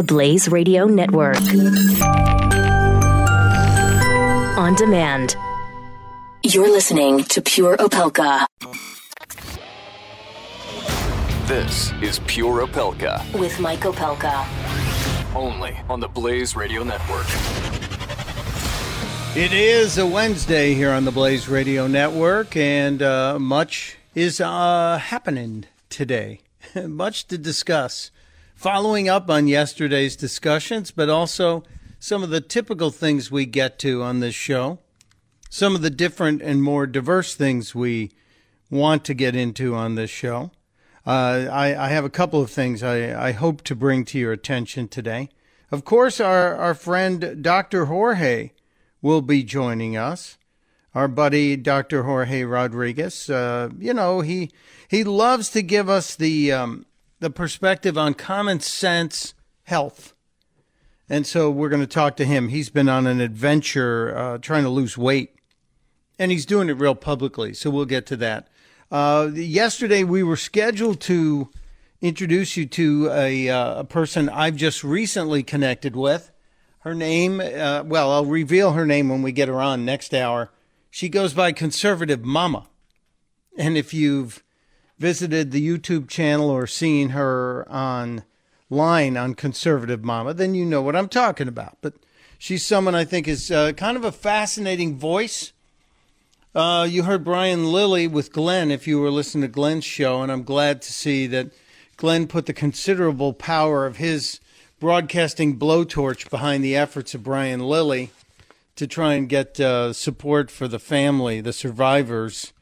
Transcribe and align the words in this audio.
the 0.00 0.04
Blaze 0.04 0.48
Radio 0.48 0.86
Network. 0.86 1.36
On 4.56 4.74
demand. 4.74 5.36
You're 6.42 6.70
listening 6.70 7.24
to 7.24 7.42
Pure 7.42 7.76
Opelka. 7.76 8.46
This 11.46 11.92
is 12.00 12.18
Pure 12.20 12.66
Opelka. 12.66 13.38
With 13.38 13.60
Mike 13.60 13.80
Opelka. 13.80 14.46
Only 15.36 15.76
on 15.90 16.00
the 16.00 16.08
Blaze 16.08 16.56
Radio 16.56 16.82
Network. 16.82 17.26
It 19.36 19.52
is 19.52 19.98
a 19.98 20.06
Wednesday 20.06 20.72
here 20.72 20.92
on 20.92 21.04
the 21.04 21.12
Blaze 21.12 21.46
Radio 21.46 21.86
Network, 21.86 22.56
and 22.56 23.02
uh, 23.02 23.38
much 23.38 23.98
is 24.14 24.40
uh, 24.40 24.96
happening 24.96 25.66
today. 25.90 26.40
much 26.86 27.26
to 27.26 27.36
discuss. 27.36 28.10
Following 28.60 29.08
up 29.08 29.30
on 29.30 29.48
yesterday's 29.48 30.16
discussions, 30.16 30.90
but 30.90 31.08
also 31.08 31.64
some 31.98 32.22
of 32.22 32.28
the 32.28 32.42
typical 32.42 32.90
things 32.90 33.30
we 33.30 33.46
get 33.46 33.78
to 33.78 34.02
on 34.02 34.20
this 34.20 34.34
show, 34.34 34.80
some 35.48 35.74
of 35.74 35.80
the 35.80 35.88
different 35.88 36.42
and 36.42 36.62
more 36.62 36.86
diverse 36.86 37.34
things 37.34 37.74
we 37.74 38.12
want 38.70 39.02
to 39.06 39.14
get 39.14 39.34
into 39.34 39.74
on 39.74 39.94
this 39.94 40.10
show. 40.10 40.50
Uh, 41.06 41.48
I, 41.50 41.86
I, 41.86 41.88
have 41.88 42.04
a 42.04 42.10
couple 42.10 42.42
of 42.42 42.50
things 42.50 42.82
I, 42.82 43.28
I 43.28 43.32
hope 43.32 43.62
to 43.62 43.74
bring 43.74 44.04
to 44.04 44.18
your 44.18 44.32
attention 44.32 44.88
today. 44.88 45.30
Of 45.70 45.86
course, 45.86 46.20
our, 46.20 46.54
our 46.54 46.74
friend 46.74 47.42
Dr. 47.42 47.86
Jorge 47.86 48.50
will 49.00 49.22
be 49.22 49.42
joining 49.42 49.96
us. 49.96 50.36
Our 50.94 51.08
buddy 51.08 51.56
Dr. 51.56 52.02
Jorge 52.02 52.42
Rodriguez, 52.42 53.30
uh, 53.30 53.70
you 53.78 53.94
know, 53.94 54.20
he 54.20 54.50
he 54.86 55.02
loves 55.02 55.48
to 55.50 55.62
give 55.62 55.88
us 55.88 56.14
the 56.14 56.52
um, 56.52 56.84
the 57.20 57.30
perspective 57.30 57.96
on 57.96 58.14
common 58.14 58.60
sense 58.60 59.34
health, 59.64 60.14
and 61.08 61.26
so 61.26 61.50
we're 61.50 61.68
going 61.68 61.82
to 61.82 61.86
talk 61.86 62.16
to 62.16 62.24
him. 62.24 62.48
He's 62.48 62.70
been 62.70 62.88
on 62.88 63.06
an 63.06 63.20
adventure 63.20 64.16
uh, 64.16 64.38
trying 64.38 64.64
to 64.64 64.70
lose 64.70 64.98
weight, 64.98 65.34
and 66.18 66.32
he's 66.32 66.46
doing 66.46 66.68
it 66.68 66.78
real 66.78 66.94
publicly. 66.94 67.54
So 67.54 67.70
we'll 67.70 67.84
get 67.84 68.06
to 68.06 68.16
that. 68.16 68.48
Uh, 68.90 69.30
yesterday 69.34 70.02
we 70.02 70.22
were 70.22 70.36
scheduled 70.36 71.00
to 71.02 71.50
introduce 72.00 72.56
you 72.56 72.66
to 72.66 73.10
a, 73.12 73.48
uh, 73.48 73.80
a 73.80 73.84
person 73.84 74.28
I've 74.28 74.56
just 74.56 74.82
recently 74.82 75.42
connected 75.42 75.94
with. 75.94 76.32
Her 76.80 76.94
name, 76.94 77.40
uh, 77.40 77.82
well, 77.84 78.10
I'll 78.10 78.24
reveal 78.24 78.72
her 78.72 78.86
name 78.86 79.10
when 79.10 79.22
we 79.22 79.32
get 79.32 79.48
her 79.48 79.60
on 79.60 79.84
next 79.84 80.14
hour. 80.14 80.50
She 80.90 81.08
goes 81.08 81.34
by 81.34 81.52
Conservative 81.52 82.24
Mama. 82.24 82.66
And 83.58 83.76
if 83.76 83.92
you've 83.92 84.42
visited 85.00 85.50
the 85.50 85.66
YouTube 85.66 86.08
channel 86.08 86.50
or 86.50 86.66
seen 86.66 87.08
her 87.08 87.66
online 87.72 89.16
on 89.16 89.34
Conservative 89.34 90.04
Mama, 90.04 90.34
then 90.34 90.54
you 90.54 90.66
know 90.66 90.82
what 90.82 90.94
I'm 90.94 91.08
talking 91.08 91.48
about. 91.48 91.78
But 91.80 91.94
she's 92.38 92.66
someone 92.66 92.94
I 92.94 93.06
think 93.06 93.26
is 93.26 93.50
uh, 93.50 93.72
kind 93.72 93.96
of 93.96 94.04
a 94.04 94.12
fascinating 94.12 94.98
voice. 94.98 95.52
Uh, 96.54 96.86
you 96.88 97.04
heard 97.04 97.24
Brian 97.24 97.72
Lilly 97.72 98.06
with 98.06 98.30
Glenn 98.30 98.70
if 98.70 98.86
you 98.86 99.00
were 99.00 99.10
listening 99.10 99.42
to 99.42 99.48
Glenn's 99.48 99.86
show, 99.86 100.20
and 100.20 100.30
I'm 100.30 100.42
glad 100.42 100.82
to 100.82 100.92
see 100.92 101.26
that 101.28 101.50
Glenn 101.96 102.26
put 102.26 102.44
the 102.44 102.52
considerable 102.52 103.32
power 103.32 103.86
of 103.86 103.96
his 103.96 104.38
broadcasting 104.80 105.58
blowtorch 105.58 106.28
behind 106.28 106.62
the 106.62 106.76
efforts 106.76 107.14
of 107.14 107.24
Brian 107.24 107.60
Lilly 107.60 108.10
to 108.76 108.86
try 108.86 109.14
and 109.14 109.30
get 109.30 109.58
uh, 109.58 109.94
support 109.94 110.50
for 110.50 110.68
the 110.68 110.78
family, 110.78 111.40
the 111.40 111.52
survivors 111.54 112.52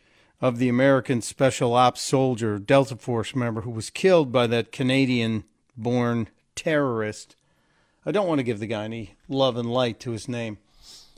of 0.40 0.58
the 0.58 0.68
American 0.68 1.20
Special 1.20 1.74
Ops 1.74 2.00
soldier, 2.00 2.58
Delta 2.58 2.96
Force 2.96 3.34
member 3.34 3.62
who 3.62 3.70
was 3.70 3.90
killed 3.90 4.30
by 4.30 4.46
that 4.46 4.72
Canadian 4.72 5.44
born 5.76 6.28
terrorist. 6.54 7.36
I 8.06 8.12
don't 8.12 8.28
want 8.28 8.38
to 8.38 8.44
give 8.44 8.60
the 8.60 8.66
guy 8.66 8.84
any 8.84 9.16
love 9.28 9.56
and 9.56 9.70
light 9.70 10.00
to 10.00 10.12
his 10.12 10.28
name. 10.28 10.58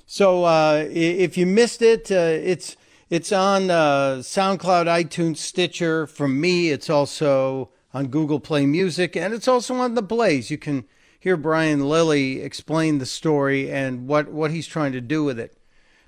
So 0.06 0.44
uh, 0.44 0.86
if 0.90 1.38
you 1.38 1.46
missed 1.46 1.82
it, 1.82 2.10
uh, 2.10 2.14
it's 2.42 2.76
it's 3.10 3.32
on 3.32 3.70
uh, 3.70 4.18
SoundCloud, 4.20 4.86
iTunes, 4.86 5.38
Stitcher. 5.38 6.06
From 6.06 6.40
me, 6.40 6.70
it's 6.70 6.88
also 6.88 7.70
on 7.92 8.06
Google 8.06 8.40
Play 8.40 8.66
Music, 8.66 9.16
and 9.16 9.34
it's 9.34 9.48
also 9.48 9.74
on 9.74 9.94
the 9.94 10.02
Blaze. 10.02 10.50
You 10.50 10.58
can 10.58 10.84
hear 11.18 11.36
Brian 11.36 11.88
Lilly 11.88 12.40
explain 12.40 12.98
the 12.98 13.06
story 13.06 13.70
and 13.70 14.06
what, 14.06 14.28
what 14.32 14.50
he's 14.50 14.66
trying 14.66 14.92
to 14.92 15.00
do 15.00 15.22
with 15.22 15.38
it. 15.38 15.56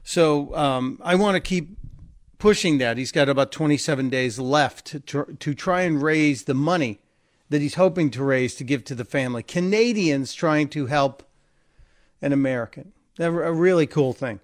So 0.02 0.54
um, 0.56 0.98
I 1.02 1.14
want 1.16 1.34
to 1.34 1.40
keep 1.40 1.76
pushing 2.42 2.78
that. 2.78 2.98
He's 2.98 3.12
got 3.12 3.28
about 3.28 3.52
27 3.52 4.10
days 4.10 4.36
left 4.36 5.06
to, 5.06 5.36
to 5.38 5.54
try 5.54 5.82
and 5.82 6.02
raise 6.02 6.42
the 6.42 6.54
money 6.54 6.98
that 7.50 7.62
he's 7.62 7.76
hoping 7.76 8.10
to 8.10 8.24
raise 8.24 8.56
to 8.56 8.64
give 8.64 8.82
to 8.86 8.96
the 8.96 9.04
family. 9.04 9.44
Canadians 9.44 10.34
trying 10.34 10.66
to 10.70 10.86
help 10.86 11.22
an 12.20 12.32
American. 12.32 12.90
A 13.20 13.30
really 13.30 13.86
cool 13.86 14.12
thing. 14.12 14.40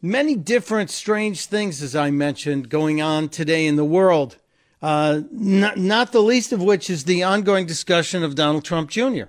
Many 0.00 0.34
different 0.34 0.90
strange 0.90 1.46
things, 1.46 1.80
as 1.80 1.94
I 1.94 2.10
mentioned, 2.10 2.68
going 2.68 3.00
on 3.00 3.28
today 3.28 3.68
in 3.68 3.76
the 3.76 3.84
world. 3.84 4.38
Uh, 4.82 5.20
not, 5.30 5.76
not 5.76 6.10
the 6.10 6.22
least 6.22 6.50
of 6.50 6.60
which 6.60 6.90
is 6.90 7.04
the 7.04 7.22
ongoing 7.22 7.66
discussion 7.66 8.24
of 8.24 8.34
Donald 8.34 8.64
Trump 8.64 8.90
Jr. 8.90 9.26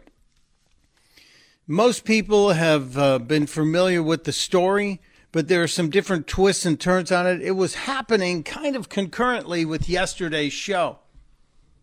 Most 1.68 2.06
people 2.06 2.54
have 2.54 2.98
uh, 2.98 3.20
been 3.20 3.46
familiar 3.46 4.02
with 4.02 4.24
the 4.24 4.32
story, 4.32 5.00
but 5.34 5.48
there 5.48 5.64
are 5.64 5.68
some 5.68 5.90
different 5.90 6.28
twists 6.28 6.64
and 6.64 6.80
turns 6.80 7.12
on 7.12 7.26
it. 7.26 7.42
It 7.42 7.58
was 7.58 7.74
happening 7.74 8.44
kind 8.44 8.76
of 8.76 8.88
concurrently 8.88 9.66
with 9.66 9.90
yesterday's 9.90 10.54
show. 10.54 11.00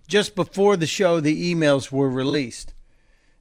Just 0.06 0.36
before 0.36 0.76
the 0.76 0.86
show, 0.86 1.18
the 1.18 1.52
emails 1.52 1.90
were 1.90 2.08
released. 2.08 2.72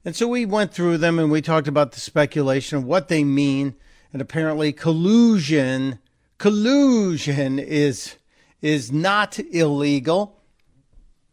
And 0.04 0.16
so 0.16 0.26
we 0.26 0.44
went 0.44 0.74
through 0.74 0.98
them 0.98 1.20
and 1.20 1.30
we 1.30 1.40
talked 1.40 1.68
about 1.68 1.92
the 1.92 2.00
speculation 2.00 2.76
of 2.76 2.84
what 2.84 3.06
they 3.06 3.22
mean. 3.22 3.76
And 4.12 4.20
apparently, 4.20 4.72
collusion, 4.72 6.00
collusion 6.38 7.60
is 7.60 8.16
is 8.60 8.90
not 8.90 9.38
illegal. 9.38 10.42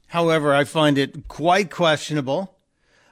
However, 0.07 0.53
I 0.53 0.63
find 0.65 0.99
it 0.99 1.27
quite 1.27 1.71
questionable. 1.71 2.56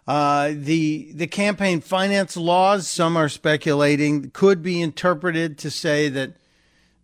Uh, 0.08 0.54
the 0.54 1.12
the 1.14 1.26
campaign 1.26 1.82
finance 1.82 2.38
laws, 2.38 2.88
some 2.88 3.18
are 3.18 3.30
speculating, 3.30 4.30
could 4.32 4.62
be 4.62 4.82
interpreted 4.82 5.58
to 5.58 5.72
say 5.72 6.10
that 6.10 6.34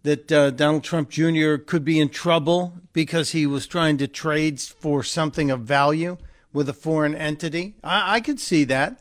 that 0.04 0.32
uh, 0.32 0.52
Donald 0.52 0.84
Trump 0.84 1.10
Jr. 1.10 1.56
could 1.56 1.84
be 1.84 2.00
in 2.00 2.10
trouble 2.10 2.74
because 2.94 3.32
he 3.32 3.46
was 3.46 3.68
trying 3.68 3.98
to 3.98 4.08
trade 4.08 4.60
for 4.60 5.04
something 5.04 5.50
of 5.50 5.62
value 5.62 6.18
with 6.54 6.70
a 6.70 6.74
foreign 6.74 7.16
entity. 7.16 7.76
I, 7.84 8.16
I 8.16 8.20
could 8.20 8.40
see 8.40 8.64
that. 8.66 9.00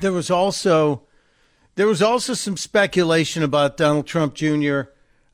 There 0.00 0.12
was 0.12 0.30
also 0.30 1.02
there 1.74 1.86
was 1.86 2.00
also 2.00 2.34
some 2.34 2.56
speculation 2.56 3.42
about 3.42 3.76
Donald 3.76 4.06
Trump 4.06 4.34
Jr. 4.34 4.82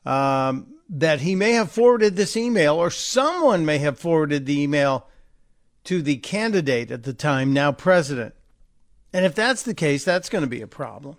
Um, 0.05 0.67
that 0.89 1.21
he 1.21 1.35
may 1.35 1.53
have 1.53 1.71
forwarded 1.71 2.17
this 2.17 2.35
email, 2.35 2.75
or 2.75 2.89
someone 2.89 3.65
may 3.65 3.77
have 3.77 3.97
forwarded 3.97 4.45
the 4.45 4.59
email 4.59 5.07
to 5.85 6.01
the 6.01 6.17
candidate 6.17 6.91
at 6.91 7.03
the 7.03 7.13
time, 7.13 7.53
now 7.53 7.71
president. 7.71 8.35
And 9.13 9.25
if 9.25 9.35
that's 9.35 9.63
the 9.63 9.73
case, 9.73 10.03
that's 10.03 10.29
going 10.29 10.43
to 10.43 10.49
be 10.49 10.61
a 10.61 10.67
problem. 10.67 11.15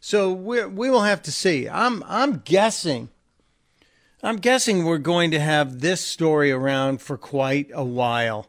So 0.00 0.32
we 0.32 0.64
we 0.66 0.90
will 0.90 1.02
have 1.02 1.22
to 1.22 1.32
see. 1.32 1.68
I'm 1.68 2.02
I'm 2.06 2.38
guessing. 2.38 3.08
I'm 4.22 4.36
guessing 4.36 4.84
we're 4.84 4.98
going 4.98 5.30
to 5.32 5.40
have 5.40 5.80
this 5.80 6.00
story 6.00 6.50
around 6.50 7.00
for 7.00 7.18
quite 7.18 7.70
a 7.74 7.84
while. 7.84 8.48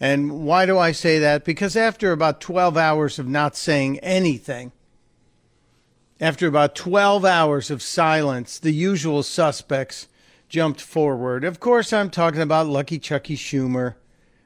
And 0.00 0.44
why 0.44 0.66
do 0.66 0.76
I 0.78 0.92
say 0.92 1.18
that? 1.20 1.44
Because 1.44 1.76
after 1.76 2.10
about 2.10 2.40
12 2.40 2.76
hours 2.76 3.18
of 3.18 3.28
not 3.28 3.56
saying 3.56 4.00
anything, 4.00 4.72
after 6.20 6.46
about 6.46 6.74
12 6.74 7.24
hours 7.24 7.70
of 7.70 7.80
silence, 7.80 8.58
the 8.58 8.72
usual 8.72 9.22
suspects 9.22 10.08
jumped 10.48 10.80
forward. 10.80 11.44
Of 11.44 11.60
course, 11.60 11.92
I'm 11.92 12.10
talking 12.10 12.40
about 12.40 12.66
Lucky 12.66 12.98
Chucky 12.98 13.36
Schumer 13.36 13.94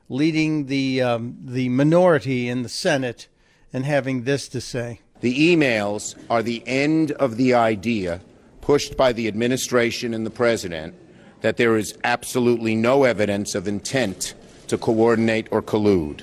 leading 0.08 0.66
the, 0.66 1.02
um, 1.02 1.36
the 1.44 1.68
minority 1.68 2.48
in 2.48 2.62
the 2.62 2.68
Senate 2.68 3.28
and 3.72 3.84
having 3.84 4.24
this 4.24 4.48
to 4.48 4.60
say. 4.60 5.00
The 5.20 5.54
emails 5.54 6.14
are 6.30 6.42
the 6.42 6.62
end 6.66 7.12
of 7.12 7.36
the 7.36 7.54
idea 7.54 8.20
pushed 8.60 8.96
by 8.96 9.12
the 9.12 9.28
administration 9.28 10.14
and 10.14 10.24
the 10.24 10.30
president 10.30 10.94
that 11.40 11.56
there 11.56 11.76
is 11.76 11.96
absolutely 12.04 12.74
no 12.74 13.04
evidence 13.04 13.54
of 13.54 13.68
intent 13.68 14.34
to 14.68 14.78
coordinate 14.78 15.48
or 15.50 15.62
collude. 15.62 16.22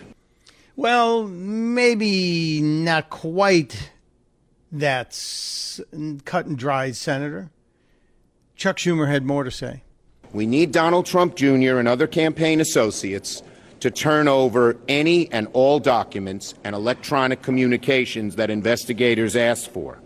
Well, 0.76 1.28
maybe 1.28 2.62
not 2.62 3.10
quite 3.10 3.92
that's 4.72 5.80
cut 6.26 6.46
and 6.46 6.58
dried, 6.58 6.96
Senator. 6.96 7.50
Chuck 8.56 8.78
Schumer 8.78 9.08
had 9.08 9.24
more 9.24 9.44
to 9.44 9.52
say. 9.52 9.84
We 10.34 10.46
need 10.46 10.72
Donald 10.72 11.06
Trump 11.06 11.36
Jr. 11.36 11.78
and 11.78 11.88
other 11.88 12.08
campaign 12.08 12.60
associates 12.60 13.42
to 13.86 13.92
turn 13.92 14.28
over 14.28 14.76
any 14.88 15.32
and 15.32 15.48
all 15.54 15.80
documents 15.80 16.56
and 16.64 16.74
electronic 16.74 17.44
communications 17.44 18.36
that 18.36 18.50
investigators 18.50 19.36
ask 19.36 19.70
for. 19.70 20.00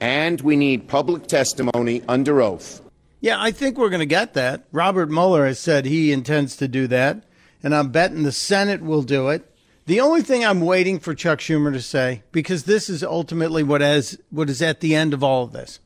And 0.00 0.40
we 0.40 0.54
need 0.54 0.86
public 0.86 1.26
testimony 1.26 2.00
under 2.06 2.40
oath. 2.40 2.80
Yeah, 3.20 3.42
I 3.42 3.50
think 3.50 3.76
we're 3.76 3.88
going 3.88 3.98
to 3.98 4.06
get 4.06 4.34
that. 4.34 4.68
Robert 4.70 5.10
Mueller 5.10 5.46
has 5.46 5.58
said 5.58 5.84
he 5.84 6.12
intends 6.12 6.54
to 6.58 6.68
do 6.68 6.86
that. 6.86 7.24
and 7.62 7.74
I'm 7.74 7.90
betting 7.90 8.22
the 8.22 8.30
Senate 8.30 8.82
will 8.82 9.02
do 9.02 9.30
it. 9.30 9.52
The 9.86 10.00
only 10.00 10.22
thing 10.22 10.44
I'm 10.44 10.60
waiting 10.60 11.00
for 11.00 11.12
Chuck 11.12 11.40
Schumer 11.40 11.72
to 11.72 11.82
say, 11.82 12.22
because 12.30 12.64
this 12.64 12.88
is 12.88 13.02
ultimately 13.02 13.64
what 13.64 13.80
has 13.80 14.16
what 14.30 14.50
is 14.50 14.62
at 14.62 14.80
the 14.80 14.94
end 14.94 15.14
of 15.14 15.24
all 15.24 15.44
of 15.44 15.52
this, 15.52 15.80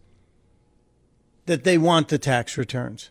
that 1.46 1.64
they 1.64 1.78
want 1.78 2.08
the 2.08 2.18
tax 2.18 2.58
returns. 2.58 3.10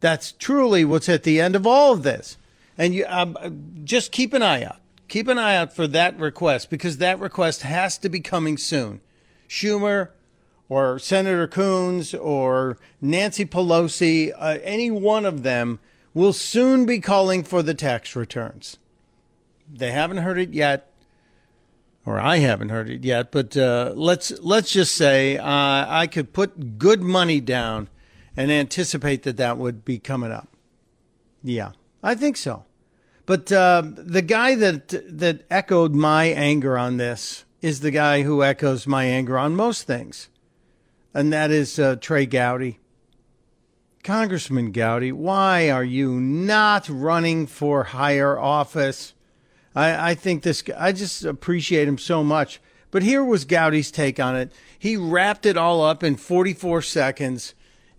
That's 0.00 0.32
truly 0.32 0.84
what's 0.84 1.08
at 1.08 1.22
the 1.22 1.40
end 1.40 1.56
of 1.56 1.66
all 1.66 1.92
of 1.92 2.02
this. 2.02 2.36
And 2.76 2.94
you 2.94 3.06
um, 3.08 3.36
just 3.84 4.12
keep 4.12 4.32
an 4.32 4.42
eye 4.42 4.64
out. 4.64 4.80
Keep 5.08 5.28
an 5.28 5.38
eye 5.38 5.56
out 5.56 5.74
for 5.74 5.86
that 5.88 6.18
request 6.18 6.70
because 6.70 6.98
that 6.98 7.20
request 7.20 7.62
has 7.62 7.98
to 7.98 8.08
be 8.08 8.20
coming 8.20 8.56
soon. 8.56 9.00
Schumer 9.48 10.10
or 10.68 10.98
Senator 10.98 11.46
Coons 11.46 12.14
or 12.14 12.78
Nancy 13.00 13.44
Pelosi, 13.44 14.32
uh, 14.36 14.58
any 14.62 14.90
one 14.90 15.24
of 15.24 15.42
them 15.42 15.78
will 16.14 16.32
soon 16.32 16.86
be 16.86 17.00
calling 17.00 17.44
for 17.44 17.62
the 17.62 17.74
tax 17.74 18.16
returns. 18.16 18.78
They 19.70 19.90
haven't 19.90 20.18
heard 20.18 20.38
it 20.38 20.52
yet, 20.52 20.90
or 22.06 22.20
I 22.20 22.38
haven't 22.38 22.68
heard 22.68 22.88
it 22.88 23.04
yet. 23.04 23.32
But 23.32 23.56
uh, 23.56 23.92
let's 23.94 24.30
let's 24.40 24.72
just 24.72 24.94
say 24.94 25.36
uh, 25.36 25.46
I 25.88 26.06
could 26.06 26.32
put 26.32 26.78
good 26.78 27.02
money 27.02 27.40
down 27.40 27.88
and 28.36 28.50
anticipate 28.50 29.22
that 29.24 29.36
that 29.36 29.58
would 29.58 29.84
be 29.84 29.98
coming 29.98 30.32
up. 30.32 30.48
Yeah, 31.42 31.72
I 32.04 32.14
think 32.14 32.36
so. 32.36 32.66
But 33.24 33.50
uh, 33.50 33.82
the 33.84 34.20
guy 34.20 34.54
that 34.56 34.88
that 35.08 35.46
echoed 35.50 35.94
my 35.94 36.26
anger 36.26 36.76
on 36.76 36.98
this 36.98 37.46
is 37.62 37.80
the 37.80 37.90
guy 37.90 38.22
who 38.22 38.44
echoes 38.44 38.86
my 38.86 39.04
anger 39.04 39.38
on 39.38 39.56
most 39.56 39.84
things, 39.84 40.28
and 41.14 41.32
that 41.32 41.50
is 41.50 41.78
uh, 41.78 41.96
Trey 41.96 42.26
Gowdy. 42.26 42.78
Congressman 44.04 44.70
Gowdy, 44.70 45.12
why 45.12 45.70
are 45.70 45.82
you 45.82 46.20
not 46.20 46.86
running 46.90 47.46
for 47.46 47.84
higher 47.84 48.38
office? 48.38 49.14
I, 49.74 50.10
I 50.10 50.14
think 50.14 50.42
this. 50.42 50.62
I 50.76 50.92
just 50.92 51.24
appreciate 51.24 51.88
him 51.88 51.96
so 51.96 52.22
much. 52.22 52.60
But 52.90 53.02
here 53.02 53.24
was 53.24 53.46
Gowdy's 53.46 53.90
take 53.90 54.20
on 54.20 54.36
it. 54.36 54.52
He 54.78 54.98
wrapped 54.98 55.46
it 55.46 55.56
all 55.56 55.82
up 55.82 56.04
in 56.04 56.16
44 56.16 56.82
seconds 56.82 57.54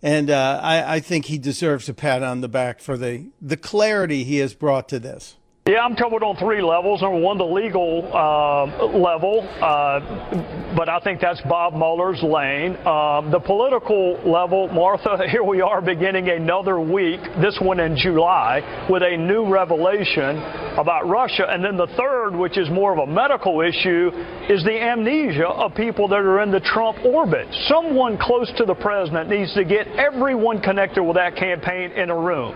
and 0.05 0.29
uh, 0.29 0.59
I, 0.61 0.97
I 0.97 0.99
think 0.99 1.25
he 1.25 1.39
deserves 1.39 1.89
a 1.89 1.93
pat 1.95 2.21
on 2.21 2.41
the 2.41 2.47
back 2.47 2.79
for 2.79 2.95
the, 2.95 3.25
the 3.41 3.57
clarity 3.57 4.23
he 4.23 4.37
has 4.37 4.53
brought 4.53 4.87
to 4.89 4.99
this. 4.99 5.35
Yeah, 5.67 5.79
I'm 5.79 5.95
covered 5.95 6.21
on 6.21 6.35
three 6.35 6.61
levels. 6.61 7.01
Number 7.01 7.17
one, 7.17 7.39
the 7.39 7.43
legal 7.43 8.07
uh, 8.13 8.85
level, 8.85 9.41
uh, 9.41 10.75
but 10.77 10.89
I 10.89 10.99
think 10.99 11.19
that's 11.19 11.41
Bob 11.41 11.73
Mueller's 11.73 12.21
lane. 12.21 12.77
Uh, 12.85 13.27
the 13.31 13.39
political 13.39 14.13
level, 14.29 14.67
Martha, 14.67 15.27
here 15.27 15.43
we 15.43 15.61
are 15.61 15.81
beginning 15.81 16.29
another 16.29 16.79
week, 16.79 17.19
this 17.41 17.57
one 17.59 17.79
in 17.79 17.97
July, 17.97 18.85
with 18.91 19.01
a 19.01 19.17
new 19.17 19.51
revelation 19.51 20.37
about 20.77 21.09
Russia. 21.09 21.47
And 21.49 21.65
then 21.65 21.77
the 21.77 21.89
third, 21.97 22.35
which 22.35 22.59
is 22.59 22.69
more 22.69 22.93
of 22.93 22.99
a 22.99 23.11
medical 23.11 23.61
issue, 23.61 24.11
is 24.47 24.63
the 24.63 24.79
amnesia 24.79 25.47
of 25.47 25.73
people 25.73 26.07
that 26.09 26.19
are 26.19 26.43
in 26.43 26.51
the 26.51 26.59
Trump 26.59 27.03
orbit. 27.03 27.47
Someone 27.65 28.19
close 28.19 28.53
to 28.57 28.65
the 28.65 28.75
president 28.75 29.31
needs 29.31 29.51
to 29.55 29.65
get 29.65 29.87
everyone 29.97 30.61
connected 30.61 31.03
with 31.03 31.15
that 31.15 31.35
campaign 31.35 31.89
in 31.93 32.11
a 32.11 32.15
room 32.15 32.53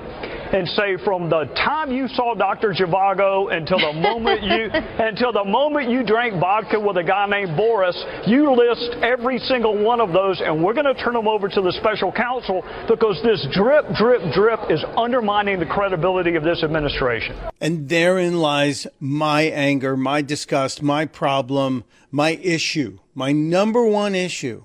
and 0.54 0.68
say 0.70 0.98
from 1.04 1.30
the 1.30 1.46
time 1.56 1.92
you 1.92 2.08
saw 2.10 2.34
Dr. 2.34 2.74
Zhivago 2.74 3.54
until 3.54 3.80
the 3.80 3.94
moment 3.94 4.44
you 4.44 4.70
until 4.74 5.32
the 5.32 5.44
moment 5.44 5.90
you 5.90 6.04
drank 6.04 6.40
vodka 6.40 6.80
with 6.80 6.98
a 6.98 7.04
guy 7.04 7.28
named 7.28 7.56
Boris, 7.56 7.96
you 8.26 8.52
list 8.52 8.98
every 9.02 9.40
single 9.40 9.78
one 9.84 10.02
of 10.02 10.12
those, 10.14 10.42
and 10.42 10.64
we're 10.64 10.74
going 10.74 10.94
to 10.94 11.04
turn 11.04 11.14
them 11.14 11.28
over 11.28 11.48
to 11.48 11.62
the 11.62 11.72
special 11.74 12.12
counsel 12.12 12.64
because 12.88 13.22
this 13.24 13.48
drip, 13.52 13.86
drip, 13.96 14.22
drip 14.34 14.60
is 14.70 14.84
undermining 14.98 15.60
the 15.60 15.66
credibility 15.66 16.36
of 16.36 16.44
this 16.44 16.64
administration. 16.64 17.36
And 17.62 17.90
therein 17.90 18.40
lies 18.40 18.88
my 19.00 19.44
anger, 19.44 19.96
my 19.98 20.22
disgust, 20.22 20.82
my 20.82 21.06
problem, 21.06 21.84
my 22.12 22.32
issue, 22.32 23.00
my 23.14 23.32
number 23.32 23.86
one 23.86 24.16
issue 24.16 24.64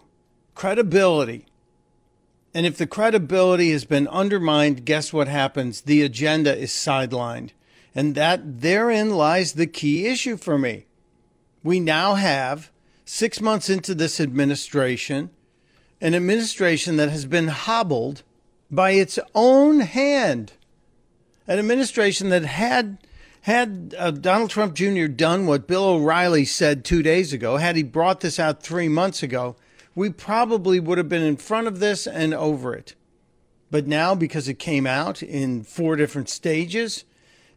credibility 0.54 1.46
and 2.54 2.64
if 2.64 2.78
the 2.78 2.86
credibility 2.86 3.72
has 3.72 3.84
been 3.84 4.06
undermined, 4.08 4.84
guess 4.84 5.12
what 5.12 5.26
happens? 5.26 5.80
The 5.82 6.02
agenda 6.02 6.56
is 6.56 6.70
sidelined. 6.70 7.50
And 7.96 8.14
that 8.14 8.60
therein 8.60 9.10
lies 9.10 9.52
the 9.52 9.66
key 9.66 10.06
issue 10.06 10.36
for 10.36 10.56
me. 10.56 10.86
We 11.64 11.80
now 11.80 12.14
have 12.14 12.70
six 13.04 13.40
months 13.40 13.68
into 13.68 13.94
this 13.94 14.20
administration, 14.20 15.30
an 16.00 16.14
administration 16.14 16.96
that 16.96 17.10
has 17.10 17.26
been 17.26 17.48
hobbled 17.48 18.22
by 18.70 18.92
its 18.92 19.18
own 19.34 19.80
hand, 19.80 20.52
an 21.48 21.58
administration 21.58 22.28
that 22.30 22.44
had 22.44 22.98
had 23.42 23.94
uh, 23.98 24.10
Donald 24.10 24.48
Trump 24.48 24.74
Jr. 24.74 25.06
done 25.06 25.46
what 25.46 25.66
Bill 25.66 25.84
O'Reilly 25.84 26.46
said 26.46 26.82
two 26.82 27.02
days 27.02 27.32
ago, 27.34 27.58
had 27.58 27.76
he 27.76 27.82
brought 27.82 28.20
this 28.20 28.40
out 28.40 28.62
three 28.62 28.88
months 28.88 29.22
ago, 29.22 29.54
we 29.94 30.10
probably 30.10 30.80
would 30.80 30.98
have 30.98 31.08
been 31.08 31.22
in 31.22 31.36
front 31.36 31.66
of 31.66 31.78
this 31.78 32.06
and 32.06 32.34
over 32.34 32.74
it. 32.74 32.94
But 33.70 33.86
now, 33.86 34.14
because 34.14 34.48
it 34.48 34.58
came 34.58 34.86
out 34.86 35.22
in 35.22 35.64
four 35.64 35.96
different 35.96 36.28
stages, 36.28 37.04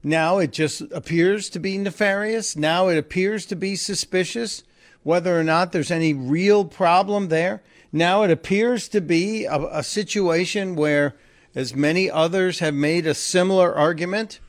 now 0.04 0.38
it 0.38 0.52
just 0.52 0.82
appears 0.92 1.50
to 1.50 1.60
be 1.60 1.78
nefarious. 1.78 2.56
Now 2.56 2.88
it 2.88 2.98
appears 2.98 3.46
to 3.48 3.56
be 3.56 3.76
suspicious, 3.76 4.64
whether 5.04 5.40
or 5.40 5.44
not 5.44 5.72
there's 5.72 5.92
any 5.92 6.14
real 6.14 6.66
problem 6.66 7.28
there. 7.28 7.62
Now 7.92 8.24
it 8.24 8.32
appears 8.32 8.88
to 8.90 9.02
be 9.02 9.46
a, 9.46 9.60
a 9.78 9.84
situation 9.84 10.76
where, 10.76 11.16
as 11.56 11.76
many 11.76 12.10
others 12.10 12.60
have 12.60 12.74
made 12.74 13.08
a 13.08 13.14
similar 13.14 13.74
argument, 13.74 14.40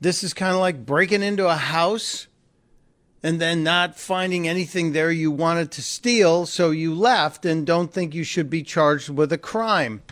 this 0.00 0.22
is 0.22 0.34
kind 0.34 0.52
of 0.52 0.60
like 0.60 0.84
breaking 0.84 1.22
into 1.22 1.46
a 1.46 1.56
house 1.56 2.26
and 3.24 3.40
then 3.40 3.64
not 3.64 3.98
finding 3.98 4.46
anything 4.46 4.92
there 4.92 5.10
you 5.10 5.30
wanted 5.30 5.70
to 5.70 5.80
steal, 5.80 6.44
so 6.44 6.70
you 6.70 6.94
left 6.94 7.46
and 7.46 7.66
don't 7.66 7.90
think 7.90 8.14
you 8.14 8.22
should 8.22 8.50
be 8.50 8.62
charged 8.62 9.08
with 9.08 9.32
a 9.32 9.38
crime. 9.38 10.02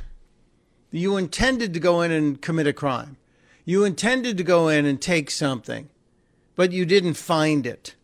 You 0.90 1.18
intended 1.18 1.74
to 1.74 1.80
go 1.80 2.00
in 2.00 2.10
and 2.10 2.40
commit 2.40 2.66
a 2.66 2.72
crime. 2.72 3.18
You 3.66 3.84
intended 3.84 4.38
to 4.38 4.42
go 4.42 4.68
in 4.68 4.86
and 4.86 4.98
take 4.98 5.30
something, 5.30 5.90
but 6.56 6.72
you 6.72 6.86
didn't 6.86 7.14
find 7.14 7.66
it. 7.66 7.96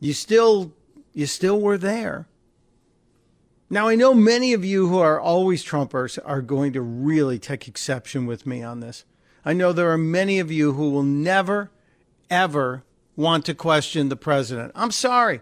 You 0.00 0.12
still 0.12 0.72
you 1.14 1.26
still 1.26 1.60
were 1.60 1.78
there. 1.78 2.26
Now 3.70 3.86
I 3.86 3.94
know 3.94 4.12
many 4.12 4.52
of 4.52 4.64
you 4.64 4.88
who 4.88 4.98
are 4.98 5.20
always 5.20 5.64
Trumpers 5.64 6.18
are 6.24 6.42
going 6.42 6.72
to 6.72 6.82
really 6.82 7.38
take 7.38 7.68
exception 7.68 8.26
with 8.26 8.44
me 8.44 8.60
on 8.60 8.80
this. 8.80 9.04
I 9.44 9.52
know 9.52 9.72
there 9.72 9.92
are 9.92 9.96
many 9.96 10.40
of 10.40 10.50
you 10.50 10.72
who 10.72 10.90
will 10.90 11.04
never 11.04 11.70
ever 12.28 12.82
want 13.16 13.44
to 13.46 13.54
question 13.54 14.08
the 14.08 14.16
president. 14.16 14.72
I'm 14.74 14.90
sorry. 14.90 15.40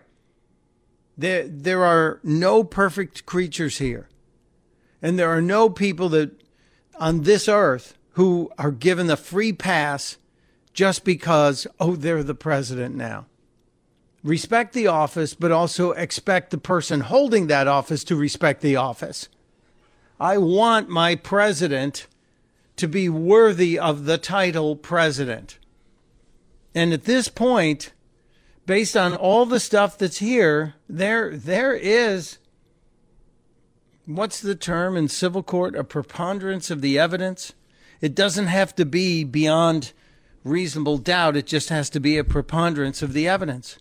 There, 1.18 1.46
there 1.46 1.84
are 1.84 2.20
no 2.22 2.64
perfect 2.64 3.26
creatures 3.26 3.78
here. 3.78 4.08
And 5.02 5.18
there 5.18 5.28
are 5.28 5.42
no 5.42 5.68
people 5.68 6.08
that 6.10 6.30
on 6.98 7.22
this 7.22 7.48
earth 7.48 7.98
who 8.12 8.50
are 8.58 8.70
given 8.70 9.08
the 9.08 9.16
free 9.16 9.52
pass 9.52 10.16
just 10.72 11.04
because, 11.04 11.66
oh, 11.78 11.96
they're 11.96 12.22
the 12.22 12.34
president 12.34 12.94
now. 12.94 13.26
Respect 14.22 14.72
the 14.72 14.86
office, 14.86 15.34
but 15.34 15.52
also 15.52 15.92
expect 15.92 16.50
the 16.50 16.58
person 16.58 17.00
holding 17.00 17.48
that 17.48 17.68
office 17.68 18.02
to 18.04 18.16
respect 18.16 18.62
the 18.62 18.76
office. 18.76 19.28
I 20.18 20.38
want 20.38 20.88
my 20.88 21.16
president 21.16 22.06
to 22.76 22.88
be 22.88 23.08
worthy 23.08 23.78
of 23.78 24.06
the 24.06 24.18
title 24.18 24.76
president. 24.76 25.58
And 26.74 26.92
at 26.92 27.04
this 27.04 27.28
point, 27.28 27.92
based 28.66 28.96
on 28.96 29.14
all 29.14 29.46
the 29.46 29.60
stuff 29.60 29.96
that's 29.96 30.18
here, 30.18 30.74
there 30.88 31.36
there 31.36 31.74
is 31.74 32.38
what's 34.06 34.40
the 34.40 34.54
term 34.54 34.96
in 34.96 35.08
civil 35.08 35.42
court? 35.42 35.74
A 35.76 35.84
preponderance 35.84 36.70
of 36.70 36.80
the 36.80 36.98
evidence. 36.98 37.52
It 38.00 38.14
doesn't 38.14 38.46
have 38.46 38.74
to 38.76 38.84
be 38.84 39.24
beyond 39.24 39.92
reasonable 40.42 40.98
doubt. 40.98 41.36
It 41.36 41.46
just 41.46 41.70
has 41.70 41.88
to 41.90 42.00
be 42.00 42.18
a 42.18 42.24
preponderance 42.24 43.02
of 43.02 43.12
the 43.12 43.26
evidence. 43.26 43.78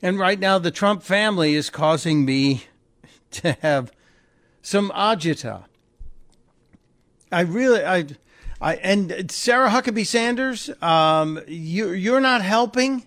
And 0.00 0.18
right 0.18 0.38
now, 0.38 0.58
the 0.58 0.70
Trump 0.70 1.02
family 1.02 1.54
is 1.54 1.70
causing 1.70 2.24
me 2.24 2.64
to 3.32 3.52
have 3.60 3.92
some 4.62 4.90
agita. 4.90 5.64
I 7.30 7.40
really, 7.42 7.84
I, 7.84 8.06
I, 8.62 8.74
and 8.76 9.28
Sarah 9.28 9.70
Huckabee 9.70 10.06
Sanders, 10.06 10.70
um, 10.80 11.40
you, 11.48 11.90
you're 11.90 12.20
not 12.20 12.42
helping. 12.42 13.04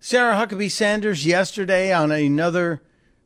Sarah 0.00 0.34
Huckabee 0.34 0.72
Sanders 0.72 1.24
yesterday 1.24 1.92
on 1.92 2.10
another 2.10 2.82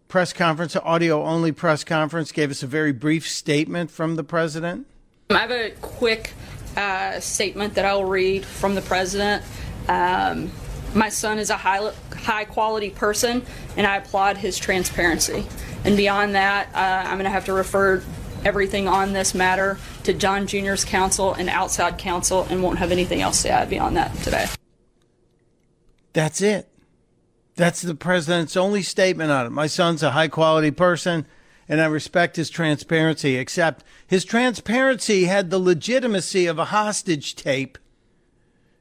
press 0.06 0.34
conference, 0.34 0.76
audio 0.76 1.24
only 1.24 1.50
press 1.50 1.82
conference, 1.82 2.30
gave 2.30 2.50
us 2.50 2.62
a 2.62 2.66
very 2.66 2.92
brief 2.92 3.26
statement 3.26 3.90
from 3.90 4.16
the 4.16 4.22
president. 4.22 4.86
I 5.30 5.38
have 5.38 5.50
a 5.50 5.70
quick 5.80 6.34
uh, 6.76 7.18
statement 7.20 7.74
that 7.74 7.86
I'll 7.86 8.04
read 8.04 8.44
from 8.44 8.74
the 8.74 8.82
president. 8.82 9.42
Um, 9.88 10.50
my 10.94 11.08
son 11.08 11.38
is 11.38 11.48
a 11.48 11.56
high, 11.56 11.90
high 12.14 12.44
quality 12.44 12.90
person, 12.90 13.42
and 13.78 13.86
I 13.86 13.96
applaud 13.96 14.36
his 14.36 14.58
transparency. 14.58 15.46
And 15.84 15.96
beyond 15.96 16.34
that, 16.34 16.68
uh, 16.74 17.08
I'm 17.08 17.14
going 17.14 17.24
to 17.24 17.30
have 17.30 17.46
to 17.46 17.54
refer 17.54 18.02
everything 18.44 18.88
on 18.88 19.12
this 19.12 19.34
matter 19.34 19.78
to 20.04 20.12
Don 20.12 20.46
Jr.'s 20.46 20.84
counsel 20.84 21.34
and 21.34 21.48
outside 21.48 21.98
counsel 21.98 22.46
and 22.50 22.62
won't 22.62 22.78
have 22.78 22.92
anything 22.92 23.20
else 23.20 23.42
to 23.42 23.50
add 23.50 23.70
beyond 23.70 23.96
that 23.96 24.14
today. 24.22 24.46
That's 26.12 26.40
it. 26.40 26.68
That's 27.56 27.82
the 27.82 27.94
president's 27.94 28.56
only 28.56 28.82
statement 28.82 29.30
on 29.30 29.46
it. 29.46 29.50
My 29.50 29.66
son's 29.66 30.02
a 30.02 30.10
high 30.10 30.28
quality 30.28 30.70
person 30.70 31.26
and 31.68 31.80
I 31.80 31.86
respect 31.86 32.36
his 32.36 32.50
transparency, 32.50 33.36
except 33.36 33.84
his 34.06 34.24
transparency 34.24 35.24
had 35.24 35.50
the 35.50 35.58
legitimacy 35.58 36.46
of 36.46 36.58
a 36.58 36.66
hostage 36.66 37.34
tape. 37.34 37.78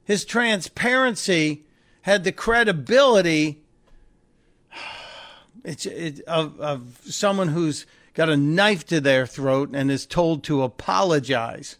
His 0.03 0.25
transparency 0.25 1.63
had 2.01 2.23
the 2.23 2.31
credibility 2.31 3.61
it's, 5.63 5.85
it, 5.85 6.19
of, 6.21 6.59
of 6.59 6.99
someone 7.05 7.49
who's 7.49 7.85
got 8.13 8.29
a 8.29 8.37
knife 8.37 8.85
to 8.87 9.01
their 9.01 9.25
throat 9.25 9.71
and 9.73 9.91
is 9.91 10.05
told 10.05 10.43
to 10.43 10.61
apologize. 10.61 11.77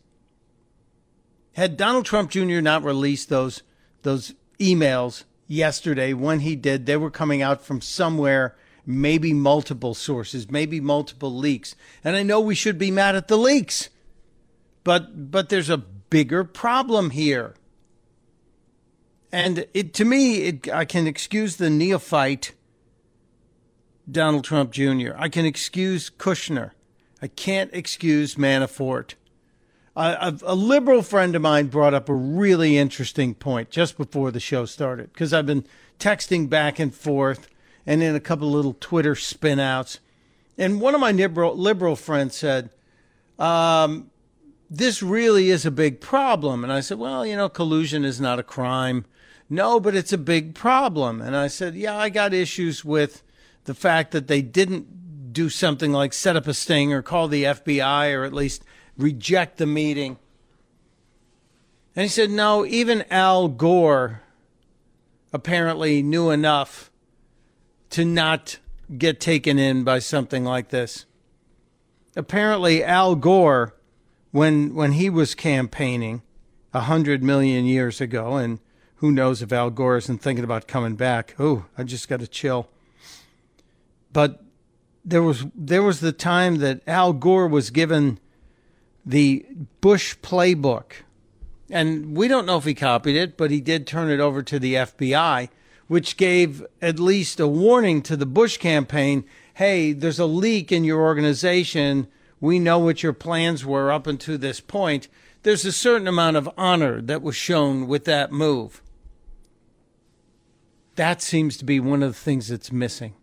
Had 1.54 1.78
Donald 1.78 2.06
Trump 2.06 2.32
Jr. 2.32 2.62
not 2.62 2.84
released 2.84 3.30
those 3.30 3.64
those 4.02 4.34
emails 4.60 5.24
yesterday, 5.48 6.14
when 6.14 6.40
he 6.40 6.56
did, 6.56 6.86
they 6.86 6.98
were 6.98 7.12
coming 7.12 7.42
out 7.42 7.62
from 7.62 7.82
somewhere, 7.82 8.56
maybe 8.86 9.34
multiple 9.34 9.94
sources, 9.94 10.50
maybe 10.50 10.80
multiple 10.80 11.34
leaks. 11.34 11.76
And 12.04 12.16
I 12.16 12.24
know 12.24 12.40
we 12.40 12.56
should 12.56 12.78
be 12.78 12.92
mad 12.92 13.16
at 13.16 13.28
the 13.28 13.38
leaks, 13.38 13.90
but 14.84 15.32
but 15.32 15.50
there's 15.50 15.70
a 15.70 15.78
bigger 15.78 16.44
problem 16.44 17.12
here. 17.12 17.56
And 19.32 19.66
it 19.74 19.94
to 19.96 20.06
me, 20.06 20.44
it, 20.44 20.70
I 20.70 20.86
can 20.86 21.08
excuse 21.08 21.56
the 21.56 21.70
neophyte 21.70 22.52
Donald 24.10 24.44
Trump 24.44 24.72
Jr. 24.72 25.12
I 25.16 25.30
can 25.30 25.46
excuse 25.46 26.10
Kushner. 26.10 26.72
I 27.22 27.28
can't 27.28 27.70
excuse 27.74 28.36
Manafort. 28.36 29.14
a, 29.96 30.38
a, 30.44 30.56
liberal 30.56 31.02
friend 31.02 31.36
of 31.36 31.42
mine 31.42 31.68
brought 31.68 31.94
up 31.94 32.10
a 32.10 32.14
really 32.14 32.78
interesting 32.78 33.34
point 33.34 33.70
just 33.70 33.98
before 33.98 34.32
the 34.32 34.40
show 34.40 34.66
started 34.66 35.14
because 35.14 35.34
I've 35.34 35.46
been 35.46 35.66
texting 36.00 36.50
back 36.50 36.80
and 36.80 36.94
forth 36.94 37.48
and 37.86 38.02
then 38.02 38.16
a 38.16 38.20
couple 38.20 38.48
of 38.48 38.54
little 38.54 38.76
Twitter 38.80 39.16
spinouts. 39.16 40.00
And 40.58 40.82
one 40.82 40.94
of 40.94 41.02
my 41.02 41.12
liberal, 41.12 41.56
liberal 41.56 41.96
friends 41.96 42.36
said, 42.36 42.70
um, 43.40 44.10
This 44.70 45.02
really 45.02 45.50
is 45.50 45.66
a 45.66 45.72
big 45.72 46.00
problem. 46.00 46.64
And 46.64 46.72
I 46.72 46.80
said, 46.80 47.00
Well, 47.00 47.26
you 47.26 47.36
know, 47.36 47.50
collusion 47.50 48.06
is 48.06 48.22
not 48.22 48.40
a 48.40 48.44
crime. 48.44 49.06
No, 49.50 49.80
but 49.80 49.96
it's 49.96 50.14
a 50.14 50.18
big 50.18 50.56
problem. 50.56 51.22
And 51.22 51.36
I 51.36 51.48
said, 51.48 51.76
Yeah, 51.76 51.98
I 51.98 52.10
got 52.10 52.34
issues 52.34 52.86
with 52.86 53.23
the 53.66 53.74
fact 53.74 54.12
that 54.12 54.28
they 54.28 54.42
didn't 54.42 55.34
do 55.34 55.50
something 55.50 55.92
like 55.92 56.14
set 56.14 56.36
up 56.36 56.48
a 56.48 56.54
sting 56.54 56.94
or 56.94 57.02
call 57.02 57.28
the 57.28 57.44
FBI 57.44 58.14
or 58.16 58.24
at 58.24 58.34
least 58.34 58.64
reject 58.98 59.58
the 59.58 59.66
meeting. 59.66 60.18
And 61.96 62.04
he 62.04 62.10
said, 62.10 62.30
no, 62.30 62.66
even 62.66 63.04
Al 63.10 63.48
Gore 63.48 64.22
apparently 65.32 66.02
knew 66.04 66.30
enough 66.30 66.92
to 67.92 68.06
not 68.06 68.60
get 68.98 69.20
taken 69.20 69.58
in 69.60 69.84
by 69.84 70.00
something 70.00 70.44
like 70.44 70.70
this. 70.70 71.06
Apparently, 72.16 72.84
Al 72.84 73.16
Gore, 73.16 73.76
when, 74.32 74.76
when 74.76 74.94
he 74.94 75.10
was 75.10 75.36
campaigning 75.36 76.22
a 76.74 76.82
hundred 76.82 77.24
million 77.24 77.66
years 77.66 78.02
ago, 78.02 78.36
and 78.36 78.60
who 78.96 79.12
knows 79.12 79.42
if 79.42 79.52
Al 79.52 79.70
Gore 79.70 79.98
isn't 79.98 80.20
thinking 80.20 80.44
about 80.44 80.68
coming 80.68 80.96
back. 80.96 81.36
Oh, 81.40 81.66
I 81.78 81.84
just 81.84 82.08
got 82.08 82.22
a 82.22 82.28
chill. 82.28 82.70
But 84.14 84.44
there 85.04 85.24
was 85.24 85.46
there 85.54 85.84
was 85.84 86.00
the 86.00 86.12
time 86.12 86.58
that 86.58 86.82
Al 86.88 87.14
Gore 87.14 87.48
was 87.48 87.70
given 87.70 88.20
the 89.06 89.46
Bush 89.82 90.16
playbook. 90.22 90.94
And 91.70 92.16
we 92.16 92.28
don't 92.28 92.46
know 92.46 92.58
if 92.58 92.66
he 92.66 92.74
copied 92.74 93.16
it, 93.16 93.36
but 93.36 93.52
he 93.52 93.60
did 93.60 93.88
turn 93.88 94.10
it 94.10 94.20
over 94.20 94.44
to 94.44 94.60
the 94.60 94.76
FBI, 94.76 95.50
which 95.88 96.18
gave 96.18 96.64
at 96.82 97.00
least 97.00 97.40
a 97.40 97.48
warning 97.48 98.02
to 98.04 98.16
the 98.16 98.26
Bush 98.26 98.58
campaign 98.58 99.26
hey, 99.56 99.94
there's 99.94 100.20
a 100.20 100.26
leak 100.26 100.72
in 100.72 100.84
your 100.84 101.02
organization. 101.02 102.08
We 102.40 102.60
know 102.60 102.80
what 102.80 103.04
your 103.04 103.14
plans 103.14 103.64
were 103.64 103.92
up 103.92 104.08
until 104.08 104.38
this 104.38 104.60
point. 104.60 105.08
There's 105.44 105.66
a 105.66 105.72
certain 105.72 106.08
amount 106.08 106.38
of 106.38 106.50
honor 106.58 107.02
that 107.02 107.22
was 107.22 107.36
shown 107.36 107.88
with 107.88 108.06
that 108.06 108.32
move. 108.32 108.82
That 110.96 111.22
seems 111.22 111.58
to 111.58 111.66
be 111.66 111.80
one 111.80 112.04
of 112.04 112.14
the 112.14 112.20
things 112.20 112.48
that's 112.48 112.72
missing. 112.72 113.14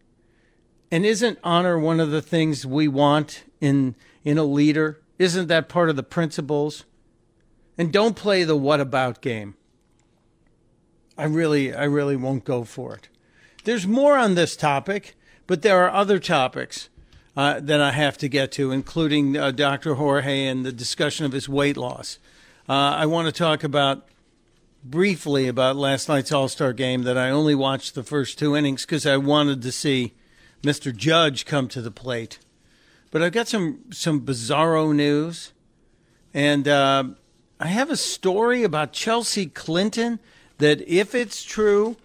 And 0.91 1.07
isn't 1.07 1.39
honor 1.45 1.79
one 1.79 2.01
of 2.01 2.11
the 2.11 2.23
things 2.23 2.67
we 2.67 2.89
want 2.89 3.45
in 3.61 3.95
in 4.25 4.39
a 4.39 4.45
leader? 4.45 5.01
Isn't 5.19 5.49
that 5.49 5.69
part 5.69 5.91
of 5.91 5.97
the 5.97 6.03
principles? 6.03 6.85
And 7.79 7.93
don't 7.93 8.17
play 8.17 8.45
the 8.45 8.57
what 8.57 8.81
about 8.81 9.23
game. 9.23 9.55
I 11.17 11.25
really 11.25 11.75
I 11.75 11.85
really 11.85 12.17
won't 12.17 12.45
go 12.45 12.65
for 12.65 12.95
it. 12.95 13.09
There's 13.65 13.87
more 13.87 14.17
on 14.17 14.35
this 14.35 14.57
topic, 14.57 15.17
but 15.47 15.63
there 15.63 15.85
are 15.85 15.91
other 15.91 16.19
topics 16.19 16.89
uh, 17.37 17.61
that 17.61 17.81
I 17.81 17.93
have 17.93 18.19
to 18.19 18.29
get 18.29 18.53
to, 18.53 18.73
including 18.73 19.37
uh, 19.37 19.51
Dr. 19.51 19.95
Jorge 19.95 20.47
and 20.47 20.65
the 20.65 20.73
discussion 20.73 21.27
of 21.27 21.33
his 21.33 21.49
weight 21.49 21.77
loss. 21.77 22.19
Uh, 22.69 22.73
I 22.73 23.07
want 23.07 23.27
to 23.27 23.33
talk 23.33 23.63
about 23.63 24.09
briefly 24.83 25.47
about 25.47 25.77
last 25.77 26.09
night's 26.09 26.33
All 26.33 26.49
Star 26.49 26.73
game 26.73 27.03
that 27.03 27.19
I 27.19 27.31
only 27.31 27.55
watched 27.55 27.95
the 27.95 28.03
first 28.03 28.39
two 28.39 28.57
innings 28.57 28.87
because 28.87 29.07
I 29.07 29.17
wanted 29.19 29.63
to 29.63 29.73
see 29.73 30.15
Mr. 30.63 30.95
Judge 30.95 31.47
come 31.47 31.69
to 31.69 31.81
the 31.81 31.91
plate. 31.91 32.39
But 33.11 33.23
I've 33.23 33.33
got 33.33 33.49
some 33.49 33.81
some 33.91 34.21
bizarro 34.21 34.95
news, 34.95 35.53
and 36.33 36.69
uh, 36.69 37.05
I 37.59 37.67
have 37.67 37.91
a 37.91 37.97
story 37.97 38.63
about 38.63 38.93
Chelsea 38.93 39.47
Clinton 39.47 40.21
that, 40.59 40.81
if 40.89 41.15
it's 41.15 41.43
true, 41.43 41.97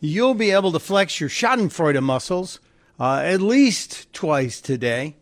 you'll 0.00 0.34
be 0.34 0.50
able 0.50 0.72
to 0.72 0.78
flex 0.78 1.20
your 1.20 1.30
Schadenfreude 1.30 2.02
muscles 2.02 2.60
uh, 3.00 3.22
at 3.24 3.40
least 3.40 4.12
twice 4.12 4.60
today. 4.60 5.16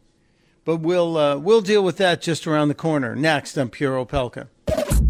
But 0.64 0.76
we'll 0.76 1.16
uh, 1.16 1.37
we'll 1.37 1.61
deal 1.61 1.85
with 1.85 1.99
that 1.99 2.23
just 2.23 2.47
around 2.47 2.68
the 2.68 2.75
corner. 2.75 3.14
Next 3.14 3.56
on 3.56 3.68
Pure 3.68 4.04
Opelka. 4.04 4.49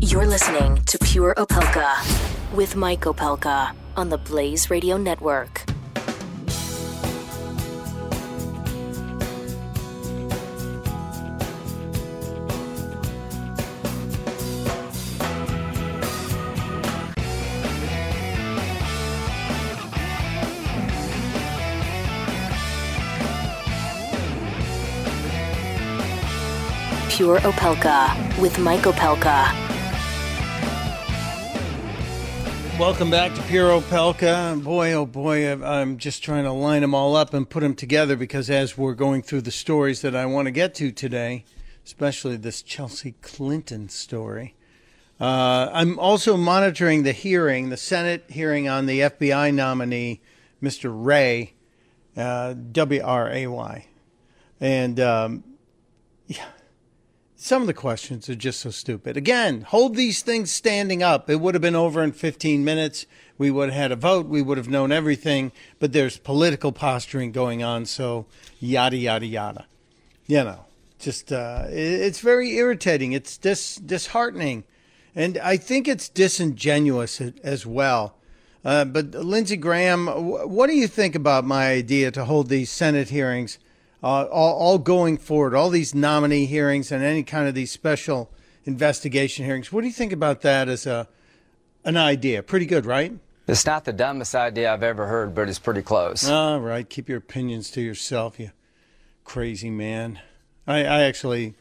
You're 0.00 0.26
listening 0.26 0.82
to 0.84 0.98
Pure 0.98 1.34
Opelka 1.36 2.54
with 2.54 2.76
Mike 2.76 3.02
Opelka 3.02 3.74
on 3.96 4.08
the 4.08 4.18
Blaze 4.18 4.68
Radio 4.68 4.96
Network. 4.96 5.64
Pure 27.14 27.38
Opelka 27.42 28.40
with 28.42 28.58
Mike 28.58 28.80
Opelka. 28.80 29.46
Welcome 32.76 33.08
back 33.08 33.32
to 33.36 33.42
Pure 33.42 33.80
Opelka. 33.80 34.60
Boy, 34.64 34.92
oh 34.94 35.06
boy, 35.06 35.48
I'm 35.48 35.96
just 35.98 36.24
trying 36.24 36.42
to 36.42 36.50
line 36.50 36.80
them 36.80 36.92
all 36.92 37.14
up 37.14 37.32
and 37.32 37.48
put 37.48 37.60
them 37.60 37.76
together 37.76 38.16
because 38.16 38.50
as 38.50 38.76
we're 38.76 38.94
going 38.94 39.22
through 39.22 39.42
the 39.42 39.52
stories 39.52 40.00
that 40.00 40.16
I 40.16 40.26
want 40.26 40.46
to 40.46 40.50
get 40.50 40.74
to 40.74 40.90
today, 40.90 41.44
especially 41.86 42.36
this 42.36 42.62
Chelsea 42.62 43.14
Clinton 43.22 43.88
story, 43.88 44.56
uh, 45.20 45.70
I'm 45.72 46.00
also 46.00 46.36
monitoring 46.36 47.04
the 47.04 47.12
hearing, 47.12 47.68
the 47.68 47.76
Senate 47.76 48.24
hearing 48.28 48.68
on 48.68 48.86
the 48.86 48.98
FBI 48.98 49.54
nominee, 49.54 50.20
Mr. 50.60 50.90
Ray, 50.92 51.54
uh, 52.16 52.54
W 52.72 53.02
R 53.04 53.30
A 53.30 53.46
Y. 53.46 53.86
And 54.60 54.98
um, 54.98 55.44
yeah 56.26 56.46
some 57.44 57.60
of 57.60 57.66
the 57.66 57.74
questions 57.74 58.26
are 58.30 58.34
just 58.34 58.60
so 58.60 58.70
stupid. 58.70 59.18
Again, 59.18 59.60
hold 59.68 59.96
these 59.96 60.22
things 60.22 60.50
standing 60.50 61.02
up. 61.02 61.28
It 61.28 61.42
would 61.42 61.54
have 61.54 61.60
been 61.60 61.76
over 61.76 62.02
in 62.02 62.12
15 62.12 62.64
minutes. 62.64 63.04
We 63.36 63.50
would 63.50 63.68
have 63.68 63.78
had 63.78 63.92
a 63.92 63.96
vote. 63.96 64.24
We 64.24 64.40
would 64.40 64.56
have 64.56 64.70
known 64.70 64.90
everything. 64.90 65.52
But 65.78 65.92
there's 65.92 66.16
political 66.16 66.72
posturing 66.72 67.32
going 67.32 67.62
on. 67.62 67.84
So, 67.84 68.24
yada, 68.60 68.96
yada, 68.96 69.26
yada. 69.26 69.66
You 70.26 70.42
know, 70.42 70.64
just, 70.98 71.32
uh, 71.32 71.64
it's 71.68 72.20
very 72.20 72.56
irritating. 72.56 73.12
It's 73.12 73.36
dis- 73.36 73.76
disheartening. 73.76 74.64
And 75.14 75.36
I 75.36 75.58
think 75.58 75.86
it's 75.86 76.08
disingenuous 76.08 77.20
as 77.20 77.66
well. 77.66 78.16
Uh, 78.64 78.86
but, 78.86 79.10
Lindsey 79.10 79.58
Graham, 79.58 80.06
what 80.06 80.68
do 80.68 80.74
you 80.74 80.88
think 80.88 81.14
about 81.14 81.44
my 81.44 81.68
idea 81.68 82.10
to 82.12 82.24
hold 82.24 82.48
these 82.48 82.70
Senate 82.70 83.10
hearings? 83.10 83.58
Uh, 84.04 84.24
all, 84.24 84.54
all 84.58 84.78
going 84.78 85.16
forward, 85.16 85.54
all 85.54 85.70
these 85.70 85.94
nominee 85.94 86.44
hearings 86.44 86.92
and 86.92 87.02
any 87.02 87.22
kind 87.22 87.48
of 87.48 87.54
these 87.54 87.72
special 87.72 88.30
investigation 88.64 89.46
hearings. 89.46 89.72
What 89.72 89.80
do 89.80 89.86
you 89.86 89.94
think 89.94 90.12
about 90.12 90.42
that 90.42 90.68
as 90.68 90.86
a 90.86 91.08
an 91.86 91.96
idea? 91.96 92.42
Pretty 92.42 92.66
good, 92.66 92.84
right? 92.84 93.14
It's 93.48 93.64
not 93.64 93.86
the 93.86 93.94
dumbest 93.94 94.34
idea 94.34 94.70
I've 94.70 94.82
ever 94.82 95.06
heard, 95.06 95.34
but 95.34 95.48
it's 95.48 95.58
pretty 95.58 95.80
close. 95.80 96.28
All 96.28 96.60
right, 96.60 96.88
keep 96.88 97.08
your 97.08 97.18
opinions 97.18 97.70
to 97.72 97.80
yourself, 97.80 98.38
you 98.38 98.50
crazy 99.24 99.70
man. 99.70 100.20
I, 100.66 100.80
I 100.80 101.02
actually 101.04 101.54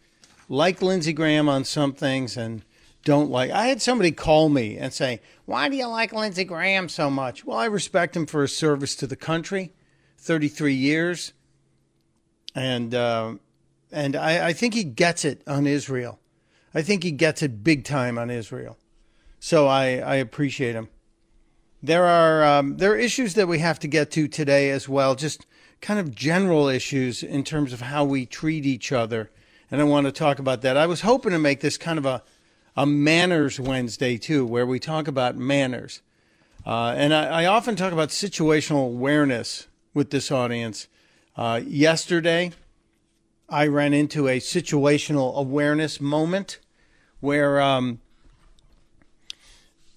like 0.49 0.81
Lindsey 0.81 1.13
Graham 1.13 1.47
on 1.47 1.63
some 1.63 1.93
things 1.93 2.35
and 2.35 2.63
don't 3.05 3.29
like. 3.31 3.51
I 3.51 3.67
had 3.67 3.81
somebody 3.81 4.11
call 4.11 4.49
me 4.49 4.77
and 4.77 4.91
say, 4.91 5.21
"Why 5.45 5.69
do 5.69 5.77
you 5.77 5.87
like 5.87 6.11
Lindsey 6.11 6.43
Graham 6.43 6.89
so 6.89 7.09
much?" 7.09 7.45
Well, 7.45 7.57
I 7.57 7.65
respect 7.65 8.17
him 8.17 8.25
for 8.25 8.41
his 8.41 8.55
service 8.55 8.95
to 8.97 9.07
the 9.07 9.15
country, 9.15 9.71
33 10.17 10.73
years, 10.73 11.31
and 12.55 12.93
uh, 12.93 13.35
and 13.91 14.15
I, 14.15 14.47
I 14.47 14.53
think 14.53 14.73
he 14.73 14.83
gets 14.83 15.23
it 15.23 15.41
on 15.47 15.67
Israel. 15.67 16.19
I 16.73 16.81
think 16.81 17.03
he 17.03 17.11
gets 17.11 17.43
it 17.43 17.63
big 17.63 17.83
time 17.83 18.17
on 18.17 18.29
Israel. 18.29 18.77
So 19.39 19.67
I, 19.67 19.97
I 19.97 20.15
appreciate 20.15 20.73
him. 20.73 20.89
There 21.81 22.05
are 22.05 22.43
um, 22.43 22.77
there 22.77 22.93
are 22.93 22.97
issues 22.97 23.33
that 23.35 23.47
we 23.47 23.59
have 23.59 23.77
to 23.79 23.87
get 23.87 24.09
to 24.11 24.27
today 24.27 24.69
as 24.69 24.87
well, 24.87 25.15
just 25.15 25.45
kind 25.81 25.99
of 25.99 26.15
general 26.15 26.69
issues 26.69 27.21
in 27.23 27.43
terms 27.43 27.73
of 27.73 27.81
how 27.81 28.05
we 28.05 28.25
treat 28.25 28.65
each 28.65 28.93
other, 28.93 29.29
and 29.69 29.81
I 29.81 29.83
want 29.83 30.05
to 30.05 30.13
talk 30.13 30.39
about 30.39 30.61
that. 30.61 30.77
I 30.77 30.87
was 30.87 31.01
hoping 31.01 31.33
to 31.33 31.39
make 31.39 31.59
this 31.59 31.77
kind 31.77 31.99
of 31.99 32.05
a 32.05 32.23
a 32.75 32.85
manners 32.85 33.59
Wednesday 33.59 34.17
too, 34.17 34.45
where 34.45 34.65
we 34.65 34.79
talk 34.79 35.07
about 35.07 35.35
manners, 35.35 36.01
uh, 36.65 36.93
and 36.95 37.13
I, 37.13 37.43
I, 37.43 37.45
often 37.45 37.75
talk 37.75 37.91
about 37.91 38.09
situational 38.09 38.85
awareness 38.85 39.67
with 39.93 40.09
this 40.09 40.31
audience. 40.31 40.87
Uh, 41.35 41.61
yesterday, 41.65 42.51
I 43.49 43.67
ran 43.67 43.93
into 43.93 44.27
a 44.27 44.39
situational 44.39 45.35
awareness 45.35 45.99
moment 45.99 46.59
where 47.21 47.59
um, 47.59 47.99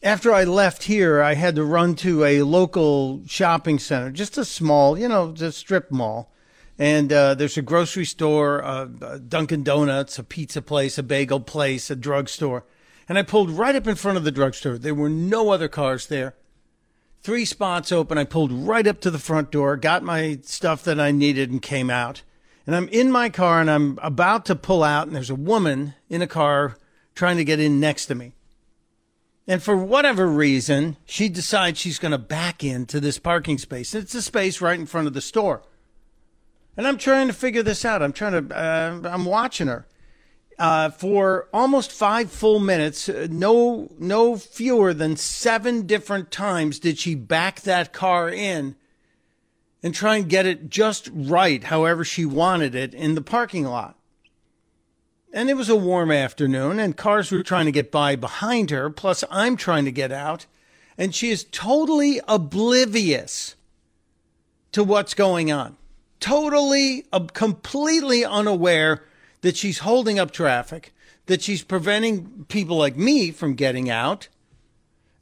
after 0.02 0.32
I 0.32 0.44
left 0.44 0.84
here, 0.84 1.20
I 1.20 1.34
had 1.34 1.56
to 1.56 1.64
run 1.64 1.94
to 1.96 2.24
a 2.24 2.42
local 2.42 3.22
shopping 3.26 3.78
center, 3.78 4.10
just 4.10 4.38
a 4.38 4.44
small, 4.44 4.98
you 4.98 5.08
know, 5.08 5.32
just 5.32 5.58
strip 5.58 5.90
mall. 5.90 6.32
And 6.78 7.12
uh, 7.12 7.34
there's 7.34 7.56
a 7.56 7.62
grocery 7.62 8.04
store, 8.04 8.60
a, 8.60 8.88
a 9.02 9.18
Dunkin' 9.18 9.62
Donuts, 9.62 10.18
a 10.18 10.24
pizza 10.24 10.62
place, 10.62 10.96
a 10.98 11.02
bagel 11.02 11.40
place, 11.40 11.90
a 11.90 11.96
drugstore. 11.96 12.64
And 13.08 13.18
I 13.18 13.22
pulled 13.22 13.50
right 13.50 13.74
up 13.74 13.86
in 13.86 13.94
front 13.94 14.18
of 14.18 14.24
the 14.24 14.30
drugstore. 14.30 14.78
There 14.78 14.94
were 14.94 15.08
no 15.08 15.50
other 15.50 15.68
cars 15.68 16.06
there. 16.06 16.34
Three 17.22 17.44
spots 17.44 17.90
open. 17.90 18.18
I 18.18 18.24
pulled 18.24 18.52
right 18.52 18.86
up 18.86 19.00
to 19.00 19.10
the 19.10 19.18
front 19.18 19.50
door, 19.50 19.76
got 19.76 20.02
my 20.02 20.38
stuff 20.42 20.84
that 20.84 21.00
I 21.00 21.10
needed, 21.10 21.50
and 21.50 21.60
came 21.60 21.90
out. 21.90 22.22
And 22.66 22.74
I'm 22.74 22.88
in 22.88 23.10
my 23.10 23.30
car 23.30 23.60
and 23.60 23.70
I'm 23.70 23.98
about 24.02 24.44
to 24.46 24.56
pull 24.56 24.82
out, 24.82 25.06
and 25.06 25.14
there's 25.14 25.30
a 25.30 25.34
woman 25.34 25.94
in 26.08 26.22
a 26.22 26.26
car 26.26 26.76
trying 27.14 27.36
to 27.36 27.44
get 27.44 27.60
in 27.60 27.80
next 27.80 28.06
to 28.06 28.14
me. 28.14 28.32
And 29.48 29.62
for 29.62 29.76
whatever 29.76 30.26
reason, 30.26 30.96
she 31.04 31.28
decides 31.28 31.78
she's 31.78 32.00
going 32.00 32.12
to 32.12 32.18
back 32.18 32.64
into 32.64 32.98
this 32.98 33.18
parking 33.18 33.58
space. 33.58 33.94
It's 33.94 34.14
a 34.14 34.22
space 34.22 34.60
right 34.60 34.78
in 34.78 34.86
front 34.86 35.06
of 35.06 35.14
the 35.14 35.20
store. 35.20 35.62
And 36.76 36.86
I'm 36.86 36.98
trying 36.98 37.28
to 37.28 37.32
figure 37.32 37.62
this 37.62 37.84
out. 37.84 38.02
I'm 38.02 38.12
trying 38.12 38.48
to, 38.48 38.56
uh, 38.56 39.08
I'm 39.08 39.24
watching 39.24 39.68
her. 39.68 39.86
Uh, 40.58 40.88
for 40.88 41.48
almost 41.52 41.92
five 41.92 42.30
full 42.30 42.58
minutes, 42.58 43.08
uh, 43.10 43.26
no, 43.30 43.92
no 43.98 44.36
fewer 44.36 44.94
than 44.94 45.14
seven 45.14 45.86
different 45.86 46.30
times 46.30 46.78
did 46.78 46.98
she 46.98 47.14
back 47.14 47.60
that 47.60 47.92
car 47.92 48.30
in 48.30 48.74
and 49.82 49.94
try 49.94 50.16
and 50.16 50.30
get 50.30 50.46
it 50.46 50.70
just 50.70 51.10
right, 51.12 51.64
however 51.64 52.04
she 52.04 52.24
wanted 52.24 52.74
it 52.74 52.94
in 52.94 53.14
the 53.14 53.20
parking 53.20 53.64
lot 53.64 53.96
and 55.36 55.50
it 55.50 55.54
was 55.54 55.68
a 55.68 55.76
warm 55.76 56.10
afternoon, 56.10 56.80
and 56.80 56.96
cars 56.96 57.30
were 57.30 57.42
trying 57.42 57.66
to 57.66 57.72
get 57.72 57.92
by 57.92 58.16
behind 58.16 58.70
her, 58.70 58.88
plus 58.88 59.22
I'm 59.30 59.58
trying 59.58 59.84
to 59.84 59.92
get 59.92 60.10
out, 60.10 60.46
and 60.96 61.14
she 61.14 61.28
is 61.28 61.44
totally 61.44 62.22
oblivious 62.26 63.54
to 64.72 64.82
what's 64.82 65.12
going 65.12 65.52
on. 65.52 65.76
Totally, 66.20 67.04
uh, 67.12 67.20
completely 67.34 68.24
unaware 68.24 69.04
that 69.46 69.56
she's 69.56 69.78
holding 69.78 70.18
up 70.18 70.32
traffic, 70.32 70.92
that 71.26 71.40
she's 71.40 71.62
preventing 71.62 72.44
people 72.48 72.76
like 72.76 72.96
me 72.96 73.30
from 73.30 73.54
getting 73.54 73.88
out, 73.88 74.26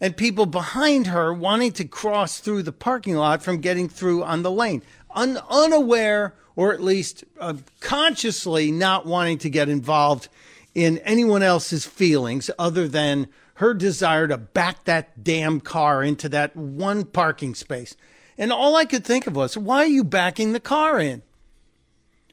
and 0.01 0.17
people 0.17 0.47
behind 0.47 1.09
her 1.09 1.31
wanting 1.31 1.71
to 1.71 1.85
cross 1.85 2.39
through 2.41 2.63
the 2.63 2.73
parking 2.73 3.17
lot 3.17 3.43
from 3.43 3.61
getting 3.61 3.87
through 3.87 4.25
on 4.25 4.43
the 4.43 4.51
lane. 4.51 4.83
Un- 5.11 5.43
unaware 5.51 6.35
or 6.57 6.73
at 6.73 6.81
least 6.81 7.23
uh, 7.39 7.53
consciously 7.81 8.71
not 8.71 9.05
wanting 9.05 9.37
to 9.37 9.51
get 9.51 9.69
involved 9.69 10.31
in 10.75 10.97
anyone 11.01 11.43
else's 11.43 11.85
feelings 11.85 12.51
other 12.59 12.89
than 12.89 13.29
her 13.57 13.75
desire 13.75 14.27
to 14.27 14.39
back 14.39 14.85
that 14.85 15.23
damn 15.23 15.61
car 15.61 16.03
into 16.03 16.31
that 16.31 16.57
one 16.57 17.05
parking 17.05 17.55
space. 17.55 17.95
And 18.39 18.51
all 18.51 18.75
I 18.75 18.87
could 18.87 19.05
think 19.05 19.27
of 19.27 19.37
was, 19.37 19.59
why 19.59 19.81
are 19.81 19.87
you 19.87 20.03
backing 20.03 20.55
the 20.55 20.61
car 20.61 20.99
in? 20.99 21.21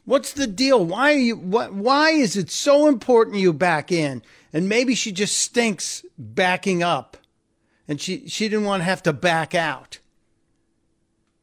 What's 0.06 0.34
the 0.34 0.48
deal? 0.48 0.84
Why 0.84 1.14
are 1.14 1.18
you 1.18 1.36
what 1.36 1.74
why 1.74 2.12
is 2.12 2.36
it 2.36 2.50
so 2.50 2.88
important 2.88 3.38
you 3.38 3.54
back 3.54 3.92
in? 3.92 4.22
And 4.52 4.68
maybe 4.68 4.96
she 4.96 5.12
just 5.12 5.38
stinks 5.38 6.06
backing 6.18 6.84
up. 6.84 7.18
And 7.88 8.02
she 8.02 8.28
she 8.28 8.50
didn't 8.50 8.66
want 8.66 8.82
to 8.82 8.86
have 8.86 9.04
to 9.04 9.14
back 9.14 9.54
out 9.54 10.00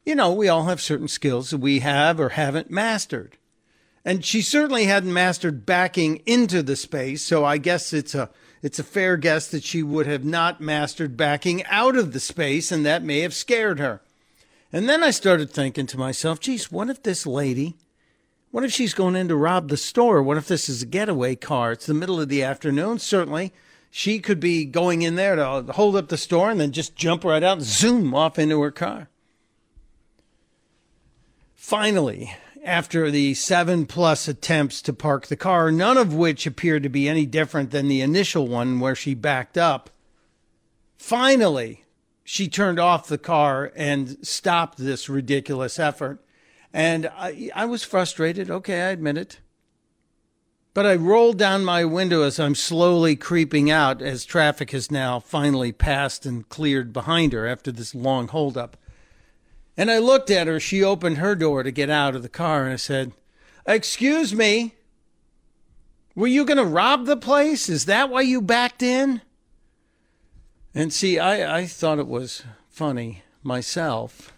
you 0.09 0.15
know, 0.15 0.33
we 0.33 0.49
all 0.49 0.63
have 0.63 0.81
certain 0.81 1.07
skills 1.07 1.51
that 1.51 1.59
we 1.59 1.81
have 1.81 2.19
or 2.19 2.29
haven't 2.29 2.71
mastered. 2.71 3.37
And 4.03 4.25
she 4.25 4.41
certainly 4.41 4.85
hadn't 4.85 5.13
mastered 5.13 5.67
backing 5.67 6.23
into 6.25 6.63
the 6.63 6.75
space, 6.75 7.21
so 7.21 7.45
I 7.45 7.59
guess 7.59 7.93
it's 7.93 8.15
a 8.15 8.31
it's 8.63 8.79
a 8.79 8.83
fair 8.83 9.17
guess 9.17 9.47
that 9.49 9.63
she 9.63 9.83
would 9.83 10.07
have 10.07 10.25
not 10.25 10.59
mastered 10.59 11.15
backing 11.15 11.63
out 11.65 11.95
of 11.95 12.11
the 12.11 12.19
space, 12.19 12.71
and 12.71 12.83
that 12.87 13.03
may 13.03 13.19
have 13.19 13.35
scared 13.35 13.77
her. 13.79 14.01
And 14.73 14.89
then 14.89 15.03
I 15.03 15.11
started 15.11 15.51
thinking 15.51 15.85
to 15.85 15.97
myself, 15.97 16.39
geez, 16.39 16.71
what 16.71 16.89
if 16.89 17.03
this 17.03 17.27
lady, 17.27 17.77
what 18.51 18.63
if 18.63 18.71
she's 18.71 18.93
going 18.93 19.15
in 19.15 19.27
to 19.27 19.35
rob 19.35 19.69
the 19.69 19.77
store? 19.77 20.23
What 20.23 20.37
if 20.37 20.47
this 20.47 20.69
is 20.69 20.81
a 20.81 20.87
getaway 20.87 21.35
car? 21.35 21.73
It's 21.73 21.85
the 21.85 21.93
middle 21.93 22.19
of 22.19 22.29
the 22.29 22.43
afternoon. 22.43 22.99
Certainly, 22.99 23.53
she 23.91 24.19
could 24.19 24.39
be 24.39 24.65
going 24.65 25.01
in 25.01 25.15
there 25.15 25.35
to 25.35 25.71
hold 25.73 25.95
up 25.95 26.09
the 26.09 26.17
store 26.17 26.49
and 26.49 26.59
then 26.59 26.71
just 26.71 26.95
jump 26.95 27.23
right 27.23 27.43
out 27.43 27.57
and 27.57 27.65
zoom 27.65 28.13
off 28.15 28.39
into 28.39 28.61
her 28.61 28.71
car. 28.71 29.09
Finally, 31.55 32.35
after 32.65 33.11
the 33.11 33.33
seven 33.35 33.85
plus 33.85 34.27
attempts 34.27 34.81
to 34.81 34.93
park 34.93 35.27
the 35.27 35.35
car, 35.35 35.71
none 35.71 35.97
of 35.97 36.13
which 36.13 36.47
appeared 36.47 36.83
to 36.83 36.89
be 36.89 37.07
any 37.07 37.25
different 37.25 37.71
than 37.71 37.87
the 37.87 38.01
initial 38.01 38.47
one 38.47 38.79
where 38.79 38.95
she 38.95 39.13
backed 39.13 39.57
up, 39.57 39.89
finally, 40.97 41.85
she 42.23 42.47
turned 42.47 42.79
off 42.79 43.07
the 43.07 43.17
car 43.17 43.71
and 43.75 44.17
stopped 44.25 44.77
this 44.77 45.09
ridiculous 45.09 45.79
effort. 45.79 46.19
And 46.73 47.07
I, 47.07 47.49
I 47.55 47.65
was 47.65 47.83
frustrated. 47.83 48.49
Okay, 48.49 48.81
I 48.81 48.89
admit 48.89 49.17
it. 49.17 49.39
But 50.73 50.85
I 50.85 50.95
rolled 50.95 51.37
down 51.37 51.65
my 51.65 51.83
window 51.83 52.21
as 52.21 52.39
I'm 52.39 52.55
slowly 52.55 53.15
creeping 53.15 53.71
out 53.71 54.01
as 54.01 54.23
traffic 54.23 54.71
has 54.71 54.91
now 54.91 55.19
finally 55.19 55.71
passed 55.71 56.25
and 56.25 56.47
cleared 56.47 56.93
behind 56.93 57.33
her 57.33 57.47
after 57.47 57.71
this 57.71 57.95
long 57.95 58.27
holdup. 58.27 58.77
And 59.75 59.89
I 59.89 59.97
looked 59.97 60.29
at 60.29 60.47
her. 60.47 60.59
She 60.59 60.83
opened 60.83 61.17
her 61.17 61.35
door 61.35 61.63
to 61.63 61.71
get 61.71 61.89
out 61.89 62.15
of 62.15 62.21
the 62.21 62.29
car, 62.29 62.65
and 62.65 62.73
I 62.73 62.77
said, 62.77 63.13
Excuse 63.65 64.35
me, 64.35 64.75
were 66.15 66.27
you 66.27 66.45
going 66.45 66.57
to 66.57 66.65
rob 66.65 67.05
the 67.05 67.17
place? 67.17 67.69
Is 67.69 67.85
that 67.85 68.09
why 68.09 68.21
you 68.21 68.41
backed 68.41 68.83
in? 68.83 69.21
And 70.75 70.93
see, 70.93 71.17
I, 71.17 71.59
I 71.59 71.65
thought 71.65 71.99
it 71.99 72.07
was 72.07 72.43
funny 72.69 73.23
myself. 73.41 74.33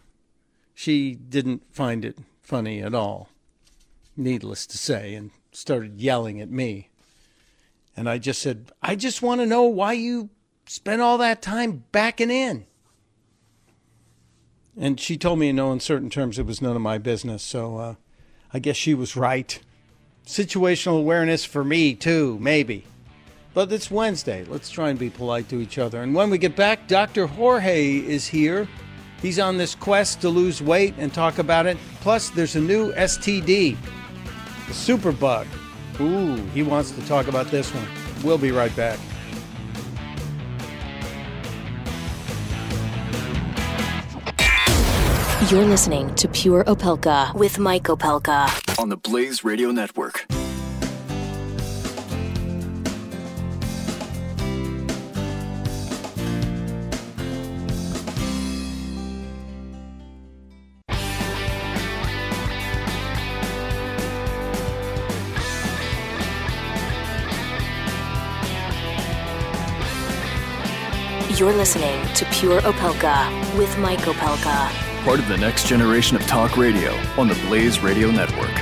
She 0.81 1.13
didn't 1.13 1.61
find 1.71 2.03
it 2.03 2.17
funny 2.41 2.81
at 2.81 2.95
all, 2.95 3.29
needless 4.17 4.65
to 4.65 4.79
say, 4.79 5.13
and 5.13 5.29
started 5.51 6.01
yelling 6.01 6.41
at 6.41 6.49
me. 6.49 6.89
And 7.95 8.09
I 8.09 8.17
just 8.17 8.41
said, 8.41 8.71
I 8.81 8.95
just 8.95 9.21
want 9.21 9.41
to 9.41 9.45
know 9.45 9.61
why 9.61 9.93
you 9.93 10.31
spent 10.65 10.99
all 10.99 11.19
that 11.19 11.43
time 11.43 11.83
backing 11.91 12.31
in. 12.31 12.65
And 14.75 14.99
she 14.99 15.17
told 15.17 15.37
me 15.37 15.49
in 15.49 15.57
no 15.57 15.71
uncertain 15.71 16.09
terms 16.09 16.39
it 16.39 16.47
was 16.47 16.63
none 16.63 16.75
of 16.75 16.81
my 16.81 16.97
business. 16.97 17.43
So 17.43 17.77
uh, 17.77 17.95
I 18.51 18.57
guess 18.57 18.75
she 18.75 18.95
was 18.95 19.15
right. 19.15 19.59
Situational 20.25 20.97
awareness 20.97 21.45
for 21.45 21.63
me, 21.63 21.93
too, 21.93 22.39
maybe. 22.41 22.85
But 23.53 23.71
it's 23.71 23.91
Wednesday. 23.91 24.45
Let's 24.45 24.71
try 24.71 24.89
and 24.89 24.97
be 24.97 25.11
polite 25.11 25.47
to 25.49 25.61
each 25.61 25.77
other. 25.77 26.01
And 26.01 26.15
when 26.15 26.31
we 26.31 26.39
get 26.39 26.55
back, 26.55 26.87
Dr. 26.87 27.27
Jorge 27.27 27.97
is 27.97 28.25
here. 28.25 28.67
He's 29.21 29.37
on 29.39 29.57
this 29.57 29.75
quest 29.75 30.21
to 30.21 30.29
lose 30.29 30.61
weight 30.61 30.95
and 30.97 31.13
talk 31.13 31.37
about 31.37 31.67
it. 31.67 31.77
Plus, 32.01 32.29
there's 32.31 32.55
a 32.55 32.61
new 32.61 32.91
STD, 32.93 33.77
the 34.67 34.73
superbug. 34.73 35.45
Ooh, 35.99 36.35
he 36.47 36.63
wants 36.63 36.91
to 36.91 37.05
talk 37.05 37.27
about 37.27 37.47
this 37.47 37.69
one. 37.73 37.87
We'll 38.23 38.39
be 38.39 38.51
right 38.51 38.75
back. 38.75 38.99
You're 45.49 45.65
listening 45.65 46.15
to 46.15 46.27
Pure 46.29 46.63
Opelka 46.63 47.33
with 47.35 47.59
Mike 47.59 47.83
Opelka 47.83 48.79
on 48.79 48.89
the 48.89 48.95
Blaze 48.97 49.43
Radio 49.43 49.71
Network. 49.71 50.25
You're 71.41 71.53
listening 71.53 72.05
to 72.13 72.25
Pure 72.25 72.61
Opelka 72.61 73.57
with 73.57 73.75
Mike 73.79 74.01
Opelka. 74.01 74.69
Part 75.03 75.17
of 75.17 75.27
the 75.27 75.37
next 75.37 75.65
generation 75.65 76.15
of 76.15 76.21
talk 76.27 76.55
radio 76.55 76.91
on 77.17 77.27
the 77.27 77.33
Blaze 77.47 77.79
Radio 77.79 78.11
Network. 78.11 78.53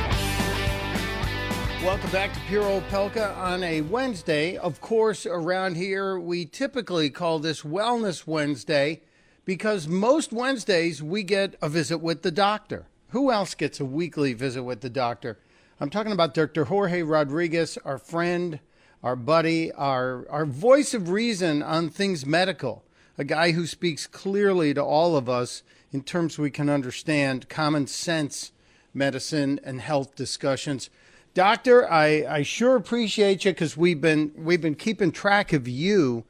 Welcome 1.84 2.10
back 2.10 2.32
to 2.32 2.39
Pure 2.48 2.63
Opelka 2.63 3.36
on 3.36 3.63
a 3.63 3.82
Wednesday. 3.82 4.56
Of 4.56 4.80
course, 4.80 5.26
around 5.26 5.76
here, 5.76 6.18
we 6.18 6.46
typically 6.46 7.10
call 7.10 7.39
this 7.39 7.63
Wellness 7.63 8.26
Wednesday 8.26 9.02
because 9.44 9.89
most 9.89 10.32
Wednesdays 10.32 11.04
we 11.04 11.22
get 11.24 11.56
a 11.62 11.68
visit 11.68 11.98
with 11.98 12.22
the 12.22 12.32
doctor. 12.32 12.86
Who 13.10 13.30
else 13.30 13.56
gets 13.56 13.82
a 13.82 13.86
weekly 13.86 14.34
visit 14.34 14.63
with 14.63 14.80
the 14.80 14.89
doctor? 14.89 15.38
I'm 15.82 15.89
talking 15.89 16.13
about 16.13 16.34
Dr. 16.34 16.63
Jorge 16.63 17.02
Rodriguez, 17.02 17.78
our 17.84 17.98
friend, 17.98 18.62
our 19.03 19.15
buddy, 19.15 19.71
our, 19.73 20.27
our 20.29 20.45
voice 20.45 20.93
of 20.93 21.09
reason 21.09 21.63
on 21.63 21.89
things 21.89 22.25
medical, 22.25 22.83
a 23.17 23.23
guy 23.23 23.51
who 23.51 23.65
speaks 23.65 24.07
clearly 24.07 24.73
to 24.73 24.83
all 24.83 25.15
of 25.15 25.29
us 25.29 25.63
in 25.91 26.03
terms 26.03 26.38
we 26.38 26.51
can 26.51 26.69
understand 26.69 27.49
common 27.49 27.88
sense 27.88 28.51
medicine 28.93 29.59
and 29.63 29.81
health 29.81 30.15
discussions. 30.15 30.89
Doctor, 31.33 31.89
I, 31.89 32.25
I 32.27 32.43
sure 32.43 32.75
appreciate 32.75 33.45
you 33.45 33.51
because 33.51 33.77
we've 33.77 34.01
been 34.01 34.31
we've 34.35 34.62
been 34.62 34.75
keeping 34.75 35.12
track 35.12 35.53
of 35.53 35.67
you 35.67 36.25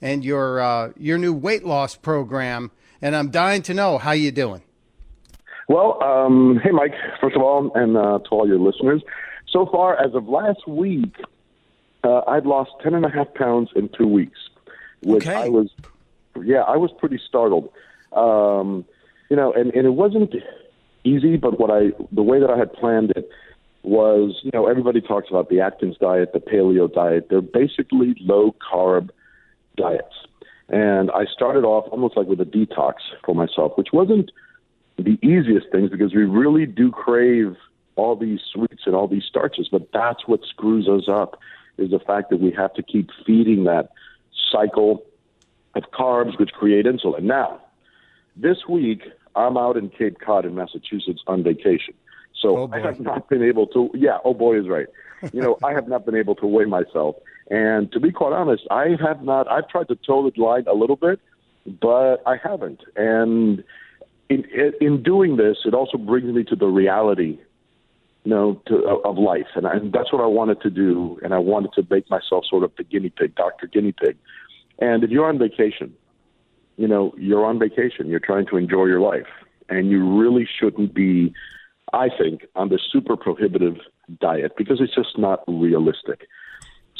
and 0.00 0.24
your 0.24 0.60
uh, 0.60 0.92
your 0.96 1.18
new 1.18 1.32
weight 1.32 1.64
loss 1.64 1.96
program, 1.96 2.70
and 3.02 3.16
I'm 3.16 3.30
dying 3.30 3.62
to 3.62 3.74
know 3.74 3.98
how 3.98 4.12
you 4.12 4.30
doing. 4.30 4.62
Well, 5.68 6.02
um, 6.02 6.60
hey 6.62 6.70
Mike, 6.70 6.92
first 7.20 7.36
of 7.36 7.42
all, 7.42 7.72
and 7.74 7.96
uh, 7.96 8.20
to 8.20 8.28
all 8.30 8.46
your 8.46 8.58
listeners, 8.58 9.02
so 9.48 9.66
far 9.66 9.98
as 10.00 10.14
of 10.14 10.28
last 10.28 10.68
week, 10.68 11.16
uh, 12.04 12.22
I'd 12.28 12.46
lost 12.46 12.70
ten 12.82 12.94
and 12.94 13.04
a 13.04 13.10
half 13.10 13.32
pounds 13.34 13.70
in 13.74 13.88
two 13.88 14.06
weeks, 14.06 14.38
which 15.02 15.26
Okay. 15.26 15.34
I 15.34 15.48
was, 15.48 15.70
yeah, 16.42 16.60
I 16.62 16.76
was 16.76 16.90
pretty 16.98 17.20
startled. 17.28 17.70
Um, 18.12 18.84
you 19.30 19.36
know, 19.36 19.52
and, 19.52 19.72
and 19.74 19.86
it 19.86 19.94
wasn't 19.94 20.34
easy, 21.04 21.36
but 21.36 21.58
what 21.58 21.70
I, 21.70 21.92
the 22.12 22.22
way 22.22 22.40
that 22.40 22.50
I 22.50 22.56
had 22.56 22.72
planned 22.72 23.12
it 23.16 23.28
was, 23.82 24.40
you 24.42 24.50
know, 24.52 24.66
everybody 24.66 25.00
talks 25.00 25.28
about 25.28 25.48
the 25.48 25.60
Atkins 25.60 25.96
diet, 25.98 26.32
the 26.32 26.40
paleo 26.40 26.92
diet. 26.92 27.28
They're 27.28 27.40
basically 27.42 28.16
low 28.20 28.54
carb 28.72 29.10
diets. 29.76 30.14
And 30.68 31.10
I 31.10 31.26
started 31.26 31.64
off 31.64 31.86
almost 31.90 32.16
like 32.16 32.26
with 32.26 32.40
a 32.40 32.44
detox 32.46 32.94
for 33.24 33.34
myself, 33.34 33.72
which 33.76 33.88
wasn't 33.92 34.30
the 34.96 35.18
easiest 35.22 35.70
things 35.70 35.90
because 35.90 36.14
we 36.14 36.24
really 36.24 36.64
do 36.64 36.90
crave 36.90 37.56
all 37.96 38.16
these 38.16 38.40
sweets 38.52 38.82
and 38.86 38.94
all 38.94 39.06
these 39.06 39.24
starches, 39.24 39.68
but 39.70 39.88
that's 39.92 40.26
what 40.26 40.40
screws 40.48 40.88
us 40.88 41.04
up 41.08 41.38
is 41.78 41.90
the 41.90 41.98
fact 41.98 42.30
that 42.30 42.40
we 42.40 42.50
have 42.52 42.72
to 42.74 42.82
keep 42.82 43.10
feeding 43.26 43.64
that 43.64 43.90
cycle 44.50 45.04
of 45.74 45.82
carbs 45.92 46.38
which 46.38 46.50
create 46.52 46.86
insulin. 46.86 47.22
Now, 47.22 47.60
this 48.36 48.58
week 48.68 49.02
I'm 49.36 49.56
out 49.56 49.76
in 49.76 49.90
Cape 49.90 50.18
Cod 50.20 50.44
in 50.44 50.54
Massachusetts 50.54 51.22
on 51.26 51.42
vacation. 51.42 51.94
So 52.40 52.56
Oh. 52.58 52.70
I 52.72 52.78
have 52.80 53.00
not 53.00 53.28
been 53.28 53.42
able 53.42 53.66
to 53.68 53.90
yeah, 53.94 54.18
oh 54.24 54.34
boy 54.34 54.58
is 54.60 54.68
right. 54.68 54.86
You 55.32 55.40
know, 55.40 55.56
I 55.64 55.72
have 55.72 55.88
not 55.88 56.04
been 56.04 56.14
able 56.14 56.34
to 56.36 56.46
weigh 56.46 56.66
myself. 56.66 57.16
And 57.50 57.90
to 57.92 58.00
be 58.00 58.10
quite 58.12 58.32
honest, 58.32 58.64
I 58.70 58.96
have 59.00 59.22
not 59.22 59.50
I've 59.50 59.68
tried 59.68 59.88
to 59.88 59.96
toe 59.96 60.28
the 60.30 60.40
line 60.40 60.64
a 60.66 60.74
little 60.74 60.96
bit, 60.96 61.20
but 61.66 62.22
I 62.26 62.36
haven't. 62.36 62.80
And 62.96 63.64
in 64.28 64.44
in 64.80 65.02
doing 65.02 65.36
this, 65.36 65.58
it 65.64 65.74
also 65.74 65.98
brings 65.98 66.32
me 66.32 66.44
to 66.44 66.56
the 66.56 66.66
reality 66.66 67.38
you 68.24 68.30
know, 68.30 68.60
to, 68.66 68.76
of 69.04 69.18
life, 69.18 69.46
and, 69.54 69.66
and 69.66 69.92
that's 69.92 70.10
what 70.10 70.22
I 70.22 70.26
wanted 70.26 70.62
to 70.62 70.70
do. 70.70 71.18
And 71.22 71.34
I 71.34 71.38
wanted 71.38 71.72
to 71.74 71.86
make 71.90 72.08
myself 72.08 72.44
sort 72.48 72.64
of 72.64 72.72
the 72.76 72.84
guinea 72.84 73.10
pig, 73.10 73.34
Doctor 73.34 73.66
Guinea 73.66 73.92
Pig. 73.92 74.16
And 74.78 75.04
if 75.04 75.10
you're 75.10 75.26
on 75.26 75.38
vacation, 75.38 75.94
you 76.76 76.88
know, 76.88 77.12
you're 77.18 77.44
on 77.44 77.58
vacation, 77.58 78.08
you're 78.08 78.20
trying 78.20 78.46
to 78.46 78.56
enjoy 78.56 78.86
your 78.86 79.00
life, 79.00 79.28
and 79.68 79.90
you 79.90 80.18
really 80.18 80.48
shouldn't 80.58 80.94
be, 80.94 81.34
I 81.92 82.08
think, 82.08 82.46
on 82.56 82.70
the 82.70 82.78
super 82.90 83.16
prohibitive 83.16 83.76
diet 84.20 84.52
because 84.56 84.80
it's 84.80 84.94
just 84.94 85.18
not 85.18 85.44
realistic. 85.46 86.26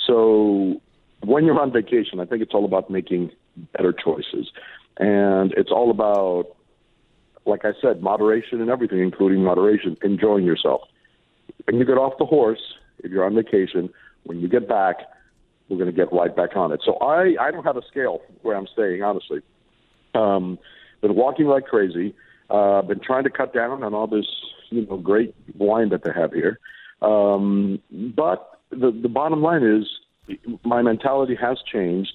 So 0.06 0.82
when 1.24 1.46
you're 1.46 1.58
on 1.58 1.72
vacation, 1.72 2.20
I 2.20 2.26
think 2.26 2.42
it's 2.42 2.52
all 2.52 2.66
about 2.66 2.90
making 2.90 3.30
better 3.72 3.94
choices, 3.94 4.50
and 4.98 5.52
it's 5.56 5.70
all 5.70 5.90
about, 5.90 6.54
like 7.46 7.64
I 7.64 7.72
said, 7.80 8.02
moderation 8.02 8.60
and 8.60 8.68
everything, 8.68 9.00
including 9.00 9.42
moderation, 9.42 9.96
enjoying 10.02 10.44
yourself 10.44 10.82
when 11.64 11.78
you 11.78 11.84
get 11.84 11.98
off 11.98 12.14
the 12.18 12.26
horse, 12.26 12.60
if 12.98 13.10
you're 13.10 13.24
on 13.24 13.34
vacation, 13.34 13.90
when 14.24 14.40
you 14.40 14.48
get 14.48 14.68
back, 14.68 14.96
we're 15.68 15.76
going 15.76 15.90
to 15.90 15.96
get 15.96 16.12
right 16.12 16.34
back 16.34 16.56
on 16.56 16.72
it. 16.72 16.80
So 16.84 16.96
I, 16.96 17.36
I 17.40 17.50
don't 17.50 17.64
have 17.64 17.76
a 17.76 17.86
scale 17.86 18.20
where 18.42 18.56
I'm 18.56 18.66
staying, 18.72 19.02
honestly. 19.02 19.40
Um, 20.14 20.58
been 21.00 21.14
walking 21.14 21.46
like 21.46 21.64
crazy. 21.64 22.14
Uh, 22.50 22.82
been 22.82 23.00
trying 23.00 23.24
to 23.24 23.30
cut 23.30 23.54
down 23.54 23.82
on 23.82 23.94
all 23.94 24.06
this, 24.06 24.26
you 24.70 24.86
know, 24.86 24.96
great 24.96 25.34
wine 25.56 25.88
that 25.90 26.04
they 26.04 26.12
have 26.14 26.32
here. 26.32 26.58
Um, 27.00 27.80
but 27.90 28.60
the 28.70 28.90
the 28.90 29.08
bottom 29.08 29.42
line 29.42 29.62
is, 29.62 30.38
my 30.64 30.82
mentality 30.82 31.34
has 31.34 31.58
changed, 31.70 32.12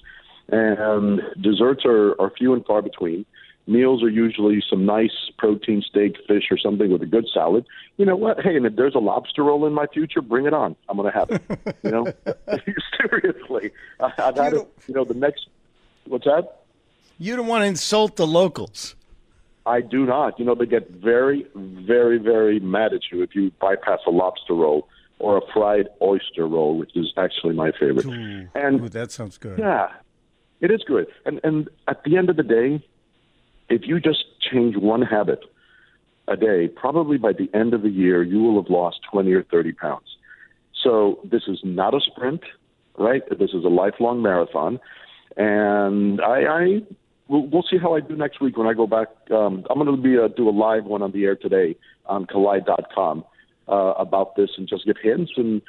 and 0.48 1.20
desserts 1.40 1.84
are, 1.84 2.20
are 2.20 2.30
few 2.36 2.54
and 2.54 2.64
far 2.64 2.82
between. 2.82 3.26
Meals 3.70 4.02
are 4.02 4.08
usually 4.08 4.62
some 4.68 4.84
nice 4.84 5.30
protein 5.38 5.80
steak, 5.88 6.16
fish, 6.26 6.44
or 6.50 6.58
something 6.58 6.90
with 6.90 7.02
a 7.02 7.06
good 7.06 7.26
salad. 7.32 7.64
You 7.98 8.04
know 8.04 8.16
what? 8.16 8.40
Hey, 8.40 8.56
and 8.56 8.66
if 8.66 8.74
there's 8.74 8.96
a 8.96 8.98
lobster 8.98 9.44
roll 9.44 9.64
in 9.66 9.72
my 9.72 9.86
future, 9.86 10.20
bring 10.20 10.44
it 10.46 10.52
on. 10.52 10.74
I'm 10.88 10.96
going 10.96 11.10
to 11.12 11.16
have 11.16 11.30
it. 11.30 11.76
You 11.84 11.90
know, 11.92 12.12
seriously. 13.00 13.70
I, 14.00 14.12
I've 14.18 14.36
had 14.36 14.54
it. 14.54 14.68
You 14.88 14.94
know, 14.94 15.04
the 15.04 15.14
next. 15.14 15.46
What's 16.06 16.24
that? 16.24 16.62
You 17.18 17.36
don't 17.36 17.46
want 17.46 17.62
to 17.62 17.66
insult 17.66 18.16
the 18.16 18.26
locals. 18.26 18.96
I 19.66 19.80
do 19.82 20.04
not. 20.04 20.38
You 20.38 20.44
know, 20.46 20.54
they 20.54 20.66
get 20.66 20.90
very, 20.90 21.46
very, 21.54 22.18
very 22.18 22.58
mad 22.60 22.92
at 22.92 23.02
you 23.12 23.22
if 23.22 23.34
you 23.34 23.52
bypass 23.60 24.00
a 24.06 24.10
lobster 24.10 24.54
roll 24.54 24.88
or 25.20 25.36
a 25.38 25.42
fried 25.52 25.88
oyster 26.02 26.46
roll, 26.48 26.76
which 26.76 26.96
is 26.96 27.12
actually 27.16 27.54
my 27.54 27.70
favorite. 27.78 28.06
and 28.54 28.80
Ooh, 28.80 28.88
that 28.88 29.12
sounds 29.12 29.38
good. 29.38 29.58
yeah, 29.58 29.88
it 30.60 30.70
is 30.70 30.82
good. 30.86 31.06
And 31.24 31.40
and 31.44 31.68
at 31.86 32.02
the 32.04 32.16
end 32.16 32.30
of 32.30 32.36
the 32.36 32.42
day, 32.42 32.84
if 33.70 33.82
you 33.86 34.00
just 34.00 34.24
change 34.40 34.76
one 34.76 35.00
habit 35.02 35.44
a 36.28 36.36
day, 36.36 36.68
probably 36.68 37.16
by 37.16 37.32
the 37.32 37.48
end 37.54 37.72
of 37.72 37.82
the 37.82 37.88
year, 37.88 38.22
you 38.22 38.42
will 38.42 38.60
have 38.62 38.70
lost 38.70 38.98
20 39.10 39.32
or 39.32 39.44
30 39.44 39.72
pounds. 39.72 40.04
So 40.82 41.20
this 41.24 41.42
is 41.46 41.60
not 41.62 41.94
a 41.94 42.00
sprint, 42.00 42.42
right? 42.98 43.22
This 43.30 43.50
is 43.50 43.64
a 43.64 43.68
lifelong 43.68 44.22
marathon. 44.22 44.80
And 45.36 46.20
I, 46.20 46.42
I 46.42 46.82
we'll, 47.28 47.46
we'll 47.46 47.64
see 47.70 47.78
how 47.78 47.94
I 47.94 48.00
do 48.00 48.16
next 48.16 48.40
week 48.40 48.56
when 48.56 48.66
I 48.66 48.74
go 48.74 48.86
back. 48.86 49.08
Um, 49.30 49.64
I'm 49.70 49.78
going 49.78 49.94
to 49.94 50.02
be 50.02 50.18
uh, 50.18 50.28
do 50.28 50.48
a 50.48 50.50
live 50.50 50.84
one 50.84 51.02
on 51.02 51.12
the 51.12 51.24
air 51.24 51.36
today 51.36 51.76
on 52.06 52.26
Collide.com 52.26 53.24
uh, 53.68 53.72
about 53.72 54.34
this 54.36 54.50
and 54.56 54.68
just 54.68 54.84
give 54.84 54.96
hints 55.00 55.32
and 55.36 55.62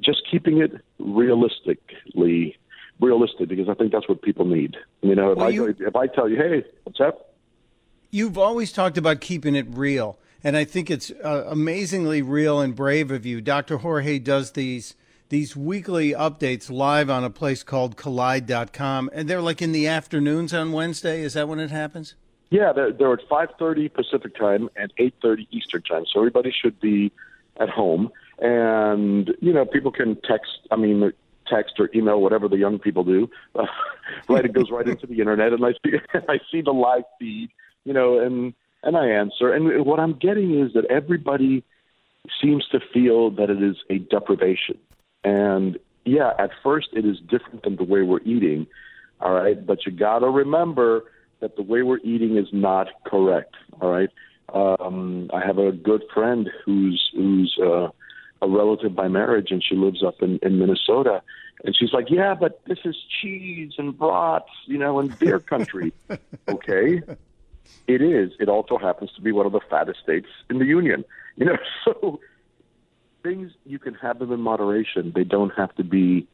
just 0.00 0.22
keeping 0.30 0.58
it 0.60 0.72
realistically 0.98 2.56
realistic 3.00 3.48
because 3.48 3.68
I 3.68 3.74
think 3.74 3.92
that's 3.92 4.08
what 4.08 4.22
people 4.22 4.44
need. 4.44 4.76
You 5.02 5.14
know, 5.14 5.32
if 5.32 5.38
Well, 5.38 5.46
I 5.46 5.50
you- 5.50 5.76
if 5.78 5.96
I 5.96 6.06
tell 6.08 6.28
you, 6.28 6.36
hey, 6.36 6.64
what's 6.84 7.00
up? 7.00 7.27
You've 8.10 8.38
always 8.38 8.72
talked 8.72 8.96
about 8.96 9.20
keeping 9.20 9.54
it 9.54 9.66
real, 9.68 10.18
and 10.42 10.56
I 10.56 10.64
think 10.64 10.90
it's 10.90 11.10
uh, 11.22 11.44
amazingly 11.46 12.22
real 12.22 12.58
and 12.60 12.74
brave 12.74 13.10
of 13.10 13.26
you. 13.26 13.42
Dr. 13.42 13.78
Jorge 13.78 14.18
does 14.18 14.52
these 14.52 14.94
these 15.28 15.54
weekly 15.54 16.12
updates 16.12 16.70
live 16.70 17.10
on 17.10 17.22
a 17.22 17.28
place 17.28 17.62
called 17.62 17.98
Collide.com, 17.98 19.10
and 19.12 19.28
they're 19.28 19.42
like 19.42 19.60
in 19.60 19.72
the 19.72 19.86
afternoons 19.86 20.54
on 20.54 20.72
Wednesday. 20.72 21.20
Is 21.20 21.34
that 21.34 21.48
when 21.48 21.58
it 21.58 21.70
happens? 21.70 22.14
Yeah, 22.48 22.72
they're, 22.72 22.92
they're 22.92 23.12
at 23.12 23.28
5:30 23.28 23.92
Pacific 23.92 24.34
time 24.34 24.70
and 24.74 24.90
8:30 24.96 25.46
Eastern 25.50 25.82
time, 25.82 26.06
so 26.10 26.20
everybody 26.20 26.50
should 26.50 26.80
be 26.80 27.12
at 27.58 27.68
home. 27.68 28.10
And 28.38 29.34
you 29.40 29.52
know, 29.52 29.66
people 29.66 29.90
can 29.92 30.16
text. 30.22 30.60
I 30.70 30.76
mean, 30.76 31.12
text 31.46 31.74
or 31.78 31.90
email, 31.94 32.22
whatever 32.22 32.48
the 32.48 32.56
young 32.56 32.78
people 32.78 33.04
do. 33.04 33.28
right, 34.28 34.46
it 34.46 34.54
goes 34.54 34.70
right 34.70 34.88
into 34.88 35.06
the 35.06 35.18
internet, 35.18 35.52
and 35.52 35.62
I 35.62 35.72
see 35.72 35.98
I 36.28 36.40
see 36.50 36.62
the 36.62 36.72
live 36.72 37.04
feed. 37.18 37.50
You 37.84 37.92
know, 37.92 38.18
and 38.18 38.54
and 38.82 38.96
I 38.96 39.08
answer. 39.08 39.52
And 39.52 39.84
what 39.84 40.00
I'm 40.00 40.14
getting 40.14 40.58
is 40.58 40.72
that 40.74 40.84
everybody 40.86 41.64
seems 42.40 42.66
to 42.68 42.80
feel 42.92 43.30
that 43.32 43.50
it 43.50 43.62
is 43.62 43.76
a 43.90 43.98
deprivation. 43.98 44.78
And 45.24 45.78
yeah, 46.04 46.32
at 46.38 46.50
first 46.62 46.88
it 46.92 47.04
is 47.04 47.18
different 47.20 47.64
than 47.64 47.76
the 47.76 47.84
way 47.84 48.02
we're 48.02 48.20
eating. 48.20 48.66
All 49.20 49.32
right, 49.32 49.64
but 49.64 49.84
you 49.84 49.92
got 49.92 50.20
to 50.20 50.28
remember 50.28 51.04
that 51.40 51.56
the 51.56 51.62
way 51.62 51.82
we're 51.82 51.98
eating 51.98 52.36
is 52.36 52.48
not 52.52 52.88
correct. 53.04 53.54
All 53.80 53.90
right. 53.90 54.10
Um, 54.52 55.30
I 55.32 55.44
have 55.44 55.58
a 55.58 55.72
good 55.72 56.02
friend 56.14 56.48
who's 56.64 57.10
who's 57.14 57.58
uh, 57.60 57.88
a 58.40 58.48
relative 58.48 58.94
by 58.94 59.08
marriage, 59.08 59.50
and 59.50 59.62
she 59.62 59.74
lives 59.74 60.02
up 60.02 60.22
in, 60.22 60.38
in 60.42 60.58
Minnesota. 60.58 61.22
And 61.64 61.76
she's 61.76 61.92
like, 61.92 62.06
"Yeah, 62.08 62.34
but 62.34 62.60
this 62.66 62.78
is 62.84 62.96
cheese 63.20 63.72
and 63.78 63.98
brats, 63.98 64.50
you 64.66 64.78
know, 64.78 65.00
and 65.00 65.16
beer 65.18 65.40
country." 65.40 65.92
okay, 66.48 67.02
it 67.86 68.02
is. 68.02 68.32
It 68.38 68.48
also 68.48 68.78
happens 68.78 69.10
to 69.16 69.22
be 69.22 69.32
one 69.32 69.46
of 69.46 69.52
the 69.52 69.60
fattest 69.68 70.00
states 70.00 70.28
in 70.50 70.58
the 70.58 70.64
union. 70.64 71.04
You 71.36 71.46
know, 71.46 71.56
so 71.84 72.20
things 73.22 73.52
you 73.64 73.78
can 73.78 73.94
have 73.94 74.18
them 74.18 74.32
in 74.32 74.40
moderation. 74.40 75.12
They 75.14 75.24
don't 75.24 75.52
have 75.56 75.74
to 75.76 75.84
be 75.84 76.26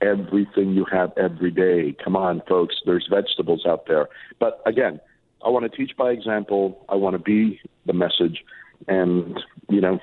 everything 0.00 0.72
you 0.72 0.84
have 0.90 1.12
every 1.16 1.50
day. 1.50 1.94
Come 2.02 2.16
on, 2.16 2.42
folks, 2.48 2.76
there's 2.86 3.06
vegetables 3.10 3.64
out 3.66 3.86
there. 3.86 4.08
But 4.38 4.60
again, 4.66 5.00
I 5.44 5.48
want 5.48 5.70
to 5.70 5.76
teach 5.76 5.96
by 5.96 6.10
example. 6.10 6.84
I 6.88 6.96
want 6.96 7.14
to 7.14 7.18
be 7.18 7.60
the 7.86 7.92
message, 7.92 8.44
and 8.86 9.38
you 9.68 9.80
know, 9.80 10.00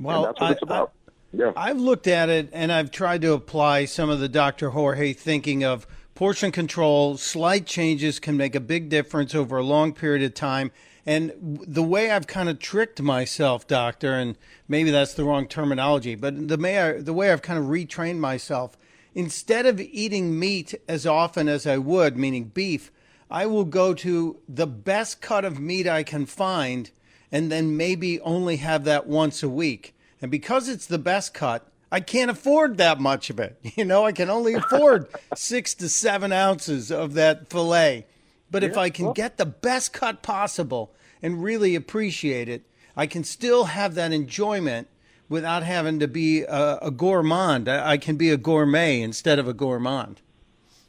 well, 0.00 0.24
that's 0.24 0.40
what 0.40 0.48
I, 0.48 0.52
it's 0.52 0.62
about. 0.62 0.92
I, 1.06 1.10
yeah. 1.36 1.52
I've 1.56 1.78
looked 1.78 2.06
at 2.06 2.28
it 2.28 2.50
and 2.52 2.70
I've 2.70 2.92
tried 2.92 3.22
to 3.22 3.32
apply 3.32 3.86
some 3.86 4.08
of 4.08 4.20
the 4.20 4.28
Dr. 4.28 4.70
Jorge 4.70 5.12
thinking 5.12 5.64
of 5.64 5.84
portion 6.14 6.52
control. 6.52 7.16
Slight 7.16 7.66
changes 7.66 8.20
can 8.20 8.36
make 8.36 8.54
a 8.54 8.60
big 8.60 8.88
difference 8.88 9.34
over 9.34 9.56
a 9.56 9.64
long 9.64 9.92
period 9.92 10.22
of 10.22 10.34
time. 10.34 10.70
And 11.06 11.32
the 11.40 11.82
way 11.82 12.10
I've 12.10 12.26
kind 12.26 12.48
of 12.48 12.58
tricked 12.58 13.02
myself, 13.02 13.66
doctor, 13.66 14.14
and 14.14 14.36
maybe 14.68 14.90
that's 14.90 15.14
the 15.14 15.24
wrong 15.24 15.46
terminology, 15.46 16.14
but 16.14 16.48
the 16.48 16.56
way, 16.56 16.80
I, 16.80 16.92
the 17.00 17.12
way 17.12 17.30
I've 17.30 17.42
kind 17.42 17.58
of 17.58 17.66
retrained 17.66 18.18
myself, 18.18 18.78
instead 19.14 19.66
of 19.66 19.80
eating 19.80 20.38
meat 20.38 20.74
as 20.88 21.06
often 21.06 21.48
as 21.48 21.66
I 21.66 21.76
would, 21.76 22.16
meaning 22.16 22.44
beef, 22.44 22.90
I 23.30 23.46
will 23.46 23.64
go 23.64 23.92
to 23.94 24.38
the 24.48 24.66
best 24.66 25.20
cut 25.20 25.44
of 25.44 25.58
meat 25.58 25.86
I 25.86 26.04
can 26.04 26.24
find 26.24 26.90
and 27.30 27.50
then 27.50 27.76
maybe 27.76 28.20
only 28.20 28.56
have 28.56 28.84
that 28.84 29.06
once 29.06 29.42
a 29.42 29.48
week. 29.48 29.94
And 30.22 30.30
because 30.30 30.68
it's 30.68 30.86
the 30.86 30.98
best 30.98 31.34
cut, 31.34 31.68
I 31.94 32.00
can't 32.00 32.28
afford 32.28 32.76
that 32.78 32.98
much 32.98 33.30
of 33.30 33.38
it. 33.38 33.56
You 33.76 33.84
know, 33.84 34.04
I 34.04 34.10
can 34.10 34.28
only 34.28 34.54
afford 34.54 35.06
six 35.36 35.74
to 35.74 35.88
seven 35.88 36.32
ounces 36.32 36.90
of 36.90 37.14
that 37.14 37.48
filet. 37.48 38.06
But 38.50 38.64
yeah, 38.64 38.70
if 38.70 38.76
I 38.76 38.90
can 38.90 39.06
well. 39.06 39.14
get 39.14 39.36
the 39.36 39.46
best 39.46 39.92
cut 39.92 40.20
possible 40.20 40.92
and 41.22 41.40
really 41.40 41.76
appreciate 41.76 42.48
it, 42.48 42.62
I 42.96 43.06
can 43.06 43.22
still 43.22 43.66
have 43.66 43.94
that 43.94 44.12
enjoyment 44.12 44.88
without 45.28 45.62
having 45.62 46.00
to 46.00 46.08
be 46.08 46.42
a, 46.42 46.78
a 46.82 46.90
gourmand. 46.90 47.68
I 47.68 47.96
can 47.96 48.16
be 48.16 48.30
a 48.30 48.36
gourmet 48.36 49.00
instead 49.00 49.38
of 49.38 49.46
a 49.46 49.54
gourmand. 49.54 50.20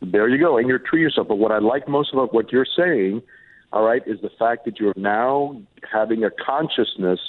There 0.01 0.27
you 0.27 0.39
go, 0.39 0.57
and 0.57 0.67
you're 0.67 0.79
true 0.79 0.99
yourself. 0.99 1.27
But 1.27 1.37
what 1.37 1.51
I 1.51 1.59
like 1.59 1.87
most 1.87 2.13
about 2.13 2.33
what 2.33 2.51
you're 2.51 2.67
saying, 2.75 3.21
all 3.71 3.83
right, 3.83 4.01
is 4.07 4.21
the 4.21 4.31
fact 4.39 4.65
that 4.65 4.79
you're 4.79 4.93
now 4.95 5.61
having 5.91 6.23
a 6.23 6.31
consciousness 6.31 7.19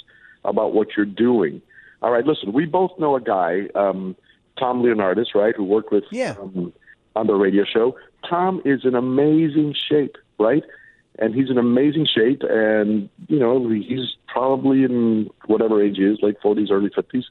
about 0.46 0.72
what 0.72 0.96
you're 0.96 1.04
doing. 1.04 1.60
All 2.06 2.12
right, 2.12 2.24
listen, 2.24 2.52
we 2.52 2.66
both 2.66 2.92
know 3.00 3.16
a 3.16 3.20
guy, 3.20 3.62
um, 3.74 4.14
Tom 4.56 4.80
Leonardis, 4.80 5.34
right, 5.34 5.56
who 5.56 5.64
worked 5.64 5.90
with 5.90 6.04
yeah. 6.12 6.36
um, 6.40 6.72
on 7.16 7.26
the 7.26 7.34
radio 7.34 7.64
show. 7.64 7.98
Tom 8.30 8.62
is 8.64 8.84
in 8.84 8.94
amazing 8.94 9.74
shape, 9.90 10.14
right? 10.38 10.62
And 11.18 11.34
he's 11.34 11.50
in 11.50 11.58
amazing 11.58 12.06
shape, 12.06 12.42
and 12.48 13.08
you 13.26 13.40
know 13.40 13.68
he's 13.68 14.14
probably 14.28 14.84
in 14.84 15.30
whatever 15.46 15.82
age 15.82 15.96
he 15.96 16.04
is, 16.04 16.20
late 16.22 16.36
forties, 16.40 16.68
early 16.70 16.90
fifties. 16.94 17.24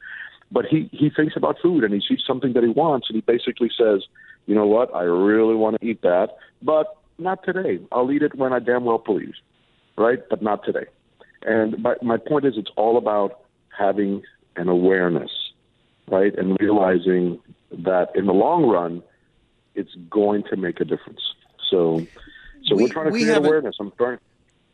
But 0.51 0.65
he 0.65 0.89
he 0.91 1.09
thinks 1.09 1.37
about 1.37 1.55
food, 1.61 1.85
and 1.85 1.93
he 1.93 2.01
sees 2.05 2.25
something 2.27 2.51
that 2.51 2.63
he 2.63 2.69
wants, 2.69 3.07
and 3.07 3.15
he 3.15 3.21
basically 3.21 3.69
says, 3.69 4.03
"You 4.45 4.55
know 4.55 4.67
what? 4.67 4.93
I 4.93 5.03
really 5.03 5.55
want 5.55 5.79
to 5.79 5.87
eat 5.87 6.01
that, 6.01 6.35
but 6.61 6.97
not 7.17 7.45
today. 7.45 7.79
I'll 7.93 8.11
eat 8.11 8.23
it 8.23 8.35
when 8.35 8.51
I 8.51 8.59
damn 8.59 8.83
well 8.83 8.99
please, 8.99 9.35
right? 9.97 10.19
But 10.29 10.41
not 10.41 10.65
today." 10.65 10.87
And 11.43 11.81
my 11.81 11.95
my 12.01 12.17
point 12.17 12.43
is, 12.43 12.55
it's 12.57 12.71
all 12.75 12.97
about 12.97 13.39
having 13.69 14.21
an 14.55 14.69
awareness, 14.69 15.31
right? 16.09 16.33
And 16.37 16.57
realizing 16.59 17.39
that 17.71 18.15
in 18.15 18.25
the 18.25 18.33
long 18.33 18.65
run, 18.65 19.03
it's 19.75 19.93
going 20.09 20.43
to 20.43 20.55
make 20.55 20.79
a 20.79 20.85
difference. 20.85 21.21
So, 21.69 22.05
so 22.65 22.75
we, 22.75 22.85
are 22.85 22.89
trying 22.89 23.05
to 23.05 23.11
create 23.11 23.37
awareness. 23.37 23.75
I'm 23.79 23.91
trying. 23.91 24.19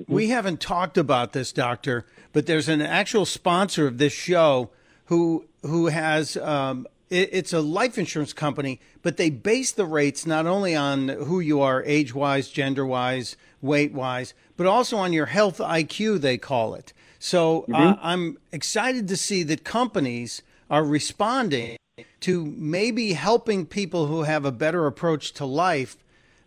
We 0.08 0.30
haven't 0.30 0.60
talked 0.60 0.98
about 0.98 1.34
this, 1.34 1.52
doctor, 1.52 2.06
but 2.34 2.46
there's 2.46 2.70
an 2.70 2.82
actual 2.82 3.26
sponsor 3.26 3.88
of 3.88 3.98
this 3.98 4.14
show 4.14 4.70
who 5.06 5.46
who 5.64 5.88
has 5.88 6.38
um, 6.38 6.88
it, 7.10 7.30
it's 7.32 7.54
a 7.54 7.62
life 7.62 7.98
insurance 7.98 8.34
company, 8.34 8.80
but 9.04 9.18
they 9.18 9.30
base 9.30 9.72
the 9.72 9.86
rates 9.86 10.26
not 10.26 10.48
only 10.48 10.76
on 10.76 11.10
who 11.10 11.40
you 11.40 11.62
are, 11.62 11.84
age 11.84 12.16
wise, 12.16 12.50
gender 12.50 12.86
wise, 12.86 13.36
weight 13.62 13.94
wise, 13.94 14.34
but 14.58 14.66
also 14.66 14.98
on 14.98 15.14
your 15.14 15.28
health 15.28 15.60
IQ. 15.60 16.22
They 16.22 16.38
call 16.38 16.74
it. 16.74 16.94
So 17.22 17.62
mm-hmm. 17.62 17.76
uh, 17.76 17.96
I'm 18.02 18.40
excited 18.52 19.08
to 19.10 19.16
see 19.16 19.44
that 19.44 19.64
companies 19.64 20.42
are 20.72 20.84
responding 20.84 21.78
to 22.22 22.46
maybe 22.46 23.14
helping 23.14 23.68
people 23.68 24.08
who 24.08 24.24
have 24.24 24.44
a 24.44 24.52
better 24.52 24.88
approach 24.88 25.32
to 25.34 25.46
life 25.46 25.98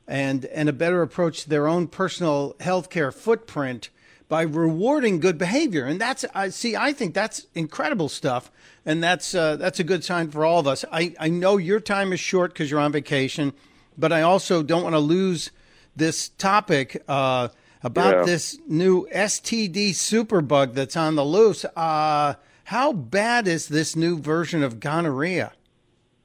and 0.09 0.45
and 0.47 0.69
a 0.69 0.73
better 0.73 1.01
approach 1.01 1.45
to 1.45 1.49
their 1.49 1.69
own 1.69 1.87
personal 1.87 2.57
healthcare 2.59 3.15
footprint 3.15 3.89
by 4.29 4.43
rewarding 4.43 5.21
good 5.21 5.39
behavior. 5.39 5.85
And 5.85 6.01
that's 6.01 6.25
I 6.35 6.49
see. 6.49 6.75
I 6.75 6.93
think 6.93 7.15
that's 7.15 7.47
incredible 7.55 8.09
stuff, 8.09 8.51
and 8.85 9.01
that's 9.03 9.33
uh, 9.33 9.55
that's 9.55 9.79
a 9.79 9.85
good 9.85 10.03
sign 10.03 10.33
for 10.33 10.45
all 10.45 10.59
of 10.59 10.67
us. 10.67 10.85
I 10.91 11.15
I 11.21 11.29
know 11.29 11.57
your 11.57 11.79
time 11.79 12.13
is 12.13 12.19
short 12.19 12.53
because 12.53 12.69
you're 12.69 12.81
on 12.81 12.91
vacation, 12.91 13.53
but 13.97 14.13
I 14.13 14.23
also 14.23 14.65
don't 14.65 14.83
want 14.83 14.97
to 14.97 15.01
lose 15.01 15.53
this 15.95 16.31
topic. 16.31 17.01
Uh, 17.07 17.49
about 17.85 18.17
yeah. 18.17 18.25
this 18.25 18.59
new 18.67 19.07
STD 19.15 19.91
superbug 19.91 20.73
that's 20.73 20.97
on 20.97 21.15
the 21.15 21.25
loose. 21.25 21.65
Uh, 21.77 22.35
how 22.65 22.93
bad 22.93 23.47
is 23.47 23.69
this 23.69 23.95
new 23.95 24.19
version 24.19 24.63
of 24.63 24.81
gonorrhea? 24.81 25.53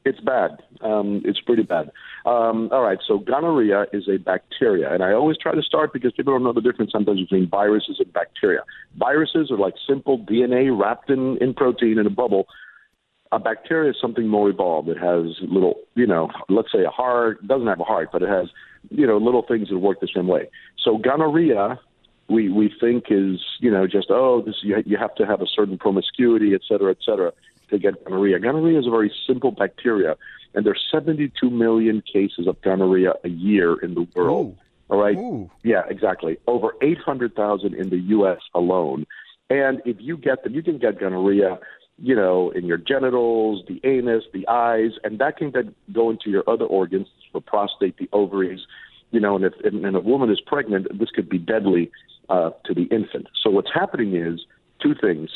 It's 0.06 0.22
bad. 0.22 0.63
Um, 0.82 1.22
it's 1.26 1.41
pretty 1.41 1.63
bad. 1.63 1.91
Um, 2.26 2.69
all 2.72 2.82
right, 2.82 3.00
so 3.06 3.19
gonorrhea 3.19 3.88
is 3.91 4.08
a 4.08 4.17
bacteria, 4.17 4.93
and 4.93 5.04
I 5.04 5.12
always 5.12 5.38
try 5.38 5.54
to 5.54 5.62
start 5.62 5.91
because 5.91 6.13
people 6.13 6.34
don't 6.34 6.43
know 6.43 6.54
the 6.54 6.62
difference 6.62 6.91
sometimes 6.93 7.19
between 7.19 7.50
viruses 7.50 7.98
and 8.00 8.12
bacteria. 8.13 8.62
Viruses 8.98 9.52
are 9.52 9.58
like 9.58 9.74
simple 9.86 10.17
DNA 10.17 10.76
wrapped 10.76 11.10
in, 11.10 11.38
in 11.38 11.54
protein 11.54 12.00
in 12.00 12.08
a 12.08 12.10
bubble. 12.10 12.48
A 13.32 13.39
bacteria 13.39 13.92
is 13.92 13.98
something 14.02 14.28
more 14.28 14.50
evolved. 14.50 14.89
It 14.89 14.98
has 14.98 15.38
little, 15.42 15.76
you 15.96 16.08
know, 16.08 16.30
let's 16.50 16.72
say 16.72 16.84
a 16.84 16.89
heart. 16.89 17.46
Doesn't 17.48 17.68
have 17.68 17.80
a 17.80 17.84
heart, 17.84 18.10
but 18.12 18.24
it 18.24 18.30
has 18.30 18.50
you 18.89 19.06
know, 19.06 19.18
little 19.18 19.42
things 19.42 19.70
that 19.70 19.78
work 19.80 20.00
the 20.00 20.08
same 20.13 20.28
way. 20.28 20.50
So 20.84 20.98
gonorrhea, 20.98 21.80
we 22.28 22.50
we 22.50 22.74
think 22.80 23.06
is 23.10 23.39
you 23.60 23.72
know 23.72 23.88
just 23.88 24.08
oh 24.10 24.42
this 24.46 24.56
you 24.62 24.82
you 24.86 24.98
have 24.98 25.15
to 25.15 25.26
have 25.26 25.42
a 25.42 25.48
certain 25.48 25.78
promiscuity, 25.78 26.54
et 26.54 26.62
cetera, 26.68 26.92
et 26.92 26.98
cetera, 27.06 27.34
to 27.70 27.78
get 27.78 28.04
gonorrhea. 28.06 28.39
Gonorrhea 28.39 28.80
is 28.80 28.88
a 28.88 28.92
very 28.92 29.12
simple 29.28 29.52
bacteria, 29.52 30.15
and 30.54 30.65
there's 30.65 30.84
72 30.92 31.50
million 31.50 32.02
cases 32.02 32.48
of 32.48 32.62
gonorrhea 32.62 33.13
a 33.24 33.30
year 33.30 33.76
in 33.76 33.94
the 33.96 34.08
world. 34.15 34.48
Ooh. 34.48 34.58
All 34.89 35.00
right. 35.00 35.18
Ooh. 35.18 35.52
Yeah, 35.63 35.84
exactly. 35.88 36.38
Over 36.48 36.74
800,000 36.82 37.76
in 37.76 37.92
the 37.92 38.00
U.S. 38.00 38.39
alone. 38.56 39.06
And 39.52 39.82
if 39.86 39.98
you 40.00 40.18
get 40.18 40.44
them, 40.44 40.56
you 40.56 40.63
can 40.63 40.80
get 40.80 41.00
gonorrhea 41.00 41.60
you 42.02 42.16
know, 42.16 42.50
in 42.52 42.66
your 42.66 42.78
genitals, 42.78 43.64
the 43.68 43.80
anus, 43.84 44.24
the 44.34 44.48
eyes, 44.48 44.92
and 45.04 45.20
that 45.20 45.38
can 45.38 45.52
then 45.52 45.76
go 45.92 46.10
into 46.10 46.30
your 46.30 46.44
other 46.48 46.66
organs, 46.66 47.08
the 47.34 47.42
prostate, 47.42 47.98
the 47.98 48.10
ovaries, 48.14 48.62
you 49.12 49.20
know, 49.20 49.36
and 49.36 49.46
if 49.46 49.54
and 49.64 49.96
a 49.96 50.00
woman 50.00 50.30
is 50.30 50.40
pregnant, 50.40 50.88
this 50.98 51.10
could 51.10 51.30
be 51.30 51.38
deadly 51.38 51.92
uh, 52.30 52.52
to 52.66 52.74
the 52.74 52.84
infant. 52.84 53.28
So 53.44 53.50
what's 53.50 53.72
happening 53.74 54.16
is 54.16 54.46
two 54.82 54.96
things. 54.96 55.32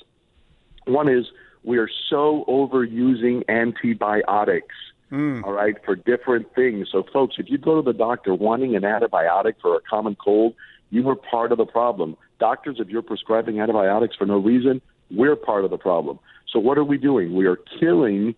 One 0.85 1.09
is 1.09 1.25
we 1.63 1.77
are 1.77 1.89
so 2.09 2.45
overusing 2.47 3.43
antibiotics. 3.49 4.75
Mm. 5.11 5.43
All 5.43 5.53
right, 5.53 5.75
for 5.85 5.95
different 5.95 6.55
things. 6.55 6.87
So, 6.91 7.03
folks, 7.13 7.35
if 7.37 7.47
you 7.47 7.59
go 7.59 7.75
to 7.75 7.81
the 7.83 7.95
doctor 7.95 8.33
wanting 8.33 8.75
an 8.75 8.81
antibiotic 8.81 9.55
for 9.61 9.75
a 9.75 9.79
common 9.87 10.15
cold, 10.15 10.55
you 10.89 11.07
are 11.07 11.15
part 11.15 11.51
of 11.51 11.59
the 11.59 11.65
problem. 11.65 12.17
Doctors, 12.39 12.77
if 12.79 12.89
you're 12.89 13.03
prescribing 13.03 13.59
antibiotics 13.59 14.15
for 14.15 14.25
no 14.25 14.37
reason, 14.37 14.81
we're 15.11 15.35
part 15.35 15.65
of 15.65 15.71
the 15.71 15.77
problem. 15.77 16.19
So 16.53 16.59
what 16.59 16.77
are 16.77 16.83
we 16.83 16.99
doing? 16.99 17.35
We 17.35 17.47
are 17.47 17.57
killing 17.79 18.35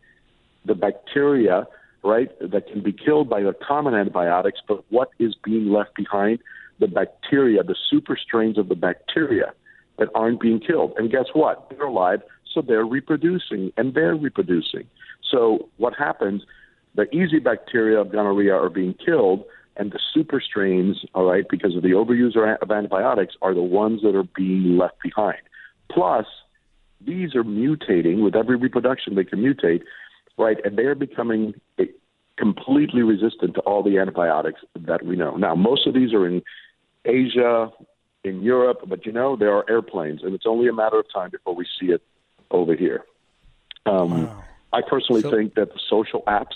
the 0.63 0.73
bacteria, 0.73 1.67
right, 2.01 2.29
that 2.39 2.67
can 2.71 2.81
be 2.81 2.93
killed 2.93 3.29
by 3.29 3.41
the 3.41 3.53
common 3.53 3.93
antibiotics, 3.93 4.61
but 4.65 4.83
what 4.89 5.09
is 5.19 5.35
being 5.43 5.69
left 5.69 5.95
behind? 5.95 6.39
The 6.79 6.87
bacteria, 6.87 7.61
the 7.61 7.75
super 7.89 8.17
strains 8.17 8.57
of 8.57 8.69
the 8.69 8.75
bacteria 8.75 9.53
that 9.99 10.07
aren't 10.15 10.39
being 10.39 10.61
killed. 10.61 10.93
And 10.97 11.11
guess 11.11 11.25
what? 11.33 11.69
They're 11.69 11.87
alive, 11.87 12.21
so 12.53 12.61
they're 12.61 12.85
reproducing, 12.85 13.73
and 13.75 13.93
they're 13.93 14.15
reproducing. 14.15 14.87
So 15.29 15.69
what 15.77 15.93
happens? 15.93 16.43
The 16.95 17.13
easy 17.13 17.39
bacteria 17.39 17.99
of 17.99 18.13
gonorrhea 18.13 18.53
are 18.53 18.69
being 18.69 18.93
killed, 18.93 19.43
and 19.75 19.91
the 19.91 19.99
super 20.13 20.39
strains, 20.39 21.03
all 21.13 21.25
right, 21.29 21.45
because 21.49 21.75
of 21.75 21.83
the 21.83 21.89
overuse 21.89 22.37
of 22.61 22.71
antibiotics, 22.71 23.35
are 23.41 23.53
the 23.53 23.61
ones 23.61 24.01
that 24.03 24.15
are 24.15 24.23
being 24.23 24.77
left 24.77 25.01
behind. 25.03 25.41
Plus, 25.91 26.25
these 27.05 27.35
are 27.35 27.43
mutating 27.43 28.23
with 28.23 28.35
every 28.35 28.55
reproduction. 28.55 29.15
They 29.15 29.23
can 29.23 29.39
mutate, 29.39 29.81
right? 30.37 30.57
And 30.63 30.77
they 30.77 30.83
are 30.83 30.95
becoming 30.95 31.53
completely 32.37 33.01
resistant 33.01 33.55
to 33.55 33.61
all 33.61 33.83
the 33.83 33.97
antibiotics 33.97 34.61
that 34.75 35.05
we 35.05 35.15
know. 35.15 35.35
Now, 35.37 35.55
most 35.55 35.87
of 35.87 35.93
these 35.93 36.13
are 36.13 36.27
in 36.27 36.41
Asia, 37.05 37.71
in 38.23 38.41
Europe, 38.41 38.81
but 38.87 39.05
you 39.05 39.11
know 39.11 39.35
there 39.35 39.55
are 39.55 39.69
airplanes, 39.69 40.23
and 40.23 40.33
it's 40.33 40.45
only 40.45 40.67
a 40.67 40.73
matter 40.73 40.99
of 40.99 41.05
time 41.13 41.29
before 41.29 41.55
we 41.55 41.65
see 41.79 41.87
it 41.87 42.01
over 42.51 42.75
here. 42.75 43.05
Um, 43.85 44.25
wow. 44.25 44.43
I 44.73 44.81
personally 44.81 45.21
so, 45.21 45.31
think 45.31 45.55
that 45.55 45.71
the 45.73 45.79
social 45.89 46.23
apps, 46.27 46.55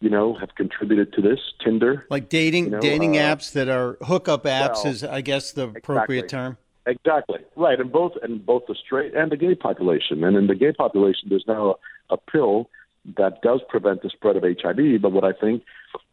you 0.00 0.10
know, 0.10 0.34
have 0.34 0.54
contributed 0.54 1.12
to 1.12 1.22
this. 1.22 1.38
Tinder, 1.62 2.06
like 2.10 2.28
dating 2.28 2.64
you 2.64 2.70
know, 2.70 2.80
dating 2.80 3.18
uh, 3.18 3.20
apps 3.20 3.52
that 3.52 3.68
are 3.68 3.98
hookup 4.02 4.44
apps, 4.44 4.84
well, 4.84 4.86
is 4.86 5.04
I 5.04 5.20
guess 5.20 5.52
the 5.52 5.68
appropriate 5.68 6.24
exactly. 6.24 6.28
term. 6.28 6.58
Exactly 6.88 7.40
right, 7.54 7.78
and 7.78 7.92
both 7.92 8.12
and 8.22 8.44
both 8.46 8.62
the 8.66 8.74
straight 8.74 9.14
and 9.14 9.30
the 9.30 9.36
gay 9.36 9.54
population, 9.54 10.24
and 10.24 10.38
in 10.38 10.46
the 10.46 10.54
gay 10.54 10.72
population, 10.72 11.28
there's 11.28 11.44
now 11.46 11.76
a, 12.10 12.14
a 12.14 12.16
pill 12.16 12.70
that 13.18 13.42
does 13.42 13.60
prevent 13.68 14.02
the 14.02 14.08
spread 14.08 14.36
of 14.36 14.42
HIV. 14.42 15.02
But 15.02 15.12
what 15.12 15.22
I 15.22 15.32
think, 15.38 15.62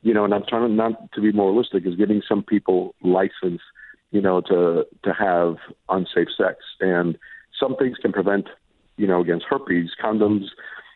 you 0.02 0.14
know, 0.14 0.26
and 0.26 0.34
I'm 0.34 0.44
trying 0.46 0.76
not 0.76 1.14
to 1.14 1.22
be 1.22 1.32
moralistic, 1.32 1.86
is 1.86 1.96
giving 1.96 2.22
some 2.28 2.44
people 2.44 2.94
license, 3.02 3.62
you 4.12 4.20
know, 4.20 4.42
to 4.42 4.86
to 5.06 5.14
have 5.14 5.56
unsafe 5.88 6.28
sex, 6.38 6.58
and 6.82 7.18
some 7.58 7.78
things 7.78 7.96
can 8.02 8.12
prevent, 8.12 8.48
you 8.98 9.08
know, 9.08 9.22
against 9.22 9.46
herpes, 9.50 9.92
condoms, 10.04 10.48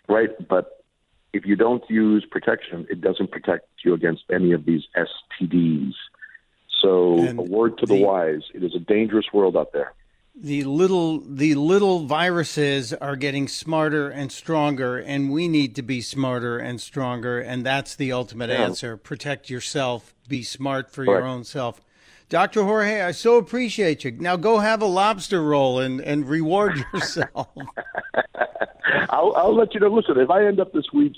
right? 0.09 0.31
But 0.49 0.83
if 1.31 1.45
you 1.45 1.55
don't 1.55 1.83
use 1.89 2.25
protection, 2.29 2.85
it 2.89 2.99
doesn't 2.99 3.31
protect 3.31 3.65
you 3.85 3.93
against 3.93 4.23
any 4.29 4.51
of 4.51 4.65
these 4.65 4.81
STDs. 4.97 5.93
So, 6.81 7.19
And 7.19 7.39
a 7.39 7.41
word 7.41 7.77
to 7.79 7.85
the, 7.85 7.95
the- 7.95 8.03
wise: 8.05 8.41
it 8.53 8.63
is 8.63 8.73
a 8.75 8.79
dangerous 8.79 9.25
world 9.33 9.57
out 9.57 9.73
there. 9.73 9.93
the 10.35 10.63
little 10.63 11.19
the 11.19 11.53
little 11.55 12.05
viruses 12.05 12.93
are 12.93 13.15
getting 13.17 13.47
smarter 13.49 14.09
and 14.09 14.31
stronger 14.31 14.97
and 14.97 15.31
we 15.31 15.47
need 15.49 15.75
to 15.75 15.81
be 15.81 15.99
smarter 15.99 16.57
and 16.57 16.79
stronger 16.79 17.41
and 17.41 17.65
that's 17.65 17.95
the 17.95 18.11
ultimate 18.13 18.49
Yeah. 18.49 18.63
answer 18.63 18.95
protect 18.95 19.49
yourself 19.49 20.13
be 20.29 20.41
smart 20.43 20.89
for 20.91 21.03
your 21.03 21.15
Correct. 21.15 21.27
own 21.27 21.43
self 21.43 21.81
dr 22.29 22.63
jorge 22.63 23.01
i 23.01 23.11
so 23.11 23.35
appreciate 23.37 24.05
you 24.05 24.11
now 24.11 24.37
go 24.37 24.59
have 24.59 24.81
a 24.81 24.85
lobster 24.85 25.41
roll 25.43 25.79
and 25.79 25.99
and 25.99 26.29
reward 26.29 26.73
yourself 26.93 27.49
I'll, 29.09 29.33
I'll 29.35 29.55
let 29.55 29.73
you 29.73 29.79
know. 29.81 29.87
Listen, 29.89 30.17
if 30.19 30.29
I 30.29 30.45
end 30.45 30.59
up 30.59 30.71
this 30.73 30.85
week 30.93 31.13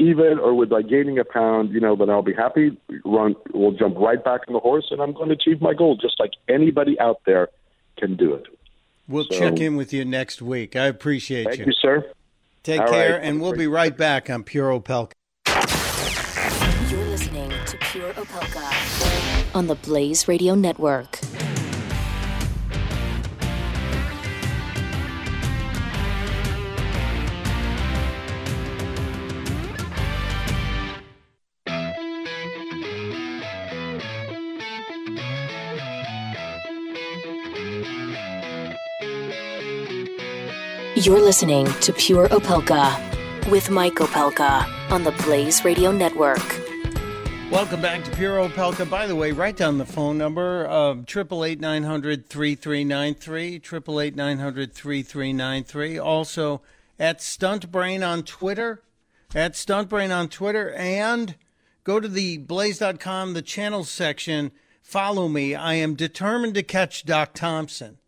even 0.00 0.38
or 0.38 0.54
with 0.54 0.72
like 0.72 0.88
gaining 0.88 1.18
a 1.18 1.24
pound, 1.24 1.70
you 1.72 1.80
know, 1.80 1.94
then 1.96 2.10
I'll 2.10 2.22
be 2.22 2.32
happy. 2.34 2.76
Run, 3.04 3.36
we'll 3.52 3.72
jump 3.72 3.96
right 3.98 4.22
back 4.22 4.40
on 4.48 4.54
the 4.54 4.60
horse, 4.60 4.86
and 4.90 5.00
I'm 5.00 5.12
going 5.12 5.28
to 5.28 5.34
achieve 5.34 5.60
my 5.60 5.74
goal, 5.74 5.96
just 5.96 6.18
like 6.18 6.32
anybody 6.48 6.98
out 6.98 7.20
there 7.26 7.48
can 7.98 8.16
do 8.16 8.34
it. 8.34 8.46
we'll 9.08 9.24
So- 9.30 9.38
check 9.38 9.60
in 9.60 9.76
with 9.76 9.92
you 9.92 10.04
next 10.04 10.40
week 10.40 10.74
i 10.76 10.86
appreciate 10.86 11.44
Thank 11.48 11.66
you, 11.66 11.72
sir. 11.72 12.04
take 12.62 12.80
All 12.80 12.88
care 12.88 13.14
right. 13.14 13.22
and 13.22 13.40
we'll 13.42 13.52
be 13.52 13.66
right 13.66 13.94
back 13.96 14.30
on 14.30 14.42
pure 14.44 14.70
opelka 14.70 15.12
You're 16.90 17.04
listening 17.06 17.50
to 17.66 17.76
Pure 17.92 18.12
Opelka 18.14 19.54
on 19.54 19.66
the 19.66 19.74
Blaze 19.74 20.26
Radio 20.28 20.54
Network. 20.54 21.19
You're 41.00 41.18
listening 41.18 41.64
to 41.80 41.94
Pure 41.94 42.28
Opelka 42.28 43.50
with 43.50 43.70
Mike 43.70 43.94
Opelka 43.94 44.68
on 44.92 45.02
the 45.02 45.12
Blaze 45.12 45.64
Radio 45.64 45.90
Network. 45.92 46.44
Welcome 47.50 47.80
back 47.80 48.04
to 48.04 48.10
Pure 48.10 48.46
Opelka. 48.46 48.88
By 48.88 49.06
the 49.06 49.16
way, 49.16 49.32
write 49.32 49.56
down 49.56 49.78
the 49.78 49.86
phone 49.86 50.18
number 50.18 50.66
of 50.66 51.06
triple 51.06 51.42
eight 51.42 51.58
nine 51.58 51.84
hundred 51.84 52.28
three 52.28 52.54
three 52.54 52.84
nine 52.84 53.14
three 53.14 53.58
triple 53.58 53.98
eight 53.98 54.14
nine 54.14 54.40
hundred 54.40 54.74
three 54.74 55.02
three 55.02 55.32
nine 55.32 55.64
three. 55.64 55.98
Also 55.98 56.60
at 56.98 57.20
Stuntbrain 57.20 58.06
on 58.06 58.22
Twitter, 58.22 58.82
at 59.34 59.54
Stuntbrain 59.54 60.14
on 60.14 60.28
Twitter, 60.28 60.70
and 60.74 61.34
go 61.82 61.98
to 61.98 62.08
the 62.08 62.36
Blaze.com, 62.36 63.32
the 63.32 63.40
channel 63.40 63.84
section. 63.84 64.52
Follow 64.82 65.28
me. 65.28 65.54
I 65.54 65.74
am 65.74 65.94
determined 65.94 66.52
to 66.56 66.62
catch 66.62 67.06
Doc 67.06 67.32
Thompson. 67.32 67.99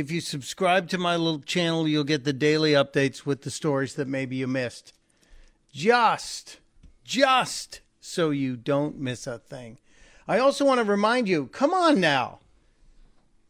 If 0.00 0.10
you 0.10 0.22
subscribe 0.22 0.88
to 0.88 0.98
my 0.98 1.14
little 1.16 1.40
channel, 1.40 1.86
you'll 1.86 2.04
get 2.04 2.24
the 2.24 2.32
daily 2.32 2.72
updates 2.72 3.26
with 3.26 3.42
the 3.42 3.50
stories 3.50 3.96
that 3.96 4.08
maybe 4.08 4.36
you 4.36 4.46
missed. 4.46 4.94
Just, 5.74 6.58
just 7.04 7.80
so 8.00 8.30
you 8.30 8.56
don't 8.56 8.98
miss 8.98 9.26
a 9.26 9.38
thing. 9.38 9.76
I 10.26 10.38
also 10.38 10.64
want 10.64 10.78
to 10.78 10.84
remind 10.84 11.28
you, 11.28 11.48
come 11.48 11.74
on 11.74 12.00
now. 12.00 12.38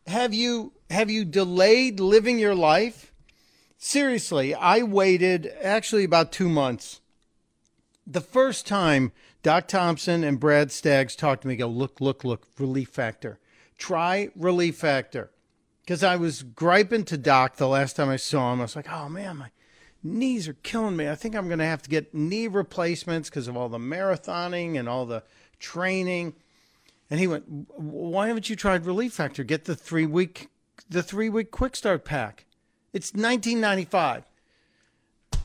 Have 0.09 0.35
you 0.35 0.73
have 0.91 1.09
you 1.09 1.25
delayed 1.25 2.01
living 2.01 2.41
your 2.41 2.57
life? 2.57 3.13
Seriously, 3.79 4.53
I 4.53 4.83
waited 4.83 5.53
actually 5.63 6.03
about 6.03 6.33
2 6.33 6.49
months. 6.49 7.01
The 8.05 8.21
first 8.21 8.67
time 8.67 9.13
Doc 9.45 9.69
Thompson 9.69 10.25
and 10.25 10.41
Brad 10.41 10.73
Staggs 10.73 11.15
talked 11.15 11.43
to 11.43 11.49
me, 11.49 11.55
go, 11.55 11.69
look, 11.69 12.01
look, 12.01 12.25
look, 12.25 12.49
Relief 12.59 12.89
Factor. 12.89 13.39
Try 13.79 14.31
Relief 14.35 14.75
Factor. 14.75 15.31
Because 15.91 16.05
I 16.05 16.15
was 16.15 16.45
griping 16.45 17.03
to 17.07 17.19
Doc 17.19 17.57
the 17.57 17.67
last 17.67 17.97
time 17.97 18.09
I 18.09 18.15
saw 18.15 18.53
him. 18.53 18.61
I 18.61 18.63
was 18.63 18.77
like, 18.77 18.89
oh 18.93 19.09
man, 19.09 19.39
my 19.39 19.51
knees 20.05 20.47
are 20.47 20.53
killing 20.53 20.97
me. 20.97 21.09
I 21.09 21.17
think 21.17 21.35
I'm 21.35 21.49
going 21.49 21.59
to 21.59 21.65
have 21.65 21.83
to 21.83 21.91
get 21.91 22.15
knee 22.15 22.47
replacements 22.47 23.29
because 23.29 23.49
of 23.49 23.57
all 23.57 23.69
the 23.69 23.79
marathoning 23.79 24.79
and 24.79 24.89
all 24.89 25.05
the 25.05 25.25
training. 25.59 26.35
And 27.11 27.19
he 27.19 27.27
went, 27.27 27.47
"Why 27.49 28.29
haven't 28.29 28.49
you 28.49 28.55
tried 28.55 28.87
Relief 28.87 29.15
Factor? 29.15 29.43
Get 29.43 29.65
the 29.65 29.75
three 29.75 30.07
week, 30.07 30.47
the 30.89 31.03
three 31.03 31.29
week 31.29 31.51
quick 31.51 31.75
start 31.75 32.05
pack. 32.05 32.45
It's 32.93 33.13
1995." 33.13 34.30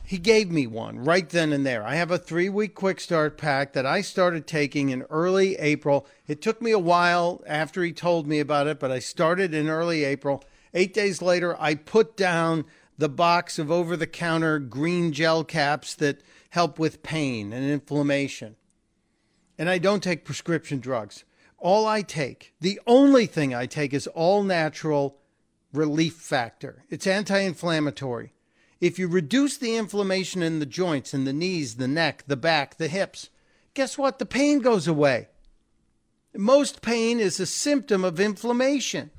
He 0.06 0.18
gave 0.18 0.52
me 0.52 0.68
one 0.68 1.00
right 1.00 1.28
then 1.28 1.52
and 1.52 1.66
there. 1.66 1.84
I 1.84 1.96
have 1.96 2.12
a 2.12 2.18
three 2.18 2.48
week 2.48 2.76
quick 2.76 3.00
start 3.00 3.36
pack 3.36 3.72
that 3.72 3.84
I 3.84 4.02
started 4.02 4.46
taking 4.46 4.90
in 4.90 5.02
early 5.10 5.56
April. 5.56 6.06
It 6.28 6.40
took 6.40 6.62
me 6.62 6.70
a 6.70 6.78
while 6.78 7.42
after 7.44 7.82
he 7.82 7.92
told 7.92 8.24
me 8.24 8.38
about 8.38 8.68
it, 8.68 8.78
but 8.78 8.92
I 8.92 9.00
started 9.00 9.52
in 9.52 9.68
early 9.68 10.04
April. 10.04 10.44
Eight 10.72 10.94
days 10.94 11.20
later, 11.20 11.56
I 11.60 11.74
put 11.74 12.16
down 12.16 12.66
the 12.96 13.08
box 13.08 13.58
of 13.58 13.72
over 13.72 13.96
the 13.96 14.06
counter 14.06 14.60
green 14.60 15.10
gel 15.10 15.42
caps 15.42 15.92
that 15.96 16.20
help 16.50 16.78
with 16.78 17.02
pain 17.02 17.52
and 17.52 17.68
inflammation. 17.68 18.54
And 19.58 19.68
I 19.68 19.78
don't 19.78 20.04
take 20.04 20.24
prescription 20.24 20.78
drugs. 20.78 21.24
All 21.58 21.84
I 21.84 22.02
take, 22.02 22.54
the 22.60 22.80
only 22.86 23.26
thing 23.26 23.52
I 23.52 23.66
take, 23.66 23.92
is 23.92 24.06
all 24.06 24.44
natural 24.44 25.18
relief 25.72 26.14
factor. 26.14 26.84
It's 26.90 27.08
anti 27.08 27.40
inflammatory. 27.40 28.34
If 28.80 28.98
you 28.98 29.08
reduce 29.08 29.56
the 29.56 29.76
inflammation 29.76 30.42
in 30.42 30.58
the 30.58 30.66
joints, 30.66 31.14
in 31.14 31.24
the 31.24 31.32
knees, 31.32 31.76
the 31.76 31.88
neck, 31.88 32.24
the 32.26 32.36
back, 32.36 32.76
the 32.76 32.88
hips, 32.88 33.30
guess 33.74 33.96
what? 33.96 34.18
The 34.18 34.26
pain 34.26 34.60
goes 34.60 34.86
away. 34.86 35.28
Most 36.34 36.82
pain 36.82 37.18
is 37.18 37.40
a 37.40 37.46
symptom 37.46 38.04
of 38.04 38.20
inflammation. 38.20 39.10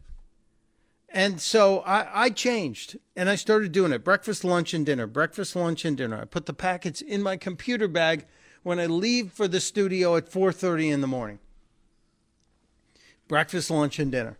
And 1.09 1.41
so 1.41 1.79
I, 1.79 2.25
I 2.25 2.29
changed 2.29 2.99
and 3.15 3.29
I 3.29 3.35
started 3.35 3.71
doing 3.71 3.91
it 3.91 4.03
breakfast, 4.03 4.43
lunch, 4.43 4.73
and 4.73 4.85
dinner. 4.85 5.07
Breakfast, 5.07 5.55
lunch, 5.55 5.85
and 5.85 5.97
dinner. 5.97 6.21
I 6.21 6.25
put 6.25 6.45
the 6.45 6.53
packets 6.53 7.01
in 7.01 7.23
my 7.23 7.37
computer 7.37 7.87
bag 7.87 8.25
when 8.61 8.79
I 8.79 8.85
leave 8.85 9.31
for 9.31 9.47
the 9.47 9.59
studio 9.59 10.15
at 10.17 10.29
4:30 10.29 10.91
in 10.91 11.01
the 11.01 11.07
morning. 11.07 11.39
Breakfast, 13.27 13.71
lunch, 13.71 13.97
and 13.97 14.11
dinner. 14.11 14.37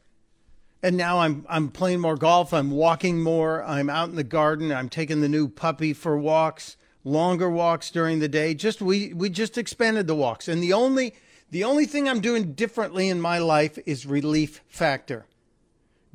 And 0.88 0.96
now 0.96 1.20
I'm 1.20 1.46
I'm 1.50 1.68
playing 1.68 2.00
more 2.00 2.16
golf. 2.16 2.54
I'm 2.54 2.72
walking 2.72 3.22
more. 3.22 3.62
I'm 3.62 3.90
out 3.90 4.08
in 4.08 4.16
the 4.16 4.24
garden. 4.24 4.72
I'm 4.72 4.88
taking 4.88 5.20
the 5.20 5.28
new 5.28 5.50
puppy 5.50 5.92
for 5.92 6.18
walks, 6.18 6.78
longer 7.04 7.50
walks 7.50 7.92
during 7.92 8.20
the 8.20 8.30
day. 8.30 8.54
Just 8.54 8.82
we 8.82 9.14
we 9.14 9.30
just 9.30 9.58
expanded 9.58 10.08
the 10.08 10.16
walks. 10.16 10.48
And 10.48 10.64
the 10.64 10.72
only 10.72 11.14
the 11.52 11.66
only 11.66 11.88
thing 11.88 12.08
I'm 12.08 12.22
doing 12.22 12.54
differently 12.54 13.10
in 13.10 13.20
my 13.20 13.38
life 13.38 13.78
is 13.86 14.06
relief 14.06 14.62
factor. 14.70 15.26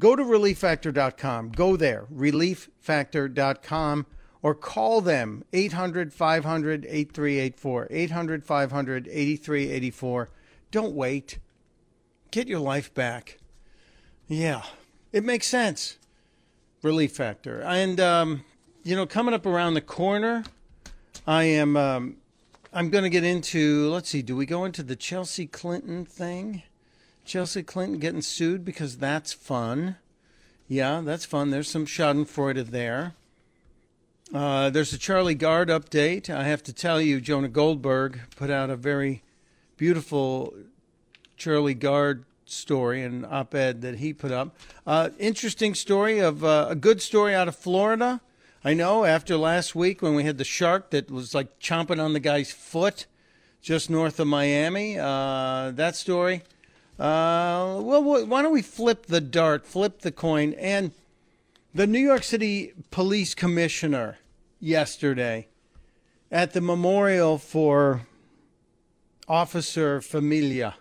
Go 0.00 0.16
to 0.16 0.22
relieffactor.com. 0.22 1.50
Go 1.50 1.76
there, 1.76 2.06
relieffactor.com, 2.10 4.06
or 4.40 4.54
call 4.54 5.02
them 5.02 5.44
800 5.52 6.14
500 6.14 6.86
8384. 6.86 7.88
800 7.90 8.42
500 8.42 9.06
8384. 9.06 10.30
Don't 10.70 10.94
wait. 10.94 11.38
Get 12.30 12.48
your 12.48 12.60
life 12.60 12.94
back. 12.94 13.36
Yeah, 14.28 14.62
it 15.12 15.24
makes 15.24 15.46
sense. 15.46 15.98
Relief 16.82 17.12
Factor. 17.12 17.62
And, 17.62 18.00
um, 18.00 18.44
you 18.82 18.96
know, 18.96 19.06
coming 19.06 19.34
up 19.34 19.46
around 19.46 19.74
the 19.74 19.80
corner, 19.80 20.44
I 21.26 21.44
am. 21.44 21.76
Um, 21.76 22.16
I'm 22.72 22.88
going 22.90 23.04
to 23.04 23.10
get 23.10 23.24
into. 23.24 23.90
Let's 23.90 24.08
see. 24.08 24.22
Do 24.22 24.34
we 24.34 24.46
go 24.46 24.64
into 24.64 24.82
the 24.82 24.96
Chelsea 24.96 25.46
Clinton 25.46 26.04
thing? 26.04 26.62
Chelsea 27.24 27.62
Clinton 27.62 27.98
getting 27.98 28.22
sued 28.22 28.64
because 28.64 28.96
that's 28.96 29.32
fun. 29.32 29.96
Yeah, 30.66 31.02
that's 31.04 31.24
fun. 31.24 31.50
There's 31.50 31.70
some 31.70 31.86
Schadenfreude 31.86 32.70
there. 32.70 33.14
Uh, 34.34 34.70
there's 34.70 34.92
a 34.92 34.98
Charlie 34.98 35.34
Gard 35.34 35.68
update. 35.68 36.30
I 36.30 36.44
have 36.44 36.62
to 36.62 36.72
tell 36.72 37.00
you, 37.00 37.20
Jonah 37.20 37.48
Goldberg 37.48 38.20
put 38.34 38.50
out 38.50 38.70
a 38.70 38.76
very 38.76 39.22
beautiful 39.76 40.54
Charlie 41.36 41.74
Gard 41.74 42.24
story, 42.44 43.02
an 43.02 43.26
op 43.28 43.54
ed 43.54 43.82
that 43.82 43.96
he 43.96 44.12
put 44.12 44.32
up. 44.32 44.56
Uh, 44.86 45.10
interesting 45.18 45.74
story 45.74 46.18
of 46.18 46.44
uh, 46.44 46.66
a 46.70 46.74
good 46.74 47.00
story 47.00 47.34
out 47.34 47.48
of 47.48 47.56
Florida. 47.56 48.20
I 48.64 48.74
know 48.74 49.04
after 49.04 49.36
last 49.36 49.74
week 49.74 50.02
when 50.02 50.14
we 50.14 50.24
had 50.24 50.38
the 50.38 50.44
shark 50.44 50.90
that 50.90 51.10
was 51.10 51.34
like 51.34 51.58
chomping 51.58 52.00
on 52.02 52.12
the 52.12 52.20
guy's 52.20 52.52
foot 52.52 53.06
just 53.60 53.88
north 53.88 54.18
of 54.18 54.26
Miami, 54.26 54.98
uh, 54.98 55.70
that 55.72 55.94
story. 55.94 56.42
Uh, 56.98 57.80
well, 57.80 58.02
why 58.26 58.42
don't 58.42 58.52
we 58.52 58.62
flip 58.62 59.06
the 59.06 59.20
dart, 59.20 59.66
flip 59.66 60.00
the 60.00 60.12
coin, 60.12 60.52
and 60.54 60.92
the 61.74 61.86
New 61.86 62.00
York 62.00 62.22
City 62.22 62.72
Police 62.90 63.34
Commissioner 63.34 64.18
yesterday 64.60 65.48
at 66.30 66.52
the 66.52 66.60
memorial 66.60 67.38
for 67.38 68.02
Officer 69.28 70.00
Familia. 70.00 70.76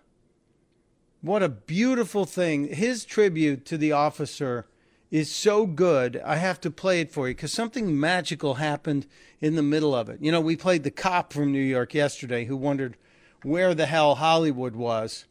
What 1.21 1.43
a 1.43 1.49
beautiful 1.49 2.25
thing. 2.25 2.73
His 2.73 3.05
tribute 3.05 3.63
to 3.67 3.77
the 3.77 3.91
officer 3.91 4.65
is 5.11 5.29
so 5.29 5.67
good. 5.67 6.19
I 6.25 6.37
have 6.37 6.59
to 6.61 6.71
play 6.71 6.99
it 6.99 7.11
for 7.11 7.27
you 7.27 7.35
because 7.35 7.53
something 7.53 7.99
magical 7.99 8.55
happened 8.55 9.05
in 9.39 9.55
the 9.55 9.61
middle 9.61 9.93
of 9.93 10.09
it. 10.09 10.19
You 10.19 10.31
know, 10.31 10.41
we 10.41 10.55
played 10.55 10.83
the 10.83 10.89
cop 10.89 11.31
from 11.31 11.51
New 11.51 11.61
York 11.61 11.93
yesterday 11.93 12.45
who 12.45 12.57
wondered 12.57 12.97
where 13.43 13.75
the 13.75 13.85
hell 13.85 14.15
Hollywood 14.15 14.75
was, 14.75 15.25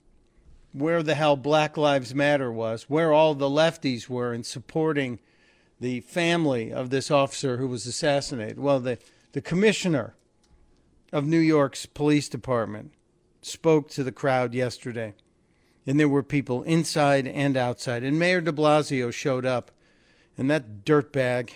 where 0.73 1.03
the 1.03 1.17
hell 1.17 1.35
Black 1.35 1.77
Lives 1.77 2.15
Matter 2.15 2.53
was, 2.53 2.85
where 2.85 3.13
all 3.13 3.35
the 3.35 3.51
lefties 3.51 4.09
were 4.09 4.33
in 4.33 4.45
supporting 4.45 5.19
the 5.81 6.01
family 6.03 6.73
of 6.73 6.91
this 6.91 7.11
officer 7.11 7.57
who 7.57 7.67
was 7.67 7.85
assassinated. 7.87 8.61
Well, 8.61 8.79
the, 8.79 8.99
the 9.33 9.41
commissioner 9.41 10.15
of 11.13 11.27
New 11.27 11.39
York's 11.39 11.87
police 11.87 12.29
department 12.29 12.93
spoke 13.43 13.89
to 13.91 14.05
the 14.05 14.13
crowd 14.13 14.55
yesterday 14.55 15.15
and 15.87 15.99
there 15.99 16.09
were 16.09 16.23
people 16.23 16.63
inside 16.63 17.27
and 17.27 17.57
outside. 17.57 18.03
And 18.03 18.19
Mayor 18.19 18.41
de 18.41 18.53
Blasio 18.53 19.13
showed 19.13 19.47
up, 19.47 19.71
and 20.37 20.51
that 20.51 20.85
dirtbag, 20.85 21.51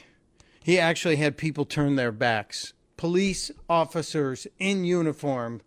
he 0.62 0.78
actually 0.78 1.16
had 1.16 1.36
people 1.36 1.64
turn 1.64 1.96
their 1.96 2.12
backs. 2.12 2.72
Police 2.96 3.50
officers 3.68 4.46
in 4.58 4.84
uniform 4.84 5.60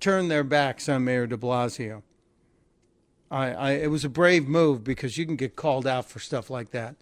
turn 0.00 0.28
their 0.28 0.44
backs 0.44 0.88
on 0.88 1.04
Mayor 1.04 1.26
de 1.26 1.36
Blasio. 1.36 2.02
I, 3.30 3.50
I, 3.50 3.70
it 3.72 3.90
was 3.90 4.04
a 4.04 4.08
brave 4.08 4.46
move 4.46 4.84
because 4.84 5.18
you 5.18 5.26
can 5.26 5.36
get 5.36 5.56
called 5.56 5.86
out 5.86 6.08
for 6.08 6.20
stuff 6.20 6.50
like 6.50 6.70
that. 6.70 6.96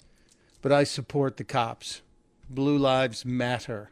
But 0.62 0.72
I 0.72 0.84
support 0.84 1.36
the 1.36 1.44
cops. 1.44 2.00
Blue 2.48 2.78
lives 2.78 3.24
matter, 3.24 3.90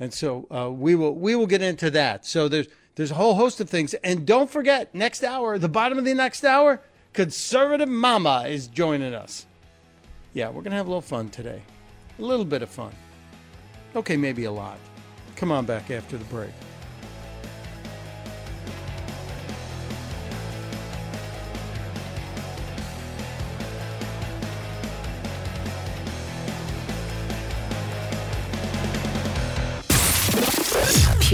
and 0.00 0.12
so 0.12 0.46
uh, 0.50 0.70
we 0.70 0.94
will 0.94 1.14
we 1.14 1.34
will 1.34 1.46
get 1.46 1.62
into 1.62 1.90
that. 1.90 2.24
So 2.24 2.48
there's 2.48 2.66
there's 2.98 3.12
a 3.12 3.14
whole 3.14 3.34
host 3.34 3.60
of 3.60 3.70
things. 3.70 3.94
And 3.94 4.26
don't 4.26 4.50
forget, 4.50 4.92
next 4.92 5.22
hour, 5.22 5.56
the 5.56 5.68
bottom 5.68 5.98
of 5.98 6.04
the 6.04 6.14
next 6.14 6.44
hour, 6.44 6.80
Conservative 7.12 7.88
Mama 7.88 8.46
is 8.48 8.66
joining 8.66 9.14
us. 9.14 9.46
Yeah, 10.34 10.48
we're 10.48 10.62
going 10.62 10.72
to 10.72 10.76
have 10.78 10.86
a 10.86 10.90
little 10.90 11.00
fun 11.00 11.28
today. 11.28 11.62
A 12.18 12.22
little 12.22 12.44
bit 12.44 12.60
of 12.60 12.68
fun. 12.68 12.90
Okay, 13.94 14.16
maybe 14.16 14.46
a 14.46 14.50
lot. 14.50 14.78
Come 15.36 15.52
on 15.52 15.64
back 15.64 15.92
after 15.92 16.18
the 16.18 16.24
break. 16.24 16.50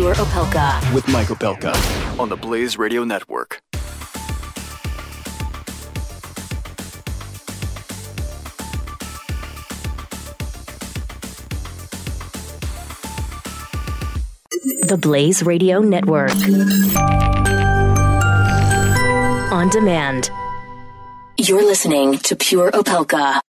Pure 0.05 0.16
Opelka. 0.16 0.94
With 0.94 1.09
Mike 1.09 1.28
Opelka 1.28 1.72
on 2.20 2.28
the 2.28 2.36
Blaze 2.36 2.76
Radio 2.76 3.05
Network. 3.05 3.62
The 14.82 14.98
Blaze 15.00 15.42
Radio 15.42 15.80
Network. 15.80 16.32
On 19.50 19.70
demand. 19.70 20.30
You're 21.38 21.64
listening 21.64 22.18
to 22.18 22.36
Pure 22.36 22.72
Opelka 22.72 23.40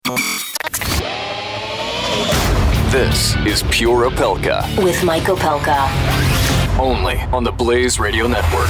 This 2.92 3.34
is 3.44 3.64
Pure 3.72 4.08
Opelka. 4.08 4.62
with 4.84 5.02
Mike 5.02 5.24
Opelka. 5.24 6.43
Only 6.78 7.20
on 7.32 7.44
the 7.44 7.52
Blaze 7.52 8.00
Radio 8.00 8.26
Network. 8.26 8.68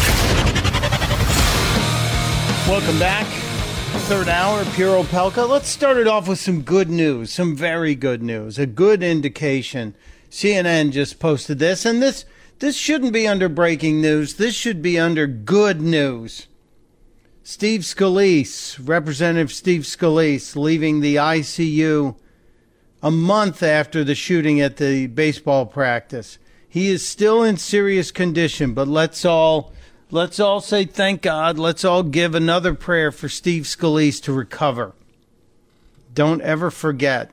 Welcome 2.68 2.98
back. 2.98 3.26
Third 4.04 4.28
hour, 4.28 4.62
Pure 4.74 5.04
Opelka. 5.04 5.48
Let's 5.48 5.68
start 5.68 5.96
it 5.96 6.06
off 6.06 6.28
with 6.28 6.38
some 6.38 6.60
good 6.60 6.90
news, 6.90 7.32
some 7.32 7.56
very 7.56 7.94
good 7.94 8.22
news, 8.22 8.58
a 8.58 8.66
good 8.66 9.02
indication. 9.02 9.94
CNN 10.30 10.92
just 10.92 11.18
posted 11.18 11.58
this, 11.58 11.86
and 11.86 12.02
this 12.02 12.26
this 12.58 12.76
shouldn't 12.76 13.14
be 13.14 13.26
under 13.26 13.48
breaking 13.48 14.02
news. 14.02 14.34
This 14.34 14.54
should 14.54 14.82
be 14.82 14.98
under 14.98 15.26
good 15.26 15.80
news. 15.80 16.46
Steve 17.42 17.80
Scalise, 17.80 18.78
Representative 18.86 19.50
Steve 19.50 19.82
Scalise, 19.82 20.56
leaving 20.56 21.00
the 21.00 21.16
ICU 21.16 22.16
a 23.02 23.10
month 23.10 23.62
after 23.62 24.04
the 24.04 24.14
shooting 24.14 24.60
at 24.60 24.76
the 24.76 25.06
baseball 25.06 25.64
practice. 25.64 26.36
He 26.74 26.90
is 26.90 27.06
still 27.06 27.44
in 27.44 27.56
serious 27.56 28.10
condition, 28.10 28.74
but 28.74 28.88
let's 28.88 29.24
all 29.24 29.72
let's 30.10 30.40
all 30.40 30.60
say 30.60 30.84
thank 30.84 31.22
God. 31.22 31.56
Let's 31.56 31.84
all 31.84 32.02
give 32.02 32.34
another 32.34 32.74
prayer 32.74 33.12
for 33.12 33.28
Steve 33.28 33.62
Scalise 33.62 34.20
to 34.24 34.32
recover. 34.32 34.92
Don't 36.12 36.42
ever 36.42 36.72
forget. 36.72 37.32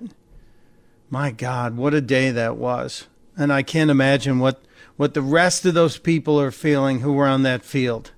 My 1.10 1.32
God, 1.32 1.76
what 1.76 1.96
a 1.96 2.02
day 2.02 2.30
that 2.30 2.56
was. 2.56 3.08
And 3.36 3.52
I 3.52 3.64
can't 3.64 3.89
imagine 3.89 4.38
what 4.38 4.62
what 4.96 5.16
the 5.16 5.24
rest 5.24 5.66
of 5.66 5.74
those 5.74 5.98
people 5.98 6.39
are 6.39 6.52
feeling 6.52 7.00
who 7.00 7.14
were 7.14 7.28
on 7.28 7.42
that 7.42 7.66
field. 7.66 8.12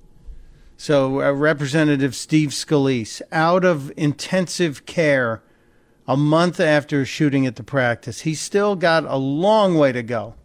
So, 0.76 1.21
uh, 1.21 1.32
Representative 1.32 2.15
Steve 2.15 2.49
Scalise, 2.49 3.21
out 3.32 3.63
of 3.63 3.93
intensive 3.95 4.86
care 4.86 5.41
a 6.05 6.17
month 6.17 6.59
after 6.59 7.05
shooting 7.05 7.47
at 7.47 7.55
the 7.55 7.63
practice. 7.63 8.24
He's 8.24 8.41
still 8.41 8.76
got 8.76 9.05
a 9.05 9.15
long 9.15 9.76
way 9.78 9.93
to 9.93 10.03
go, 10.03 10.36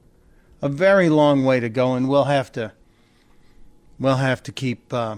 a 0.61 0.69
very 0.69 1.09
long 1.09 1.45
way 1.45 1.61
to 1.61 1.69
go, 1.69 1.95
and 1.95 2.09
we'll 2.09 2.25
have 2.25 2.51
to 2.53 2.73
we'll 3.99 4.17
have 4.17 4.43
to 4.45 4.53
keep 4.53 4.93
uh, 4.93 5.17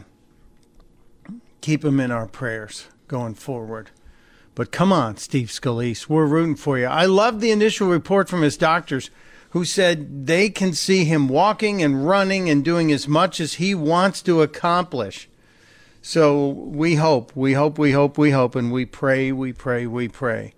keep 1.61 1.85
him 1.85 2.01
in 2.01 2.11
our 2.11 2.27
prayers 2.27 2.87
going 3.09 3.35
forward. 3.35 3.91
But 4.55 4.73
come 4.73 4.93
on, 4.93 5.17
Steve 5.17 5.49
Scalise, 5.49 6.09
we're 6.09 6.27
rooting 6.27 6.57
for 6.57 6.79
you. 6.79 6.87
I 6.87 7.07
love 7.07 7.41
the 7.41 7.51
initial 7.51 7.89
report 7.89 8.29
from 8.29 8.43
his 8.43 8.57
doctors 8.57 9.11
who 9.51 9.65
said 9.65 10.27
they 10.27 10.49
can 10.49 10.73
see 10.73 11.05
him 11.05 11.29
walking 11.29 11.83
and 11.83 12.07
running 12.07 12.49
and 12.49 12.65
doing 12.65 12.93
as 12.93 13.09
much 13.09 13.41
as 13.41 13.55
he 13.55 13.75
wants 13.75 14.23
to 14.23 14.43
accomplish. 14.43 15.29
So 16.03 16.49
we 16.49 16.95
hope, 16.97 17.35
we 17.37 17.55
hope, 17.55 17.79
we 17.79 17.93
hope, 17.93 18.17
we 18.17 18.31
hope, 18.31 18.55
and 18.55 18.73
we 18.73 18.87
pray, 18.87 19.33
we 19.33 19.53
pray, 19.53 19.87
we 19.87 20.09
pray. 20.09 20.55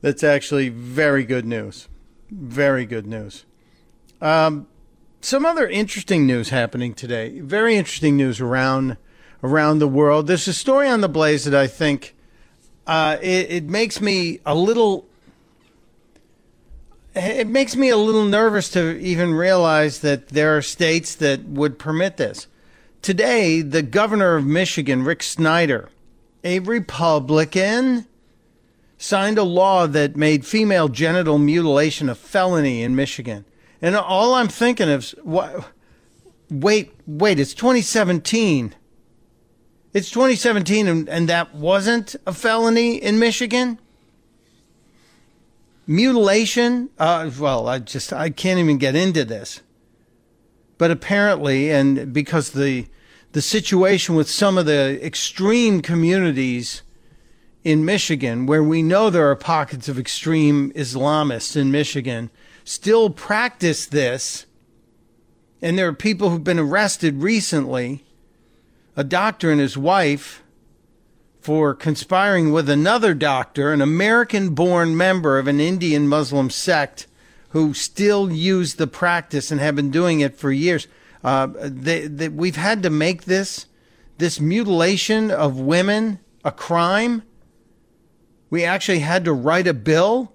That's 0.00 0.22
actually 0.22 0.68
very 0.68 1.24
good 1.24 1.46
news. 1.46 1.88
Very 2.30 2.86
good 2.86 3.06
news. 3.06 3.44
Um, 4.20 4.66
some 5.20 5.44
other 5.44 5.68
interesting 5.68 6.26
news 6.26 6.50
happening 6.50 6.94
today. 6.94 7.40
Very 7.40 7.76
interesting 7.76 8.16
news 8.16 8.40
around 8.40 8.96
around 9.42 9.78
the 9.78 9.88
world. 9.88 10.26
There's 10.26 10.48
a 10.48 10.52
story 10.52 10.88
on 10.88 11.00
the 11.00 11.08
Blaze 11.08 11.44
that 11.44 11.54
I 11.54 11.66
think 11.66 12.14
uh, 12.86 13.18
it, 13.20 13.50
it 13.50 13.64
makes 13.64 14.00
me 14.00 14.40
a 14.44 14.54
little. 14.54 15.06
It 17.14 17.48
makes 17.48 17.74
me 17.74 17.88
a 17.88 17.96
little 17.96 18.24
nervous 18.24 18.68
to 18.70 18.96
even 18.98 19.34
realize 19.34 20.00
that 20.00 20.28
there 20.28 20.56
are 20.56 20.62
states 20.62 21.16
that 21.16 21.44
would 21.44 21.78
permit 21.78 22.16
this. 22.16 22.46
Today, 23.02 23.60
the 23.60 23.82
governor 23.82 24.36
of 24.36 24.44
Michigan, 24.44 25.02
Rick 25.02 25.24
Snyder, 25.24 25.88
a 26.44 26.60
Republican, 26.60 28.06
signed 28.98 29.38
a 29.38 29.42
law 29.42 29.86
that 29.86 30.16
made 30.16 30.46
female 30.46 30.88
genital 30.88 31.38
mutilation 31.38 32.08
a 32.08 32.14
felony 32.14 32.82
in 32.82 32.94
Michigan. 32.94 33.44
And 33.80 33.94
all 33.96 34.34
I'm 34.34 34.48
thinking 34.48 34.90
of? 34.90 35.14
Wait, 36.50 36.92
wait! 37.06 37.40
It's 37.40 37.54
2017. 37.54 38.74
It's 39.94 40.10
2017, 40.10 40.86
and, 40.86 41.08
and 41.08 41.28
that 41.28 41.54
wasn't 41.54 42.16
a 42.26 42.32
felony 42.32 42.96
in 42.96 43.18
Michigan. 43.18 43.78
Mutilation. 45.86 46.90
Uh, 46.98 47.30
well, 47.38 47.68
I 47.68 47.78
just 47.78 48.12
I 48.12 48.30
can't 48.30 48.58
even 48.58 48.78
get 48.78 48.94
into 48.94 49.24
this. 49.24 49.62
But 50.76 50.90
apparently, 50.90 51.70
and 51.70 52.12
because 52.12 52.50
the 52.50 52.86
the 53.32 53.42
situation 53.42 54.14
with 54.14 54.28
some 54.28 54.58
of 54.58 54.66
the 54.66 54.98
extreme 55.04 55.82
communities 55.82 56.82
in 57.64 57.84
Michigan, 57.84 58.46
where 58.46 58.62
we 58.62 58.82
know 58.82 59.10
there 59.10 59.30
are 59.30 59.36
pockets 59.36 59.88
of 59.88 59.98
extreme 59.98 60.72
Islamists 60.72 61.56
in 61.56 61.70
Michigan, 61.70 62.30
still 62.68 63.08
practice 63.08 63.86
this. 63.86 64.44
And 65.62 65.78
there 65.78 65.88
are 65.88 65.94
people 65.94 66.28
who've 66.28 66.44
been 66.44 66.58
arrested 66.58 67.22
recently, 67.22 68.04
a 68.94 69.02
doctor 69.02 69.50
and 69.50 69.60
his 69.60 69.78
wife, 69.78 70.42
for 71.40 71.74
conspiring 71.74 72.52
with 72.52 72.68
another 72.68 73.14
doctor, 73.14 73.72
an 73.72 73.80
American 73.80 74.50
born 74.50 74.96
member 74.96 75.38
of 75.38 75.48
an 75.48 75.60
Indian 75.60 76.06
Muslim 76.06 76.50
sect 76.50 77.06
who 77.50 77.72
still 77.72 78.30
use 78.30 78.74
the 78.74 78.86
practice 78.86 79.50
and 79.50 79.60
have 79.60 79.74
been 79.74 79.90
doing 79.90 80.20
it 80.20 80.36
for 80.36 80.52
years. 80.52 80.86
Uh, 81.24 81.48
they, 81.54 82.06
they, 82.06 82.28
we've 82.28 82.56
had 82.56 82.82
to 82.82 82.90
make 82.90 83.24
this 83.24 83.66
this 84.18 84.40
mutilation 84.40 85.30
of 85.30 85.58
women 85.58 86.18
a 86.44 86.52
crime. 86.52 87.22
We 88.50 88.64
actually 88.64 88.98
had 88.98 89.24
to 89.24 89.32
write 89.32 89.68
a 89.68 89.74
bill. 89.74 90.32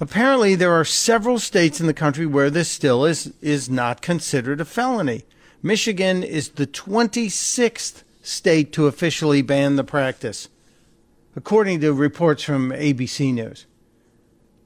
Apparently, 0.00 0.54
there 0.54 0.72
are 0.72 0.84
several 0.84 1.38
states 1.38 1.80
in 1.80 1.86
the 1.86 1.94
country 1.94 2.24
where 2.24 2.50
this 2.50 2.68
still 2.68 3.04
is, 3.04 3.32
is 3.40 3.68
not 3.68 4.00
considered 4.00 4.60
a 4.60 4.64
felony. 4.64 5.24
Michigan 5.62 6.22
is 6.22 6.50
the 6.50 6.66
26th 6.68 8.04
state 8.22 8.72
to 8.72 8.86
officially 8.86 9.42
ban 9.42 9.74
the 9.76 9.82
practice, 9.82 10.48
according 11.34 11.80
to 11.80 11.92
reports 11.92 12.44
from 12.44 12.70
ABC 12.70 13.34
News. 13.34 13.66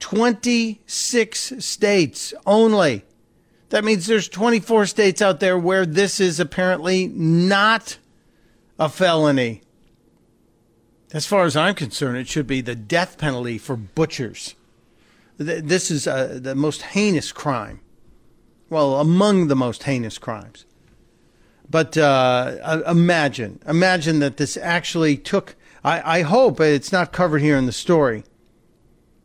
26 0.00 1.52
states 1.64 2.34
only. 2.44 3.04
That 3.70 3.84
means 3.84 4.06
there's 4.06 4.28
24 4.28 4.84
states 4.84 5.22
out 5.22 5.40
there 5.40 5.56
where 5.56 5.86
this 5.86 6.20
is 6.20 6.40
apparently 6.40 7.06
not 7.06 7.96
a 8.78 8.90
felony. 8.90 9.62
As 11.14 11.24
far 11.24 11.44
as 11.44 11.56
I'm 11.56 11.74
concerned, 11.74 12.18
it 12.18 12.28
should 12.28 12.46
be 12.46 12.60
the 12.60 12.74
death 12.74 13.16
penalty 13.16 13.56
for 13.56 13.76
butchers. 13.76 14.56
This 15.42 15.90
is 15.90 16.06
uh, 16.06 16.38
the 16.40 16.54
most 16.54 16.82
heinous 16.82 17.32
crime. 17.32 17.80
Well, 18.70 19.00
among 19.00 19.48
the 19.48 19.56
most 19.56 19.82
heinous 19.82 20.18
crimes. 20.18 20.64
But 21.68 21.96
uh, 21.96 22.82
imagine, 22.86 23.60
imagine 23.66 24.18
that 24.18 24.36
this 24.36 24.56
actually 24.56 25.16
took. 25.16 25.56
I, 25.84 26.18
I 26.18 26.22
hope 26.22 26.60
it's 26.60 26.92
not 26.92 27.12
covered 27.12 27.40
here 27.40 27.56
in 27.56 27.66
the 27.66 27.72
story, 27.72 28.24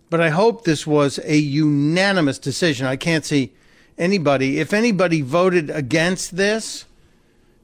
but 0.10 0.22
I 0.22 0.30
hope 0.30 0.64
this 0.64 0.88
was 0.88 1.20
a 1.24 1.38
unanimous 1.38 2.40
decision. 2.40 2.88
I 2.88 2.96
can't 2.96 3.26
see 3.26 3.54
anybody. 3.98 4.60
If 4.60 4.74
anybody 4.74 5.22
voted 5.22 5.70
against 5.70 6.38
this, 6.38 6.86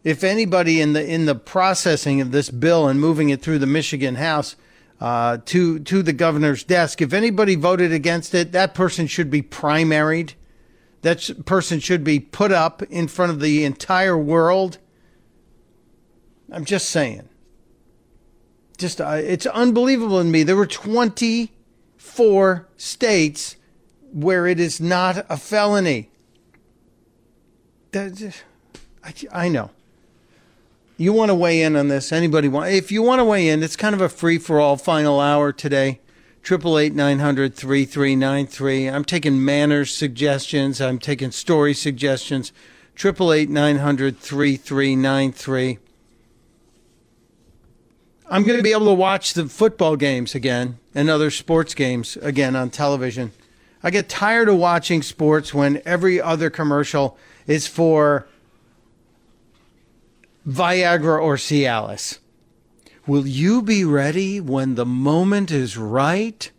if 0.04 0.24
anybody 0.24 0.82
in 0.82 0.94
the 0.94 1.06
in 1.06 1.26
the 1.26 1.36
processing 1.36 2.20
of 2.20 2.32
this 2.32 2.50
bill 2.50 2.88
and 2.88 3.00
moving 3.00 3.30
it 3.30 3.42
through 3.42 3.60
the 3.60 3.68
Michigan 3.68 4.16
House 4.16 4.56
uh, 5.04 5.38
to 5.46 5.80
to 5.80 6.02
the 6.02 6.14
governor's 6.14 6.64
desk, 6.64 7.02
if 7.02 7.14
anybody 7.14 7.56
voted 7.56 7.92
against 7.92 8.34
it, 8.34 8.54
that 8.54 8.74
person 8.74 9.06
should 9.06 9.30
be 9.30 9.42
primaried 9.42 10.34
that 11.04 11.46
person 11.46 11.80
should 11.80 12.04
be 12.04 12.20
put 12.20 12.52
up 12.52 12.82
in 12.84 13.08
front 13.08 13.32
of 13.32 13.40
the 13.40 13.64
entire 13.64 14.18
world. 14.18 14.80
I'm 16.52 16.66
just 16.66 16.90
saying. 16.90 17.30
Just 18.78 19.00
uh, 19.00 19.20
it's 19.22 19.46
unbelievable 19.46 20.18
to 20.20 20.24
me. 20.24 20.42
There 20.44 20.56
were 20.56 20.66
24 20.66 22.68
states 22.78 23.56
where 24.14 24.48
it 24.48 24.60
is 24.60 24.82
not 24.82 25.26
a 25.30 25.38
felony. 25.38 26.10
I, 27.94 28.34
I 29.32 29.50
know. 29.50 29.70
You 30.96 31.12
want 31.12 31.30
to 31.30 31.36
weigh 31.36 31.64
in 31.64 31.76
on 31.76 31.88
this? 31.88 32.12
Anybody 32.12 32.48
want? 32.48 32.72
If 32.72 32.92
you 32.92 33.02
want 33.02 33.20
to 33.20 33.26
weigh 33.26 33.50
in, 33.50 33.64
it's 33.64 33.76
kind 33.76 33.96
of 33.96 34.02
a 34.02 34.10
free 34.10 34.38
for 34.38 34.60
all 34.60 34.78
final 34.78 35.20
hour 35.20 35.52
today. 35.52 36.00
Triple 36.44 36.78
eight 36.78 36.94
nine 36.94 37.20
hundred 37.20 37.56
three 37.56 37.86
three 37.86 38.16
nine 38.16 38.46
three. 38.46 38.88
I'm 38.88 39.06
taking 39.06 39.44
manners 39.44 39.96
suggestions. 39.96 40.80
I'm 40.80 41.00
taking 41.00 41.32
story 41.32 41.74
suggestions. 41.74 42.52
Triple 42.96 43.34
eight 43.34 43.50
nine 43.50 43.78
hundred 43.78 44.20
three 44.20 44.56
three 44.56 44.96
nine 44.96 45.32
three. 45.32 45.80
I'm 48.30 48.44
going 48.44 48.58
to 48.58 48.64
be 48.64 48.72
able 48.72 48.88
to 48.88 48.94
watch 48.94 49.34
the 49.34 49.48
football 49.48 49.96
games 49.96 50.36
again 50.36 50.78
and 50.94 51.10
other 51.10 51.32
sports 51.32 51.74
games 51.74 52.18
again 52.18 52.56
on 52.56 52.70
television. 52.70 53.32
I 53.82 53.90
get 53.90 54.10
tired 54.10 54.48
of 54.48 54.58
watching 54.58 55.02
sports 55.02 55.54
when 55.54 55.82
every 55.86 56.22
other 56.22 56.50
commercial 56.50 57.18
is 57.48 57.68
for 57.68 58.28
Viagra 60.48 61.22
or 61.22 61.36
Cialis. 61.36 62.20
Will 63.06 63.28
you 63.28 63.62
be 63.62 63.84
ready 63.84 64.40
when 64.40 64.76
the 64.76 64.86
moment 64.86 65.52
is 65.52 65.78
right? 65.78 66.52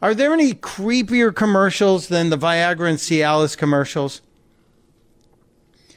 Are 0.00 0.14
there 0.14 0.32
any 0.32 0.54
creepier 0.54 1.34
commercials 1.34 2.08
than 2.08 2.30
the 2.30 2.38
Viagra 2.38 2.88
and 2.88 2.98
Cialis 2.98 3.56
commercials? 3.56 4.20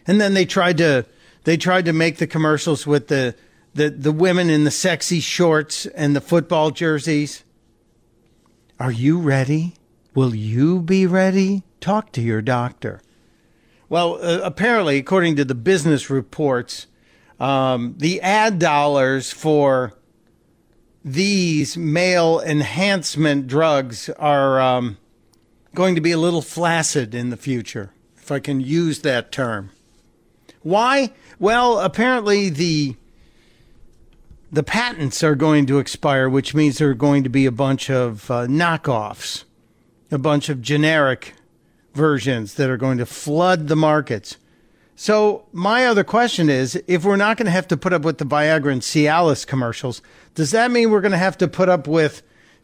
And 0.08 0.20
then 0.20 0.34
they 0.34 0.46
tried 0.46 0.78
to 0.80 1.06
they 1.44 1.58
tried 1.58 1.86
to 1.86 1.94
make 1.94 2.18
the 2.18 2.28
commercials 2.28 2.88
with 2.88 3.08
the 3.08 3.36
the, 3.74 3.90
the 3.90 4.12
women 4.12 4.50
in 4.50 4.64
the 4.64 4.72
sexy 4.72 5.20
shorts 5.20 5.86
and 5.86 6.16
the 6.16 6.22
football 6.22 6.72
jerseys. 6.72 7.44
Are 8.80 8.92
you 8.92 9.20
ready? 9.20 9.76
Will 10.14 10.36
you 10.36 10.82
be 10.82 11.06
ready? 11.08 11.64
Talk 11.80 12.12
to 12.14 12.22
your 12.22 12.42
doctor. 12.42 13.02
Well, 13.92 14.20
uh, 14.22 14.40
apparently, 14.42 15.00
according 15.00 15.36
to 15.36 15.44
the 15.44 15.54
business 15.54 16.10
reports, 16.10 16.88
um, 17.42 17.96
the 17.98 18.22
ad 18.22 18.58
dollars 18.58 19.34
for 19.34 19.92
these 21.04 21.76
male 21.76 22.40
enhancement 22.40 23.48
drugs 23.48 24.08
are 24.12 24.62
um, 24.62 24.98
going 25.76 25.96
to 25.96 26.02
be 26.02 26.12
a 26.12 26.18
little 26.18 26.42
flaccid 26.42 27.14
in 27.14 27.32
the 27.32 27.36
future, 27.36 27.92
if 28.16 28.32
I 28.32 28.40
can 28.40 28.62
use 28.62 29.02
that 29.02 29.30
term. 29.30 29.72
Why? 30.62 31.12
Well, 31.38 31.78
apparently 31.78 32.48
the 32.50 32.96
the 34.54 34.64
patents 34.64 35.22
are 35.22 35.36
going 35.36 35.66
to 35.66 35.80
expire, 35.80 36.30
which 36.30 36.56
means 36.56 36.78
there 36.78 36.92
are 36.92 36.94
going 36.94 37.26
to 37.26 37.30
be 37.30 37.46
a 37.46 37.52
bunch 37.52 37.90
of 37.90 38.32
uh, 38.32 38.48
knockoffs, 38.48 39.44
a 40.10 40.18
bunch 40.18 40.48
of 40.48 40.62
generic 40.62 41.34
versions 41.94 42.56
that 42.56 42.70
are 42.70 42.78
going 42.78 42.98
to 42.98 43.06
flood 43.06 43.68
the 43.68 43.76
markets. 43.76 44.38
So 44.96 45.46
my 45.52 45.86
other 45.86 46.04
question 46.04 46.50
is, 46.50 46.82
if 46.88 47.04
we're 47.04 47.16
not 47.16 47.38
going 47.38 47.46
to 47.46 47.52
have 47.52 47.68
to 47.70 47.78
put 47.78 47.94
up 47.94 48.04
with 48.04 48.18
the 48.18 48.26
Viagra 48.26 48.72
and 48.72 48.82
Cialis 48.82 49.48
commercials, 49.48 50.02
does 50.36 50.52
that 50.52 50.72
mean 50.72 50.92
we're 50.92 51.02
going 51.02 51.12
to 51.12 51.18
have 51.18 51.38
to 51.40 51.48
put 51.48 51.70
up 51.70 51.88
with 51.88 52.22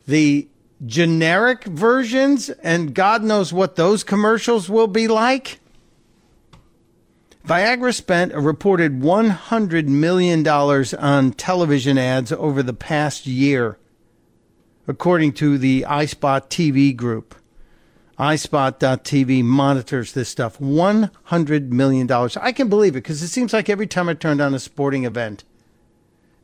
the 0.08 0.48
generic 0.86 1.64
versions? 1.64 2.50
And 2.50 2.94
God 2.94 3.24
knows 3.24 3.52
what 3.52 3.76
those 3.76 4.04
commercials 4.04 4.70
will 4.70 4.88
be 4.88 5.08
like. 5.08 5.60
Viagra 7.46 7.94
spent 7.94 8.34
a 8.34 8.40
reported 8.40 9.00
$100 9.00 9.88
million 9.88 10.48
on 10.48 11.32
television 11.32 11.98
ads 11.98 12.32
over 12.34 12.62
the 12.62 12.74
past 12.74 13.26
year, 13.26 13.80
according 14.86 15.32
to 15.34 15.58
the 15.58 15.86
iSpot 15.88 16.50
TV 16.50 16.96
group 16.96 17.34
iSpot.tv 18.20 19.44
monitors 19.44 20.14
this 20.14 20.30
stuff. 20.30 20.58
$100 20.60 21.70
million. 21.70 22.12
I 22.42 22.52
can 22.52 22.68
believe 22.70 22.94
it 22.94 23.04
because 23.04 23.22
it 23.22 23.28
seems 23.28 23.54
like 23.54 23.70
every 23.70 23.88
time 23.88 24.10
I 24.10 24.16
turned 24.16 24.42
on 24.42 24.54
a 24.54 24.60
sporting 24.60 25.06
event, 25.06 25.44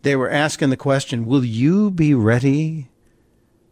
they 0.03 0.15
were 0.15 0.30
asking 0.30 0.69
the 0.69 0.78
question 0.78 1.26
Will 1.26 1.43
you 1.43 1.89
be 1.89 2.13
ready 2.13 2.89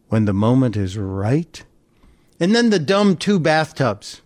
when 0.08 0.26
the 0.26 0.34
moment 0.34 0.76
is 0.76 0.98
right? 0.98 1.64
And 2.40 2.56
then 2.56 2.72
the 2.72 2.80
dumb 2.80 3.18
two 3.18 3.40
bathtubs. 3.40 4.22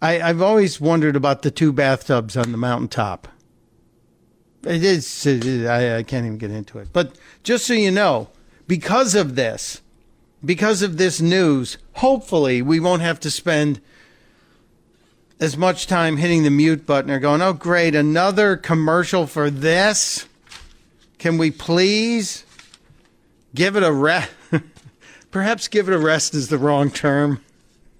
I, 0.00 0.20
I've 0.20 0.42
always 0.42 0.80
wondered 0.80 1.16
about 1.16 1.42
the 1.42 1.50
two 1.50 1.72
bathtubs 1.72 2.36
on 2.36 2.52
the 2.52 2.58
mountaintop. 2.58 3.28
It 4.62 4.82
is 4.82 5.26
I, 5.26 5.98
I 5.98 6.02
can't 6.02 6.26
even 6.26 6.38
get 6.38 6.50
into 6.50 6.78
it. 6.78 6.88
But 6.92 7.16
just 7.42 7.66
so 7.66 7.74
you 7.74 7.90
know, 7.90 8.30
because 8.66 9.14
of 9.14 9.36
this, 9.36 9.82
because 10.44 10.82
of 10.82 10.96
this 10.96 11.20
news, 11.20 11.78
hopefully 11.94 12.62
we 12.62 12.80
won't 12.80 13.02
have 13.02 13.20
to 13.20 13.30
spend 13.30 13.80
as 15.38 15.56
much 15.56 15.86
time 15.86 16.16
hitting 16.16 16.42
the 16.42 16.50
mute 16.50 16.86
button 16.86 17.10
or 17.10 17.18
going, 17.18 17.42
oh, 17.42 17.52
great, 17.52 17.94
another 17.94 18.56
commercial 18.56 19.26
for 19.26 19.50
this. 19.50 20.26
Can 21.18 21.38
we 21.38 21.50
please 21.50 22.44
give 23.54 23.76
it 23.76 23.82
a 23.82 23.92
rest? 23.92 24.32
Perhaps 25.30 25.68
give 25.68 25.88
it 25.88 25.94
a 25.94 25.98
rest 25.98 26.34
is 26.34 26.48
the 26.48 26.58
wrong 26.58 26.90
term. 26.90 27.42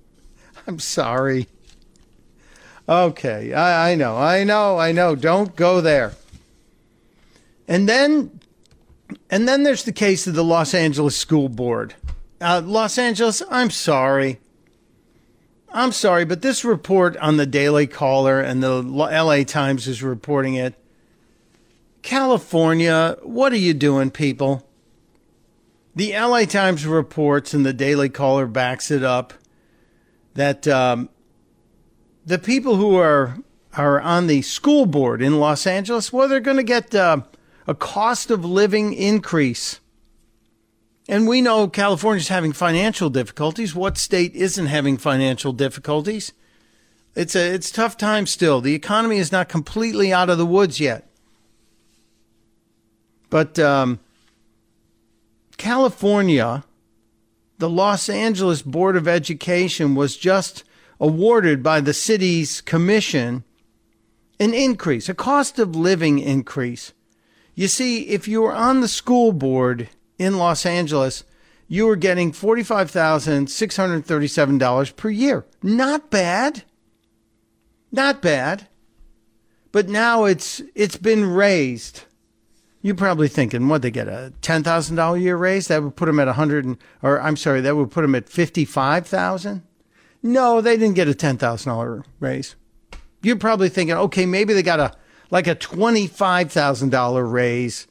I'm 0.66 0.78
sorry. 0.78 1.48
Okay, 2.88 3.52
I, 3.52 3.92
I 3.92 3.94
know, 3.96 4.16
I 4.16 4.44
know, 4.44 4.78
I 4.78 4.92
know. 4.92 5.16
Don't 5.16 5.56
go 5.56 5.80
there. 5.80 6.12
And 7.66 7.88
then, 7.88 8.40
and 9.28 9.48
then 9.48 9.64
there's 9.64 9.82
the 9.82 9.92
case 9.92 10.26
of 10.26 10.34
the 10.34 10.44
Los 10.44 10.72
Angeles 10.72 11.16
School 11.16 11.48
Board. 11.48 11.94
Uh, 12.40 12.60
Los 12.64 12.98
Angeles, 12.98 13.42
I'm 13.50 13.70
sorry. 13.70 14.40
I'm 15.72 15.92
sorry, 15.92 16.24
but 16.24 16.42
this 16.42 16.64
report 16.64 17.16
on 17.18 17.36
the 17.36 17.46
Daily 17.46 17.86
Caller 17.86 18.40
and 18.40 18.62
the 18.62 18.82
LA 18.82 19.42
Times 19.44 19.86
is 19.86 20.02
reporting 20.02 20.54
it. 20.54 20.74
California, 22.02 23.16
what 23.22 23.52
are 23.52 23.58
you 23.58 23.74
doing, 23.74 24.10
people? 24.10 24.66
The 25.94 26.12
LA 26.12 26.44
Times 26.44 26.86
reports 26.86 27.54
and 27.54 27.64
the 27.64 27.72
Daily 27.72 28.08
Caller 28.08 28.46
backs 28.46 28.90
it 28.90 29.02
up 29.02 29.34
that 30.34 30.68
um, 30.68 31.08
the 32.24 32.38
people 32.38 32.76
who 32.76 32.96
are 32.96 33.38
are 33.74 34.00
on 34.00 34.26
the 34.26 34.40
school 34.42 34.86
board 34.86 35.20
in 35.20 35.38
Los 35.38 35.66
Angeles, 35.66 36.12
well, 36.12 36.28
they're 36.28 36.40
going 36.40 36.56
to 36.56 36.62
get 36.62 36.94
uh, 36.94 37.20
a 37.66 37.74
cost 37.74 38.30
of 38.30 38.44
living 38.44 38.94
increase 38.94 39.80
and 41.08 41.28
we 41.28 41.40
know 41.40 41.68
California's 41.68 42.28
having 42.28 42.52
financial 42.52 43.10
difficulties. 43.10 43.74
What 43.74 43.98
state 43.98 44.34
isn't 44.34 44.66
having 44.66 44.96
financial 44.96 45.52
difficulties? 45.52 46.32
It's 47.14 47.34
a 47.34 47.54
it's 47.54 47.70
tough 47.70 47.96
time 47.96 48.26
still. 48.26 48.60
The 48.60 48.74
economy 48.74 49.18
is 49.18 49.32
not 49.32 49.48
completely 49.48 50.12
out 50.12 50.30
of 50.30 50.38
the 50.38 50.46
woods 50.46 50.80
yet. 50.80 51.08
But 53.30 53.58
um, 53.58 54.00
California 55.56 56.64
the 57.58 57.70
Los 57.70 58.08
Angeles 58.08 58.62
Board 58.62 58.96
of 58.96 59.08
Education 59.08 59.94
was 59.94 60.16
just 60.16 60.64
awarded 61.00 61.62
by 61.62 61.80
the 61.80 61.94
city's 61.94 62.60
commission 62.60 63.44
an 64.38 64.52
increase, 64.52 65.08
a 65.08 65.14
cost 65.14 65.58
of 65.58 65.74
living 65.74 66.18
increase. 66.18 66.92
You 67.54 67.68
see, 67.68 68.08
if 68.08 68.28
you 68.28 68.42
were 68.42 68.52
on 68.52 68.80
the 68.80 68.88
school 68.88 69.32
board 69.32 69.88
in 70.18 70.38
Los 70.38 70.66
Angeles, 70.66 71.24
you 71.68 71.86
were 71.86 71.96
getting 71.96 72.32
$45,637 72.32 74.96
per 74.96 75.10
year. 75.10 75.44
Not 75.62 76.10
bad. 76.10 76.64
Not 77.90 78.22
bad. 78.22 78.68
But 79.72 79.88
now 79.88 80.24
it's 80.24 80.62
it's 80.74 80.96
been 80.96 81.26
raised. 81.26 82.04
You're 82.80 82.94
probably 82.94 83.28
thinking, 83.28 83.68
what 83.68 83.82
they 83.82 83.90
get 83.90 84.08
a 84.08 84.32
ten 84.40 84.62
thousand 84.62 84.96
dollar 84.96 85.18
year 85.18 85.36
raise? 85.36 85.68
That 85.68 85.82
would 85.82 85.96
put 85.96 86.06
them 86.06 86.20
at 86.20 86.28
a 86.28 86.34
hundred, 86.34 86.78
or 87.02 87.20
I'm 87.20 87.36
sorry, 87.36 87.60
that 87.60 87.76
would 87.76 87.90
put 87.90 88.02
them 88.02 88.14
at 88.14 88.28
fifty 88.28 88.64
five 88.64 89.06
thousand. 89.06 89.62
No, 90.22 90.60
they 90.60 90.76
didn't 90.76 90.94
get 90.94 91.08
a 91.08 91.14
ten 91.14 91.36
thousand 91.36 91.72
dollar 91.72 92.04
raise. 92.20 92.54
You're 93.22 93.36
probably 93.36 93.68
thinking, 93.68 93.96
okay, 93.96 94.24
maybe 94.24 94.54
they 94.54 94.62
got 94.62 94.80
a 94.80 94.92
like 95.30 95.46
a 95.46 95.54
twenty 95.54 96.06
five 96.06 96.52
thousand 96.52 96.90
dollar 96.90 97.26
raise. 97.26 97.86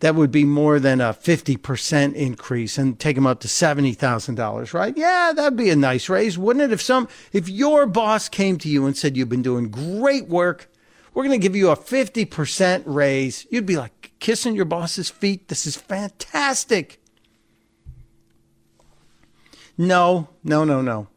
That 0.00 0.14
would 0.14 0.30
be 0.30 0.44
more 0.44 0.80
than 0.80 1.00
a 1.00 1.12
fifty 1.12 1.56
percent 1.56 2.16
increase 2.16 2.78
and 2.78 2.98
take 2.98 3.16
them 3.16 3.26
up 3.26 3.40
to 3.40 3.48
seventy 3.48 3.92
thousand 3.92 4.34
dollars, 4.34 4.74
right? 4.74 4.96
Yeah, 4.96 5.32
that'd 5.34 5.56
be 5.56 5.70
a 5.70 5.76
nice 5.76 6.08
raise, 6.08 6.38
wouldn't 6.38 6.64
it? 6.64 6.72
If 6.72 6.82
some, 6.82 7.08
if 7.32 7.48
your 7.48 7.86
boss 7.86 8.28
came 8.28 8.58
to 8.58 8.68
you 8.68 8.86
and 8.86 8.96
said 8.96 9.16
you've 9.16 9.28
been 9.28 9.42
doing 9.42 9.70
great 9.70 10.26
work 10.28 10.70
we're 11.12 11.24
going 11.24 11.38
to 11.38 11.42
give 11.42 11.56
you 11.56 11.70
a 11.70 11.76
50% 11.76 12.82
raise. 12.86 13.46
You'd 13.50 13.66
be 13.66 13.76
like 13.76 14.12
kissing 14.20 14.54
your 14.54 14.64
boss's 14.64 15.10
feet. 15.10 15.48
This 15.48 15.66
is 15.66 15.76
fantastic. 15.76 17.02
No, 19.76 20.28
no, 20.44 20.64
no, 20.64 20.82
no. 20.82 21.08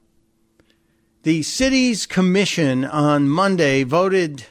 The 1.23 1.43
city's 1.43 2.05
commission 2.05 2.83
on 2.83 3.29
Monday 3.29 3.83
voted 3.83 4.47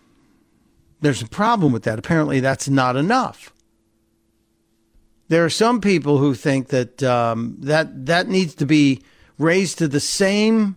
there's 1.01 1.23
a 1.23 1.29
problem 1.29 1.73
with 1.73 1.83
that. 1.85 1.99
Apparently, 1.99 2.41
that's 2.41 2.69
not 2.69 2.97
enough. 2.97 3.53
There 5.29 5.45
are 5.45 5.51
some 5.51 5.81
people 5.81 6.19
who 6.19 6.35
think 6.35 6.69
that 6.69 7.03
um, 7.03 7.57
that 7.61 8.07
that 8.07 8.29
needs 8.29 8.55
to 8.57 8.67
be 8.67 9.03
raised 9.39 9.79
to 9.79 9.89
the 9.89 10.01
same 10.01 10.77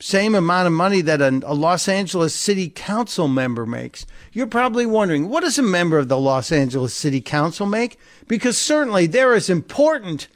same 0.00 0.34
amount 0.34 0.66
of 0.66 0.72
money 0.72 1.00
that 1.00 1.20
a, 1.22 1.40
a, 1.44 1.54
Los 1.54 1.88
Angeles 1.88 2.34
City 2.34 2.68
Council 2.68 3.28
member 3.28 3.64
makes. 3.64 4.04
You're 4.32 4.46
probably 4.46 4.84
wondering, 4.84 5.28
what 5.28 5.42
does 5.42 5.58
a 5.58 5.62
member 5.62 5.98
of 5.98 6.08
the 6.08 6.18
Los 6.18 6.52
Angeles 6.52 6.92
City 6.92 7.20
Council 7.20 7.64
make? 7.64 7.98
Because 8.26 8.58
certainly 8.58 9.06
they're 9.06 9.34
as 9.34 9.48
important 9.48 10.28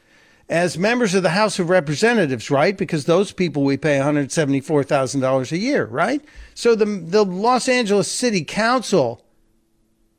as 0.48 0.78
members 0.78 1.14
of 1.14 1.22
the 1.22 1.30
House 1.30 1.58
of 1.58 1.68
Representatives, 1.68 2.50
right? 2.50 2.76
Because 2.76 3.04
those 3.04 3.32
people 3.32 3.64
we 3.64 3.76
pay 3.76 3.98
$174,000 3.98 5.52
a 5.52 5.58
year, 5.58 5.84
right? 5.86 6.24
So 6.54 6.74
the, 6.74 6.86
the 6.86 7.24
Los 7.24 7.68
Angeles 7.68 8.10
City 8.10 8.44
Council 8.44 9.24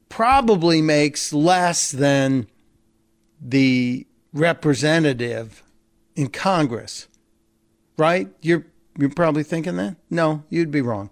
probably 0.08 0.82
makes 0.82 1.34
less 1.34 1.92
than 1.92 2.48
the 3.42 4.06
representative 4.34 5.64
in 6.16 6.28
Congress, 6.28 7.08
right? 7.98 8.30
You're 8.42 8.66
you're 8.98 9.10
probably 9.10 9.44
thinking 9.44 9.76
that? 9.78 9.96
No, 10.10 10.44
you'd 10.50 10.72
be 10.72 10.82
wrong. 10.82 11.10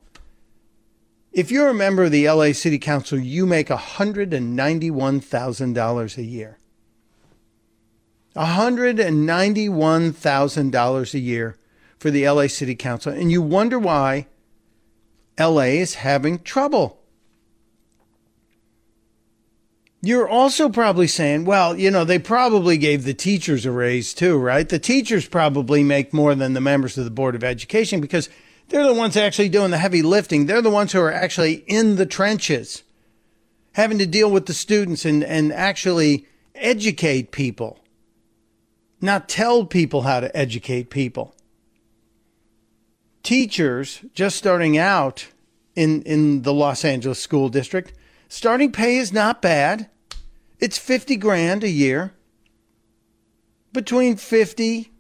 If 1.32 1.51
you're 1.51 1.70
a 1.70 1.74
member 1.74 2.03
of 2.03 2.11
the 2.11 2.30
LA 2.30 2.51
City 2.51 2.80
Council, 2.80 3.18
you 3.18 3.45
make 3.45 3.70
$191,000 3.70 6.18
a 6.18 6.24
year. 6.24 6.57
$191,000 8.38 11.14
a 11.14 11.20
year 11.20 11.58
for 11.98 12.12
the 12.12 12.30
LA 12.30 12.48
City 12.48 12.76
Council. 12.76 13.12
And 13.12 13.32
you 13.32 13.42
wonder 13.42 13.80
why 13.80 14.28
LA 15.40 15.62
is 15.62 15.96
having 15.96 16.40
trouble. 16.40 17.02
You're 20.02 20.30
also 20.30 20.70
probably 20.70 21.08
saying, 21.08 21.46
well, 21.46 21.78
you 21.78 21.90
know, 21.90 22.06
they 22.06 22.20
probably 22.20 22.78
gave 22.78 23.04
the 23.04 23.16
teachers 23.16 23.66
a 23.66 23.72
raise 23.72 24.14
too, 24.14 24.38
right? 24.38 24.70
The 24.70 24.80
teachers 24.80 25.28
probably 25.28 25.84
make 25.84 26.14
more 26.14 26.36
than 26.36 26.54
the 26.54 26.62
members 26.62 26.98
of 26.98 27.04
the 27.04 27.12
Board 27.12 27.34
of 27.34 27.44
Education 27.44 28.00
because 28.00 28.30
they're 28.70 28.86
the 28.86 28.94
ones 28.94 29.18
actually 29.18 29.50
doing 29.50 29.72
the 29.72 29.80
heavy 29.80 30.04
lifting. 30.04 30.46
They're 30.46 30.62
the 30.62 30.70
ones 30.70 30.92
who 30.92 31.00
are 31.00 31.12
actually 31.12 31.64
in 31.68 31.96
the 31.96 32.06
trenches, 32.06 32.84
having 33.74 33.98
to 33.98 34.06
deal 34.06 34.32
with 34.32 34.46
the 34.46 34.54
students 34.54 35.04
and, 35.04 35.24
and 35.24 35.52
actually 35.52 36.28
educate 36.54 37.32
people, 37.32 37.80
not 39.02 39.30
tell 39.30 39.66
people 39.66 40.02
how 40.02 40.20
to 40.20 40.36
educate 40.36 40.89
people. 40.89 41.36
Teachers 43.24 44.02
just 44.14 44.38
starting 44.38 44.78
out 44.78 45.28
in, 45.76 46.02
in 46.04 46.41
the 46.41 46.54
Los 46.54 46.84
Angeles 46.86 47.20
School 47.20 47.50
District 47.50 47.93
Starting 48.30 48.72
pay 48.72 48.98
is 48.98 49.14
not 49.14 49.41
bad. 49.41 49.89
It's 50.60 50.78
50 50.78 51.16
grand 51.18 51.64
a 51.64 51.70
year. 51.70 52.14
Between 53.72 54.18
50 54.18 54.91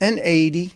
and 0.00 0.18
80. 0.18 0.72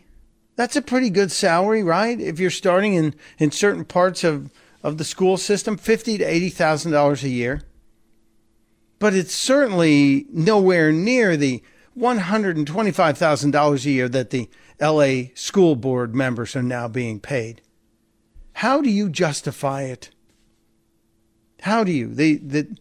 That's 0.55 0.77
a 0.77 0.83
pretty 0.83 1.11
good 1.11 1.33
salary, 1.33 1.83
right? 1.83 2.21
If 2.21 2.39
you're 2.39 2.51
starting 2.51 2.95
in, 2.95 3.15
in 3.39 3.51
certain 3.51 3.85
parts 3.85 4.23
of, 4.25 4.51
of 4.83 4.99
the 4.99 5.05
school 5.05 5.37
system, 5.37 5.77
fifty 5.77 6.17
to 6.17 6.25
eighty 6.25 6.49
thousand 6.49 6.93
dollars 6.93 7.23
a 7.25 7.29
year. 7.29 7.63
But 8.99 9.15
it's 9.15 9.35
certainly 9.35 10.27
nowhere 10.31 10.93
near 10.93 11.37
the 11.37 11.63
one 11.95 12.19
hundred 12.19 12.57
and 12.57 12.67
twenty-five 12.67 13.19
thousand 13.19 13.51
dollars 13.51 13.87
a 13.87 13.91
year 13.91 14.09
that 14.09 14.31
the 14.31 14.49
LA 14.81 15.31
school 15.35 15.77
board 15.77 16.15
members 16.15 16.55
are 16.57 16.63
now 16.63 16.89
being 16.89 17.21
paid. 17.21 17.63
How 18.55 18.81
do 18.81 18.91
you 18.91 19.09
justify 19.09 19.83
it? 19.83 20.11
How 21.63 21.85
do 21.85 21.93
you? 21.93 22.09
They, 22.09 22.35
the, 22.35 22.77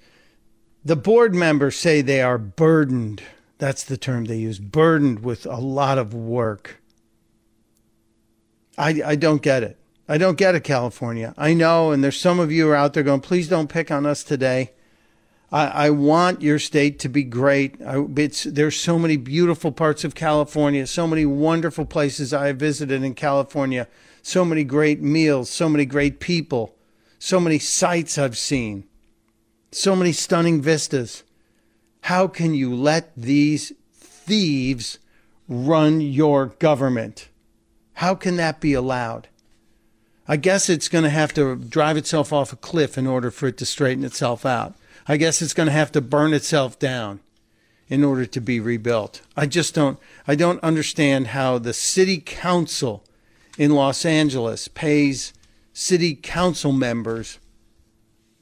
the 0.84 0.95
board 0.95 1.34
members 1.34 1.76
say 1.76 2.01
they 2.01 2.22
are 2.22 2.38
burdened. 2.38 3.24
That's 3.57 3.84
the 3.84 3.97
term 3.97 4.26
they 4.26 4.38
use 4.38 4.59
burdened 4.59 5.24
with 5.24 5.45
a 5.45 5.57
lot 5.57 5.97
of 5.97 6.13
work. 6.13 6.82
I, 8.78 9.01
I 9.05 9.16
don't 9.16 9.41
get 9.41 9.63
it. 9.63 9.80
I 10.07 10.18
don't 10.18 10.38
get 10.38 10.55
it, 10.55 10.63
California. 10.63 11.34
I 11.38 11.53
know, 11.53 11.91
and 11.91 12.03
there's 12.03 12.20
some 12.20 12.39
of 12.39 12.51
you 12.51 12.70
are 12.70 12.76
out 12.76 12.93
there 12.93 13.03
going, 13.03 13.22
please 13.22 13.47
don't 13.47 13.70
pick 13.70 13.89
on 13.89 14.05
us 14.05 14.24
today. 14.24 14.72
I, 15.55 15.87
I 15.87 15.89
want 15.89 16.41
your 16.41 16.59
state 16.59 16.99
to 16.99 17.09
be 17.09 17.23
great. 17.23 17.81
I, 17.81 18.05
there's 18.07 18.79
so 18.79 18.99
many 18.99 19.17
beautiful 19.17 19.71
parts 19.71 20.03
of 20.03 20.13
California, 20.13 20.85
so 20.85 21.07
many 21.07 21.25
wonderful 21.25 21.85
places 21.85 22.33
I 22.33 22.47
have 22.47 22.57
visited 22.57 23.03
in 23.03 23.15
California, 23.15 23.87
so 24.21 24.43
many 24.43 24.63
great 24.63 25.01
meals, 25.01 25.49
so 25.49 25.69
many 25.69 25.85
great 25.85 26.19
people 26.19 26.75
so 27.25 27.39
many 27.39 27.57
sights 27.57 28.19
I've 28.19 28.37
seen, 28.37 28.83
so 29.71 29.95
many 29.95 30.11
stunning 30.11 30.61
vistas. 30.61 31.23
How 32.01 32.27
can 32.27 32.53
you 32.53 32.75
let 32.75 33.15
these 33.15 33.73
thieves 33.91 34.99
run 35.47 36.01
your 36.01 36.47
government? 36.47 37.29
How 37.93 38.13
can 38.13 38.35
that 38.37 38.61
be 38.61 38.73
allowed? 38.73 39.27
I 40.27 40.37
guess 40.37 40.69
it's 40.69 40.87
going 40.87 41.03
to 41.03 41.09
have 41.09 41.33
to 41.33 41.55
drive 41.55 41.97
itself 41.97 42.31
off 42.31 42.53
a 42.53 42.57
cliff 42.57 42.95
in 42.95 43.07
order 43.07 43.31
for 43.31 43.47
it 43.47 43.57
to 43.57 43.65
straighten 43.65 44.03
itself 44.03 44.45
out. 44.45 44.75
I 45.07 45.17
guess 45.17 45.41
it's 45.41 45.53
going 45.53 45.67
to 45.67 45.73
have 45.73 45.91
to 45.93 46.01
burn 46.01 46.33
itself 46.33 46.79
down 46.79 47.19
in 47.87 48.03
order 48.03 48.25
to 48.25 48.41
be 48.41 48.59
rebuilt. 48.59 49.21
I 49.37 49.45
just 49.45 49.75
don't 49.75 49.99
I 50.27 50.35
don't 50.35 50.63
understand 50.63 51.27
how 51.27 51.59
the 51.59 51.73
city 51.73 52.17
council 52.17 53.03
in 53.57 53.71
Los 53.71 54.05
Angeles 54.05 54.67
pays 54.67 55.33
city 55.73 56.15
council 56.15 56.71
members 56.71 57.39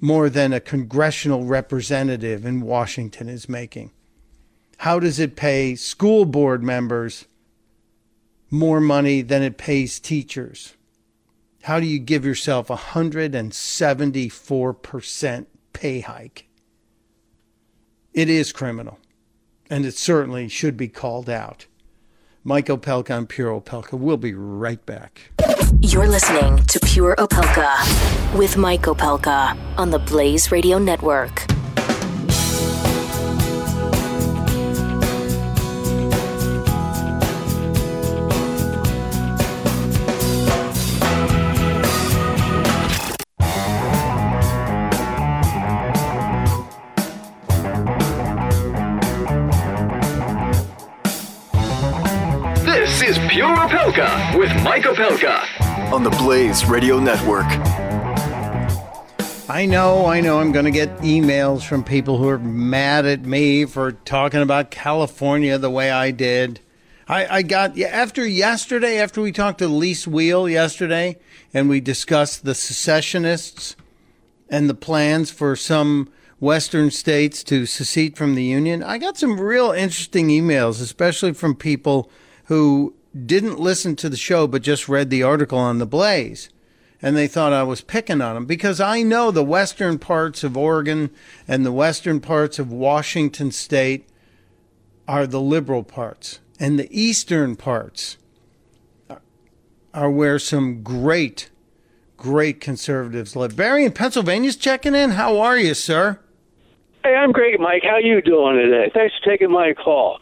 more 0.04 0.30
than 0.30 0.52
a 0.52 0.60
congressional 0.60 1.46
representative 1.46 2.46
in 2.46 2.60
Washington 2.60 3.30
is 3.30 3.48
making? 3.48 3.90
How 4.80 5.00
does 5.00 5.18
it 5.18 5.38
pay 5.38 5.76
school 5.76 6.26
board 6.26 6.62
members 6.62 7.24
more 8.52 8.82
money 8.82 9.22
than 9.22 9.42
it 9.42 9.58
pays 9.58 10.02
teachers? 10.02 10.74
How 11.64 11.80
do 11.80 11.86
you 11.86 12.00
give 12.00 12.26
yourself 12.26 12.70
a 12.70 12.76
174% 12.76 15.46
pay 15.72 16.02
hike? 16.02 16.50
It 18.14 18.30
is 18.30 18.52
criminal, 18.52 19.00
and 19.70 19.86
it 19.86 19.96
certainly 19.96 20.48
should 20.48 20.78
be 20.78 20.88
called 20.88 21.30
out. 21.30 21.66
Mike 22.44 22.68
Opelka 22.68 23.18
and 23.18 23.28
Pure 23.28 23.62
Opelka. 23.62 23.98
We'll 23.98 24.18
be 24.18 24.34
right 24.34 24.86
back. 24.86 25.32
You're 25.80 26.08
listening 26.08 26.58
to 26.66 26.80
Pure 26.80 27.16
Opelka 27.18 28.38
with 28.38 28.58
Mike 28.58 28.84
Opelka 28.84 29.58
on 29.78 29.92
the 29.92 30.00
Blaze 30.00 30.52
Radio 30.52 30.78
Network. 30.78 31.46
Opelka 53.84 54.40
with 54.40 54.64
Mike 54.64 54.84
Opelka 54.84 55.92
on 55.92 56.04
the 56.04 56.10
Blaze 56.12 56.66
Radio 56.66 57.00
Network. 57.00 57.44
I 59.50 59.66
know, 59.66 60.06
I 60.06 60.22
know, 60.22 60.40
I'm 60.40 60.54
going 60.54 60.64
to 60.64 60.72
get 60.72 61.00
emails 61.00 61.66
from 61.66 61.84
people 61.84 62.18
who 62.18 62.30
are 62.30 62.40
mad 62.40 63.06
at 63.06 63.24
me 63.24 63.66
for 63.66 63.92
talking 63.92 64.42
about 64.42 64.72
California 64.72 65.58
the 65.58 65.70
way 65.70 65.92
I 65.92 66.12
did. 66.12 66.62
I, 67.10 67.40
I 67.40 67.42
got, 67.42 67.78
after 67.78 68.26
yesterday, 68.26 69.00
after 69.00 69.22
we 69.22 69.34
talked 69.34 69.60
to 69.60 69.68
Lise 69.68 70.08
Wheel 70.08 70.48
yesterday, 70.48 71.20
and 71.54 71.68
we 71.68 71.82
discussed 71.82 72.46
the 72.46 72.56
secessionists 72.56 73.76
and 74.50 74.70
the 74.70 74.76
plans 74.76 75.30
for 75.30 75.58
some 75.58 76.10
Western 76.40 76.90
states 76.90 77.44
to 77.44 77.66
secede 77.66 78.16
from 78.16 78.36
the 78.36 78.46
Union, 78.46 78.82
I 78.82 78.98
got 78.98 79.18
some 79.18 79.42
real 79.42 79.74
interesting 79.74 80.30
emails, 80.30 80.82
especially 80.82 81.34
from 81.34 81.54
people 81.54 82.10
who 82.46 82.96
didn't 83.26 83.60
listen 83.60 83.96
to 83.98 84.10
the 84.10 84.18
show 84.18 84.48
but 84.48 84.62
just 84.62 84.90
read 84.90 85.10
the 85.10 85.24
article 85.24 85.58
on 85.58 85.78
the 85.78 85.86
Blaze. 85.86 86.50
And 87.02 87.18
they 87.18 87.28
thought 87.28 87.52
I 87.52 87.64
was 87.64 87.82
picking 87.82 88.22
on 88.22 88.36
them 88.36 88.46
because 88.46 88.80
I 88.80 89.04
know 89.04 89.30
the 89.30 89.44
western 89.44 90.00
parts 90.00 90.44
of 90.44 90.56
Oregon 90.56 91.10
and 91.48 91.66
the 91.66 91.72
western 91.72 92.22
parts 92.22 92.60
of 92.60 92.72
Washington 92.72 93.52
state 93.52 94.08
are 95.06 95.28
the 95.28 95.42
liberal 95.42 95.84
parts. 95.84 96.40
And 96.60 96.80
the 96.80 96.88
eastern 96.90 97.58
parts 97.58 98.18
are 99.94 100.10
where 100.10 100.40
some 100.40 100.82
great, 100.82 101.50
great 102.16 102.62
conservatives 102.62 103.36
live. 103.36 103.56
Barry 103.56 103.86
in 103.86 103.92
Pennsylvania's 103.92 104.56
checking 104.56 104.96
in. 104.96 105.12
How 105.12 105.40
are 105.40 105.58
you, 105.58 105.74
sir? 105.74 106.20
Hey, 107.04 107.16
I'm 107.16 107.34
great, 107.34 107.60
Mike. 107.60 107.84
How 107.84 107.98
you 107.98 108.22
doing 108.22 108.56
today? 108.56 108.90
Thanks 108.94 109.14
for 109.22 109.30
taking 109.30 109.52
my 109.52 109.74
call. 109.74 110.20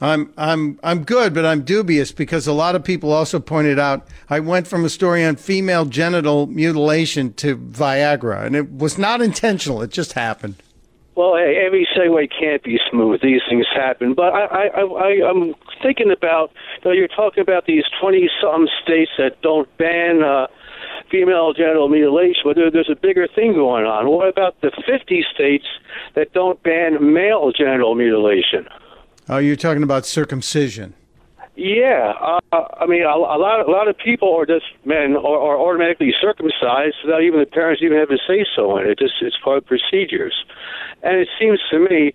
I'm 0.00 0.32
I'm 0.36 0.78
I'm 0.82 1.04
good, 1.04 1.32
but 1.32 1.46
I'm 1.46 1.62
dubious 1.62 2.12
because 2.12 2.46
a 2.46 2.52
lot 2.52 2.74
of 2.74 2.84
people 2.84 3.12
also 3.12 3.40
pointed 3.40 3.78
out 3.78 4.06
I 4.28 4.40
went 4.40 4.66
from 4.66 4.84
a 4.84 4.90
story 4.90 5.24
on 5.24 5.36
female 5.36 5.86
genital 5.86 6.46
mutilation 6.46 7.32
to 7.34 7.56
Viagra, 7.56 8.44
and 8.44 8.54
it 8.54 8.70
was 8.72 8.98
not 8.98 9.22
intentional. 9.22 9.80
It 9.80 9.90
just 9.90 10.12
happened. 10.12 10.56
Well, 11.14 11.36
hey, 11.36 11.62
every 11.64 11.88
segue 11.96 12.28
can't 12.38 12.62
be 12.62 12.78
smooth. 12.90 13.22
These 13.22 13.40
things 13.48 13.64
happen, 13.74 14.12
but 14.12 14.34
I, 14.34 14.66
I, 14.66 14.80
I, 14.82 15.30
I'm 15.30 15.54
thinking 15.82 16.10
about. 16.10 16.52
You 16.84 16.90
know, 16.90 16.94
you're 16.94 17.08
talking 17.08 17.40
about 17.40 17.64
these 17.64 17.84
twenty-some 17.98 18.68
states 18.82 19.12
that 19.16 19.40
don't 19.40 19.74
ban 19.78 20.22
uh, 20.22 20.48
female 21.10 21.54
genital 21.54 21.88
mutilation, 21.88 22.42
but 22.44 22.56
there, 22.56 22.70
there's 22.70 22.90
a 22.90 22.96
bigger 22.96 23.26
thing 23.34 23.54
going 23.54 23.86
on. 23.86 24.08
What 24.10 24.28
about 24.28 24.60
the 24.60 24.70
50 24.86 25.24
states 25.32 25.66
that 26.14 26.32
don't 26.32 26.62
ban 26.62 27.12
male 27.14 27.52
genital 27.52 27.94
mutilation? 27.94 28.66
Oh, 29.28 29.38
you're 29.38 29.56
talking 29.56 29.82
about 29.82 30.06
circumcision. 30.06 30.94
Yeah, 31.56 32.12
uh, 32.20 32.40
I 32.52 32.86
mean, 32.86 33.02
a, 33.02 33.08
a 33.08 33.38
lot, 33.40 33.66
a 33.66 33.70
lot 33.70 33.88
of 33.88 33.96
people 33.96 34.36
are 34.36 34.46
just 34.46 34.66
men 34.84 35.16
are, 35.16 35.40
are 35.40 35.58
automatically 35.58 36.14
circumcised 36.20 36.96
without 37.02 37.22
even 37.22 37.40
the 37.40 37.46
parents 37.46 37.82
even 37.82 37.98
having 37.98 38.18
to 38.18 38.22
say 38.28 38.44
so 38.54 38.76
in 38.76 38.86
it. 38.86 38.98
Just 38.98 39.14
it's 39.22 39.36
part 39.42 39.58
of 39.58 39.66
procedures, 39.66 40.34
and 41.02 41.16
it 41.16 41.28
seems 41.40 41.58
to 41.70 41.78
me 41.78 42.14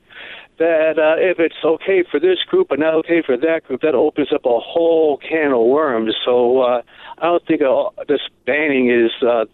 that 0.59 0.99
uh, 0.99 1.16
if 1.18 1.39
it's 1.39 1.55
okay 1.66 2.03
for 2.09 2.20
this 2.20 2.38
group 2.47 2.68
but 2.70 2.78
not 2.78 2.93
okay 2.93 3.24
for 3.26 3.36
that 3.36 3.64
group, 3.66 3.82
that 3.82 3.95
opens 3.95 4.32
up 4.32 4.45
a 4.45 4.59
whole 4.59 5.18
can 5.18 5.51
of 5.51 5.66
worms. 5.66 6.16
So 6.24 6.62
uh, 6.62 6.82
I 7.18 7.26
don't 7.26 7.45
think 7.47 7.64
uh, 7.64 7.89
this 8.07 8.22
banning 8.45 8.91
is 8.91 9.12
uh, 9.28 9.45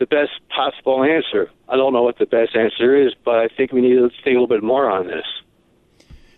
the 0.00 0.06
best 0.06 0.32
possible 0.48 1.04
answer. 1.04 1.48
I 1.68 1.76
don't 1.76 1.92
know 1.92 2.02
what 2.02 2.18
the 2.18 2.26
best 2.26 2.56
answer 2.56 3.00
is, 3.00 3.14
but 3.24 3.36
I 3.36 3.48
think 3.48 3.70
we 3.70 3.80
need 3.80 3.94
to 3.94 4.10
think 4.24 4.26
a 4.36 4.40
little 4.40 4.48
bit 4.48 4.64
more 4.64 4.90
on 4.90 5.06
this. 5.06 5.26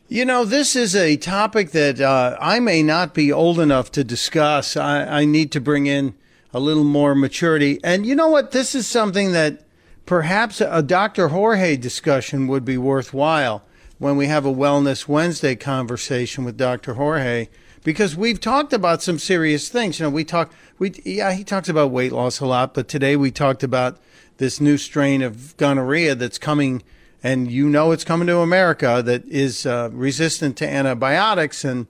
You 0.06 0.26
know, 0.26 0.44
this 0.44 0.76
is 0.76 0.94
a 0.94 1.16
topic 1.16 1.70
that 1.70 1.98
uh, 1.98 2.36
I 2.38 2.60
may 2.60 2.82
not 2.82 3.14
be 3.14 3.32
old 3.32 3.58
enough 3.58 3.90
to 3.92 4.04
discuss. 4.04 4.76
I, 4.76 5.02
I, 5.20 5.24
need 5.24 5.50
to 5.52 5.62
bring 5.62 5.86
in 5.86 6.14
a 6.52 6.60
little 6.60 6.84
more 6.84 7.14
maturity. 7.14 7.80
And 7.82 8.04
you 8.04 8.14
know 8.14 8.28
what? 8.28 8.50
This 8.50 8.74
is 8.74 8.86
something 8.86 9.32
that 9.32 9.64
perhaps 10.04 10.60
a 10.60 10.82
Dr. 10.82 11.28
Jorge 11.28 11.78
discussion 11.78 12.48
would 12.48 12.66
be 12.66 12.76
worthwhile 12.76 13.64
when 13.96 14.18
we 14.18 14.26
have 14.26 14.44
a 14.44 14.52
Wellness 14.52 15.08
Wednesday 15.08 15.56
conversation 15.56 16.44
with 16.44 16.58
Dr. 16.58 16.94
Jorge, 16.94 17.48
because 17.82 18.14
we've 18.14 18.40
talked 18.40 18.74
about 18.74 19.02
some 19.02 19.18
serious 19.18 19.70
things. 19.70 19.98
You 19.98 20.04
know, 20.04 20.10
we 20.10 20.24
talk, 20.24 20.52
we 20.78 20.92
yeah, 21.06 21.32
he 21.32 21.44
talks 21.44 21.70
about 21.70 21.90
weight 21.90 22.12
loss 22.12 22.40
a 22.40 22.46
lot, 22.46 22.74
but 22.74 22.88
today 22.88 23.16
we 23.16 23.30
talked 23.30 23.62
about 23.62 23.98
this 24.36 24.60
new 24.60 24.76
strain 24.76 25.22
of 25.22 25.56
gonorrhea 25.56 26.14
that's 26.14 26.38
coming 26.38 26.82
and 27.24 27.50
you 27.50 27.70
know 27.70 27.90
it's 27.90 28.04
coming 28.04 28.26
to 28.28 28.40
America 28.40 29.02
that 29.02 29.26
is 29.26 29.64
uh, 29.64 29.88
resistant 29.92 30.58
to 30.58 30.70
antibiotics 30.70 31.64
and 31.64 31.86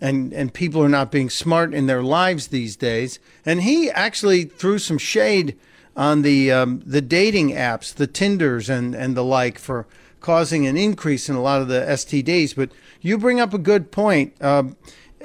and 0.00 0.34
and 0.34 0.52
people 0.52 0.82
are 0.82 0.88
not 0.88 1.10
being 1.10 1.30
smart 1.30 1.72
in 1.72 1.86
their 1.86 2.02
lives 2.02 2.48
these 2.48 2.76
days. 2.76 3.18
And 3.46 3.62
he 3.62 3.90
actually 3.90 4.44
threw 4.44 4.78
some 4.78 4.98
shade 4.98 5.58
on 5.96 6.20
the 6.20 6.52
um, 6.52 6.82
the 6.84 7.00
dating 7.00 7.52
apps, 7.52 7.94
the 7.94 8.06
Tinders 8.06 8.68
and 8.68 8.94
and 8.94 9.16
the 9.16 9.24
like 9.24 9.58
for 9.58 9.86
causing 10.20 10.66
an 10.66 10.76
increase 10.76 11.30
in 11.30 11.36
a 11.36 11.42
lot 11.42 11.62
of 11.62 11.68
the 11.68 11.80
STDs. 11.80 12.54
But 12.54 12.70
you 13.00 13.16
bring 13.16 13.40
up 13.40 13.54
a 13.54 13.58
good 13.58 13.90
point. 13.90 14.34
Um, 14.44 14.76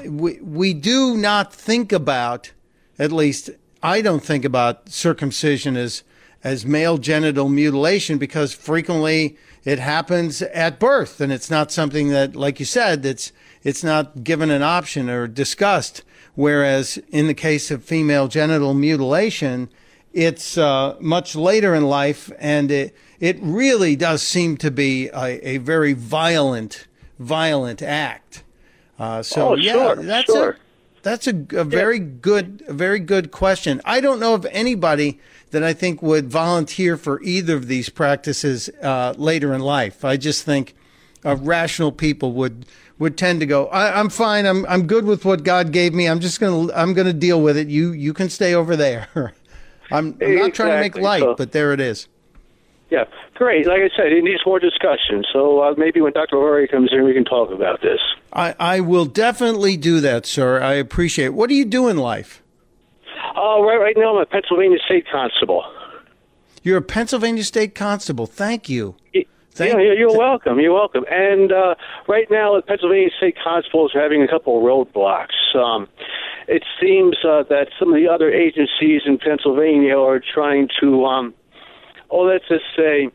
we 0.05 0.39
we 0.39 0.73
do 0.73 1.17
not 1.17 1.53
think 1.53 1.91
about, 1.91 2.53
at 2.97 3.11
least 3.11 3.49
I 3.83 4.01
don't 4.01 4.23
think 4.23 4.45
about 4.45 4.87
circumcision 4.87 5.75
as 5.75 6.03
as 6.43 6.65
male 6.65 6.97
genital 6.97 7.49
mutilation 7.49 8.17
because 8.17 8.53
frequently 8.53 9.37
it 9.63 9.79
happens 9.79 10.41
at 10.41 10.79
birth 10.79 11.21
and 11.21 11.31
it's 11.31 11.49
not 11.49 11.71
something 11.71 12.09
that 12.09 12.35
like 12.35 12.59
you 12.59 12.65
said 12.65 13.03
that's 13.03 13.31
it's 13.63 13.83
not 13.83 14.23
given 14.23 14.49
an 14.49 14.63
option 14.63 15.09
or 15.09 15.27
discussed 15.27 16.03
whereas 16.35 16.97
in 17.09 17.27
the 17.27 17.33
case 17.33 17.69
of 17.69 17.83
female 17.83 18.27
genital 18.27 18.73
mutilation 18.73 19.69
it's 20.13 20.57
uh, 20.57 20.95
much 20.99 21.35
later 21.35 21.73
in 21.73 21.83
life 21.83 22.31
and 22.39 22.71
it 22.71 22.95
it 23.19 23.37
really 23.41 23.95
does 23.95 24.21
seem 24.21 24.57
to 24.57 24.71
be 24.71 25.07
a, 25.09 25.47
a 25.47 25.57
very 25.59 25.93
violent 25.93 26.87
violent 27.19 27.81
act 27.81 28.43
uh, 28.97 29.21
so 29.21 29.49
oh, 29.49 29.55
yeah 29.55 29.73
sure, 29.73 29.95
that's 29.97 30.31
sure. 30.31 30.49
a 30.51 30.57
that's 31.03 31.27
a, 31.27 31.45
a 31.51 31.63
very 31.63 31.97
yeah. 31.97 32.05
good 32.21 32.63
a 32.67 32.73
very 32.73 32.99
good 32.99 33.31
question 33.31 33.79
i 33.85 34.01
don't 34.01 34.19
know 34.19 34.33
of 34.33 34.45
anybody 34.51 35.19
that 35.51 35.63
I 35.63 35.73
think 35.73 36.01
would 36.01 36.29
volunteer 36.29 36.97
for 36.97 37.21
either 37.21 37.55
of 37.55 37.67
these 37.67 37.89
practices 37.89 38.69
uh, 38.81 39.13
later 39.17 39.53
in 39.53 39.61
life. 39.61 40.03
I 40.03 40.17
just 40.17 40.43
think 40.43 40.75
uh, 41.23 41.35
rational 41.35 41.91
people 41.91 42.33
would 42.33 42.65
would 42.97 43.17
tend 43.17 43.39
to 43.39 43.45
go. 43.45 43.67
I, 43.67 43.99
am 43.99 44.09
fine. 44.09 44.45
I'm 44.45 44.65
I'm 44.65 44.87
good 44.87 45.05
with 45.05 45.25
what 45.25 45.43
God 45.43 45.71
gave 45.71 45.93
me. 45.93 46.07
I'm 46.07 46.19
just 46.19 46.39
gonna 46.39 46.71
I'm 46.73 46.93
gonna 46.93 47.13
deal 47.13 47.41
with 47.41 47.57
it. 47.57 47.67
You 47.67 47.91
you 47.91 48.13
can 48.13 48.29
stay 48.29 48.53
over 48.53 48.75
there. 48.75 49.07
I'm, 49.91 50.17
I'm 50.21 50.35
not 50.35 50.53
trying 50.53 50.71
to 50.71 50.79
make 50.79 50.95
light, 50.95 51.21
so, 51.21 51.35
but 51.35 51.51
there 51.51 51.73
it 51.73 51.81
is. 51.81 52.07
Yeah, 52.89 53.05
great. 53.35 53.67
Like 53.67 53.81
I 53.81 53.89
said, 53.95 54.13
it 54.13 54.23
needs 54.23 54.41
more 54.45 54.59
discussion. 54.59 55.23
So 55.33 55.61
uh, 55.61 55.73
maybe 55.77 55.99
when 55.99 56.13
Dr. 56.13 56.37
Jorge 56.37 56.67
comes 56.67 56.91
in, 56.93 57.03
we 57.03 57.13
can 57.13 57.25
talk 57.25 57.51
about 57.51 57.81
this. 57.81 57.99
I, 58.31 58.55
I 58.59 58.79
will 58.79 59.05
definitely 59.05 59.77
do 59.77 59.99
that, 60.01 60.25
sir. 60.25 60.61
I 60.61 60.73
appreciate 60.73 61.25
it. 61.25 61.33
What 61.33 61.49
do 61.49 61.55
you 61.55 61.65
do 61.65 61.87
in 61.89 61.97
life? 61.97 62.41
Oh, 63.35 63.63
right, 63.63 63.77
right 63.77 63.95
now 63.97 64.15
I'm 64.15 64.21
a 64.21 64.25
Pennsylvania 64.25 64.77
State 64.85 65.05
Constable. 65.11 65.63
You're 66.63 66.77
a 66.77 66.81
Pennsylvania 66.81 67.43
State 67.43 67.75
Constable. 67.75 68.27
Thank 68.27 68.69
you. 68.69 68.95
Thank 69.53 69.73
yeah, 69.73 69.93
you're 69.93 70.17
welcome. 70.17 70.59
You're 70.59 70.73
welcome. 70.73 71.03
And 71.09 71.51
uh, 71.51 71.75
right 72.07 72.27
now, 72.31 72.55
the 72.55 72.61
Pennsylvania 72.61 73.09
State 73.17 73.35
Constables 73.43 73.93
are 73.93 74.01
having 74.01 74.23
a 74.23 74.27
couple 74.27 74.57
of 74.57 74.63
roadblocks. 74.63 75.55
Um, 75.55 75.89
it 76.47 76.63
seems 76.79 77.17
uh, 77.25 77.43
that 77.49 77.67
some 77.77 77.89
of 77.89 77.95
the 77.95 78.07
other 78.07 78.31
agencies 78.31 79.01
in 79.05 79.17
Pennsylvania 79.17 79.97
are 79.97 80.21
trying 80.21 80.69
to, 80.79 81.05
um, 81.05 81.33
oh, 82.09 82.21
let's 82.21 82.47
just 82.47 82.63
say, 82.77 83.09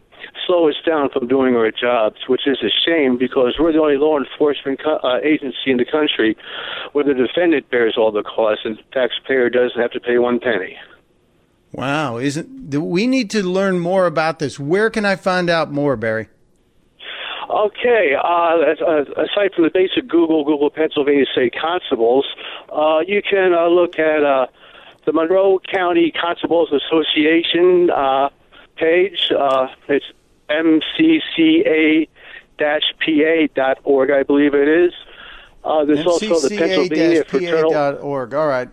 slow 0.47 0.69
us 0.69 0.75
down 0.85 1.11
from 1.11 1.29
doing 1.29 1.55
our 1.57 1.71
jobs, 1.71 2.17
which 2.29 2.47
is 2.47 2.59
a 2.63 2.71
shame 2.85 3.17
because 3.19 3.57
we're 3.59 3.73
the 3.73 3.79
only 3.79 3.97
law 3.97 4.19
enforcement 4.19 4.81
co- 4.83 4.99
uh, 5.03 5.19
agency 5.23 5.71
in 5.71 5.77
the 5.77 5.85
country 5.85 6.37
where 6.93 7.05
the 7.05 7.15
defendant 7.15 7.71
bears 7.71 7.95
all 7.97 8.11
the 8.11 8.23
costs 8.23 8.65
and 8.65 8.79
the 8.79 8.83
taxpayer 8.93 9.49
doesn't 9.51 9.81
have 9.81 9.91
to 9.93 10.01
pay 10.01 10.19
one 10.19 10.41
penny. 10.41 10.77
Wow, 11.73 12.19
isn't 12.19 12.75
we 12.75 13.07
need 13.07 13.31
to 13.31 13.43
learn 13.43 13.79
more 13.79 14.07
about 14.07 14.39
this? 14.39 14.59
Where 14.59 14.89
can 14.89 15.05
I 15.05 15.17
find 15.17 15.51
out 15.51 15.71
more, 15.71 15.97
Barry? 15.97 16.29
Okay. 17.51 18.15
Uh, 18.15 18.73
aside 19.17 19.55
from 19.55 19.65
the 19.65 19.71
basic 19.73 20.09
Google, 20.09 20.45
Google 20.45 20.71
Pennsylvania 20.71 21.27
State 21.33 21.55
Constables, 21.61 22.27
uh, 22.73 23.01
you 23.07 23.23
can 23.23 23.53
uh, 23.53 23.67
look 23.67 23.99
at 23.99 24.25
uh, 24.25 24.47
the 25.05 25.13
Monroe 25.13 25.61
County 25.73 26.11
Constables 26.11 26.73
Association 26.73 27.91
uh, 27.91 28.31
page. 28.77 29.31
Uh, 29.37 29.69
it's 29.89 30.07
mcca-pa.org, 30.51 32.11
I 34.11 34.23
believe 34.23 34.55
it 34.55 34.69
is. 34.69 34.93
Uh, 35.65 35.85
there's 35.85 36.07
also 36.07 36.41
the 36.49 36.57
Pennsylvania 36.57 37.25
Fraternal. 37.25 37.99
.org. 38.01 38.35
All 38.35 38.47
right. 38.47 38.69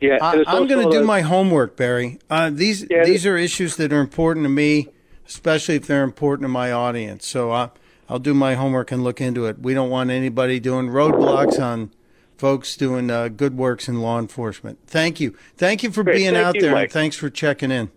Yeah, 0.00 0.18
I, 0.20 0.34
am 0.34 0.66
going 0.66 0.86
to 0.86 0.90
do 0.90 1.02
my 1.02 1.22
homework, 1.22 1.74
Barry. 1.76 2.18
Uh, 2.28 2.50
these 2.52 2.86
yeah, 2.90 3.04
these 3.04 3.24
are 3.24 3.38
issues 3.38 3.76
that 3.76 3.94
are 3.94 4.00
important 4.00 4.44
to 4.44 4.50
me, 4.50 4.88
especially 5.26 5.76
if 5.76 5.86
they're 5.86 6.04
important 6.04 6.44
to 6.44 6.48
my 6.48 6.70
audience. 6.70 7.26
So 7.26 7.52
uh, 7.52 7.70
I'll 8.06 8.18
do 8.18 8.34
my 8.34 8.56
homework 8.56 8.92
and 8.92 9.02
look 9.02 9.22
into 9.22 9.46
it. 9.46 9.58
We 9.58 9.72
don't 9.72 9.88
want 9.88 10.10
anybody 10.10 10.60
doing 10.60 10.88
roadblocks 10.88 11.58
on 11.58 11.92
folks 12.36 12.76
doing 12.76 13.10
uh, 13.10 13.28
good 13.28 13.56
works 13.56 13.88
in 13.88 14.02
law 14.02 14.18
enforcement. 14.18 14.78
Thank 14.86 15.18
you. 15.18 15.34
Thank 15.56 15.82
you 15.82 15.90
for 15.90 16.04
Great. 16.04 16.16
being 16.16 16.34
Thank 16.34 16.46
out 16.46 16.54
you, 16.56 16.60
there, 16.60 16.72
Mike. 16.72 16.84
and 16.84 16.92
thanks 16.92 17.16
for 17.16 17.30
checking 17.30 17.70
in. 17.70 17.90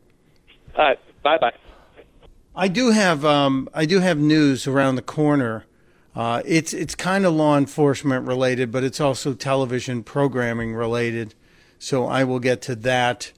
All 0.75 0.85
right. 0.85 0.99
Bye 1.21 1.37
bye. 1.37 1.53
I 2.59 2.67
do 2.67 2.91
have 2.91 3.23
um, 3.23 3.69
I 3.73 3.85
do 3.85 4.01
have 4.01 4.17
news 4.17 4.67
around 4.67 4.95
the 4.95 5.01
corner. 5.01 5.65
Uh, 6.13 6.41
it's 6.43 6.73
it's 6.73 6.93
kind 6.93 7.25
of 7.25 7.33
law 7.33 7.57
enforcement 7.57 8.27
related, 8.27 8.69
but 8.69 8.83
it's 8.83 8.99
also 8.99 9.33
television 9.33 10.03
programming 10.03 10.75
related. 10.75 11.35
So 11.77 12.05
I 12.05 12.25
will 12.25 12.39
get 12.39 12.61
to 12.63 12.75
that. 12.75 13.31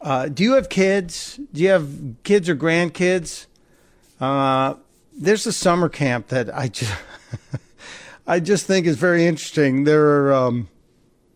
Uh, 0.00 0.28
do 0.28 0.44
you 0.44 0.52
have 0.52 0.68
kids? 0.68 1.40
Do 1.52 1.60
you 1.60 1.70
have 1.70 1.88
kids 2.22 2.48
or 2.48 2.54
grandkids? 2.54 3.46
Uh, 4.20 4.74
there's 5.12 5.44
a 5.44 5.52
summer 5.52 5.88
camp 5.88 6.28
that 6.28 6.56
I 6.56 6.68
just 6.68 6.94
I 8.28 8.38
just 8.38 8.64
think 8.64 8.86
is 8.86 8.96
very 8.96 9.26
interesting. 9.26 9.82
They're 9.82 10.32
um, 10.32 10.68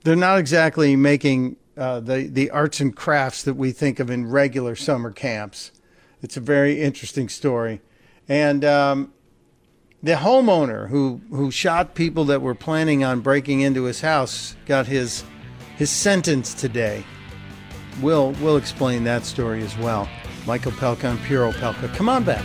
they're 0.05 0.15
not 0.15 0.39
exactly 0.39 0.95
making 0.95 1.57
uh, 1.77 1.99
the 1.99 2.29
the 2.29 2.51
arts 2.51 2.79
and 2.79 2.95
crafts 2.95 3.43
that 3.43 3.55
we 3.55 3.73
think 3.73 3.99
of 3.99 4.11
in 4.11 4.31
regular 4.31 4.77
summer 4.77 5.11
camps. 5.11 5.73
It's 6.27 6.37
a 6.37 6.41
very 6.41 6.83
interesting 6.83 7.29
story, 7.29 7.81
and 8.29 8.65
um, 8.65 9.13
the 10.03 10.15
homeowner 10.15 10.89
who 10.89 11.21
who 11.31 11.53
shot 11.53 11.95
people 11.95 12.25
that 12.25 12.43
were 12.43 12.57
planning 12.57 13.05
on 13.05 13.21
breaking 13.21 13.61
into 13.61 13.85
his 13.85 14.01
house 14.01 14.57
got 14.67 14.89
his 14.89 15.23
his 15.77 15.89
sentence 15.89 16.53
today. 16.53 17.05
We'll 18.03 18.33
we'll 18.43 18.57
explain 18.57 19.05
that 19.05 19.25
story 19.25 19.63
as 19.63 19.79
well. 19.79 20.09
Mike 20.49 20.63
Opelka 20.63 21.05
and 21.05 21.21
Pure 21.23 21.53
Opelka. 21.53 21.95
Come 21.95 22.09
on 22.09 22.25
back. 22.25 22.45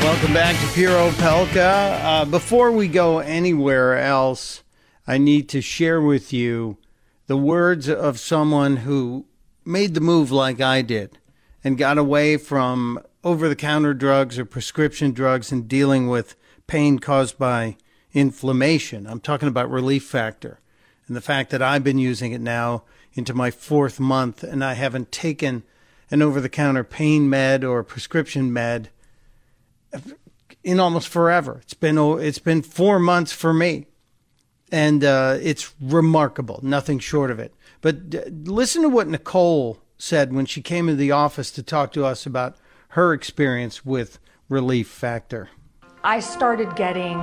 Welcome 0.00 0.32
back 0.32 0.58
to 0.60 0.72
Pure 0.74 0.92
Opelka. 0.92 2.00
Uh, 2.02 2.24
before 2.24 2.70
we 2.72 2.88
go 2.88 3.18
anywhere 3.18 3.98
else, 3.98 4.62
I 5.06 5.18
need 5.18 5.48
to 5.50 5.60
share 5.60 6.00
with 6.00 6.32
you 6.32 6.78
the 7.26 7.36
words 7.36 7.88
of 7.88 8.18
someone 8.18 8.78
who 8.78 9.26
made 9.64 9.94
the 9.94 10.00
move 10.00 10.30
like 10.30 10.60
I 10.60 10.82
did 10.82 11.18
and 11.62 11.76
got 11.76 11.98
away 11.98 12.36
from 12.36 13.00
over 13.22 13.48
the 13.48 13.56
counter 13.56 13.92
drugs 13.92 14.38
or 14.38 14.44
prescription 14.44 15.12
drugs 15.12 15.50
and 15.52 15.68
dealing 15.68 16.08
with 16.08 16.36
pain 16.66 17.00
caused 17.00 17.36
by 17.36 17.76
inflammation. 18.14 19.06
I'm 19.06 19.20
talking 19.20 19.48
about 19.48 19.70
Relief 19.70 20.04
Factor 20.04 20.60
and 21.06 21.16
the 21.16 21.20
fact 21.20 21.50
that 21.50 21.60
I've 21.60 21.84
been 21.84 21.98
using 21.98 22.32
it 22.32 22.40
now 22.40 22.84
into 23.14 23.34
my 23.34 23.50
fourth 23.50 23.98
month 23.98 24.42
and 24.44 24.64
I 24.64 24.74
haven't 24.74 25.10
taken 25.10 25.64
an 26.10 26.22
over 26.22 26.40
the 26.40 26.48
counter 26.48 26.84
pain 26.84 27.28
med 27.28 27.64
or 27.64 27.82
prescription 27.82 28.52
med 28.52 28.90
in 30.64 30.80
almost 30.80 31.08
forever. 31.08 31.60
It's 31.62 31.74
been 31.74 31.98
it's 31.98 32.38
been 32.38 32.62
four 32.62 32.98
months 32.98 33.32
for 33.32 33.52
me, 33.54 33.86
and 34.70 35.04
uh, 35.04 35.38
it's 35.40 35.72
remarkable. 35.80 36.60
Nothing 36.62 36.98
short 36.98 37.30
of 37.30 37.38
it. 37.38 37.54
But 37.80 38.14
uh, 38.14 38.22
listen 38.30 38.82
to 38.82 38.88
what 38.88 39.08
Nicole 39.08 39.78
said 39.98 40.32
when 40.32 40.46
she 40.46 40.62
came 40.62 40.88
into 40.88 40.98
the 40.98 41.12
office 41.12 41.50
to 41.52 41.62
talk 41.62 41.92
to 41.92 42.04
us 42.04 42.26
about 42.26 42.56
her 42.88 43.12
experience 43.12 43.84
with 43.84 44.18
Relief 44.48 44.88
Factor. 44.88 45.48
I 46.04 46.20
started 46.20 46.74
getting 46.76 47.18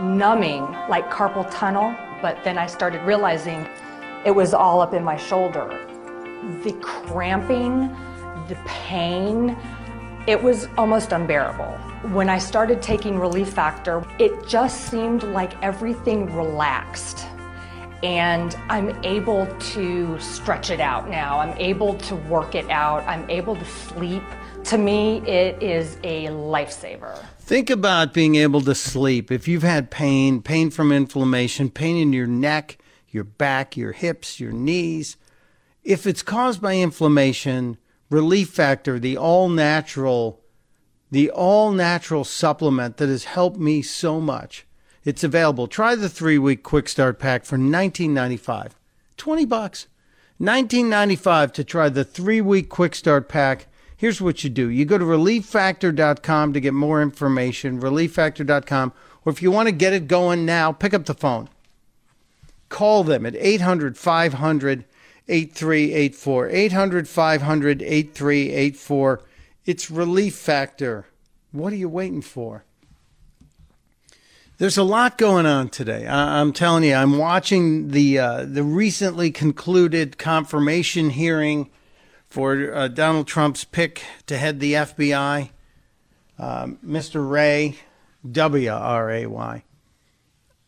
numbing 0.00 0.62
like 0.88 1.10
carpal 1.10 1.48
tunnel, 1.50 1.94
but 2.20 2.42
then 2.42 2.58
I 2.58 2.66
started 2.66 3.02
realizing 3.02 3.66
it 4.24 4.34
was 4.34 4.54
all 4.54 4.80
up 4.80 4.94
in 4.94 5.04
my 5.04 5.16
shoulder. 5.16 5.68
The 6.64 6.72
cramping, 6.80 7.88
the 8.48 8.58
pain, 8.64 9.56
it 10.26 10.42
was 10.42 10.66
almost 10.78 11.12
unbearable. 11.12 11.78
When 12.12 12.28
I 12.28 12.38
started 12.38 12.82
taking 12.82 13.18
Relief 13.18 13.48
Factor, 13.48 14.04
it 14.18 14.46
just 14.46 14.90
seemed 14.90 15.22
like 15.22 15.60
everything 15.62 16.34
relaxed. 16.36 17.24
And 18.02 18.54
I'm 18.68 18.90
able 19.02 19.46
to 19.72 20.20
stretch 20.20 20.68
it 20.68 20.80
out 20.80 21.08
now. 21.08 21.38
I'm 21.40 21.56
able 21.56 21.94
to 21.94 22.14
work 22.14 22.54
it 22.54 22.68
out. 22.68 23.02
I'm 23.04 23.28
able 23.30 23.56
to 23.56 23.64
sleep. 23.64 24.22
To 24.64 24.76
me, 24.76 25.26
it 25.26 25.62
is 25.62 25.96
a 26.04 26.26
lifesaver. 26.26 27.24
Think 27.38 27.70
about 27.70 28.12
being 28.12 28.34
able 28.34 28.60
to 28.60 28.74
sleep. 28.74 29.32
If 29.32 29.48
you've 29.48 29.62
had 29.62 29.90
pain, 29.90 30.42
pain 30.42 30.70
from 30.70 30.92
inflammation, 30.92 31.70
pain 31.70 31.96
in 31.96 32.12
your 32.12 32.26
neck, 32.26 32.76
your 33.08 33.24
back, 33.24 33.78
your 33.78 33.92
hips, 33.92 34.38
your 34.38 34.52
knees, 34.52 35.16
if 35.82 36.06
it's 36.06 36.22
caused 36.22 36.60
by 36.60 36.76
inflammation, 36.76 37.78
Relief 38.10 38.50
Factor, 38.50 38.98
the 38.98 39.16
all 39.16 39.48
natural, 39.48 40.43
the 41.14 41.30
all 41.30 41.70
natural 41.70 42.24
supplement 42.24 42.96
that 42.96 43.08
has 43.08 43.22
helped 43.22 43.56
me 43.56 43.80
so 43.80 44.20
much. 44.20 44.66
It's 45.04 45.22
available. 45.22 45.68
Try 45.68 45.94
the 45.94 46.08
three 46.08 46.38
week 46.38 46.64
quick 46.64 46.88
start 46.88 47.20
pack 47.20 47.44
for 47.44 47.56
$19.95. 47.56 48.72
20 49.16 49.44
bucks. 49.44 49.86
$19.95 50.40 51.52
to 51.52 51.62
try 51.62 51.88
the 51.88 52.02
three 52.02 52.40
week 52.40 52.68
quick 52.68 52.96
start 52.96 53.28
pack. 53.28 53.68
Here's 53.96 54.20
what 54.20 54.42
you 54.42 54.50
do 54.50 54.68
you 54.68 54.84
go 54.84 54.98
to 54.98 55.04
relieffactor.com 55.04 56.52
to 56.52 56.60
get 56.60 56.74
more 56.74 57.00
information, 57.00 57.80
relieffactor.com. 57.80 58.92
Or 59.24 59.30
if 59.30 59.40
you 59.40 59.52
want 59.52 59.68
to 59.68 59.72
get 59.72 59.92
it 59.92 60.08
going 60.08 60.44
now, 60.44 60.72
pick 60.72 60.92
up 60.92 61.04
the 61.04 61.14
phone. 61.14 61.48
Call 62.68 63.04
them 63.04 63.24
at 63.24 63.36
800 63.36 63.96
500 63.96 64.84
8384. 65.28 66.48
800 66.48 67.08
500 67.08 67.82
8384. 67.82 69.22
It's 69.66 69.90
Relief 69.90 70.34
Factor. 70.34 71.06
What 71.50 71.72
are 71.72 71.76
you 71.76 71.88
waiting 71.88 72.20
for? 72.20 72.64
There's 74.58 74.76
a 74.76 74.82
lot 74.84 75.16
going 75.16 75.46
on 75.46 75.70
today. 75.70 76.06
I- 76.06 76.40
am 76.40 76.52
telling 76.52 76.84
you, 76.84 76.94
I'm 76.94 77.16
watching 77.16 77.88
the 77.88 78.18
uh, 78.18 78.44
the 78.44 78.62
recently 78.62 79.30
concluded 79.30 80.18
confirmation 80.18 81.10
hearing 81.10 81.70
for 82.28 82.74
uh, 82.74 82.88
Donald 82.88 83.26
Trump's 83.26 83.64
pick 83.64 84.02
to 84.26 84.36
head 84.36 84.60
the 84.60 84.74
FBI, 84.74 85.50
um, 86.38 86.78
Mr. 86.86 87.28
Wray, 87.28 87.76
W 88.30 88.70
R 88.70 89.10
A 89.10 89.26
Y. 89.26 89.64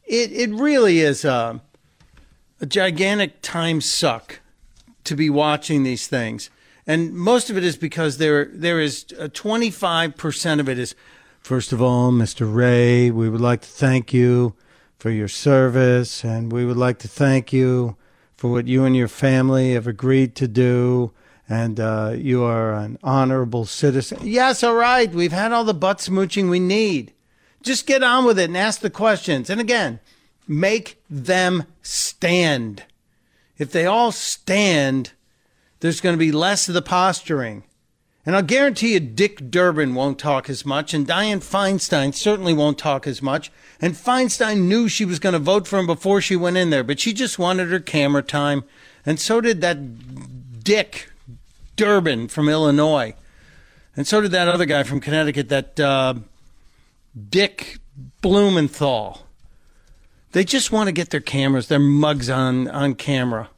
It 0.04 0.32
it 0.32 0.50
really 0.50 1.00
is 1.00 1.24
a, 1.24 1.60
a 2.60 2.66
gigantic 2.66 3.42
time 3.42 3.80
suck 3.82 4.40
to 5.04 5.14
be 5.14 5.28
watching 5.28 5.82
these 5.82 6.06
things, 6.08 6.50
and 6.86 7.12
most 7.14 7.50
of 7.50 7.56
it 7.56 7.64
is 7.64 7.76
because 7.76 8.18
there 8.18 8.46
there 8.52 8.80
is 8.80 9.04
25 9.32 10.16
percent 10.16 10.60
of 10.60 10.68
it 10.68 10.78
is. 10.78 10.94
First 11.40 11.72
of 11.72 11.80
all, 11.80 12.10
Mr. 12.10 12.52
Wray, 12.52 13.10
we 13.10 13.28
would 13.28 13.40
like 13.40 13.60
to 13.60 13.68
thank 13.68 14.12
you 14.12 14.54
for 14.98 15.10
your 15.10 15.28
service, 15.28 16.24
and 16.24 16.50
we 16.50 16.64
would 16.64 16.76
like 16.76 16.98
to 16.98 17.08
thank 17.08 17.52
you 17.52 17.96
for 18.34 18.50
what 18.50 18.66
you 18.66 18.84
and 18.84 18.96
your 18.96 19.08
family 19.08 19.72
have 19.74 19.86
agreed 19.86 20.34
to 20.36 20.48
do. 20.48 21.12
And 21.48 21.78
uh, 21.78 22.14
you 22.16 22.42
are 22.42 22.74
an 22.74 22.98
honorable 23.04 23.66
citizen. 23.66 24.18
Yes, 24.22 24.64
all 24.64 24.74
right. 24.74 25.08
We've 25.08 25.30
had 25.30 25.52
all 25.52 25.62
the 25.62 25.74
butt 25.74 25.98
smooching 25.98 26.50
we 26.50 26.58
need. 26.58 27.12
Just 27.62 27.86
get 27.86 28.02
on 28.02 28.24
with 28.24 28.38
it 28.38 28.44
and 28.44 28.56
ask 28.56 28.80
the 28.80 28.90
questions. 28.90 29.48
And 29.48 29.60
again, 29.60 30.00
make 30.48 31.00
them 31.08 31.64
stand. 31.82 32.82
If 33.58 33.70
they 33.70 33.86
all 33.86 34.10
stand, 34.10 35.12
there's 35.80 36.00
going 36.00 36.14
to 36.14 36.18
be 36.18 36.32
less 36.32 36.68
of 36.68 36.74
the 36.74 36.82
posturing. 36.82 37.64
And 38.24 38.34
I'll 38.34 38.42
guarantee 38.42 38.94
you 38.94 39.00
Dick 39.00 39.50
Durbin 39.50 39.94
won't 39.94 40.18
talk 40.18 40.50
as 40.50 40.66
much, 40.66 40.92
and 40.92 41.06
Dianne 41.06 41.44
Feinstein 41.44 42.12
certainly 42.12 42.52
won't 42.52 42.76
talk 42.76 43.06
as 43.06 43.22
much. 43.22 43.52
And 43.80 43.94
Feinstein 43.94 44.62
knew 44.62 44.88
she 44.88 45.04
was 45.04 45.20
going 45.20 45.34
to 45.34 45.38
vote 45.38 45.68
for 45.68 45.78
him 45.78 45.86
before 45.86 46.20
she 46.20 46.34
went 46.34 46.56
in 46.56 46.70
there, 46.70 46.82
but 46.82 46.98
she 46.98 47.12
just 47.12 47.38
wanted 47.38 47.70
her 47.70 47.78
camera 47.78 48.22
time. 48.22 48.64
And 49.04 49.20
so 49.20 49.40
did 49.40 49.60
that 49.60 50.64
Dick 50.64 51.12
Durbin 51.76 52.26
from 52.26 52.48
Illinois. 52.48 53.14
And 53.96 54.08
so 54.08 54.20
did 54.20 54.32
that 54.32 54.48
other 54.48 54.66
guy 54.66 54.82
from 54.82 54.98
Connecticut, 54.98 55.48
that 55.48 55.78
uh, 55.78 56.14
Dick 57.30 57.78
Blumenthal. 58.22 59.22
They 60.32 60.44
just 60.44 60.72
want 60.72 60.88
to 60.88 60.92
get 60.92 61.10
their 61.10 61.20
cameras, 61.20 61.68
their 61.68 61.78
mugs 61.78 62.28
on, 62.28 62.66
on 62.68 62.94
camera. 62.94 63.50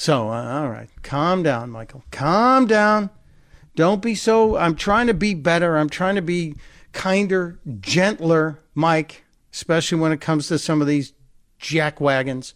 So, 0.00 0.30
uh, 0.30 0.62
all 0.62 0.70
right, 0.70 0.88
calm 1.02 1.42
down, 1.42 1.68
Michael. 1.68 2.02
Calm 2.10 2.66
down. 2.66 3.10
Don't 3.76 4.00
be 4.00 4.14
so. 4.14 4.56
I'm 4.56 4.74
trying 4.74 5.08
to 5.08 5.12
be 5.12 5.34
better. 5.34 5.76
I'm 5.76 5.90
trying 5.90 6.14
to 6.14 6.22
be 6.22 6.54
kinder, 6.92 7.58
gentler, 7.80 8.60
Mike, 8.74 9.24
especially 9.52 9.98
when 10.00 10.10
it 10.10 10.18
comes 10.18 10.48
to 10.48 10.58
some 10.58 10.80
of 10.80 10.86
these 10.86 11.12
jack 11.58 12.00
wagons. 12.00 12.54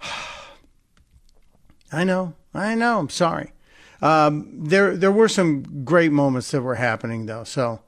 I 1.92 2.04
know. 2.04 2.34
I 2.54 2.76
know. 2.76 3.00
I'm 3.00 3.08
sorry. 3.08 3.50
Um, 4.00 4.48
there, 4.52 4.96
there 4.96 5.10
were 5.10 5.28
some 5.28 5.84
great 5.84 6.12
moments 6.12 6.52
that 6.52 6.62
were 6.62 6.76
happening 6.76 7.26
though. 7.26 7.42
So, 7.42 7.80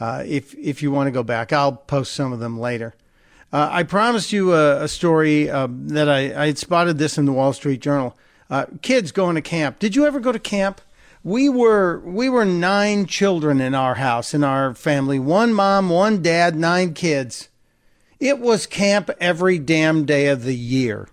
uh, 0.00 0.22
if 0.26 0.54
if 0.54 0.82
you 0.82 0.90
want 0.90 1.06
to 1.06 1.12
go 1.12 1.22
back, 1.22 1.52
I'll 1.52 1.72
post 1.72 2.14
some 2.14 2.32
of 2.32 2.40
them 2.40 2.58
later. 2.58 2.94
Uh, 3.52 3.68
I 3.70 3.82
promised 3.82 4.32
you 4.32 4.54
a, 4.54 4.84
a 4.84 4.88
story 4.88 5.50
uh, 5.50 5.68
that 5.70 6.08
I, 6.08 6.42
I 6.42 6.46
had 6.46 6.58
spotted 6.58 6.98
this 6.98 7.18
in 7.18 7.26
the 7.26 7.32
Wall 7.32 7.52
Street 7.52 7.80
Journal. 7.80 8.16
Uh, 8.48 8.66
kids 8.80 9.12
going 9.12 9.34
to 9.34 9.42
camp. 9.42 9.78
Did 9.78 9.94
you 9.94 10.06
ever 10.06 10.20
go 10.20 10.32
to 10.32 10.38
camp? 10.38 10.80
We 11.24 11.48
were 11.48 12.00
we 12.00 12.28
were 12.28 12.44
nine 12.44 13.06
children 13.06 13.60
in 13.60 13.74
our 13.74 13.94
house 13.94 14.34
in 14.34 14.42
our 14.42 14.74
family. 14.74 15.18
One 15.18 15.54
mom, 15.54 15.88
one 15.88 16.20
dad, 16.20 16.56
nine 16.56 16.94
kids. 16.94 17.48
It 18.18 18.38
was 18.40 18.66
camp 18.66 19.10
every 19.20 19.58
damn 19.58 20.04
day 20.04 20.26
of 20.26 20.44
the 20.44 20.56
year. 20.56 21.08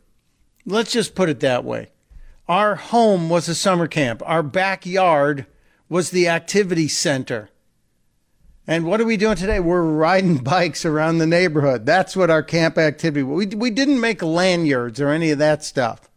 Let's 0.65 0.91
just 0.91 1.15
put 1.15 1.29
it 1.29 1.39
that 1.41 1.63
way. 1.63 1.89
Our 2.47 2.75
home 2.75 3.29
was 3.29 3.47
a 3.47 3.55
summer 3.55 3.87
camp. 3.87 4.23
Our 4.25 4.41
backyard 4.41 5.45
was 5.87 6.09
the 6.09 6.27
activity 6.27 6.87
center. 6.87 7.49
And 8.69 8.85
what 8.85 9.01
are 9.01 9.05
we 9.05 9.17
doing 9.17 9.35
today? 9.35 9.59
We're 9.59 9.81
riding 9.81 10.37
bikes 10.43 10.85
around 10.85 11.17
the 11.17 11.25
neighborhood. 11.25 11.87
That's 11.87 12.15
what 12.15 12.29
our 12.29 12.43
camp 12.43 12.77
activity. 12.77 13.23
We 13.23 13.47
we 13.47 13.71
didn't 13.71 13.99
make 13.99 14.21
lanyards 14.21 15.01
or 15.01 15.09
any 15.09 15.31
of 15.31 15.39
that 15.39 15.63
stuff. 15.63 16.07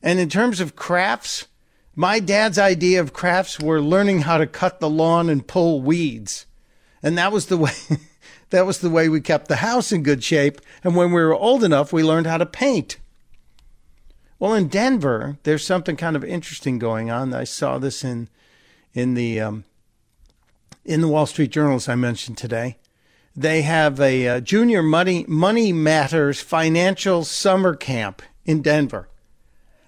And 0.00 0.20
in 0.20 0.28
terms 0.28 0.60
of 0.60 0.76
crafts, 0.76 1.48
my 1.96 2.20
dad's 2.20 2.60
idea 2.60 3.00
of 3.00 3.12
crafts 3.12 3.58
were 3.58 3.80
learning 3.80 4.20
how 4.20 4.38
to 4.38 4.46
cut 4.46 4.78
the 4.78 4.88
lawn 4.88 5.28
and 5.28 5.44
pull 5.44 5.82
weeds. 5.82 6.46
And 7.02 7.18
that 7.18 7.32
was 7.32 7.46
the 7.46 7.56
way 7.58 7.72
that 8.50 8.66
was 8.66 8.78
the 8.78 8.88
way 8.88 9.08
we 9.08 9.20
kept 9.20 9.48
the 9.48 9.56
house 9.56 9.90
in 9.90 10.04
good 10.04 10.22
shape. 10.22 10.60
And 10.84 10.94
when 10.94 11.08
we 11.08 11.20
were 11.20 11.34
old 11.34 11.64
enough, 11.64 11.92
we 11.92 12.04
learned 12.04 12.28
how 12.28 12.38
to 12.38 12.46
paint. 12.46 12.98
Well, 14.38 14.54
in 14.54 14.68
Denver, 14.68 15.38
there's 15.42 15.66
something 15.66 15.96
kind 15.96 16.14
of 16.14 16.22
interesting 16.22 16.78
going 16.78 17.10
on. 17.10 17.34
I 17.34 17.42
saw 17.42 17.78
this 17.78 18.04
in 18.04 18.28
in 18.92 19.14
the 19.14 19.40
um, 19.40 19.64
in 20.84 21.00
the 21.00 21.08
Wall 21.08 21.26
Street 21.26 21.50
Journal, 21.50 21.76
as 21.76 21.88
I 21.88 21.94
mentioned 21.94 22.38
today. 22.38 22.78
They 23.36 23.62
have 23.62 23.98
a, 24.00 24.26
a 24.26 24.40
junior 24.40 24.82
money 24.82 25.24
money 25.26 25.72
matters 25.72 26.40
financial 26.40 27.24
summer 27.24 27.74
camp 27.74 28.22
in 28.44 28.62
Denver. 28.62 29.08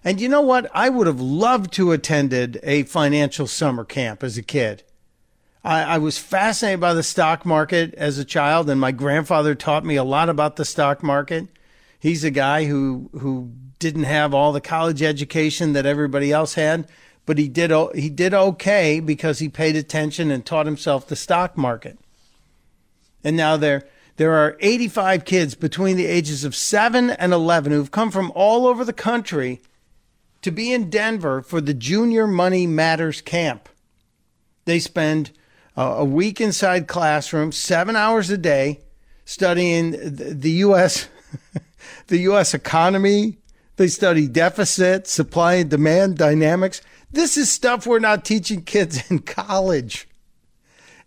And 0.03 0.21
you 0.21 0.29
know 0.29 0.41
what? 0.41 0.71
I 0.73 0.89
would 0.89 1.07
have 1.07 1.21
loved 1.21 1.73
to 1.75 1.93
attended 1.93 2.61
a 2.63 2.85
financial 2.85 3.47
summer 3.47 3.85
camp 3.85 4.23
as 4.23 4.39
a 4.39 4.43
kid. 4.43 4.83
I, 5.65 5.83
I, 5.83 5.99
was 5.99 6.17
fascinated 6.17 6.79
by 6.79 6.95
the 6.95 7.03
stock 7.03 7.45
market 7.45 7.93
as 7.95 8.17
a 8.17 8.25
child, 8.25 8.71
and 8.71 8.81
my 8.81 8.93
grandfather 8.93 9.57
taught 9.57 9.85
me 9.85 9.97
a 9.97 10.05
lot 10.05 10.29
about 10.29 10.55
the 10.55 10.65
stock 10.65 11.03
market. 11.03 11.49
He's 11.99 12.23
a 12.23 12.31
guy 12.31 12.67
who 12.67 13.11
who 13.19 13.51
didn't 13.81 14.05
have 14.05 14.33
all 14.33 14.53
the 14.53 14.61
college 14.61 15.03
education 15.03 15.73
that 15.73 15.87
everybody 15.87 16.31
else 16.31 16.55
had, 16.55 16.89
but 17.27 17.39
he 17.39 17.49
did 17.49 17.73
he 17.95 18.09
did 18.09 18.33
okay 18.33 19.01
because 19.01 19.41
he 19.41 19.49
paid 19.49 19.77
attention 19.77 20.31
and 20.31 20.47
taught 20.47 20.67
himself 20.67 21.07
the 21.07 21.17
stock 21.17 21.57
market. 21.57 21.99
And 23.23 23.37
now 23.37 23.57
there 23.57 23.87
there 24.17 24.33
are 24.33 24.57
85 24.61 25.25
kids 25.25 25.55
between 25.55 25.97
the 25.97 26.07
ages 26.07 26.45
of 26.45 26.55
7 26.55 27.11
and 27.11 27.33
11 27.33 27.73
who've 27.73 27.91
come 27.91 28.11
from 28.11 28.33
all 28.35 28.67
over 28.67 28.85
the 28.85 28.93
country 28.95 29.61
to 30.41 30.51
be 30.51 30.73
in 30.73 30.89
Denver 30.89 31.43
for 31.43 31.61
the 31.61 31.75
Junior 31.75 32.27
Money 32.27 32.67
Matters 32.67 33.21
camp. 33.21 33.69
They 34.65 34.79
spend 34.79 35.33
uh, 35.77 35.97
a 35.99 36.05
week 36.05 36.41
inside 36.41 36.87
classrooms, 36.87 37.59
7 37.59 37.95
hours 37.95 38.31
a 38.31 38.39
day 38.39 38.81
studying 39.27 39.91
the 39.93 40.51
US 40.51 41.09
the 42.07 42.19
US 42.19 42.55
economy, 42.55 43.39
they 43.77 43.89
study 43.89 44.27
deficit, 44.27 45.07
supply 45.07 45.55
and 45.55 45.71
demand 45.71 46.17
dynamics. 46.17 46.81
This 47.11 47.37
is 47.37 47.51
stuff 47.51 47.87
we're 47.87 47.99
not 47.99 48.25
teaching 48.25 48.63
kids 48.63 49.11
in 49.11 49.21
college. 49.21 50.09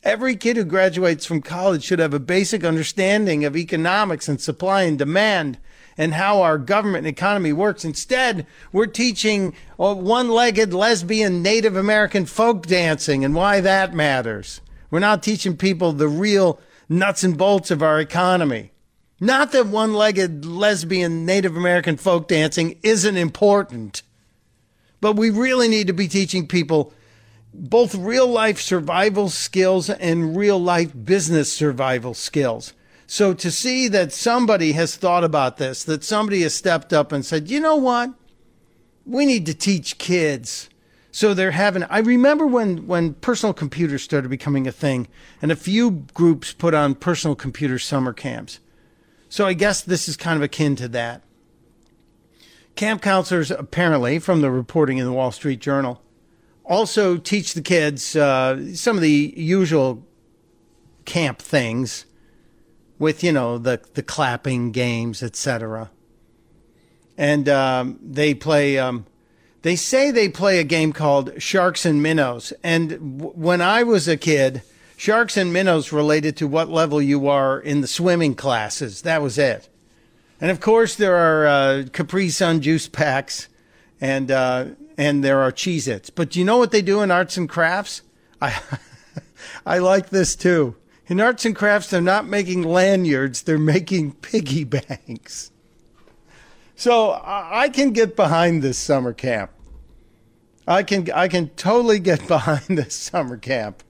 Every 0.01 0.37
kid 0.37 0.55
who 0.55 0.63
graduates 0.63 1.25
from 1.25 1.41
college 1.41 1.83
should 1.83 1.99
have 1.99 2.13
a 2.13 2.19
basic 2.19 2.63
understanding 2.63 3.43
of 3.43 3.57
economics 3.57 4.29
and 4.29 4.39
supply 4.39 4.83
and 4.83 4.97
demand 4.97 5.59
and 5.97 6.13
how 6.13 6.41
our 6.41 6.57
government 6.57 7.05
and 7.05 7.07
economy 7.07 7.51
works. 7.51 7.83
Instead, 7.83 8.47
we're 8.71 8.85
teaching 8.85 9.53
uh, 9.77 9.93
one 9.93 10.29
legged 10.29 10.73
lesbian 10.73 11.41
Native 11.41 11.75
American 11.75 12.25
folk 12.25 12.65
dancing 12.65 13.25
and 13.25 13.35
why 13.35 13.59
that 13.59 13.93
matters. 13.93 14.61
We're 14.89 14.99
not 14.99 15.21
teaching 15.21 15.57
people 15.57 15.91
the 15.91 16.07
real 16.07 16.61
nuts 16.87 17.23
and 17.25 17.37
bolts 17.37 17.69
of 17.69 17.83
our 17.83 17.99
economy. 17.99 18.71
Not 19.19 19.51
that 19.51 19.67
one 19.67 19.93
legged 19.93 20.45
lesbian 20.45 21.25
Native 21.25 21.57
American 21.57 21.97
folk 21.97 22.29
dancing 22.29 22.79
isn't 22.81 23.17
important, 23.17 24.01
but 25.01 25.15
we 25.15 25.29
really 25.29 25.67
need 25.67 25.87
to 25.87 25.93
be 25.93 26.07
teaching 26.07 26.47
people 26.47 26.93
both 27.53 27.95
real 27.95 28.27
life 28.27 28.61
survival 28.61 29.29
skills 29.29 29.89
and 29.89 30.37
real 30.37 30.59
life 30.59 30.91
business 31.03 31.51
survival 31.51 32.13
skills. 32.13 32.73
So 33.07 33.33
to 33.33 33.49
see 33.49 33.87
that 33.87 34.13
somebody 34.13 34.73
has 34.73 34.95
thought 34.95 35.23
about 35.23 35.57
this, 35.57 35.83
that 35.85 36.03
somebody 36.03 36.43
has 36.43 36.53
stepped 36.53 36.93
up 36.93 37.11
and 37.11 37.25
said, 37.25 37.49
you 37.49 37.59
know 37.59 37.75
what? 37.75 38.13
We 39.05 39.25
need 39.25 39.47
to 39.47 39.55
teach 39.55 39.97
kids. 39.97 40.69
So 41.11 41.33
they're 41.33 41.51
having, 41.51 41.83
I 41.85 41.99
remember 41.99 42.45
when, 42.45 42.85
when 42.85 43.15
personal 43.15 43.53
computers 43.53 44.03
started 44.03 44.29
becoming 44.29 44.67
a 44.67 44.71
thing 44.71 45.07
and 45.41 45.51
a 45.51 45.55
few 45.55 46.05
groups 46.13 46.53
put 46.53 46.75
on 46.75 46.93
personal 46.93 47.35
computer 47.35 47.79
summer 47.79 48.13
camps. 48.13 48.59
So 49.27 49.47
I 49.47 49.53
guess 49.53 49.81
this 49.81 50.07
is 50.07 50.15
kind 50.15 50.37
of 50.37 50.43
akin 50.43 50.75
to 50.75 50.87
that. 50.89 51.23
Camp 52.75 53.01
counselors, 53.01 53.51
apparently, 53.51 54.19
from 54.19 54.41
the 54.41 54.51
reporting 54.51 54.97
in 54.97 55.05
the 55.05 55.11
Wall 55.11 55.31
Street 55.31 55.59
Journal, 55.59 56.01
also 56.63 57.17
teach 57.17 57.53
the 57.53 57.61
kids 57.61 58.15
uh, 58.15 58.73
some 58.73 58.95
of 58.95 59.01
the 59.01 59.33
usual 59.35 60.05
camp 61.05 61.39
things 61.39 62.05
with, 62.97 63.23
you 63.23 63.31
know, 63.31 63.57
the, 63.57 63.81
the 63.95 64.03
clapping 64.03 64.71
games, 64.71 65.23
etc. 65.23 65.89
And 67.17 67.49
um, 67.49 67.99
they 68.01 68.33
play, 68.33 68.77
um, 68.77 69.05
they 69.63 69.75
say 69.75 70.11
they 70.11 70.29
play 70.29 70.59
a 70.59 70.63
game 70.63 70.93
called 70.93 71.41
Sharks 71.41 71.85
and 71.85 72.01
Minnows. 72.01 72.53
And 72.63 73.17
w- 73.19 73.33
when 73.35 73.61
I 73.61 73.83
was 73.83 74.07
a 74.07 74.15
kid, 74.15 74.61
Sharks 74.99 75.37
and 75.37 75.53
minnows 75.53 75.93
related 75.93 76.35
to 76.37 76.47
what 76.47 76.67
level 76.67 77.01
you 77.01 77.29
are 77.29 77.57
in 77.57 77.79
the 77.79 77.87
swimming 77.87 78.35
classes. 78.35 79.03
That 79.03 79.21
was 79.21 79.37
it. 79.37 79.69
And 80.41 80.51
of 80.51 80.59
course, 80.59 80.95
there 80.95 81.15
are 81.15 81.47
uh, 81.47 81.83
Capri 81.91 82.29
Sun 82.29 82.61
juice 82.61 82.87
packs, 82.87 83.49
and 83.99 84.31
uh, 84.31 84.65
and 84.97 85.23
there 85.23 85.39
are 85.41 85.51
Cheez-Its. 85.51 86.09
But 86.09 86.31
do 86.31 86.39
you 86.39 86.45
know 86.45 86.57
what 86.57 86.71
they 86.71 86.81
do 86.81 87.01
in 87.01 87.11
arts 87.11 87.35
and 87.37 87.49
crafts? 87.49 88.01
I 88.41 88.59
I 89.65 89.79
like 89.79 90.09
this 90.09 90.35
too. 90.35 90.75
In 91.07 91.19
arts 91.19 91.43
and 91.43 91.55
crafts, 91.55 91.89
they're 91.89 92.01
not 92.01 92.27
making 92.27 92.63
lanyards; 92.63 93.41
they're 93.41 93.57
making 93.57 94.13
piggy 94.13 94.63
banks. 94.63 95.51
So 96.75 97.19
I 97.25 97.67
can 97.67 97.91
get 97.91 98.15
behind 98.15 98.61
this 98.61 98.77
summer 98.77 99.11
camp. 99.11 99.51
I 100.65 100.83
can 100.83 101.11
I 101.11 101.27
can 101.27 101.49
totally 101.49 101.99
get 101.99 102.25
behind 102.29 102.77
this 102.77 102.93
summer 102.93 103.35
camp. 103.35 103.83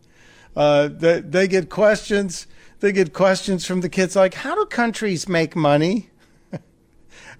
Uh, 0.56 0.88
they, 0.88 1.20
they 1.20 1.48
get 1.48 1.70
questions. 1.70 2.48
They 2.80 2.92
get 2.92 3.14
questions 3.14 3.68
from 3.68 3.82
the 3.82 3.90
kids 3.90 4.16
like, 4.16 4.34
"How 4.34 4.56
do 4.56 4.66
countries 4.66 5.30
make 5.30 5.56
money?" 5.56 6.10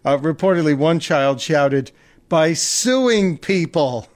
Uh, 0.06 0.18
reportedly, 0.18 0.78
one 0.78 1.00
child 1.00 1.42
shouted, 1.42 1.92
"By 2.28 2.54
suing 2.54 3.38
people." 3.38 4.08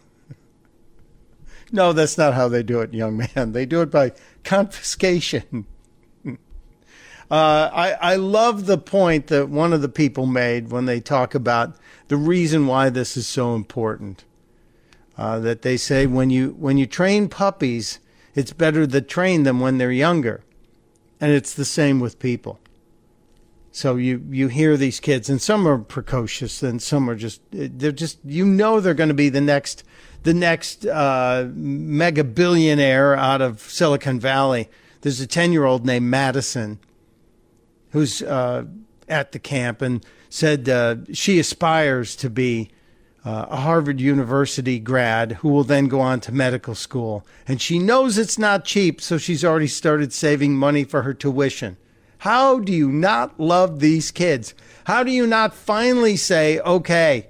no, 1.72 1.94
that's 1.94 2.18
not 2.18 2.34
how 2.34 2.48
they 2.48 2.64
do 2.64 2.82
it, 2.82 2.94
young 2.94 3.18
man. 3.36 3.52
They 3.52 3.66
do 3.66 3.82
it 3.82 3.92
by 3.92 4.14
confiscation. 4.44 5.66
Uh, 7.32 7.70
I, 7.74 7.92
I 7.94 8.16
love 8.16 8.68
the 8.68 8.78
point 8.78 9.28
that 9.28 9.50
one 9.50 9.74
of 9.74 9.82
the 9.82 9.90
people 9.90 10.28
made 10.28 10.70
when 10.70 10.86
they 10.86 11.00
talk 11.00 11.34
about 11.34 11.76
the 12.08 12.18
reason 12.18 12.68
why 12.68 12.90
this 12.90 13.18
is 13.18 13.28
so 13.28 13.56
important. 13.56 14.24
Uh, 15.18 15.40
that 15.40 15.62
they 15.62 15.78
say 15.78 16.06
when 16.06 16.30
you 16.30 16.56
when 16.60 16.78
you 16.78 16.86
train 16.86 17.30
puppies, 17.30 18.00
it's 18.36 18.52
better 18.52 18.86
to 18.86 19.02
train 19.02 19.44
them 19.44 19.60
when 19.60 19.78
they're 19.78 19.92
younger, 19.92 20.44
and 21.22 21.32
it's 21.32 21.54
the 21.54 21.66
same 21.66 22.00
with 22.00 22.20
people. 22.20 22.60
So 23.76 23.96
you 23.96 24.24
you 24.30 24.50
hear 24.50 24.78
these 24.78 25.00
kids, 25.00 25.32
and 25.32 25.42
some 25.42 25.68
are 25.68 25.80
precocious, 25.80 26.62
and 26.62 26.80
some 26.80 27.10
are 27.10 27.16
just 27.16 27.42
they're 27.52 27.92
just 27.92 28.20
you 28.24 28.46
know 28.46 28.80
they're 28.80 28.94
going 28.94 29.10
to 29.10 29.16
be 29.16 29.30
the 29.30 29.42
next 29.42 29.84
the 30.22 30.34
next 30.34 30.86
uh, 30.86 31.50
mega 31.52 32.24
billionaire 32.24 33.16
out 33.16 33.42
of 33.42 33.62
Silicon 33.62 34.20
Valley. 34.20 34.70
There's 35.02 35.20
a 35.20 35.26
ten 35.26 35.52
year 35.52 35.66
old 35.66 35.88
named 35.88 36.06
Madison 36.06 36.78
who's 37.94 38.22
uh, 38.22 38.66
at 39.10 39.32
the 39.32 39.40
camp 39.40 39.82
and 39.82 40.06
said 40.30 40.70
uh, 40.70 40.98
she 41.12 41.40
aspires 41.40 42.16
to 42.18 42.30
be 42.30 42.70
uh, 43.26 43.48
a 43.50 43.58
Harvard 43.58 44.00
University 44.00 44.78
grad 44.78 45.32
who 45.34 45.50
will 45.50 45.64
then 45.64 45.88
go 45.88 46.00
on 46.00 46.20
to 46.22 46.32
medical 46.32 46.76
school. 46.76 47.26
And 47.48 47.60
she 47.60 47.80
knows 47.80 48.20
it's 48.20 48.38
not 48.38 48.66
cheap, 48.66 49.02
so 49.02 49.18
she's 49.18 49.44
already 49.44 49.68
started 49.68 50.14
saving 50.14 50.56
money 50.56 50.84
for 50.84 51.02
her 51.02 51.16
tuition. 51.16 51.78
How 52.24 52.60
do 52.60 52.72
you 52.72 52.90
not 52.90 53.38
love 53.38 53.82
these 53.82 54.10
kids? 54.10 54.54
How 54.86 55.04
do 55.04 55.12
you 55.12 55.28
not 55.28 55.54
finally 55.54 56.16
say, 56.16 56.58
okay, 56.60 57.28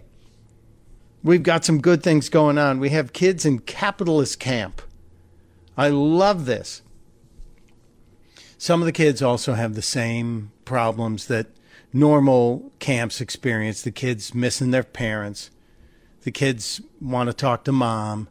we've 1.23 1.41
got 1.41 1.65
some 1.65 1.81
good 1.81 2.03
things 2.03 2.29
going 2.29 2.59
on? 2.59 2.79
We 2.79 2.89
have 2.89 3.11
kids 3.11 3.43
in 3.43 3.57
capitalist 3.59 4.39
camp. 4.39 4.83
I 5.75 5.89
love 5.89 6.45
this. 6.45 6.83
Some 8.59 8.81
of 8.81 8.85
the 8.85 8.91
kids 8.91 9.21
also 9.23 9.53
have 9.53 9.73
the 9.73 9.81
same 9.81 10.51
problems 10.63 11.25
that 11.25 11.47
normal 11.91 12.71
camps 12.77 13.19
experience 13.19 13.81
the 13.81 13.91
kids 13.91 14.35
missing 14.35 14.69
their 14.69 14.83
parents 14.83 15.49
the 16.21 16.31
kids 16.31 16.81
want 17.01 17.27
to 17.27 17.33
talk 17.33 17.65
to 17.65 17.71
mom. 17.71 18.29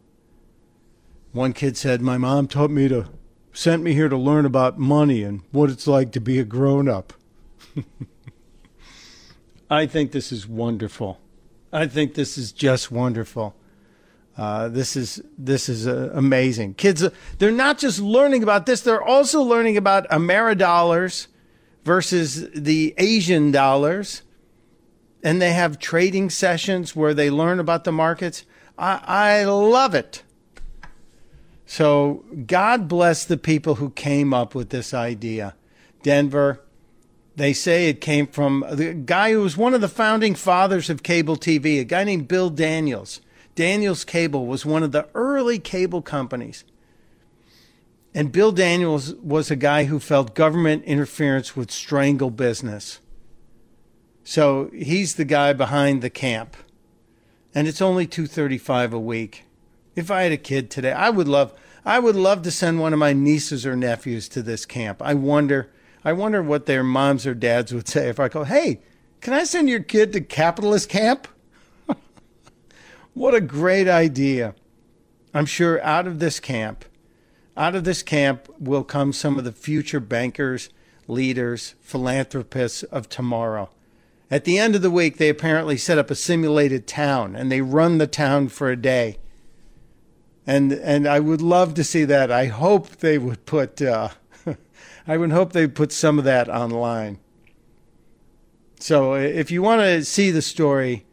One 1.32 1.52
kid 1.52 1.76
said, 1.76 2.00
My 2.00 2.16
mom 2.16 2.48
taught 2.48 2.70
me 2.70 2.88
to, 2.88 3.06
sent 3.52 3.82
me 3.82 3.92
here 3.92 4.08
to 4.08 4.16
learn 4.16 4.46
about 4.46 4.78
money 4.78 5.22
and 5.22 5.42
what 5.50 5.70
it's 5.70 5.86
like 5.86 6.12
to 6.12 6.20
be 6.20 6.38
a 6.38 6.44
grown 6.44 6.88
up. 6.88 7.12
I 9.70 9.86
think 9.86 10.12
this 10.12 10.32
is 10.32 10.46
wonderful. 10.46 11.18
I 11.72 11.86
think 11.86 12.14
this 12.14 12.36
is 12.36 12.52
just 12.52 12.90
wonderful. 12.90 13.54
Uh, 14.36 14.68
this 14.68 14.96
is 14.96 15.22
this 15.36 15.68
is 15.68 15.86
uh, 15.86 16.10
amazing. 16.14 16.74
Kids, 16.74 17.02
uh, 17.02 17.10
they're 17.38 17.50
not 17.50 17.78
just 17.78 17.98
learning 17.98 18.42
about 18.42 18.64
this; 18.66 18.80
they're 18.80 19.02
also 19.02 19.42
learning 19.42 19.76
about 19.76 20.08
Ameridollars 20.08 21.26
versus 21.84 22.48
the 22.52 22.94
Asian 22.96 23.50
dollars 23.50 24.22
and 25.22 25.40
they 25.40 25.52
have 25.52 25.78
trading 25.78 26.30
sessions 26.30 26.96
where 26.96 27.14
they 27.14 27.30
learn 27.30 27.60
about 27.60 27.84
the 27.84 27.92
markets. 27.92 28.44
I, 28.76 29.00
I 29.06 29.44
love 29.44 29.94
it. 29.94 30.22
So 31.72 32.22
God 32.46 32.86
bless 32.86 33.24
the 33.24 33.38
people 33.38 33.76
who 33.76 33.88
came 33.88 34.34
up 34.34 34.54
with 34.54 34.68
this 34.68 34.92
idea. 34.92 35.54
Denver, 36.02 36.60
they 37.34 37.54
say 37.54 37.88
it 37.88 38.02
came 38.02 38.26
from 38.26 38.62
the 38.70 38.92
guy 38.92 39.32
who 39.32 39.40
was 39.40 39.56
one 39.56 39.72
of 39.72 39.80
the 39.80 39.88
founding 39.88 40.34
fathers 40.34 40.90
of 40.90 41.02
cable 41.02 41.38
TV, 41.38 41.80
a 41.80 41.84
guy 41.84 42.04
named 42.04 42.28
Bill 42.28 42.50
Daniels. 42.50 43.22
Daniels 43.54 44.04
Cable 44.04 44.44
was 44.44 44.66
one 44.66 44.82
of 44.82 44.92
the 44.92 45.08
early 45.14 45.58
cable 45.58 46.02
companies. 46.02 46.64
And 48.12 48.32
Bill 48.32 48.52
Daniels 48.52 49.14
was 49.14 49.50
a 49.50 49.56
guy 49.56 49.84
who 49.84 49.98
felt 49.98 50.34
government 50.34 50.84
interference 50.84 51.56
would 51.56 51.70
strangle 51.70 52.28
business. 52.28 53.00
So 54.24 54.68
he's 54.74 55.14
the 55.14 55.24
guy 55.24 55.54
behind 55.54 56.02
the 56.02 56.10
camp. 56.10 56.54
And 57.54 57.66
it's 57.66 57.80
only 57.80 58.06
235 58.06 58.92
a 58.92 59.00
week. 59.00 59.46
If 59.96 60.10
I 60.10 60.22
had 60.22 60.32
a 60.32 60.38
kid 60.38 60.70
today, 60.70 60.92
I 60.92 61.08
would 61.08 61.28
love 61.28 61.54
I 61.84 61.98
would 61.98 62.16
love 62.16 62.42
to 62.42 62.50
send 62.50 62.78
one 62.78 62.92
of 62.92 62.98
my 62.98 63.12
nieces 63.12 63.66
or 63.66 63.74
nephews 63.74 64.28
to 64.30 64.42
this 64.42 64.64
camp. 64.64 65.02
I 65.02 65.14
wonder 65.14 65.70
I 66.04 66.12
wonder 66.12 66.42
what 66.42 66.66
their 66.66 66.82
moms 66.82 67.26
or 67.26 67.34
dads 67.34 67.72
would 67.72 67.86
say 67.86 68.08
if 68.08 68.18
I 68.18 68.28
go, 68.28 68.44
"Hey, 68.44 68.80
can 69.20 69.34
I 69.34 69.44
send 69.44 69.68
your 69.68 69.80
kid 69.80 70.12
to 70.12 70.20
capitalist 70.20 70.88
camp?" 70.88 71.28
what 73.14 73.34
a 73.34 73.40
great 73.40 73.88
idea. 73.88 74.54
I'm 75.32 75.46
sure 75.46 75.82
out 75.82 76.06
of 76.06 76.18
this 76.18 76.40
camp, 76.40 76.84
out 77.56 77.74
of 77.74 77.84
this 77.84 78.02
camp 78.02 78.48
will 78.58 78.84
come 78.84 79.12
some 79.12 79.38
of 79.38 79.44
the 79.44 79.52
future 79.52 80.00
bankers, 80.00 80.70
leaders, 81.06 81.74
philanthropists 81.80 82.82
of 82.84 83.08
tomorrow. 83.08 83.70
At 84.30 84.44
the 84.44 84.58
end 84.58 84.74
of 84.74 84.82
the 84.82 84.90
week, 84.90 85.18
they 85.18 85.28
apparently 85.28 85.76
set 85.76 85.98
up 85.98 86.10
a 86.10 86.14
simulated 86.14 86.86
town 86.86 87.36
and 87.36 87.50
they 87.50 87.60
run 87.60 87.98
the 87.98 88.06
town 88.06 88.48
for 88.48 88.70
a 88.70 88.76
day. 88.76 89.18
And 90.46 90.72
and 90.72 91.06
I 91.06 91.20
would 91.20 91.40
love 91.40 91.74
to 91.74 91.84
see 91.84 92.04
that. 92.04 92.30
I 92.30 92.46
hope 92.46 92.96
they 92.96 93.18
would 93.18 93.46
put. 93.46 93.80
Uh, 93.80 94.08
I 95.06 95.16
would 95.16 95.30
hope 95.30 95.52
they 95.52 95.66
put 95.66 95.92
some 95.92 96.18
of 96.18 96.24
that 96.24 96.48
online. 96.48 97.18
So 98.80 99.14
if 99.14 99.52
you 99.52 99.62
want 99.62 99.82
to 99.82 100.04
see 100.04 100.32
the 100.32 100.42
story, 100.42 101.04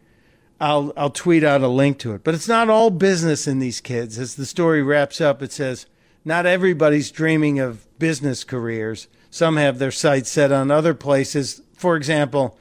I'll 0.59 0.91
I'll 0.97 1.11
tweet 1.11 1.43
out 1.43 1.61
a 1.61 1.67
link 1.67 1.99
to 1.99 2.13
it. 2.13 2.23
But 2.23 2.33
it's 2.33 2.47
not 2.47 2.69
all 2.69 2.89
business 2.89 3.47
in 3.47 3.59
these 3.59 3.81
kids. 3.81 4.17
As 4.17 4.35
the 4.35 4.47
story 4.47 4.81
wraps 4.81 5.21
up, 5.21 5.43
it 5.43 5.51
says 5.51 5.85
not 6.25 6.45
everybody's 6.45 7.11
dreaming 7.11 7.59
of 7.59 7.85
business 7.99 8.43
careers. 8.43 9.07
Some 9.29 9.57
have 9.57 9.77
their 9.77 9.91
sights 9.91 10.29
set 10.29 10.51
on 10.51 10.71
other 10.71 10.95
places. 10.95 11.61
For 11.73 11.95
example, 11.95 12.57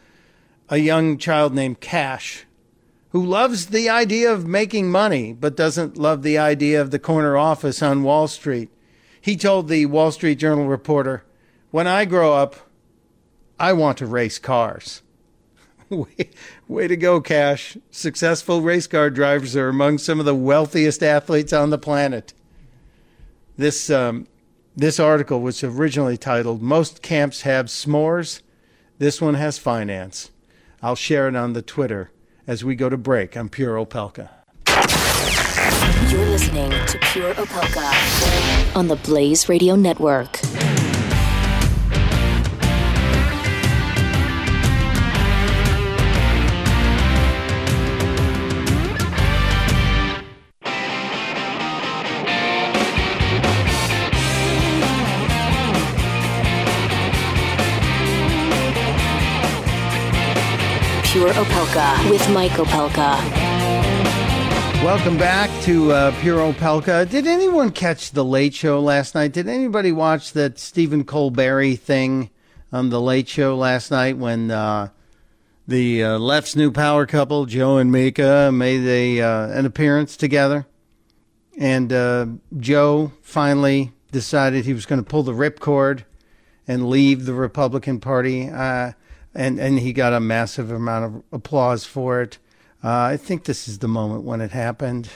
a 0.68 0.76
young 0.76 1.16
child 1.16 1.54
named 1.54 1.80
Cash 1.80 2.44
who 3.18 3.26
loves 3.26 3.66
the 3.66 3.88
idea 3.88 4.32
of 4.32 4.46
making 4.46 4.88
money 4.88 5.32
but 5.32 5.56
doesn't 5.56 5.98
love 5.98 6.22
the 6.22 6.38
idea 6.38 6.80
of 6.80 6.92
the 6.92 7.00
corner 7.00 7.36
office 7.36 7.82
on 7.82 8.04
Wall 8.04 8.28
Street. 8.28 8.70
He 9.20 9.36
told 9.36 9.66
the 9.66 9.86
Wall 9.86 10.12
Street 10.12 10.36
Journal 10.36 10.66
reporter, 10.68 11.24
When 11.72 11.88
I 11.88 12.04
grow 12.04 12.34
up, 12.34 12.54
I 13.58 13.72
want 13.72 13.98
to 13.98 14.06
race 14.06 14.38
cars. 14.38 15.02
way, 15.90 16.30
way 16.68 16.86
to 16.86 16.96
go, 16.96 17.20
Cash. 17.20 17.76
Successful 17.90 18.62
race 18.62 18.86
car 18.86 19.10
drivers 19.10 19.56
are 19.56 19.68
among 19.68 19.98
some 19.98 20.20
of 20.20 20.24
the 20.24 20.32
wealthiest 20.32 21.02
athletes 21.02 21.52
on 21.52 21.70
the 21.70 21.76
planet. 21.76 22.32
This, 23.56 23.90
um, 23.90 24.28
this 24.76 25.00
article 25.00 25.40
was 25.40 25.64
originally 25.64 26.16
titled 26.16 26.62
Most 26.62 27.02
Camps 27.02 27.40
Have 27.40 27.66
S'mores. 27.66 28.42
This 28.98 29.20
one 29.20 29.34
has 29.34 29.58
finance. 29.58 30.30
I'll 30.80 30.94
share 30.94 31.26
it 31.26 31.34
on 31.34 31.54
the 31.54 31.62
Twitter 31.62 32.12
as 32.48 32.64
we 32.64 32.74
go 32.74 32.88
to 32.88 32.96
break. 32.96 33.36
I'm 33.36 33.48
Pure 33.48 33.76
Opelka. 33.76 34.30
You're 36.10 36.26
listening 36.26 36.70
to 36.86 36.98
Pure 37.12 37.34
Opelka 37.34 38.74
on 38.76 38.88
the 38.88 38.96
Blaze 38.96 39.48
Radio 39.48 39.76
Network. 39.76 40.40
Pure 61.18 61.32
Opelka 61.32 62.10
with 62.10 62.30
Mike 62.30 62.52
Opelka. 62.52 63.18
Welcome 64.84 65.18
back 65.18 65.50
to 65.64 65.90
uh, 65.90 66.20
Pure 66.20 66.52
Opelka. 66.52 67.10
Did 67.10 67.26
anyone 67.26 67.72
catch 67.72 68.12
the 68.12 68.24
Late 68.24 68.54
Show 68.54 68.80
last 68.80 69.16
night? 69.16 69.32
Did 69.32 69.48
anybody 69.48 69.90
watch 69.90 70.32
that 70.34 70.60
Stephen 70.60 71.02
Colbert 71.02 71.74
thing 71.74 72.30
on 72.70 72.90
the 72.90 73.00
Late 73.00 73.26
Show 73.26 73.56
last 73.56 73.90
night 73.90 74.16
when 74.16 74.52
uh, 74.52 74.90
the 75.66 76.04
uh, 76.04 76.18
left's 76.18 76.54
new 76.54 76.70
power 76.70 77.04
couple, 77.04 77.46
Joe 77.46 77.78
and 77.78 77.90
Mika, 77.90 78.52
made 78.52 78.86
a 78.86 79.20
uh, 79.20 79.48
an 79.48 79.66
appearance 79.66 80.16
together, 80.16 80.68
and 81.58 81.92
uh, 81.92 82.26
Joe 82.58 83.10
finally 83.22 83.92
decided 84.12 84.66
he 84.66 84.72
was 84.72 84.86
going 84.86 85.02
to 85.02 85.10
pull 85.10 85.24
the 85.24 85.32
ripcord 85.32 86.04
and 86.68 86.88
leave 86.88 87.24
the 87.24 87.34
Republican 87.34 87.98
Party. 87.98 88.48
Uh, 88.48 88.92
and 89.38 89.58
and 89.58 89.78
he 89.78 89.92
got 89.92 90.12
a 90.12 90.20
massive 90.20 90.70
amount 90.70 91.04
of 91.04 91.22
applause 91.32 91.84
for 91.84 92.20
it. 92.20 92.38
Uh, 92.82 92.90
I 92.90 93.16
think 93.16 93.44
this 93.44 93.68
is 93.68 93.78
the 93.78 93.88
moment 93.88 94.24
when 94.24 94.40
it 94.40 94.50
happened. 94.50 95.08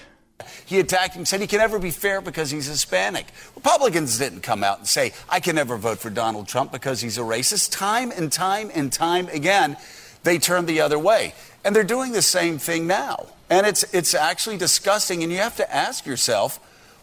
He 0.65 0.81
attacked 0.81 1.15
him, 1.15 1.25
said 1.25 1.41
he 1.41 1.47
can 1.47 1.59
never 1.59 1.79
be 1.79 1.91
fair 1.91 2.21
because 2.21 2.51
he's 2.51 2.67
Hispanic. 2.67 3.27
Republicans 3.55 4.19
didn't 4.19 4.41
come 4.41 4.65
out 4.65 4.79
and 4.79 4.89
say, 4.89 5.13
I 5.29 5.41
can 5.41 5.55
never 5.55 5.77
vote 5.77 5.99
for 5.99 6.11
Donald 6.11 6.49
Trump 6.49 6.73
because 6.73 7.01
he's 7.01 7.19
a 7.19 7.23
racist. 7.23 7.71
Time 7.71 8.11
and 8.11 8.33
time 8.33 8.71
and 8.75 8.93
time 8.93 9.29
again, 9.29 9.77
they 10.25 10.39
turned 10.39 10.67
the 10.67 10.81
other 10.81 10.99
way. 10.99 11.35
And 11.65 11.77
they're 11.77 11.85
doing 11.85 12.11
the 12.11 12.23
same 12.23 12.59
thing 12.59 12.89
now. 12.89 13.27
And 13.51 13.67
it's, 13.67 13.85
it's 13.95 14.15
actually 14.15 14.57
disgusting. 14.57 15.23
And 15.23 15.31
you 15.31 15.39
have 15.39 15.57
to 15.57 15.75
ask 15.75 16.07
yourself, 16.07 16.59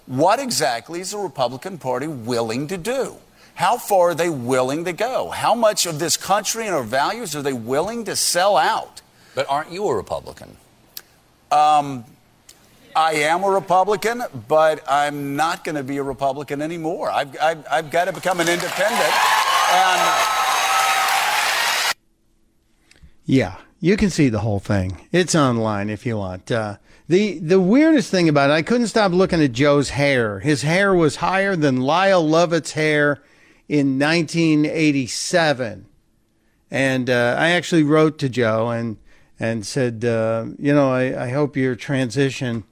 what 0.05 0.39
exactly 0.39 0.99
is 0.99 1.11
the 1.11 1.19
Republican 1.19 1.77
Party 1.77 2.07
willing 2.07 2.67
to 2.67 2.77
do? 2.77 3.15
How 3.59 3.77
far 3.77 4.11
are 4.11 4.15
they 4.15 4.29
willing 4.29 4.85
to 4.85 4.93
go? 4.93 5.31
How 5.31 5.53
much 5.53 5.85
of 5.85 5.99
this 5.99 6.15
country 6.15 6.65
and 6.65 6.73
our 6.73 6.81
values 6.81 7.35
are 7.35 7.41
they 7.41 7.51
willing 7.51 8.05
to 8.05 8.15
sell 8.15 8.55
out? 8.55 9.01
But 9.35 9.47
aren't 9.49 9.69
you 9.69 9.85
a 9.89 9.93
Republican? 9.93 10.55
Um, 11.51 12.05
I 12.95 13.15
am 13.15 13.43
a 13.43 13.49
Republican, 13.49 14.23
but 14.47 14.81
I'm 14.87 15.35
not 15.35 15.65
going 15.65 15.75
to 15.75 15.83
be 15.83 15.97
a 15.97 16.03
Republican 16.03 16.61
anymore. 16.61 17.11
I've, 17.11 17.37
I've, 17.41 17.65
I've 17.69 17.91
got 17.91 18.05
to 18.05 18.13
become 18.13 18.39
an 18.39 18.47
independent. 18.47 19.13
And 19.73 20.23
yeah, 23.25 23.57
you 23.81 23.97
can 23.97 24.09
see 24.09 24.29
the 24.29 24.39
whole 24.39 24.61
thing. 24.61 25.05
It's 25.11 25.35
online 25.35 25.89
if 25.89 26.05
you 26.05 26.15
want. 26.15 26.49
Uh, 26.49 26.77
the 27.09 27.39
the 27.39 27.59
weirdest 27.59 28.09
thing 28.09 28.29
about 28.29 28.51
it, 28.51 28.53
I 28.53 28.61
couldn't 28.61 28.87
stop 28.87 29.11
looking 29.11 29.43
at 29.43 29.51
Joe's 29.51 29.89
hair. 29.89 30.39
His 30.39 30.61
hair 30.61 30.93
was 30.93 31.17
higher 31.17 31.57
than 31.57 31.81
Lyle 31.81 32.25
Lovett's 32.25 32.71
hair 32.71 33.21
in 33.69 33.99
1987, 33.99 35.85
and 36.71 37.09
uh, 37.09 37.35
I 37.37 37.51
actually 37.51 37.83
wrote 37.83 38.17
to 38.19 38.27
Joe 38.27 38.69
and 38.69 38.97
and 39.39 39.65
said, 39.65 40.03
uh, 40.03 40.47
you 40.57 40.73
know, 40.73 40.91
I, 40.91 41.25
I 41.25 41.29
hope 41.29 41.55
your 41.55 41.75
transition 41.75 42.65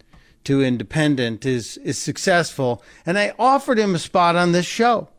to 0.43 0.63
independent 0.63 1.45
is 1.45 1.77
is 1.77 1.97
successful. 1.97 2.83
And 3.05 3.17
I 3.17 3.33
offered 3.37 3.77
him 3.79 3.95
a 3.95 3.99
spot 3.99 4.35
on 4.35 4.51
this 4.51 4.65
show. 4.65 5.09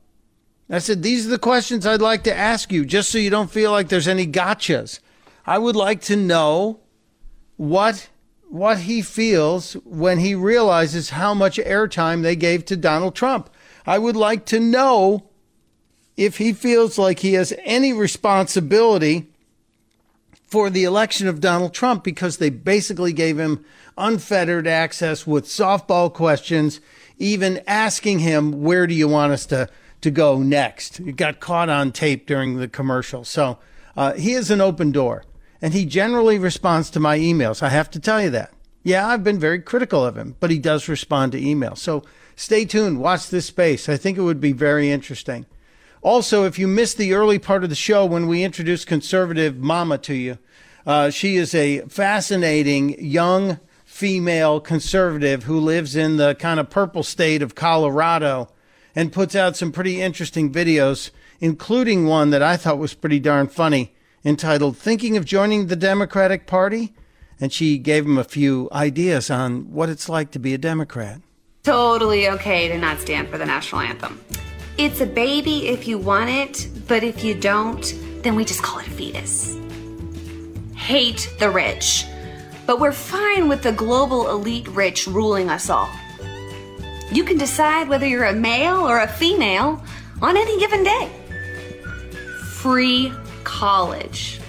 I 0.68 0.80
said, 0.80 1.02
these 1.02 1.26
are 1.26 1.30
the 1.30 1.38
questions 1.38 1.86
I'd 1.86 2.02
like 2.02 2.24
to 2.24 2.36
ask 2.36 2.70
you, 2.70 2.84
just 2.84 3.10
so 3.10 3.16
you 3.16 3.30
don't 3.30 3.50
feel 3.50 3.70
like 3.70 3.88
there's 3.88 4.08
any 4.08 4.26
gotchas. 4.26 5.00
I 5.46 5.56
would 5.56 5.76
like 5.76 6.02
to 6.02 6.16
know 6.16 6.80
what 7.56 8.08
what 8.50 8.80
he 8.80 9.00
feels 9.00 9.74
when 9.84 10.18
he 10.18 10.34
realizes 10.34 11.10
how 11.10 11.34
much 11.34 11.58
airtime 11.58 12.22
they 12.22 12.36
gave 12.36 12.64
to 12.64 12.76
Donald 12.76 13.14
Trump. 13.14 13.48
I 13.86 13.98
would 13.98 14.16
like 14.16 14.44
to 14.46 14.58
know 14.60 15.27
if 16.18 16.38
he 16.38 16.52
feels 16.52 16.98
like 16.98 17.20
he 17.20 17.34
has 17.34 17.54
any 17.62 17.92
responsibility 17.92 19.28
for 20.48 20.68
the 20.68 20.82
election 20.82 21.28
of 21.28 21.40
Donald 21.40 21.72
Trump 21.72 22.02
because 22.02 22.38
they 22.38 22.50
basically 22.50 23.12
gave 23.12 23.38
him 23.38 23.64
unfettered 23.96 24.66
access 24.66 25.28
with 25.28 25.44
softball 25.44 26.12
questions, 26.12 26.80
even 27.18 27.62
asking 27.68 28.18
him, 28.18 28.62
where 28.62 28.88
do 28.88 28.94
you 28.94 29.06
want 29.06 29.32
us 29.32 29.46
to, 29.46 29.68
to 30.00 30.10
go 30.10 30.40
next? 30.40 30.98
It 30.98 31.14
got 31.14 31.38
caught 31.38 31.68
on 31.68 31.92
tape 31.92 32.26
during 32.26 32.56
the 32.56 32.66
commercial. 32.66 33.24
So 33.24 33.58
uh, 33.96 34.14
he 34.14 34.32
is 34.32 34.50
an 34.50 34.60
open 34.60 34.90
door 34.90 35.22
and 35.62 35.72
he 35.72 35.84
generally 35.84 36.36
responds 36.36 36.90
to 36.90 37.00
my 37.00 37.16
emails. 37.16 37.62
I 37.62 37.68
have 37.68 37.90
to 37.92 38.00
tell 38.00 38.20
you 38.20 38.30
that. 38.30 38.52
Yeah, 38.82 39.06
I've 39.06 39.22
been 39.22 39.38
very 39.38 39.60
critical 39.60 40.04
of 40.04 40.16
him, 40.16 40.34
but 40.40 40.50
he 40.50 40.58
does 40.58 40.88
respond 40.88 41.30
to 41.32 41.40
emails. 41.40 41.78
So 41.78 42.02
stay 42.34 42.64
tuned. 42.64 42.98
Watch 42.98 43.30
this 43.30 43.46
space. 43.46 43.88
I 43.88 43.96
think 43.96 44.18
it 44.18 44.22
would 44.22 44.40
be 44.40 44.52
very 44.52 44.90
interesting. 44.90 45.46
Also, 46.02 46.44
if 46.44 46.58
you 46.58 46.68
missed 46.68 46.96
the 46.96 47.12
early 47.12 47.38
part 47.38 47.64
of 47.64 47.70
the 47.70 47.76
show 47.76 48.06
when 48.06 48.26
we 48.26 48.42
introduced 48.42 48.86
conservative 48.86 49.58
mama 49.58 49.98
to 49.98 50.14
you, 50.14 50.38
uh, 50.86 51.10
she 51.10 51.36
is 51.36 51.54
a 51.54 51.80
fascinating 51.82 53.02
young 53.04 53.58
female 53.84 54.60
conservative 54.60 55.44
who 55.44 55.58
lives 55.58 55.96
in 55.96 56.16
the 56.16 56.34
kind 56.36 56.60
of 56.60 56.70
purple 56.70 57.02
state 57.02 57.42
of 57.42 57.54
Colorado 57.54 58.48
and 58.94 59.12
puts 59.12 59.34
out 59.34 59.56
some 59.56 59.72
pretty 59.72 60.00
interesting 60.00 60.52
videos, 60.52 61.10
including 61.40 62.06
one 62.06 62.30
that 62.30 62.42
I 62.42 62.56
thought 62.56 62.78
was 62.78 62.94
pretty 62.94 63.18
darn 63.18 63.48
funny 63.48 63.92
entitled 64.24 64.76
Thinking 64.76 65.16
of 65.16 65.24
Joining 65.24 65.66
the 65.66 65.76
Democratic 65.76 66.46
Party. 66.46 66.94
And 67.40 67.52
she 67.52 67.78
gave 67.78 68.04
him 68.04 68.18
a 68.18 68.24
few 68.24 68.68
ideas 68.72 69.30
on 69.30 69.72
what 69.72 69.88
it's 69.88 70.08
like 70.08 70.32
to 70.32 70.38
be 70.38 70.54
a 70.54 70.58
Democrat. 70.58 71.20
Totally 71.62 72.28
okay 72.28 72.68
to 72.68 72.78
not 72.78 72.98
stand 72.98 73.28
for 73.28 73.38
the 73.38 73.46
national 73.46 73.82
anthem. 73.82 74.20
It's 74.78 75.00
a 75.00 75.06
baby 75.06 75.66
if 75.66 75.88
you 75.88 75.98
want 75.98 76.30
it, 76.30 76.68
but 76.86 77.02
if 77.02 77.24
you 77.24 77.34
don't, 77.34 77.82
then 78.22 78.36
we 78.36 78.44
just 78.44 78.62
call 78.62 78.78
it 78.78 78.86
a 78.86 78.90
fetus. 78.90 79.58
Hate 80.76 81.34
the 81.40 81.50
rich, 81.50 82.06
but 82.64 82.78
we're 82.78 82.92
fine 82.92 83.48
with 83.48 83.64
the 83.64 83.72
global 83.72 84.30
elite 84.30 84.68
rich 84.68 85.08
ruling 85.08 85.50
us 85.50 85.68
all. 85.68 85.90
You 87.10 87.24
can 87.24 87.38
decide 87.38 87.88
whether 87.88 88.06
you're 88.06 88.26
a 88.26 88.32
male 88.32 88.88
or 88.88 89.00
a 89.00 89.08
female 89.08 89.82
on 90.22 90.36
any 90.36 90.60
given 90.60 90.84
day. 90.84 91.10
Free 92.52 93.12
college. 93.42 94.40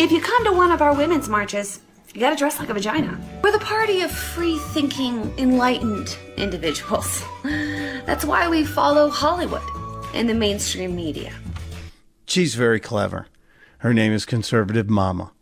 If 0.00 0.10
you 0.10 0.22
come 0.22 0.44
to 0.44 0.52
one 0.52 0.70
of 0.70 0.80
our 0.80 0.96
women's 0.96 1.28
marches, 1.28 1.80
you 2.14 2.20
gotta 2.20 2.36
dress 2.36 2.60
like 2.60 2.68
a 2.68 2.74
vagina. 2.74 3.20
We're 3.42 3.50
the 3.50 3.58
party 3.58 4.02
of 4.02 4.10
free 4.10 4.56
thinking, 4.72 5.34
enlightened 5.36 6.16
individuals. 6.36 7.24
That's 7.42 8.24
why 8.24 8.48
we 8.48 8.64
follow 8.64 9.10
Hollywood 9.10 9.62
and 10.14 10.28
the 10.28 10.34
mainstream 10.34 10.94
media. 10.94 11.32
She's 12.26 12.54
very 12.54 12.78
clever. 12.78 13.26
Her 13.78 13.92
name 13.92 14.12
is 14.12 14.24
Conservative 14.24 14.88
Mama, 14.88 15.32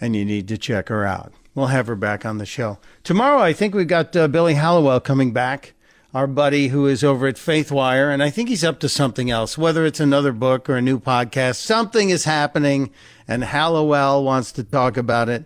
and 0.00 0.14
you 0.14 0.24
need 0.24 0.46
to 0.48 0.56
check 0.56 0.88
her 0.88 1.04
out. 1.04 1.32
We'll 1.54 1.66
have 1.66 1.88
her 1.88 1.96
back 1.96 2.24
on 2.24 2.38
the 2.38 2.46
show. 2.46 2.78
Tomorrow, 3.02 3.40
I 3.40 3.52
think 3.52 3.74
we've 3.74 3.88
got 3.88 4.14
uh, 4.14 4.28
Billy 4.28 4.54
Hallowell 4.54 5.00
coming 5.00 5.32
back 5.32 5.74
our 6.14 6.26
buddy 6.26 6.68
who 6.68 6.86
is 6.86 7.04
over 7.04 7.26
at 7.26 7.36
Faithwire, 7.36 8.12
and 8.12 8.22
I 8.22 8.30
think 8.30 8.48
he's 8.48 8.64
up 8.64 8.80
to 8.80 8.88
something 8.88 9.30
else, 9.30 9.58
whether 9.58 9.84
it's 9.84 10.00
another 10.00 10.32
book 10.32 10.68
or 10.70 10.76
a 10.76 10.82
new 10.82 10.98
podcast. 10.98 11.56
Something 11.56 12.08
is 12.10 12.24
happening, 12.24 12.90
and 13.26 13.44
Hallowell 13.44 14.24
wants 14.24 14.50
to 14.52 14.64
talk 14.64 14.96
about 14.96 15.28
it. 15.28 15.44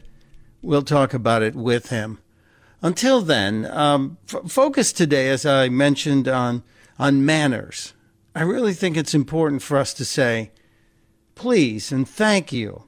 We'll 0.62 0.82
talk 0.82 1.12
about 1.12 1.42
it 1.42 1.54
with 1.54 1.90
him. 1.90 2.18
Until 2.80 3.20
then, 3.20 3.66
um, 3.70 4.18
f- 4.32 4.50
focus 4.50 4.92
today, 4.92 5.28
as 5.28 5.44
I 5.44 5.68
mentioned, 5.68 6.28
on 6.28 6.62
on 6.98 7.24
manners. 7.24 7.94
I 8.34 8.42
really 8.42 8.74
think 8.74 8.96
it's 8.96 9.14
important 9.14 9.62
for 9.62 9.76
us 9.76 9.92
to 9.94 10.04
say, 10.04 10.52
please 11.34 11.90
and 11.90 12.08
thank 12.08 12.52
you, 12.52 12.84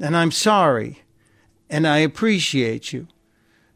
and 0.00 0.16
I'm 0.16 0.32
sorry, 0.32 1.02
and 1.70 1.86
I 1.86 1.98
appreciate 1.98 2.92
you. 2.92 3.06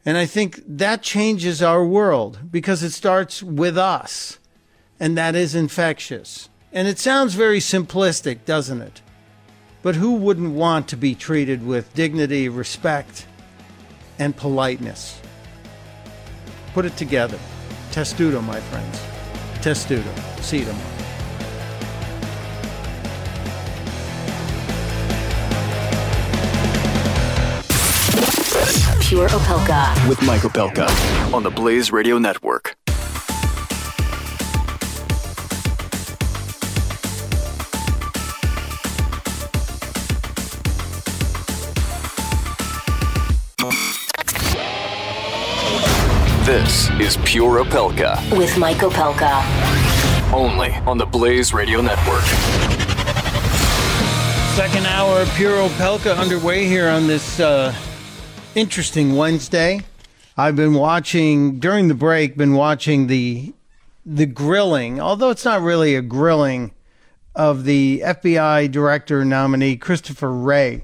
And 0.05 0.17
I 0.17 0.25
think 0.25 0.61
that 0.65 1.03
changes 1.03 1.61
our 1.61 1.85
world 1.85 2.51
because 2.51 2.83
it 2.83 2.91
starts 2.91 3.43
with 3.43 3.77
us. 3.77 4.39
And 4.99 5.17
that 5.17 5.35
is 5.35 5.55
infectious. 5.55 6.49
And 6.71 6.87
it 6.87 6.99
sounds 6.99 7.33
very 7.33 7.59
simplistic, 7.59 8.45
doesn't 8.45 8.81
it? 8.81 9.01
But 9.83 9.95
who 9.95 10.13
wouldn't 10.13 10.53
want 10.53 10.87
to 10.89 10.95
be 10.95 11.15
treated 11.15 11.65
with 11.65 11.93
dignity, 11.93 12.49
respect, 12.49 13.25
and 14.19 14.35
politeness? 14.35 15.19
Put 16.73 16.85
it 16.85 16.95
together. 16.97 17.39
Testudo, 17.91 18.41
my 18.41 18.59
friends. 18.59 19.01
Testudo. 19.61 20.13
See 20.41 20.59
you 20.59 20.65
tomorrow. 20.65 20.87
Pure 29.01 29.27
Opelka. 29.29 30.07
With 30.07 30.21
Mike 30.21 30.41
Opelka 30.41 31.33
on 31.33 31.43
the 31.43 31.49
Blaze 31.49 31.91
Radio 31.91 32.17
Network. 32.17 32.77
This 46.51 46.89
is 46.99 47.15
Pure 47.23 47.63
Opelka. 47.63 48.37
With 48.37 48.57
Mike 48.57 48.79
Opelka. 48.79 49.41
Only 50.33 50.71
on 50.85 50.97
the 50.97 51.05
Blaze 51.05 51.53
Radio 51.53 51.79
Network. 51.79 52.23
Second 54.57 54.85
hour 54.85 55.21
of 55.21 55.29
Pure 55.35 55.69
Opelka 55.69 56.17
underway 56.17 56.65
here 56.65 56.89
on 56.89 57.07
this 57.07 57.39
uh, 57.39 57.73
interesting 58.53 59.15
Wednesday. 59.15 59.79
I've 60.35 60.57
been 60.57 60.73
watching 60.73 61.57
during 61.61 61.87
the 61.87 61.93
break. 61.93 62.35
Been 62.35 62.55
watching 62.55 63.07
the 63.07 63.53
the 64.05 64.25
grilling, 64.25 64.99
although 64.99 65.29
it's 65.29 65.45
not 65.45 65.61
really 65.61 65.95
a 65.95 66.01
grilling 66.01 66.73
of 67.33 67.63
the 67.63 68.03
FBI 68.03 68.69
director 68.69 69.23
nominee 69.23 69.77
Christopher 69.77 70.33
Wray, 70.33 70.83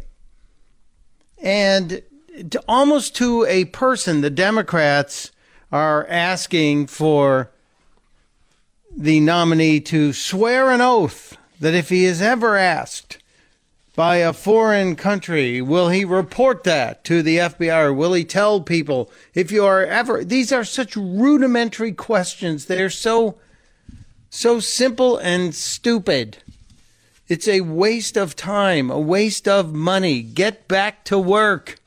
and 1.44 2.02
to, 2.52 2.64
almost 2.70 3.18
to 3.18 3.46
a 3.50 3.66
person, 3.66 4.22
the 4.22 4.30
Democrats 4.30 5.32
are 5.72 6.08
asking 6.08 6.88
for 6.88 7.52
the 8.96 9.20
nominee 9.20 9.80
to 9.80 10.14
swear 10.14 10.72
an 10.72 10.82
oath 10.82 11.38
that 11.60 11.74
if 11.74 11.90
he 11.90 12.06
is 12.06 12.22
ever 12.22 12.56
asked 12.56 13.18
by 13.96 14.18
a 14.18 14.32
foreign 14.32 14.96
country, 14.96 15.60
will 15.60 15.90
he 15.90 16.06
report 16.06 16.64
that 16.64 17.04
to 17.04 17.24
the 17.24 17.38
FBI 17.38 17.86
or 17.86 17.94
will 17.94 18.14
he 18.14 18.24
tell 18.24 18.62
people 18.62 19.12
if 19.34 19.52
you 19.52 19.66
are 19.66 19.84
ever 19.84 20.24
these 20.24 20.52
are 20.52 20.64
such 20.64 20.96
rudimentary 20.96 21.92
questions. 21.92 22.66
They're 22.66 22.92
so 22.92 23.38
so 24.30 24.60
simple 24.60 25.18
and 25.18 25.54
stupid. 25.56 26.38
It's 27.28 27.48
a 27.48 27.62
waste 27.62 28.18
of 28.18 28.36
time, 28.36 28.90
a 28.90 29.00
waste 29.00 29.48
of 29.48 29.74
money. 29.74 30.22
Get 30.22 30.68
back 30.68 31.04
to 31.06 31.18
work. 31.18 31.80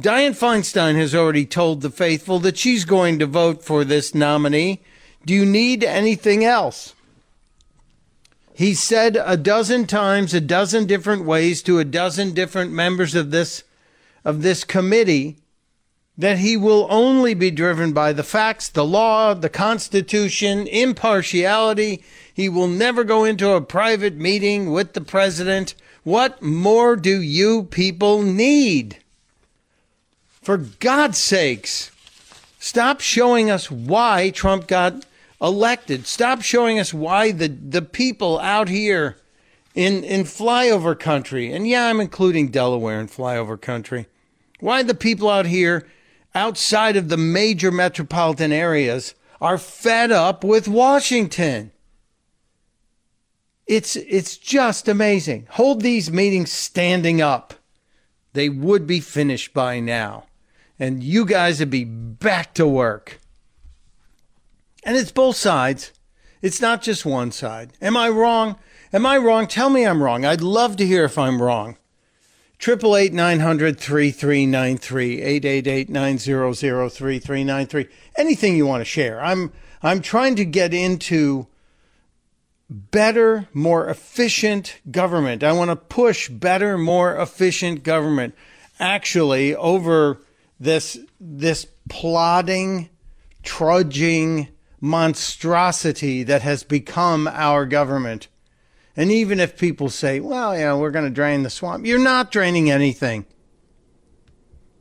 Dianne 0.00 0.36
Feinstein 0.36 0.96
has 0.96 1.14
already 1.14 1.46
told 1.46 1.80
the 1.80 1.88
faithful 1.88 2.38
that 2.40 2.58
she's 2.58 2.84
going 2.84 3.18
to 3.18 3.26
vote 3.26 3.64
for 3.64 3.82
this 3.82 4.14
nominee. 4.14 4.82
Do 5.24 5.32
you 5.32 5.46
need 5.46 5.82
anything 5.82 6.44
else? 6.44 6.94
He 8.52 8.74
said 8.74 9.16
a 9.22 9.38
dozen 9.38 9.86
times, 9.86 10.34
a 10.34 10.40
dozen 10.40 10.86
different 10.86 11.24
ways 11.24 11.62
to 11.62 11.78
a 11.78 11.84
dozen 11.84 12.34
different 12.34 12.72
members 12.72 13.14
of 13.14 13.30
this 13.30 13.64
of 14.22 14.42
this 14.42 14.64
committee 14.64 15.38
that 16.18 16.38
he 16.38 16.56
will 16.56 16.86
only 16.90 17.32
be 17.32 17.50
driven 17.50 17.92
by 17.92 18.12
the 18.12 18.22
facts, 18.22 18.68
the 18.68 18.84
law, 18.84 19.34
the 19.34 19.48
Constitution, 19.48 20.66
impartiality. 20.66 22.02
He 22.32 22.48
will 22.48 22.68
never 22.68 23.04
go 23.04 23.24
into 23.24 23.50
a 23.50 23.60
private 23.60 24.16
meeting 24.16 24.72
with 24.72 24.94
the 24.94 25.00
president. 25.00 25.74
What 26.02 26.42
more 26.42 26.96
do 26.96 27.20
you 27.20 27.64
people 27.64 28.22
need? 28.22 28.98
For 30.46 30.58
God's 30.58 31.18
sakes, 31.18 31.90
stop 32.60 33.00
showing 33.00 33.50
us 33.50 33.68
why 33.68 34.30
Trump 34.30 34.68
got 34.68 35.04
elected. 35.42 36.06
Stop 36.06 36.40
showing 36.40 36.78
us 36.78 36.94
why 36.94 37.32
the, 37.32 37.48
the 37.48 37.82
people 37.82 38.38
out 38.38 38.68
here 38.68 39.16
in, 39.74 40.04
in 40.04 40.22
flyover 40.22 40.96
country, 40.96 41.52
and 41.52 41.66
yeah, 41.66 41.88
I'm 41.88 41.98
including 41.98 42.52
Delaware 42.52 43.00
in 43.00 43.08
flyover 43.08 43.60
country, 43.60 44.06
why 44.60 44.84
the 44.84 44.94
people 44.94 45.28
out 45.28 45.46
here 45.46 45.84
outside 46.32 46.96
of 46.96 47.08
the 47.08 47.16
major 47.16 47.72
metropolitan 47.72 48.52
areas 48.52 49.16
are 49.40 49.58
fed 49.58 50.12
up 50.12 50.44
with 50.44 50.68
Washington. 50.68 51.72
It's, 53.66 53.96
it's 53.96 54.36
just 54.36 54.86
amazing. 54.86 55.48
Hold 55.50 55.80
these 55.80 56.08
meetings 56.08 56.52
standing 56.52 57.20
up. 57.20 57.54
They 58.32 58.48
would 58.48 58.86
be 58.86 59.00
finished 59.00 59.52
by 59.52 59.80
now. 59.80 60.26
And 60.78 61.02
you 61.02 61.24
guys 61.24 61.60
would 61.60 61.70
be 61.70 61.84
back 61.84 62.54
to 62.54 62.66
work. 62.66 63.18
And 64.84 64.96
it's 64.96 65.12
both 65.12 65.36
sides. 65.36 65.92
It's 66.42 66.60
not 66.60 66.82
just 66.82 67.06
one 67.06 67.32
side. 67.32 67.72
Am 67.80 67.96
I 67.96 68.08
wrong? 68.08 68.56
Am 68.92 69.04
I 69.04 69.16
wrong? 69.16 69.46
Tell 69.46 69.70
me 69.70 69.84
I'm 69.86 70.02
wrong. 70.02 70.24
I'd 70.24 70.40
love 70.40 70.76
to 70.76 70.86
hear 70.86 71.04
if 71.04 71.18
I'm 71.18 71.42
wrong. 71.42 71.76
Triple 72.58 72.96
eight 72.96 73.12
nine 73.12 73.40
hundred 73.40 73.78
three 73.78 74.10
three 74.10 74.46
nine 74.46 74.78
three 74.78 75.20
eight 75.20 75.44
eight 75.44 75.66
eight 75.66 75.90
nine 75.90 76.18
zero 76.18 76.52
zero 76.52 76.88
three 76.88 77.18
three 77.18 77.44
nine 77.44 77.66
three. 77.66 77.88
Anything 78.16 78.56
you 78.56 78.66
want 78.66 78.80
to 78.80 78.86
share. 78.86 79.22
I'm 79.22 79.52
I'm 79.82 80.00
trying 80.00 80.36
to 80.36 80.44
get 80.44 80.72
into 80.72 81.48
better, 82.70 83.48
more 83.52 83.88
efficient 83.88 84.80
government. 84.90 85.44
I 85.44 85.52
want 85.52 85.70
to 85.70 85.76
push 85.76 86.28
better, 86.28 86.78
more 86.78 87.16
efficient 87.16 87.82
government. 87.82 88.34
Actually, 88.80 89.54
over 89.54 90.20
this 90.58 90.98
this 91.20 91.66
plodding, 91.88 92.88
trudging 93.42 94.48
monstrosity 94.80 96.22
that 96.22 96.42
has 96.42 96.62
become 96.62 97.28
our 97.28 97.66
government. 97.66 98.28
And 98.96 99.10
even 99.10 99.40
if 99.40 99.58
people 99.58 99.90
say, 99.90 100.20
well, 100.20 100.56
yeah, 100.56 100.74
we're 100.74 100.90
going 100.90 101.04
to 101.04 101.10
drain 101.10 101.42
the 101.42 101.50
swamp, 101.50 101.84
you're 101.84 101.98
not 101.98 102.30
draining 102.30 102.70
anything. 102.70 103.26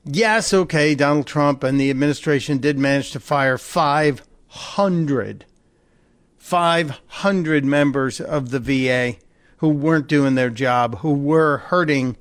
Yes, 0.06 0.53
okay, 0.53 0.95
Donald 0.95 1.26
Trump 1.26 1.64
and 1.64 1.80
the 1.80 1.89
administration 1.89 2.60
did 2.60 2.77
manage 2.77 3.11
to 3.11 3.19
fire 3.19 3.57
500, 3.57 5.45
500 6.38 7.65
members 7.65 8.22
of 8.22 8.52
the 8.52 8.60
VA 8.60 9.18
who 9.57 9.69
weren't 9.69 10.07
doing 10.07 10.35
their 10.35 10.52
job, 10.52 10.99
who 10.99 11.14
were 11.14 11.57
hurting 11.57 12.15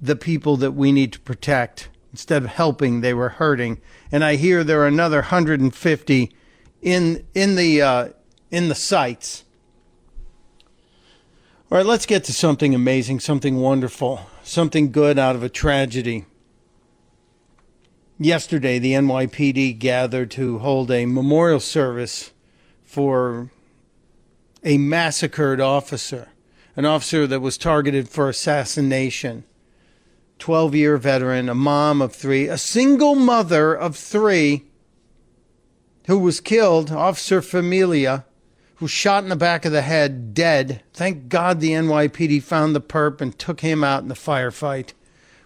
the 0.00 0.16
people 0.16 0.56
that 0.56 0.72
we 0.72 0.90
need 0.90 1.12
to 1.12 1.20
protect. 1.20 1.90
Instead 2.12 2.44
of 2.44 2.50
helping, 2.50 3.00
they 3.00 3.14
were 3.14 3.28
hurting. 3.28 3.80
And 4.10 4.24
I 4.24 4.36
hear 4.36 4.64
there 4.64 4.82
are 4.82 4.86
another 4.86 5.18
150 5.18 6.32
in 6.80 7.26
in 7.34 7.54
the 7.56 7.82
uh, 7.82 8.08
in 8.50 8.68
the 8.68 8.74
sites 8.74 9.44
all 11.70 11.76
right, 11.76 11.86
let's 11.86 12.06
get 12.06 12.24
to 12.24 12.32
something 12.32 12.74
amazing, 12.74 13.20
something 13.20 13.56
wonderful, 13.56 14.22
something 14.42 14.90
good 14.90 15.18
out 15.18 15.36
of 15.36 15.42
a 15.42 15.50
tragedy. 15.50 16.24
Yesterday, 18.18 18.78
the 18.78 18.94
NYPD 18.94 19.78
gathered 19.78 20.30
to 20.30 20.60
hold 20.60 20.90
a 20.90 21.04
memorial 21.04 21.60
service 21.60 22.30
for 22.84 23.50
a 24.64 24.78
massacred 24.78 25.60
officer, 25.60 26.28
an 26.74 26.86
officer 26.86 27.26
that 27.26 27.40
was 27.40 27.58
targeted 27.58 28.08
for 28.08 28.30
assassination. 28.30 29.44
12 30.38 30.74
year 30.74 30.96
veteran, 30.96 31.48
a 31.48 31.54
mom 31.54 32.00
of 32.00 32.14
three, 32.14 32.48
a 32.48 32.58
single 32.58 33.14
mother 33.14 33.74
of 33.74 33.96
three 33.96 34.64
who 36.06 36.18
was 36.18 36.40
killed, 36.40 36.90
Officer 36.90 37.42
Familia 37.42 38.24
who 38.78 38.86
shot 38.86 39.24
in 39.24 39.28
the 39.28 39.36
back 39.36 39.64
of 39.64 39.72
the 39.72 39.82
head, 39.82 40.34
dead. 40.34 40.82
Thank 40.92 41.28
God 41.28 41.58
the 41.58 41.72
NYPD 41.72 42.42
found 42.44 42.76
the 42.76 42.80
perp 42.80 43.20
and 43.20 43.36
took 43.36 43.60
him 43.60 43.82
out 43.82 44.02
in 44.02 44.08
the 44.08 44.14
firefight. 44.14 44.92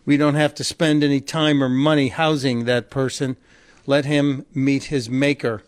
We 0.04 0.18
don't 0.18 0.34
have 0.34 0.54
to 0.56 0.64
spend 0.64 1.02
any 1.02 1.20
time 1.20 1.64
or 1.64 1.68
money 1.70 2.08
housing 2.08 2.66
that 2.66 2.90
person. 2.90 3.38
Let 3.86 4.04
him 4.04 4.44
meet 4.52 4.84
his 4.84 5.08
maker 5.08 5.62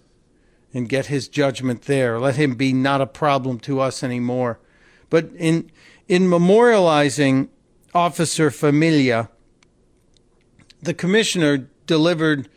and 0.74 0.90
get 0.90 1.06
his 1.06 1.26
judgment 1.26 1.82
there. 1.82 2.20
Let 2.20 2.36
him 2.36 2.54
be 2.54 2.74
not 2.74 3.00
a 3.00 3.06
problem 3.06 3.58
to 3.60 3.80
us 3.80 4.02
anymore. 4.02 4.58
But 5.08 5.30
in 5.34 5.70
in 6.06 6.24
memorializing 6.24 7.48
Officer 7.94 8.50
Familia, 8.50 9.30
the 10.82 10.94
commissioner 10.94 11.68
delivered 11.86 12.48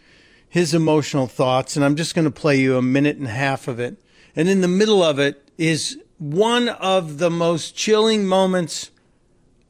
his 0.50 0.74
emotional 0.74 1.28
thoughts, 1.28 1.76
and 1.76 1.86
I'm 1.86 1.96
just 1.96 2.16
going 2.16 2.26
to 2.26 2.32
play 2.32 2.60
you 2.60 2.78
a 2.78 2.82
minute 2.82 3.18
and 3.18 3.28
a 3.28 3.32
half 3.32 3.68
of 3.68 3.80
it. 3.80 4.02
And 4.36 4.50
in 4.50 4.62
the 4.62 4.68
middle 4.68 5.04
of 5.04 5.20
it 5.20 5.50
is 5.58 6.02
one 6.18 6.70
of 6.70 7.20
the 7.20 7.30
most 7.30 7.76
chilling 7.76 8.26
moments 8.26 8.90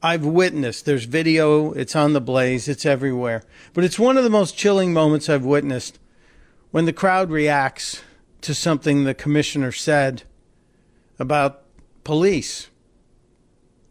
I've 0.02 0.24
witnessed. 0.24 0.86
There's 0.86 1.04
video, 1.04 1.72
it's 1.72 1.96
on 1.96 2.12
the 2.12 2.20
blaze, 2.20 2.68
it's 2.68 2.86
everywhere. 2.86 3.42
But 3.74 3.84
it's 3.84 3.98
one 3.98 4.16
of 4.16 4.24
the 4.24 4.30
most 4.30 4.56
chilling 4.56 4.92
moments 4.92 5.28
I've 5.28 5.44
witnessed 5.44 5.98
when 6.70 6.84
the 6.84 6.92
crowd 6.92 7.30
reacts 7.30 8.02
to 8.42 8.54
something 8.54 9.04
the 9.04 9.14
commissioner 9.14 9.72
said 9.72 10.22
about 11.18 11.62
police. 12.04 12.68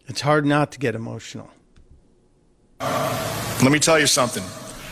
It's 0.07 0.21
hard 0.21 0.45
not 0.45 0.71
to 0.71 0.79
get 0.79 0.95
emotional. 0.95 1.51
Let 2.79 3.71
me 3.71 3.79
tell 3.79 3.99
you 3.99 4.07
something. 4.07 4.43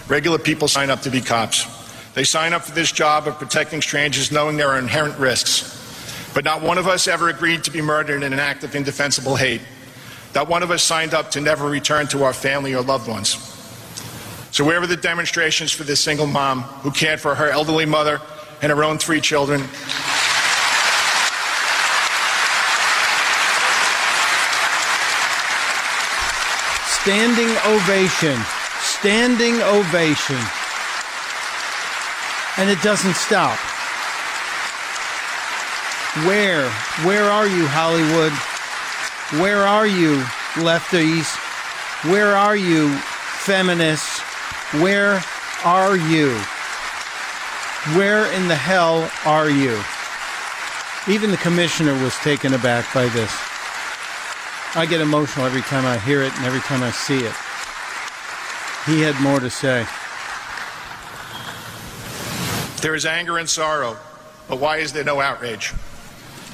Regular 0.07 0.39
people 0.39 0.67
sign 0.67 0.89
up 0.89 1.01
to 1.01 1.11
be 1.11 1.21
cops. 1.21 1.65
They 2.13 2.23
sign 2.23 2.53
up 2.53 2.63
for 2.63 2.71
this 2.71 2.91
job 2.91 3.27
of 3.27 3.37
protecting 3.37 3.81
strangers 3.81 4.31
knowing 4.31 4.57
there 4.57 4.69
are 4.69 4.79
inherent 4.79 5.17
risks. 5.19 5.71
But 6.33 6.45
not 6.45 6.61
one 6.61 6.77
of 6.77 6.87
us 6.87 7.07
ever 7.07 7.29
agreed 7.29 7.63
to 7.65 7.71
be 7.71 7.81
murdered 7.81 8.23
in 8.23 8.33
an 8.33 8.39
act 8.39 8.63
of 8.63 8.75
indefensible 8.75 9.35
hate. 9.35 9.61
Not 10.33 10.49
one 10.49 10.63
of 10.63 10.71
us 10.71 10.83
signed 10.83 11.13
up 11.13 11.31
to 11.31 11.41
never 11.41 11.69
return 11.69 12.07
to 12.07 12.23
our 12.23 12.33
family 12.33 12.73
or 12.73 12.81
loved 12.81 13.07
ones. 13.07 13.37
So, 14.51 14.63
where 14.63 14.81
were 14.81 14.87
the 14.87 14.97
demonstrations 14.97 15.71
for 15.71 15.83
this 15.83 15.99
single 15.99 16.27
mom 16.27 16.61
who 16.61 16.91
cared 16.91 17.19
for 17.19 17.35
her 17.35 17.49
elderly 17.49 17.85
mother 17.85 18.21
and 18.61 18.71
her 18.71 18.83
own 18.83 18.97
three 18.97 19.21
children? 19.21 19.61
Standing 27.05 27.55
ovation. 27.69 28.37
Standing 28.81 29.61
ovation 29.61 30.41
and 32.57 32.69
it 32.69 32.81
doesn't 32.81 33.15
stop. 33.15 33.57
Where? 36.25 36.69
Where 37.05 37.25
are 37.25 37.47
you, 37.47 37.67
Hollywood? 37.67 38.31
Where 39.41 39.63
are 39.63 39.87
you, 39.87 40.21
lefties? 40.63 41.27
Where 42.09 42.35
are 42.35 42.55
you, 42.55 42.95
feminists? 43.43 44.21
Where 44.81 45.21
are 45.65 45.97
you? 45.97 46.29
Where 47.97 48.31
in 48.31 48.47
the 48.47 48.55
hell 48.55 49.11
are 49.25 49.49
you? 49.49 49.77
Even 51.13 51.31
the 51.31 51.37
commissioner 51.37 51.93
was 52.01 52.15
taken 52.19 52.53
aback 52.53 52.91
by 52.93 53.07
this. 53.09 53.54
I 54.77 54.85
get 54.85 54.99
emotional 54.99 55.45
every 55.45 55.61
time 55.61 55.85
I 55.85 55.97
hear 55.97 56.21
it 56.21 56.35
and 56.35 56.45
every 56.45 56.59
time 56.59 56.83
I 56.83 56.91
see 56.91 57.19
it. 57.19 57.33
He 58.85 59.01
had 59.01 59.19
more 59.21 59.39
to 59.39 59.49
say. 59.49 59.85
There 62.81 62.93
is 62.93 63.05
anger 63.05 63.37
and 63.37 63.49
sorrow, 63.49 63.95
but 64.49 64.59
why 64.59 64.77
is 64.77 64.91
there 64.91 65.05
no 65.05 65.21
outrage? 65.21 65.73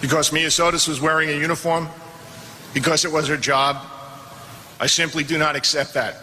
Because 0.01 0.31
Mia 0.31 0.45
was 0.45 1.01
wearing 1.01 1.29
a 1.29 1.33
uniform? 1.33 1.89
Because 2.75 3.05
it 3.05 3.11
was 3.11 3.27
her 3.27 3.37
job? 3.37 3.77
I 4.79 4.85
simply 4.85 5.23
do 5.23 5.39
not 5.39 5.55
accept 5.55 5.95
that. 5.95 6.17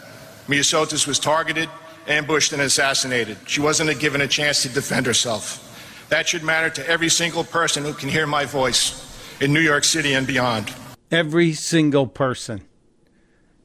Mia 0.47 0.63
was 0.73 1.19
targeted, 1.19 1.69
ambushed, 2.07 2.53
and 2.53 2.63
assassinated. 2.63 3.37
She 3.47 3.61
wasn't 3.61 3.99
given 3.99 4.21
a 4.21 4.29
chance 4.29 4.63
to 4.63 4.69
defend 4.69 5.05
herself. 5.05 5.65
That 6.11 6.29
should 6.29 6.45
matter 6.45 6.71
to 6.71 6.89
every 6.89 7.09
single 7.09 7.43
person 7.43 7.85
who 7.85 7.93
can 7.93 8.09
hear 8.09 8.27
my 8.27 8.45
voice 8.45 9.05
in 9.41 9.53
New 9.53 9.61
York 9.61 9.83
City 9.83 10.15
and 10.15 10.29
beyond. 10.29 10.73
Every 11.11 11.53
single 11.53 12.07
person. 12.07 12.63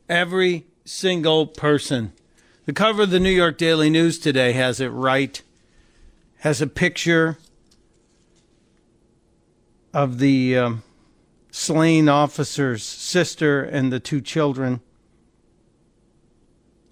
Every 0.07 0.65
single 0.85 1.47
person. 1.47 2.13
The 2.65 2.73
cover 2.73 3.03
of 3.03 3.09
the 3.09 3.19
New 3.19 3.31
York 3.31 3.57
Daily 3.57 3.89
News 3.89 4.17
today 4.17 4.53
has 4.53 4.79
it 4.79 4.89
right 4.89 5.41
has 6.43 6.61
a 6.61 6.67
picture 6.67 7.37
of 9.93 10.19
the 10.19 10.57
um, 10.57 10.83
slain 11.51 12.09
officer's 12.09 12.83
sister 12.83 13.63
and 13.63 13.93
the 13.93 13.99
two 14.01 14.19
children. 14.19 14.81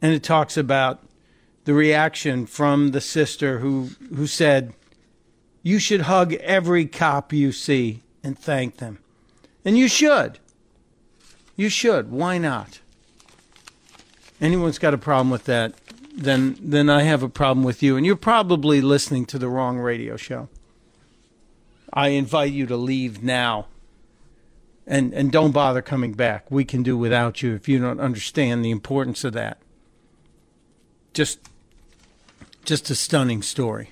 And 0.02 0.14
it 0.14 0.24
talks 0.24 0.56
about 0.56 1.04
the 1.66 1.74
reaction 1.74 2.46
from 2.46 2.92
the 2.92 3.02
sister 3.02 3.60
who, 3.60 3.90
who 4.16 4.26
said, 4.26 4.74
You 5.64 5.80
should 5.80 6.02
hug 6.02 6.34
every 6.36 6.86
cop 6.86 7.34
you 7.34 7.52
see 7.52 8.04
and 8.24 8.40
thank 8.40 8.78
them. 8.78 9.00
And 9.64 9.78
you 9.78 9.88
should. 9.88 10.40
You 11.56 11.70
should. 11.70 12.12
Why 12.12 12.38
not? 12.38 12.80
Anyone's 14.40 14.80
got 14.80 14.94
a 14.94 14.98
problem 14.98 15.30
with 15.30 15.46
that, 15.46 15.74
then 16.16 16.58
then 16.60 16.90
I 16.90 17.04
have 17.04 17.22
a 17.22 17.30
problem 17.30 17.64
with 17.64 17.84
you. 17.84 17.96
And 17.96 18.06
you're 18.06 18.16
probably 18.16 18.82
listening 18.82 19.26
to 19.28 19.38
the 19.38 19.48
wrong 19.48 19.78
radio 19.78 20.18
show. 20.18 20.50
I 21.94 22.10
invite 22.10 22.52
you 22.52 22.66
to 22.66 22.76
leave 22.76 23.22
now. 23.24 23.68
And 24.88 25.14
and 25.14 25.32
don't 25.32 25.52
bother 25.52 25.82
coming 25.82 26.14
back. 26.14 26.50
We 26.50 26.66
can 26.66 26.82
do 26.82 26.98
without 26.98 27.44
you 27.44 27.54
if 27.54 27.70
you 27.70 27.80
don't 27.80 28.00
understand 28.00 28.66
the 28.66 28.72
importance 28.72 29.24
of 29.24 29.34
that. 29.34 29.60
Just 31.14 31.40
just 32.66 32.90
a 32.90 32.96
stunning 32.96 33.44
story. 33.44 33.92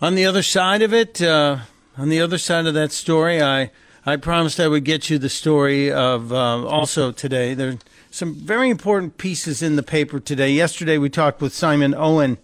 On 0.00 0.14
the 0.14 0.24
other 0.24 0.42
side 0.42 0.80
of 0.80 0.94
it, 0.94 1.20
uh, 1.20 1.58
on 1.96 2.08
the 2.08 2.20
other 2.20 2.38
side 2.38 2.66
of 2.66 2.74
that 2.74 2.92
story, 2.92 3.42
I 3.42 3.70
I 4.08 4.16
promised 4.16 4.58
I 4.58 4.68
would 4.68 4.84
get 4.84 5.10
you 5.10 5.18
the 5.18 5.28
story 5.28 5.92
of 5.92 6.32
uh, 6.32 6.66
also 6.66 7.12
today. 7.12 7.52
There's 7.52 7.76
some 8.10 8.34
very 8.36 8.70
important 8.70 9.18
pieces 9.18 9.60
in 9.60 9.76
the 9.76 9.82
paper 9.82 10.18
today. 10.18 10.50
Yesterday 10.50 10.96
we 10.96 11.10
talked 11.10 11.42
with 11.42 11.52
Simon 11.52 11.94
Owen 11.94 12.38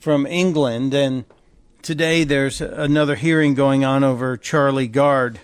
from 0.00 0.26
England, 0.26 0.92
and 0.92 1.24
today 1.82 2.24
there's 2.24 2.60
another 2.60 3.14
hearing 3.14 3.54
going 3.54 3.84
on 3.84 4.02
over 4.02 4.36
Charlie 4.36 4.88
Gard, 4.88 5.38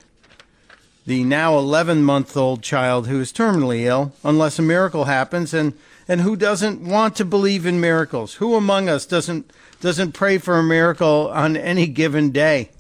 the 1.07 1.23
now 1.23 1.57
11 1.57 2.03
month 2.03 2.37
old 2.37 2.61
child 2.61 3.07
who 3.07 3.21
is 3.21 3.33
terminally 3.33 3.83
ill, 3.83 4.13
unless 4.25 4.59
a 4.59 4.63
miracle 4.63 5.05
happens, 5.05 5.55
and, 5.55 5.75
and 6.09 6.23
who 6.23 6.35
doesn't 6.35 6.85
want 6.85 7.15
to 7.15 7.25
believe 7.25 7.65
in 7.65 7.81
miracles? 7.81 8.35
Who 8.35 8.57
among 8.57 8.89
us 8.89 9.07
doesn't, 9.07 9.53
doesn't 9.81 10.15
pray 10.15 10.39
for 10.39 10.59
a 10.59 10.65
miracle 10.65 11.31
on 11.33 11.57
any 11.57 11.87
given 11.87 12.33
day? 12.33 12.71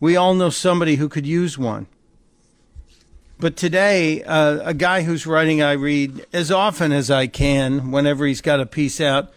We 0.00 0.16
all 0.16 0.34
know 0.34 0.50
somebody 0.50 0.96
who 0.96 1.08
could 1.08 1.26
use 1.26 1.56
one. 1.56 1.86
But 3.40 3.56
today, 3.56 4.22
uh, 4.22 4.60
a 4.62 4.74
guy 4.74 5.00
who's 5.00 5.26
writing, 5.26 5.62
I 5.62 5.72
read 5.72 6.26
as 6.30 6.50
often 6.50 6.92
as 6.92 7.10
I 7.10 7.26
can, 7.26 7.90
whenever 7.90 8.26
he's 8.26 8.42
got 8.42 8.60
a 8.60 8.66
piece 8.66 9.00
out, 9.00 9.32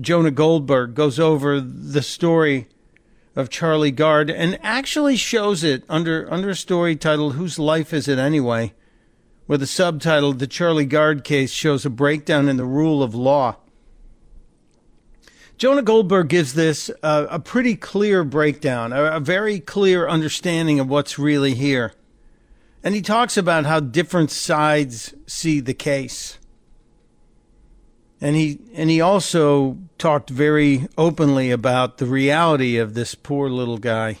Jonah 0.00 0.30
Goldberg 0.30 0.94
goes 0.94 1.20
over 1.20 1.60
the 1.60 2.00
story 2.00 2.66
of 3.36 3.50
Charlie 3.50 3.90
Gard 3.90 4.30
and 4.30 4.58
actually 4.62 5.16
shows 5.16 5.62
it 5.62 5.84
under 5.86 6.26
under 6.32 6.48
a 6.48 6.56
story 6.56 6.96
titled 6.96 7.34
"Whose 7.34 7.58
Life 7.58 7.92
Is 7.92 8.08
It 8.08 8.18
Anyway?" 8.18 8.72
with 9.46 9.62
a 9.62 9.66
subtitle 9.66 10.32
"The 10.32 10.46
Charlie 10.46 10.86
Gard 10.86 11.22
Case 11.22 11.52
Shows 11.52 11.84
a 11.84 11.90
Breakdown 11.90 12.48
in 12.48 12.56
the 12.56 12.64
Rule 12.64 13.02
of 13.02 13.14
Law." 13.14 13.56
Jonah 15.58 15.82
Goldberg 15.82 16.28
gives 16.28 16.54
this 16.54 16.90
uh, 17.02 17.26
a 17.28 17.38
pretty 17.38 17.76
clear 17.76 18.24
breakdown, 18.24 18.94
a, 18.94 19.16
a 19.16 19.20
very 19.20 19.60
clear 19.60 20.08
understanding 20.08 20.80
of 20.80 20.88
what's 20.88 21.18
really 21.18 21.52
here. 21.52 21.92
And 22.84 22.94
he 22.94 23.02
talks 23.02 23.36
about 23.36 23.64
how 23.64 23.80
different 23.80 24.30
sides 24.30 25.14
see 25.26 25.60
the 25.60 25.74
case. 25.74 26.38
And 28.20 28.36
he 28.36 28.60
and 28.74 28.88
he 28.88 29.00
also 29.00 29.78
talked 29.98 30.30
very 30.30 30.86
openly 30.96 31.50
about 31.50 31.98
the 31.98 32.06
reality 32.06 32.76
of 32.76 32.94
this 32.94 33.14
poor 33.14 33.48
little 33.48 33.78
guy 33.78 34.18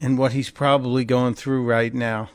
and 0.00 0.18
what 0.18 0.32
he's 0.32 0.50
probably 0.50 1.04
going 1.04 1.34
through 1.34 1.62
right 1.64 1.94
now. 1.94 2.30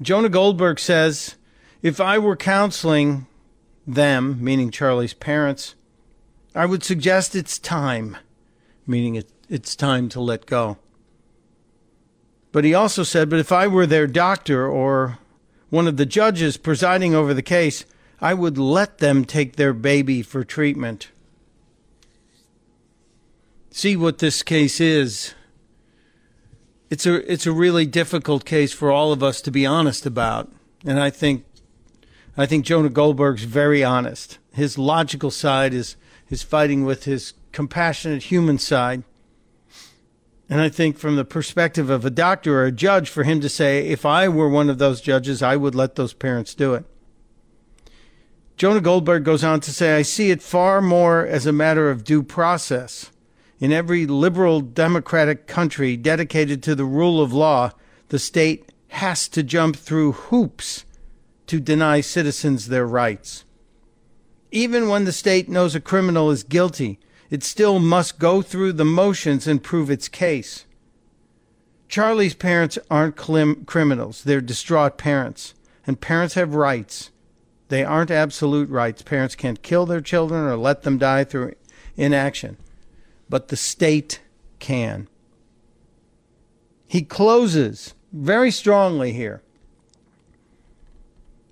Jonah 0.00 0.28
Goldberg 0.28 0.78
says, 0.78 1.36
if 1.82 2.00
I 2.00 2.18
were 2.18 2.36
counseling 2.36 3.26
them, 3.86 4.38
meaning 4.42 4.70
Charlie's 4.70 5.14
parents, 5.14 5.74
I 6.54 6.66
would 6.66 6.84
suggest 6.84 7.34
it's 7.34 7.58
time, 7.58 8.16
meaning 8.86 9.14
it, 9.14 9.30
it's 9.48 9.74
time 9.74 10.08
to 10.10 10.20
let 10.20 10.46
go. 10.46 10.76
But 12.56 12.64
he 12.64 12.72
also 12.72 13.02
said, 13.02 13.28
But 13.28 13.38
if 13.38 13.52
I 13.52 13.66
were 13.66 13.86
their 13.86 14.06
doctor 14.06 14.66
or 14.66 15.18
one 15.68 15.86
of 15.86 15.98
the 15.98 16.06
judges 16.06 16.56
presiding 16.56 17.14
over 17.14 17.34
the 17.34 17.42
case, 17.42 17.84
I 18.18 18.32
would 18.32 18.56
let 18.56 18.96
them 18.96 19.26
take 19.26 19.56
their 19.56 19.74
baby 19.74 20.22
for 20.22 20.42
treatment. 20.42 21.10
See 23.70 23.94
what 23.94 24.20
this 24.20 24.42
case 24.42 24.80
is. 24.80 25.34
It's 26.88 27.04
a 27.04 27.30
it's 27.30 27.44
a 27.44 27.52
really 27.52 27.84
difficult 27.84 28.46
case 28.46 28.72
for 28.72 28.90
all 28.90 29.12
of 29.12 29.22
us 29.22 29.42
to 29.42 29.50
be 29.50 29.66
honest 29.66 30.06
about. 30.06 30.50
And 30.82 30.98
I 30.98 31.10
think 31.10 31.44
I 32.38 32.46
think 32.46 32.64
Jonah 32.64 32.88
Goldberg's 32.88 33.44
very 33.44 33.84
honest. 33.84 34.38
His 34.54 34.78
logical 34.78 35.30
side 35.30 35.74
is 35.74 35.96
is 36.30 36.42
fighting 36.42 36.86
with 36.86 37.04
his 37.04 37.34
compassionate 37.52 38.22
human 38.22 38.56
side. 38.56 39.02
And 40.48 40.60
I 40.60 40.68
think 40.68 40.96
from 40.96 41.16
the 41.16 41.24
perspective 41.24 41.90
of 41.90 42.04
a 42.04 42.10
doctor 42.10 42.60
or 42.60 42.66
a 42.66 42.72
judge, 42.72 43.10
for 43.10 43.24
him 43.24 43.40
to 43.40 43.48
say, 43.48 43.88
if 43.88 44.06
I 44.06 44.28
were 44.28 44.48
one 44.48 44.70
of 44.70 44.78
those 44.78 45.00
judges, 45.00 45.42
I 45.42 45.56
would 45.56 45.74
let 45.74 45.96
those 45.96 46.12
parents 46.12 46.54
do 46.54 46.74
it. 46.74 46.84
Jonah 48.56 48.80
Goldberg 48.80 49.24
goes 49.24 49.44
on 49.44 49.60
to 49.60 49.72
say, 49.72 49.96
I 49.96 50.02
see 50.02 50.30
it 50.30 50.40
far 50.40 50.80
more 50.80 51.26
as 51.26 51.46
a 51.46 51.52
matter 51.52 51.90
of 51.90 52.04
due 52.04 52.22
process. 52.22 53.10
In 53.58 53.72
every 53.72 54.06
liberal 54.06 54.60
democratic 54.60 55.46
country 55.46 55.96
dedicated 55.96 56.62
to 56.62 56.74
the 56.74 56.84
rule 56.84 57.20
of 57.20 57.32
law, 57.32 57.72
the 58.08 58.18
state 58.18 58.72
has 58.88 59.28
to 59.28 59.42
jump 59.42 59.76
through 59.76 60.12
hoops 60.12 60.84
to 61.48 61.60
deny 61.60 62.00
citizens 62.00 62.68
their 62.68 62.86
rights. 62.86 63.44
Even 64.50 64.88
when 64.88 65.04
the 65.04 65.12
state 65.12 65.48
knows 65.48 65.74
a 65.74 65.80
criminal 65.80 66.30
is 66.30 66.42
guilty, 66.42 66.98
it 67.30 67.42
still 67.42 67.78
must 67.78 68.18
go 68.18 68.42
through 68.42 68.72
the 68.72 68.84
motions 68.84 69.46
and 69.46 69.62
prove 69.62 69.90
its 69.90 70.08
case. 70.08 70.64
Charlie's 71.88 72.34
parents 72.34 72.78
aren't 72.90 73.16
clim- 73.16 73.64
criminals, 73.64 74.24
they're 74.24 74.40
distraught 74.40 74.98
parents. 74.98 75.54
And 75.86 76.00
parents 76.00 76.34
have 76.34 76.54
rights. 76.54 77.10
They 77.68 77.84
aren't 77.84 78.10
absolute 78.10 78.68
rights. 78.68 79.02
Parents 79.02 79.36
can't 79.36 79.62
kill 79.62 79.86
their 79.86 80.00
children 80.00 80.44
or 80.44 80.56
let 80.56 80.82
them 80.82 80.98
die 80.98 81.24
through 81.24 81.54
inaction. 81.96 82.56
But 83.28 83.48
the 83.48 83.56
state 83.56 84.20
can. 84.58 85.08
He 86.86 87.02
closes 87.02 87.94
very 88.12 88.50
strongly 88.50 89.12
here. 89.12 89.42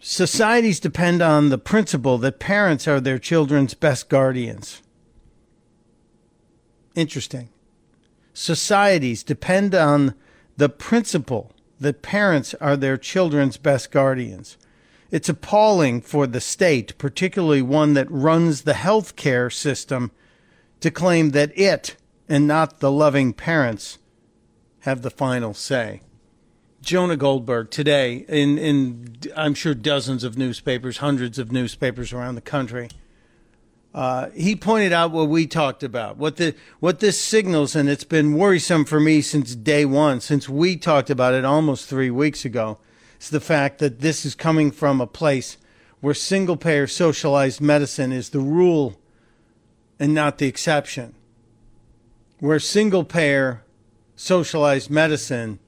Societies 0.00 0.80
depend 0.80 1.22
on 1.22 1.48
the 1.48 1.58
principle 1.58 2.18
that 2.18 2.38
parents 2.38 2.86
are 2.86 3.00
their 3.00 3.18
children's 3.18 3.74
best 3.74 4.08
guardians. 4.08 4.82
Interesting. 6.94 7.48
Societies 8.32 9.22
depend 9.22 9.74
on 9.74 10.14
the 10.56 10.68
principle 10.68 11.52
that 11.80 12.02
parents 12.02 12.54
are 12.54 12.76
their 12.76 12.96
children's 12.96 13.56
best 13.56 13.90
guardians. 13.90 14.56
It's 15.10 15.28
appalling 15.28 16.00
for 16.00 16.26
the 16.26 16.40
state, 16.40 16.96
particularly 16.98 17.62
one 17.62 17.94
that 17.94 18.10
runs 18.10 18.62
the 18.62 18.74
health 18.74 19.16
care 19.16 19.50
system, 19.50 20.10
to 20.80 20.90
claim 20.90 21.30
that 21.30 21.56
it 21.58 21.96
and 22.28 22.46
not 22.46 22.80
the 22.80 22.90
loving 22.90 23.32
parents 23.32 23.98
have 24.80 25.02
the 25.02 25.10
final 25.10 25.54
say. 25.54 26.00
Jonah 26.82 27.16
Goldberg 27.16 27.70
today 27.70 28.26
in 28.28 28.58
in 28.58 29.16
I'm 29.34 29.54
sure 29.54 29.74
dozens 29.74 30.22
of 30.22 30.36
newspapers, 30.36 30.98
hundreds 30.98 31.38
of 31.38 31.50
newspapers 31.50 32.12
around 32.12 32.34
the 32.34 32.42
country 32.42 32.88
uh, 33.94 34.28
he 34.34 34.56
pointed 34.56 34.92
out 34.92 35.12
what 35.12 35.28
we 35.28 35.46
talked 35.46 35.84
about, 35.84 36.16
what 36.16 36.36
the 36.36 36.54
what 36.80 36.98
this 36.98 37.20
signals, 37.20 37.76
and 37.76 37.88
it's 37.88 38.02
been 38.02 38.34
worrisome 38.34 38.84
for 38.84 38.98
me 38.98 39.22
since 39.22 39.54
day 39.54 39.84
one, 39.84 40.20
since 40.20 40.48
we 40.48 40.76
talked 40.76 41.10
about 41.10 41.32
it 41.32 41.44
almost 41.44 41.88
three 41.88 42.10
weeks 42.10 42.44
ago. 42.44 42.78
Is 43.20 43.30
the 43.30 43.40
fact 43.40 43.78
that 43.78 44.00
this 44.00 44.26
is 44.26 44.34
coming 44.34 44.72
from 44.72 45.00
a 45.00 45.06
place 45.06 45.56
where 46.00 46.12
single 46.12 46.56
payer 46.56 46.88
socialized 46.88 47.60
medicine 47.60 48.12
is 48.12 48.30
the 48.30 48.40
rule 48.40 48.98
and 50.00 50.12
not 50.12 50.38
the 50.38 50.48
exception, 50.48 51.14
where 52.40 52.58
single 52.58 53.04
payer 53.04 53.62
socialized 54.16 54.90
medicine 54.90 55.60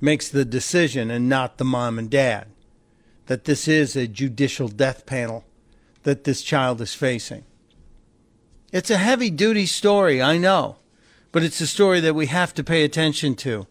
makes 0.00 0.28
the 0.28 0.44
decision 0.44 1.10
and 1.12 1.28
not 1.28 1.58
the 1.58 1.64
mom 1.64 1.98
and 1.98 2.10
dad, 2.10 2.48
that 3.26 3.44
this 3.44 3.68
is 3.68 3.94
a 3.94 4.08
judicial 4.08 4.66
death 4.66 5.06
panel 5.06 5.44
that 6.02 6.24
this 6.24 6.42
child 6.42 6.80
is 6.80 6.92
facing. 6.92 7.44
It's 8.72 8.90
a 8.90 8.98
heavy 8.98 9.30
duty 9.30 9.66
story, 9.66 10.20
I 10.20 10.36
know, 10.36 10.76
but 11.32 11.42
it's 11.42 11.60
a 11.60 11.66
story 11.66 12.00
that 12.00 12.14
we 12.14 12.26
have 12.26 12.52
to 12.54 12.64
pay 12.64 12.84
attention 12.84 13.34
to 13.36 13.66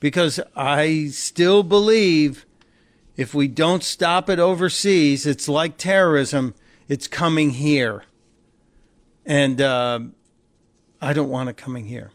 because 0.00 0.38
I 0.54 1.06
still 1.06 1.62
believe 1.62 2.44
if 3.16 3.32
we 3.32 3.48
don't 3.48 3.82
stop 3.82 4.28
it 4.28 4.38
overseas, 4.38 5.24
it's 5.24 5.48
like 5.48 5.78
terrorism, 5.78 6.54
it's 6.88 7.08
coming 7.08 7.50
here. 7.50 8.04
And 9.24 9.60
uh, 9.60 10.00
I 11.00 11.12
don't 11.14 11.30
want 11.30 11.48
it 11.48 11.56
coming 11.56 11.86
here. 11.86 12.10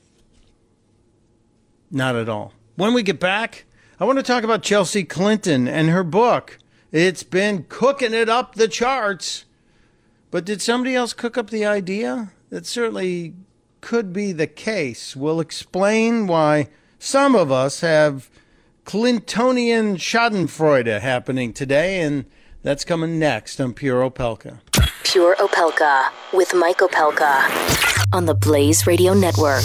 Not 1.90 2.16
at 2.16 2.30
all. 2.30 2.54
When 2.76 2.94
we 2.94 3.02
get 3.02 3.20
back, 3.20 3.66
I 4.00 4.06
want 4.06 4.20
to 4.20 4.24
talk 4.24 4.44
about 4.44 4.62
Chelsea 4.62 5.04
Clinton 5.04 5.68
and 5.68 5.90
her 5.90 6.04
book. 6.04 6.60
It's 6.92 7.24
been 7.24 7.66
cooking 7.70 8.14
it 8.14 8.30
up 8.30 8.56
the 8.56 8.68
charts. 8.68 9.46
But 10.32 10.46
did 10.46 10.62
somebody 10.62 10.96
else 10.96 11.14
cook 11.14 11.38
up 11.38 11.50
the 11.50 11.66
idea? 11.66 12.32
That 12.50 12.66
certainly 12.66 13.34
could 13.82 14.14
be 14.14 14.32
the 14.32 14.48
case. 14.48 15.16
We'll 15.16 15.40
explain 15.40 16.28
why 16.28 16.70
some 17.00 17.36
of 17.36 17.52
us 17.52 17.82
have 17.82 18.30
Clintonian 18.86 19.96
Schadenfreude 19.96 21.00
happening 21.02 21.54
today, 21.54 22.02
and 22.02 22.26
that's 22.64 22.84
coming 22.84 23.18
next 23.20 23.60
on 23.60 23.74
Pure 23.74 24.10
Opelka. 24.10 24.60
Pure 25.04 25.36
Opelka 25.38 26.10
with 26.34 26.54
Mike 26.54 26.80
Opelka 26.80 28.14
on 28.14 28.26
the 28.26 28.36
Blaze 28.36 28.86
Radio 28.86 29.14
Network. 29.14 29.64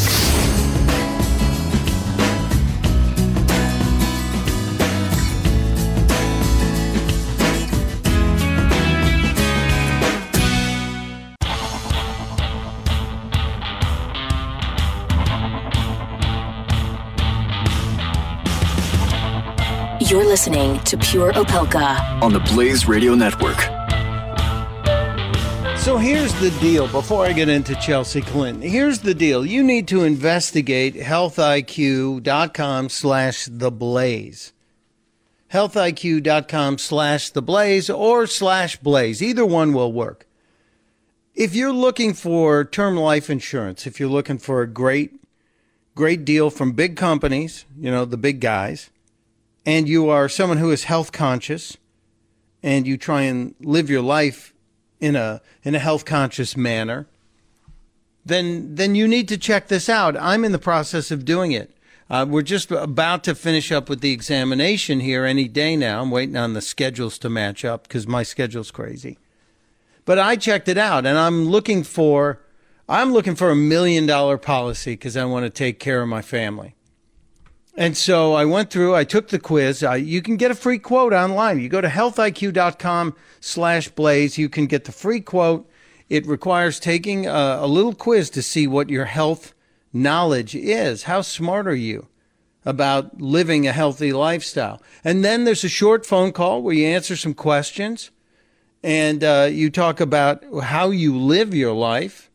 You're 20.11 20.27
listening 20.27 20.79
to 20.81 20.99
Pure 20.99 21.33
Opelka 21.33 22.21
on 22.21 22.35
the 22.35 22.41
Blaze 22.41 22.87
Radio 22.87 23.15
Network. 23.15 23.59
So 25.79 25.97
here's 25.97 26.35
the 26.41 26.51
deal 26.61 26.89
before 26.89 27.25
I 27.25 27.33
get 27.33 27.49
into 27.49 27.75
Chelsea 27.77 28.21
Clinton. 28.21 28.61
Here's 28.61 28.99
the 28.99 29.15
deal. 29.15 29.47
You 29.47 29.63
need 29.63 29.89
to 29.89 30.05
investigate 30.05 30.95
healthiq.com 30.95 32.89
slash 32.91 33.49
the 33.51 33.71
blaze. 33.71 34.53
Healthiq.com 35.51 36.77
slash 36.77 37.31
the 37.31 37.43
blaze 37.43 37.89
or 37.89 38.27
slash 38.27 38.77
blaze. 38.77 39.23
Either 39.23 39.47
one 39.47 39.73
will 39.73 39.93
work. 39.93 40.27
If 41.35 41.55
you're 41.55 41.73
looking 41.73 42.13
for 42.13 42.63
term 42.63 42.97
life 42.97 43.31
insurance, 43.31 43.87
if 43.87 43.99
you're 43.99 44.11
looking 44.11 44.37
for 44.37 44.61
a 44.61 44.67
great, 44.67 45.15
great 45.95 46.27
deal 46.27 46.51
from 46.51 46.73
big 46.73 46.95
companies, 46.95 47.65
you 47.79 47.91
know, 47.91 48.05
the 48.05 48.19
big 48.19 48.41
guys, 48.41 48.91
and 49.67 49.89
you 49.89 50.09
are 50.09 50.29
someone 50.29 50.59
who 50.59 50.71
is 50.71 50.85
health 50.85 51.13
conscious 51.13 51.77
and 52.63 52.87
you 52.87 52.97
try 52.97 53.23
and 53.23 53.55
live 53.61 53.91
your 53.91 54.03
life 54.03 54.55
in 55.01 55.17
a 55.17 55.43
in 55.63 55.75
a 55.75 55.79
health 55.79 56.05
conscious 56.05 56.57
manner, 56.57 57.07
then 58.25 58.75
then 58.75 58.95
you 58.95 59.07
need 59.07 59.29
to 59.29 59.39
check 59.39 59.69
this 59.69 59.89
out. 59.89 60.17
I'm 60.17 60.45
in 60.45 60.53
the 60.53 60.59
process 60.59 61.11
of 61.11 61.25
doing 61.25 61.53
it. 61.53 61.77
Uh, 62.11 62.27
we're 62.29 62.43
just 62.43 62.71
about 62.71 63.25
to 63.25 63.35
finish 63.35 63.73
up 63.73 63.89
with 63.89 64.01
the 64.01 64.13
examination 64.13 65.01
here 65.01 65.25
any 65.25 65.49
day 65.49 65.75
now. 65.75 66.03
I'm 66.03 66.11
waiting 66.11 66.37
on 66.37 66.53
the 66.53 66.61
schedules 66.61 67.19
to 67.19 67.31
match 67.31 67.65
up 67.65 67.85
because 67.85 68.07
my 68.07 68.23
schedule's 68.23 68.71
crazy. 68.71 69.19
But 70.05 70.19
I 70.19 70.37
checked 70.37 70.69
it 70.69 70.77
out, 70.77 71.07
and 71.07 71.19
I'm 71.19 71.47
looking 71.47 71.83
for 71.83 72.41
I'm 72.89 73.13
looking 73.13 73.35
for 73.35 73.51
a 73.51 73.57
million 73.57 74.07
dollar 74.07 74.37
policy 74.37 74.93
because 74.93 75.17
I 75.17 75.25
want 75.25 75.45
to 75.45 75.51
take 75.51 75.79
care 75.79 76.03
of 76.03 76.09
my 76.09 76.23
family. 76.23 76.75
And 77.77 77.97
so 77.97 78.35
I 78.35 78.45
went 78.45 78.71
through, 78.71 78.95
I 78.95 79.05
took 79.05 79.29
the 79.29 79.39
quiz. 79.39 79.83
Uh, 79.83 79.93
you 79.93 80.23
can 80.23 80.37
get 80.37 80.51
a 80.51 80.55
free 80.55 80.79
quote 80.79 81.13
online. 81.13 81.59
You 81.59 81.69
go 81.69 81.81
to 81.81 81.89
healthiq.com 81.89 83.17
slash 83.41 83.89
blaze. 83.89 84.39
You 84.39 84.49
can 84.49 84.67
get 84.67 84.85
the 84.85 84.93
free 84.93 85.21
quote. 85.21 85.69
It 86.09 86.27
requires 86.27 86.79
taking 86.79 87.27
a, 87.27 87.59
a 87.61 87.67
little 87.67 87.95
quiz 87.95 88.31
to 88.31 88.43
see 88.43 88.67
what 88.67 88.91
your 88.91 89.07
health 89.07 89.55
knowledge 89.93 90.55
is. 90.55 91.05
How 91.05 91.23
smart 91.23 91.67
are 91.67 91.75
you 91.75 92.07
about 92.65 93.21
living 93.21 93.67
a 93.67 93.73
healthy 93.73 94.13
lifestyle? 94.13 94.81
And 95.03 95.25
then 95.25 95.45
there's 95.45 95.65
a 95.65 95.69
short 95.69 96.07
phone 96.07 96.31
call 96.31 96.63
where 96.63 96.75
you 96.75 96.87
answer 96.87 97.17
some 97.17 97.35
questions 97.35 98.11
and 98.85 99.25
uh, 99.25 99.49
you 99.51 99.71
talk 99.71 99.99
about 99.99 100.45
how 100.63 100.91
you 100.91 101.17
live 101.17 101.55
your 101.55 101.73
life 101.73 102.31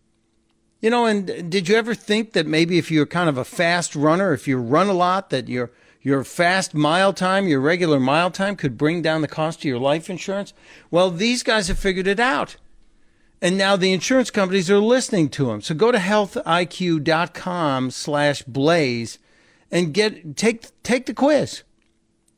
you 0.82 0.90
know, 0.90 1.06
and 1.06 1.50
did 1.50 1.68
you 1.68 1.76
ever 1.76 1.94
think 1.94 2.34
that 2.34 2.48
maybe 2.48 2.78
if 2.78 2.90
you're 2.90 3.06
kind 3.06 3.30
of 3.30 3.38
a 3.38 3.46
fast 3.46 3.96
runner, 3.96 4.34
if 4.34 4.48
you 4.48 4.58
run 4.58 4.88
a 4.88 4.94
lot, 4.94 5.30
that 5.30 5.48
your 5.48 5.72
your 6.02 6.24
fast 6.24 6.74
mile 6.74 7.12
time, 7.12 7.48
your 7.48 7.60
regular 7.60 8.00
mile 8.00 8.32
time 8.32 8.56
could 8.56 8.78
bring 8.78 9.02
down 9.02 9.22
the 9.22 9.28
cost 9.28 9.60
of 9.60 9.66
your 9.66 9.80
life 9.80 10.10
insurance? 10.10 10.54
Well, 10.90 11.12
these 11.12 11.44
guys 11.44 11.68
have 11.68 11.78
figured 11.78 12.08
it 12.08 12.20
out. 12.20 12.56
And 13.42 13.58
now 13.58 13.76
the 13.76 13.94
insurance 13.94 14.32
companies 14.32 14.70
are 14.70 14.80
listening 14.80 15.30
to 15.30 15.48
them. 15.48 15.62
So 15.62 15.74
go 15.74 15.92
to 15.92 15.98
healthiq.com 15.98 17.92
slash 17.92 18.44
blaze 18.44 19.20
and 19.72 19.94
get 19.94 20.36
take 20.36 20.68
take 20.84 21.06
the 21.06 21.14
quiz. 21.14 21.64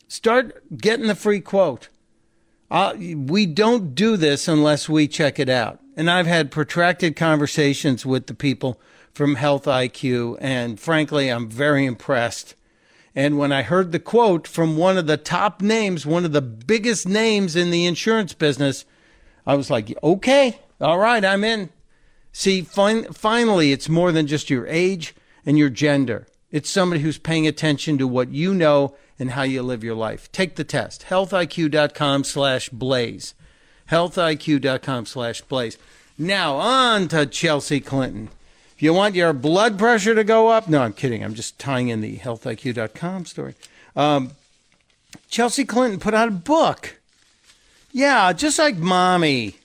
Start 0.07 0.77
getting 0.77 1.07
the 1.07 1.15
free 1.15 1.39
quote. 1.39 1.89
Uh, 2.69 2.93
we 2.97 3.45
don't 3.45 3.95
do 3.95 4.15
this 4.15 4.47
unless 4.47 4.87
we 4.87 5.07
check 5.07 5.39
it 5.39 5.49
out. 5.49 5.79
And 6.01 6.09
I've 6.09 6.25
had 6.25 6.49
protracted 6.49 7.15
conversations 7.15 8.07
with 8.07 8.25
the 8.25 8.33
people 8.33 8.81
from 9.13 9.35
Health 9.35 9.65
IQ, 9.65 10.35
and 10.41 10.79
frankly, 10.79 11.29
I'm 11.29 11.47
very 11.47 11.85
impressed. 11.85 12.55
And 13.13 13.37
when 13.37 13.51
I 13.51 13.61
heard 13.61 13.91
the 13.91 13.99
quote 13.99 14.47
from 14.47 14.77
one 14.77 14.97
of 14.97 15.05
the 15.05 15.15
top 15.15 15.61
names, 15.61 16.03
one 16.03 16.25
of 16.25 16.31
the 16.31 16.41
biggest 16.41 17.07
names 17.07 17.55
in 17.55 17.69
the 17.69 17.85
insurance 17.85 18.33
business, 18.33 18.83
I 19.45 19.53
was 19.53 19.69
like, 19.69 19.95
okay, 20.01 20.61
all 20.79 20.97
right, 20.97 21.23
I'm 21.23 21.43
in. 21.43 21.69
See, 22.31 22.63
fin- 22.63 23.13
finally, 23.13 23.71
it's 23.71 23.87
more 23.87 24.11
than 24.11 24.25
just 24.25 24.49
your 24.49 24.65
age 24.65 25.13
and 25.45 25.55
your 25.55 25.69
gender. 25.69 26.25
It's 26.49 26.71
somebody 26.71 27.03
who's 27.03 27.19
paying 27.19 27.45
attention 27.45 27.99
to 27.99 28.07
what 28.07 28.31
you 28.31 28.55
know 28.55 28.95
and 29.19 29.29
how 29.29 29.43
you 29.43 29.61
live 29.61 29.83
your 29.83 29.93
life. 29.93 30.31
Take 30.31 30.55
the 30.55 30.63
test. 30.63 31.05
Healthiq.com 31.09 32.23
slash 32.23 32.69
blaze 32.69 33.35
healthiq.com 33.91 35.05
slash 35.05 35.41
blaze. 35.41 35.77
Now 36.17 36.55
on 36.55 37.07
to 37.09 37.25
Chelsea 37.25 37.79
Clinton. 37.79 38.29
If 38.75 38.81
you 38.81 38.93
want 38.93 39.15
your 39.15 39.33
blood 39.33 39.77
pressure 39.77 40.15
to 40.15 40.23
go 40.23 40.47
up, 40.47 40.67
no, 40.67 40.81
I'm 40.81 40.93
kidding. 40.93 41.23
I'm 41.23 41.35
just 41.35 41.59
tying 41.59 41.89
in 41.89 42.01
the 42.01 42.17
healthiq.com 42.17 43.25
story. 43.25 43.53
Um, 43.95 44.31
Chelsea 45.29 45.65
Clinton 45.65 45.99
put 45.99 46.13
out 46.13 46.29
a 46.29 46.31
book. 46.31 46.99
Yeah, 47.91 48.31
just 48.33 48.57
like 48.57 48.77
mommy. 48.77 49.57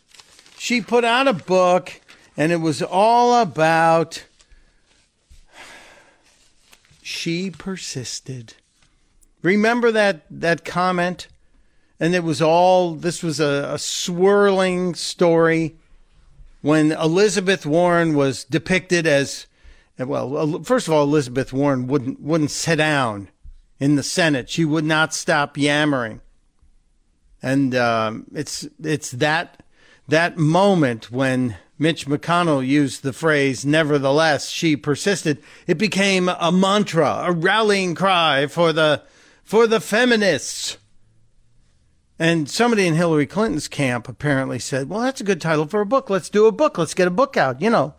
She 0.58 0.80
put 0.80 1.04
out 1.04 1.28
a 1.28 1.32
book 1.32 2.00
and 2.36 2.52
it 2.52 2.56
was 2.56 2.82
all 2.82 3.40
about 3.40 4.24
she 7.02 7.50
persisted. 7.50 8.54
Remember 9.42 9.92
that 9.92 10.22
that 10.28 10.64
comment 10.64 11.28
and 11.98 12.14
it 12.14 12.24
was 12.24 12.42
all 12.42 12.94
this 12.94 13.22
was 13.22 13.40
a, 13.40 13.70
a 13.74 13.78
swirling 13.78 14.94
story 14.94 15.76
when 16.62 16.92
Elizabeth 16.92 17.64
Warren 17.64 18.14
was 18.14 18.44
depicted 18.44 19.06
as 19.06 19.46
well. 19.98 20.62
First 20.62 20.88
of 20.88 20.94
all, 20.94 21.04
Elizabeth 21.04 21.52
Warren 21.52 21.86
wouldn't 21.86 22.20
wouldn't 22.20 22.50
sit 22.50 22.76
down 22.76 23.28
in 23.78 23.96
the 23.96 24.02
Senate. 24.02 24.50
She 24.50 24.64
would 24.64 24.84
not 24.84 25.14
stop 25.14 25.56
yammering, 25.56 26.20
and 27.42 27.74
um, 27.74 28.26
it's 28.34 28.68
it's 28.82 29.10
that 29.12 29.62
that 30.08 30.36
moment 30.36 31.10
when 31.10 31.56
Mitch 31.78 32.06
McConnell 32.06 32.66
used 32.66 33.02
the 33.02 33.12
phrase 33.12 33.64
"nevertheless 33.64 34.50
she 34.50 34.76
persisted." 34.76 35.42
It 35.66 35.78
became 35.78 36.28
a 36.28 36.52
mantra, 36.52 37.22
a 37.24 37.32
rallying 37.32 37.94
cry 37.94 38.46
for 38.46 38.72
the 38.72 39.02
for 39.44 39.66
the 39.66 39.80
feminists. 39.80 40.76
And 42.18 42.48
somebody 42.48 42.86
in 42.86 42.94
Hillary 42.94 43.26
Clinton's 43.26 43.68
camp 43.68 44.08
apparently 44.08 44.58
said, 44.58 44.88
well, 44.88 45.00
that's 45.00 45.20
a 45.20 45.24
good 45.24 45.40
title 45.40 45.66
for 45.66 45.82
a 45.82 45.86
book. 45.86 46.08
Let's 46.08 46.30
do 46.30 46.46
a 46.46 46.52
book. 46.52 46.78
Let's 46.78 46.94
get 46.94 47.08
a 47.08 47.10
book 47.10 47.36
out. 47.36 47.60
You 47.60 47.68
know, 47.68 47.94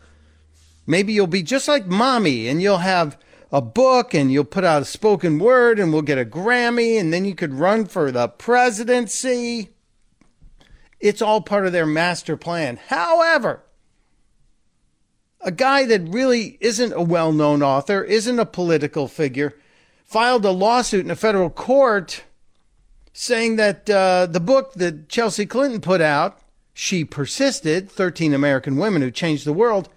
maybe 0.87 1.13
you'll 1.13 1.27
be 1.27 1.43
just 1.43 1.67
like 1.67 1.85
mommy 1.85 2.47
and 2.47 2.61
you'll 2.61 2.79
have 2.79 3.17
a 3.51 3.61
book 3.61 4.13
and 4.13 4.31
you'll 4.31 4.43
put 4.43 4.63
out 4.63 4.81
a 4.81 4.85
spoken 4.85 5.37
word 5.37 5.77
and 5.79 5.93
we'll 5.93 6.01
get 6.01 6.17
a 6.17 6.25
Grammy 6.25 6.99
and 6.99 7.13
then 7.13 7.25
you 7.25 7.35
could 7.35 7.53
run 7.53 7.85
for 7.85 8.11
the 8.11 8.27
presidency. 8.27 9.69
It's 10.99 11.21
all 11.21 11.41
part 11.41 11.67
of 11.67 11.71
their 11.71 11.85
master 11.85 12.35
plan. 12.35 12.79
However, 12.87 13.63
a 15.41 15.51
guy 15.51 15.85
that 15.85 16.09
really 16.09 16.57
isn't 16.59 16.91
a 16.93 17.03
well 17.03 17.31
known 17.31 17.61
author, 17.61 18.03
isn't 18.03 18.39
a 18.39 18.45
political 18.47 19.07
figure, 19.07 19.53
filed 20.03 20.43
a 20.43 20.51
lawsuit 20.51 21.05
in 21.05 21.11
a 21.11 21.15
federal 21.15 21.51
court 21.51 22.23
saying 23.19 23.55
that 23.55 23.89
uh, 23.89 24.27
the 24.27 24.39
book 24.39 24.73
that 24.73 25.09
Chelsea 25.09 25.47
Clinton 25.47 25.81
put 25.81 26.01
out, 26.01 26.39
She 26.75 27.03
Persisted 27.03 27.89
13 27.89 28.31
American 28.31 28.77
Women 28.77 29.01
Who 29.01 29.09
Changed 29.09 29.43
the 29.43 29.53
World, 29.53 29.89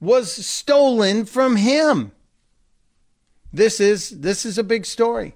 was 0.00 0.32
stolen 0.46 1.26
from 1.26 1.56
him. 1.56 2.12
This 3.52 3.78
is, 3.78 4.20
this 4.20 4.46
is 4.46 4.56
a 4.56 4.64
big 4.64 4.86
story. 4.86 5.34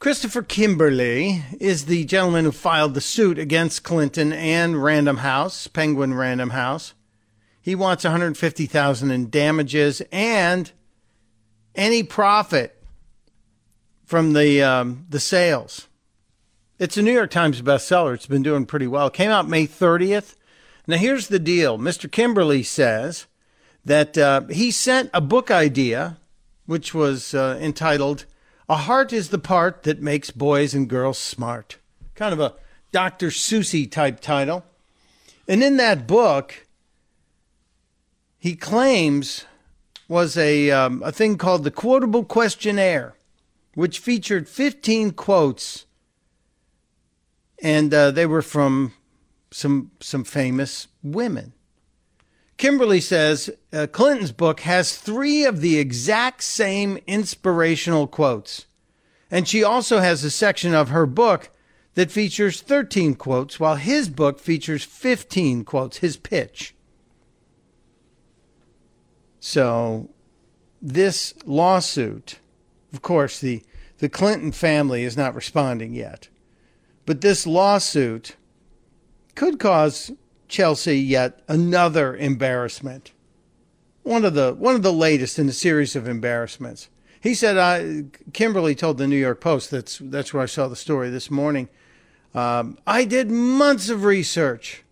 Christopher 0.00 0.42
Kimberly 0.42 1.44
is 1.60 1.84
the 1.84 2.04
gentleman 2.04 2.44
who 2.44 2.50
filed 2.50 2.94
the 2.94 3.00
suit 3.00 3.38
against 3.38 3.84
Clinton 3.84 4.32
and 4.32 4.82
Random 4.82 5.18
House, 5.18 5.68
Penguin 5.68 6.14
Random 6.14 6.50
House. 6.50 6.94
He 7.62 7.76
wants 7.76 8.02
150,000 8.02 9.10
in 9.12 9.30
damages 9.30 10.02
and 10.10 10.72
any 11.76 12.02
profit 12.02 12.77
from 14.08 14.32
the 14.32 14.62
um, 14.62 15.04
the 15.10 15.20
sales. 15.20 15.86
It's 16.78 16.96
a 16.96 17.02
New 17.02 17.12
York 17.12 17.30
Times 17.30 17.60
bestseller. 17.60 18.14
It's 18.14 18.26
been 18.26 18.42
doing 18.42 18.64
pretty 18.64 18.86
well. 18.86 19.08
It 19.08 19.12
came 19.12 19.30
out 19.30 19.48
May 19.48 19.66
30th. 19.66 20.34
Now 20.86 20.96
here's 20.96 21.28
the 21.28 21.38
deal. 21.38 21.76
Mr. 21.76 22.10
Kimberly 22.10 22.62
says 22.62 23.26
that 23.84 24.16
uh, 24.16 24.42
he 24.46 24.70
sent 24.70 25.10
a 25.12 25.20
book 25.20 25.50
idea, 25.50 26.16
which 26.64 26.94
was 26.94 27.34
uh, 27.34 27.58
entitled 27.60 28.24
"A 28.66 28.76
Heart 28.76 29.12
Is 29.12 29.28
the 29.28 29.38
Part 29.38 29.82
That 29.82 30.00
Makes 30.00 30.30
Boys 30.30 30.72
and 30.72 30.88
Girls 30.88 31.18
Smart." 31.18 31.76
Kind 32.14 32.32
of 32.32 32.40
a 32.40 32.54
Dr. 32.92 33.28
Seussy 33.28 33.90
type 33.90 34.20
title. 34.20 34.64
And 35.46 35.62
in 35.62 35.76
that 35.76 36.06
book, 36.06 36.66
he 38.38 38.56
claims 38.56 39.44
was 40.08 40.38
a, 40.38 40.70
um, 40.70 41.02
a 41.04 41.12
thing 41.12 41.36
called 41.36 41.64
the 41.64 41.70
Quotable 41.70 42.24
Questionnaire, 42.24 43.14
which 43.78 44.00
featured 44.00 44.48
15 44.48 45.12
quotes, 45.12 45.86
and 47.62 47.94
uh, 47.94 48.10
they 48.10 48.26
were 48.26 48.42
from 48.42 48.92
some, 49.52 49.92
some 50.00 50.24
famous 50.24 50.88
women. 51.00 51.52
Kimberly 52.56 53.00
says 53.00 53.48
uh, 53.72 53.86
Clinton's 53.86 54.32
book 54.32 54.62
has 54.62 54.96
three 54.96 55.44
of 55.44 55.60
the 55.60 55.78
exact 55.78 56.42
same 56.42 56.98
inspirational 57.06 58.08
quotes. 58.08 58.66
And 59.30 59.46
she 59.46 59.62
also 59.62 60.00
has 60.00 60.24
a 60.24 60.30
section 60.32 60.74
of 60.74 60.88
her 60.88 61.06
book 61.06 61.48
that 61.94 62.10
features 62.10 62.60
13 62.60 63.14
quotes, 63.14 63.60
while 63.60 63.76
his 63.76 64.08
book 64.08 64.40
features 64.40 64.82
15 64.82 65.64
quotes, 65.64 65.98
his 65.98 66.16
pitch. 66.16 66.74
So, 69.38 70.10
this 70.82 71.32
lawsuit, 71.46 72.40
of 72.92 73.02
course, 73.02 73.40
the, 73.40 73.62
the 73.98 74.08
Clinton 74.08 74.52
family 74.52 75.04
is 75.04 75.16
not 75.16 75.34
responding 75.34 75.94
yet, 75.94 76.28
but 77.06 77.20
this 77.20 77.46
lawsuit 77.46 78.36
could 79.34 79.58
cause 79.58 80.10
Chelsea 80.48 80.98
yet 80.98 81.42
another 81.48 82.16
embarrassment. 82.16 83.12
One 84.02 84.24
of 84.24 84.34
the 84.34 84.54
one 84.54 84.74
of 84.74 84.82
the 84.82 84.92
latest 84.92 85.38
in 85.38 85.48
a 85.48 85.52
series 85.52 85.94
of 85.94 86.08
embarrassments. 86.08 86.88
He 87.20 87.34
said, 87.34 87.58
I, 87.58 88.04
Kimberly 88.32 88.74
told 88.74 88.98
the 88.98 89.06
New 89.06 89.16
York 89.16 89.40
Post, 89.40 89.70
that's, 89.70 89.98
that's 89.98 90.32
where 90.32 90.42
I 90.42 90.46
saw 90.46 90.68
the 90.68 90.76
story 90.76 91.10
this 91.10 91.30
morning. 91.30 91.68
Um, 92.34 92.78
I 92.86 93.04
did 93.04 93.30
months 93.30 93.88
of 93.88 94.04
research. 94.04 94.84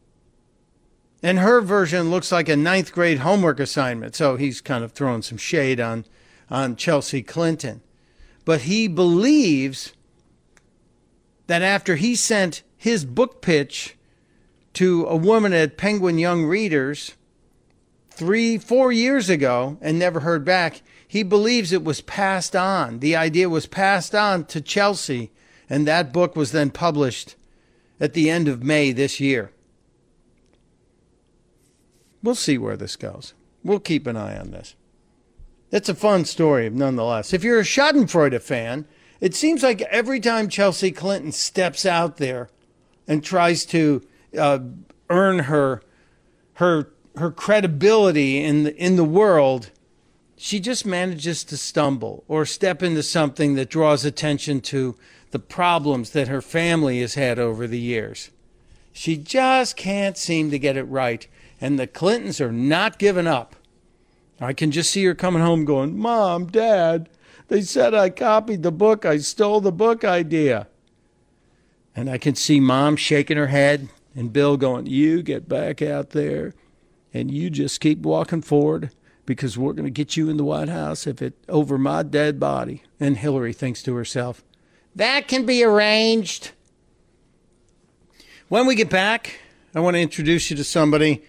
And 1.23 1.39
her 1.39 1.61
version 1.61 2.11
looks 2.11 2.31
like 2.31 2.49
a 2.49 2.57
ninth 2.57 2.93
grade 2.93 3.21
homework 3.21 3.61
assignment. 3.61 4.15
So 4.17 4.37
he's 4.37 4.61
kind 4.61 4.85
of 4.85 4.93
throwing 4.93 5.23
some 5.23 5.39
shade 5.39 5.81
on, 5.81 6.05
on 6.51 6.77
Chelsea 6.77 7.23
Clinton. 7.23 7.81
But 8.47 8.63
he 8.63 8.89
believes 8.89 9.93
that 11.49 11.63
after 11.63 11.97
he 11.97 12.15
sent 12.15 12.63
his 12.79 13.05
book 13.05 13.43
pitch 13.43 13.97
to 14.75 15.05
a 15.07 15.17
woman 15.17 15.53
at 15.53 15.77
Penguin 15.77 16.17
Young 16.19 16.45
Readers 16.45 17.17
three, 18.11 18.57
four 18.57 18.93
years 18.93 19.29
ago 19.29 19.77
and 19.81 19.99
never 19.99 20.21
heard 20.21 20.45
back, 20.45 20.81
he 21.09 21.25
believes 21.25 21.73
it 21.73 21.83
was 21.85 22.01
passed 22.01 22.55
on. 22.55 23.01
The 23.01 23.17
idea 23.17 23.49
was 23.49 23.67
passed 23.67 24.15
on 24.15 24.45
to 24.47 24.61
Chelsea, 24.61 25.33
and 25.69 25.85
that 25.87 26.13
book 26.13 26.37
was 26.37 26.53
then 26.53 26.71
published 26.71 27.35
at 27.99 28.13
the 28.13 28.31
end 28.31 28.47
of 28.47 28.63
May 28.63 28.93
this 28.93 29.19
year. 29.19 29.51
We'll 32.23 32.37
see 32.37 32.59
where 32.59 32.77
this 32.77 32.95
goes. 32.95 33.35
We'll 33.65 33.81
keep 33.81 34.07
an 34.07 34.17
eye 34.17 34.39
on 34.39 34.53
this. 34.53 34.77
It's 35.77 35.91
a 35.91 35.95
fun 35.95 36.25
story, 36.25 36.71
nonetheless. 36.71 37.35
If 37.35 37.45
you're 37.45 37.61
a 37.61 37.63
Schadenfreude 37.63 38.41
fan, 38.41 38.87
it 39.21 39.35
seems 39.35 39.63
like 39.63 39.83
every 39.83 40.21
time 40.21 40.49
Chelsea 40.49 40.91
Clinton 40.91 41.33
steps 41.33 41.85
out 41.85 42.17
there 42.17 42.49
and 43.07 43.23
tries 43.23 43.67
to 43.67 44.01
uh, 44.39 44.61
earn 45.11 45.41
her 45.41 45.83
her 46.55 46.89
her 47.17 47.31
credibility 47.31 48.43
in 48.43 48.63
the, 48.65 48.75
in 48.75 48.97
the 48.97 49.05
world, 49.05 49.71
she 50.39 50.61
just 50.61 50.87
manages 50.87 51.45
to 51.45 51.59
stumble 51.59 52.25
or 52.27 52.47
step 52.47 52.83
into 52.83 53.03
something 53.03 53.55
that 53.57 53.69
draws 53.69 54.07
attention 54.07 54.63
to 54.63 54.97
the 55.31 55.39
problems 55.39 56.13
that 56.13 56.29
her 56.29 56.41
family 56.41 57.03
has 57.03 57.17
had 57.17 57.39
over 57.39 57.67
the 57.67 57.79
years. 57.79 58.31
She 58.95 59.19
just 59.19 59.77
can't 59.77 60.17
seem 60.17 60.51
to 60.53 60.59
get 60.59 60.79
it 60.79 60.85
right. 60.85 61.29
And 61.61 61.79
the 61.79 61.87
Clintons 61.87 62.41
are 62.41 62.51
not 62.51 62.99
giving 62.99 63.27
up. 63.27 63.57
I 64.41 64.53
can 64.53 64.71
just 64.71 64.91
see 64.91 65.05
her 65.05 65.15
coming 65.15 65.43
home 65.43 65.65
going, 65.65 65.99
Mom, 65.99 66.47
Dad, 66.47 67.09
they 67.49 67.63
said 67.63 67.95
I 67.95 68.11
copied 68.11 68.63
the 68.63 68.73
book. 68.73 69.05
I 69.05 69.19
stole 69.19 69.61
the 69.61 69.73
book 69.73 70.05
idea. 70.05 70.69
And 71.95 72.11
I 72.11 72.19
can 72.19 72.35
see 72.35 72.61
Mom 72.61 72.97
shaking 72.97 73.39
her 73.39 73.47
head 73.47 73.89
and 74.15 74.33
Bill 74.33 74.57
going, 74.57 74.87
You 74.87 75.23
get 75.23 75.49
back 75.49 75.81
out 75.81 76.11
there 76.11 76.55
and 77.15 77.31
you 77.31 77.49
just 77.49 77.81
keep 77.81 78.01
walking 78.01 78.43
forward 78.43 78.91
because 79.25 79.57
we're 79.57 79.73
going 79.73 79.87
to 79.87 79.91
get 79.91 80.17
you 80.17 80.29
in 80.29 80.37
the 80.37 80.45
White 80.45 80.69
House 80.69 81.07
if 81.07 81.23
it 81.23 81.35
over 81.49 81.79
my 81.79 82.03
dead 82.03 82.39
body. 82.39 82.83
And 83.01 83.17
Hillary 83.17 83.53
thinks 83.53 83.83
to 83.85 83.95
herself, 83.95 84.45
that 84.95 85.29
can 85.29 85.47
be 85.47 85.65
arranged. 85.65 86.53
When 88.49 88.67
we 88.67 88.75
get 88.75 88.89
back, 88.91 89.41
I 89.75 89.81
want 89.81 89.95
to 89.95 90.01
introduce 90.01 90.51
you 90.51 90.57
to 90.57 90.65
somebody. 90.65 91.23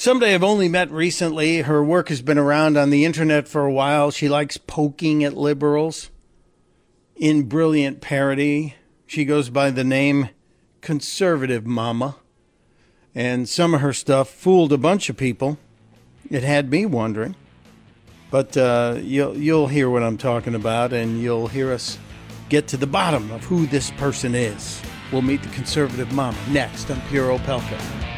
Somebody 0.00 0.32
I've 0.32 0.44
only 0.44 0.68
met 0.68 0.92
recently. 0.92 1.62
Her 1.62 1.82
work 1.82 2.08
has 2.08 2.22
been 2.22 2.38
around 2.38 2.76
on 2.76 2.90
the 2.90 3.04
internet 3.04 3.48
for 3.48 3.64
a 3.64 3.72
while. 3.72 4.12
She 4.12 4.28
likes 4.28 4.56
poking 4.56 5.24
at 5.24 5.36
liberals 5.36 6.10
in 7.16 7.48
brilliant 7.48 8.00
parody. 8.00 8.76
She 9.08 9.24
goes 9.24 9.50
by 9.50 9.72
the 9.72 9.82
name 9.82 10.28
Conservative 10.82 11.66
Mama. 11.66 12.14
And 13.12 13.48
some 13.48 13.74
of 13.74 13.80
her 13.80 13.92
stuff 13.92 14.30
fooled 14.30 14.72
a 14.72 14.78
bunch 14.78 15.10
of 15.10 15.16
people. 15.16 15.58
It 16.30 16.44
had 16.44 16.70
me 16.70 16.86
wondering. 16.86 17.34
But 18.30 18.56
uh, 18.56 19.00
you'll, 19.02 19.36
you'll 19.36 19.66
hear 19.66 19.90
what 19.90 20.04
I'm 20.04 20.16
talking 20.16 20.54
about, 20.54 20.92
and 20.92 21.20
you'll 21.20 21.48
hear 21.48 21.72
us 21.72 21.98
get 22.48 22.68
to 22.68 22.76
the 22.76 22.86
bottom 22.86 23.32
of 23.32 23.42
who 23.42 23.66
this 23.66 23.90
person 23.90 24.36
is. 24.36 24.80
We'll 25.10 25.22
meet 25.22 25.42
the 25.42 25.48
conservative 25.48 26.12
mama 26.12 26.38
next 26.52 26.88
on 26.88 27.00
Pure 27.08 27.36
Opelka. 27.36 28.17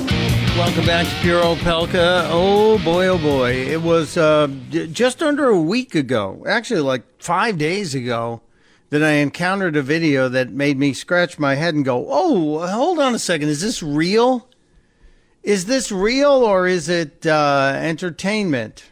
Welcome 0.57 0.85
back 0.85 1.07
to 1.07 1.15
Pure 1.21 1.41
Opelka. 1.41 2.27
Oh 2.29 2.77
boy, 2.83 3.07
oh 3.07 3.17
boy. 3.17 3.51
It 3.53 3.81
was 3.81 4.17
uh, 4.17 4.47
just 4.69 5.23
under 5.23 5.47
a 5.47 5.59
week 5.59 5.95
ago, 5.95 6.43
actually 6.45 6.81
like 6.81 7.03
five 7.19 7.57
days 7.57 7.95
ago, 7.95 8.41
that 8.89 9.01
I 9.01 9.11
encountered 9.11 9.77
a 9.77 9.81
video 9.81 10.27
that 10.27 10.51
made 10.51 10.77
me 10.77 10.91
scratch 10.91 11.39
my 11.39 11.55
head 11.55 11.73
and 11.73 11.85
go, 11.85 12.05
oh, 12.09 12.67
hold 12.67 12.99
on 12.99 13.15
a 13.15 13.19
second. 13.19 13.47
Is 13.47 13.61
this 13.61 13.81
real? 13.81 14.49
Is 15.41 15.67
this 15.67 15.89
real 15.89 16.31
or 16.31 16.67
is 16.67 16.89
it 16.89 17.25
uh, 17.25 17.73
entertainment? 17.77 18.91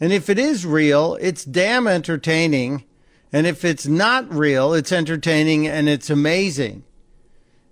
And 0.00 0.10
if 0.10 0.30
it 0.30 0.38
is 0.38 0.64
real, 0.64 1.18
it's 1.20 1.44
damn 1.44 1.86
entertaining. 1.86 2.84
And 3.30 3.46
if 3.46 3.62
it's 3.62 3.86
not 3.86 4.32
real, 4.32 4.72
it's 4.72 4.90
entertaining 4.90 5.66
and 5.66 5.86
it's 5.86 6.08
amazing. 6.08 6.82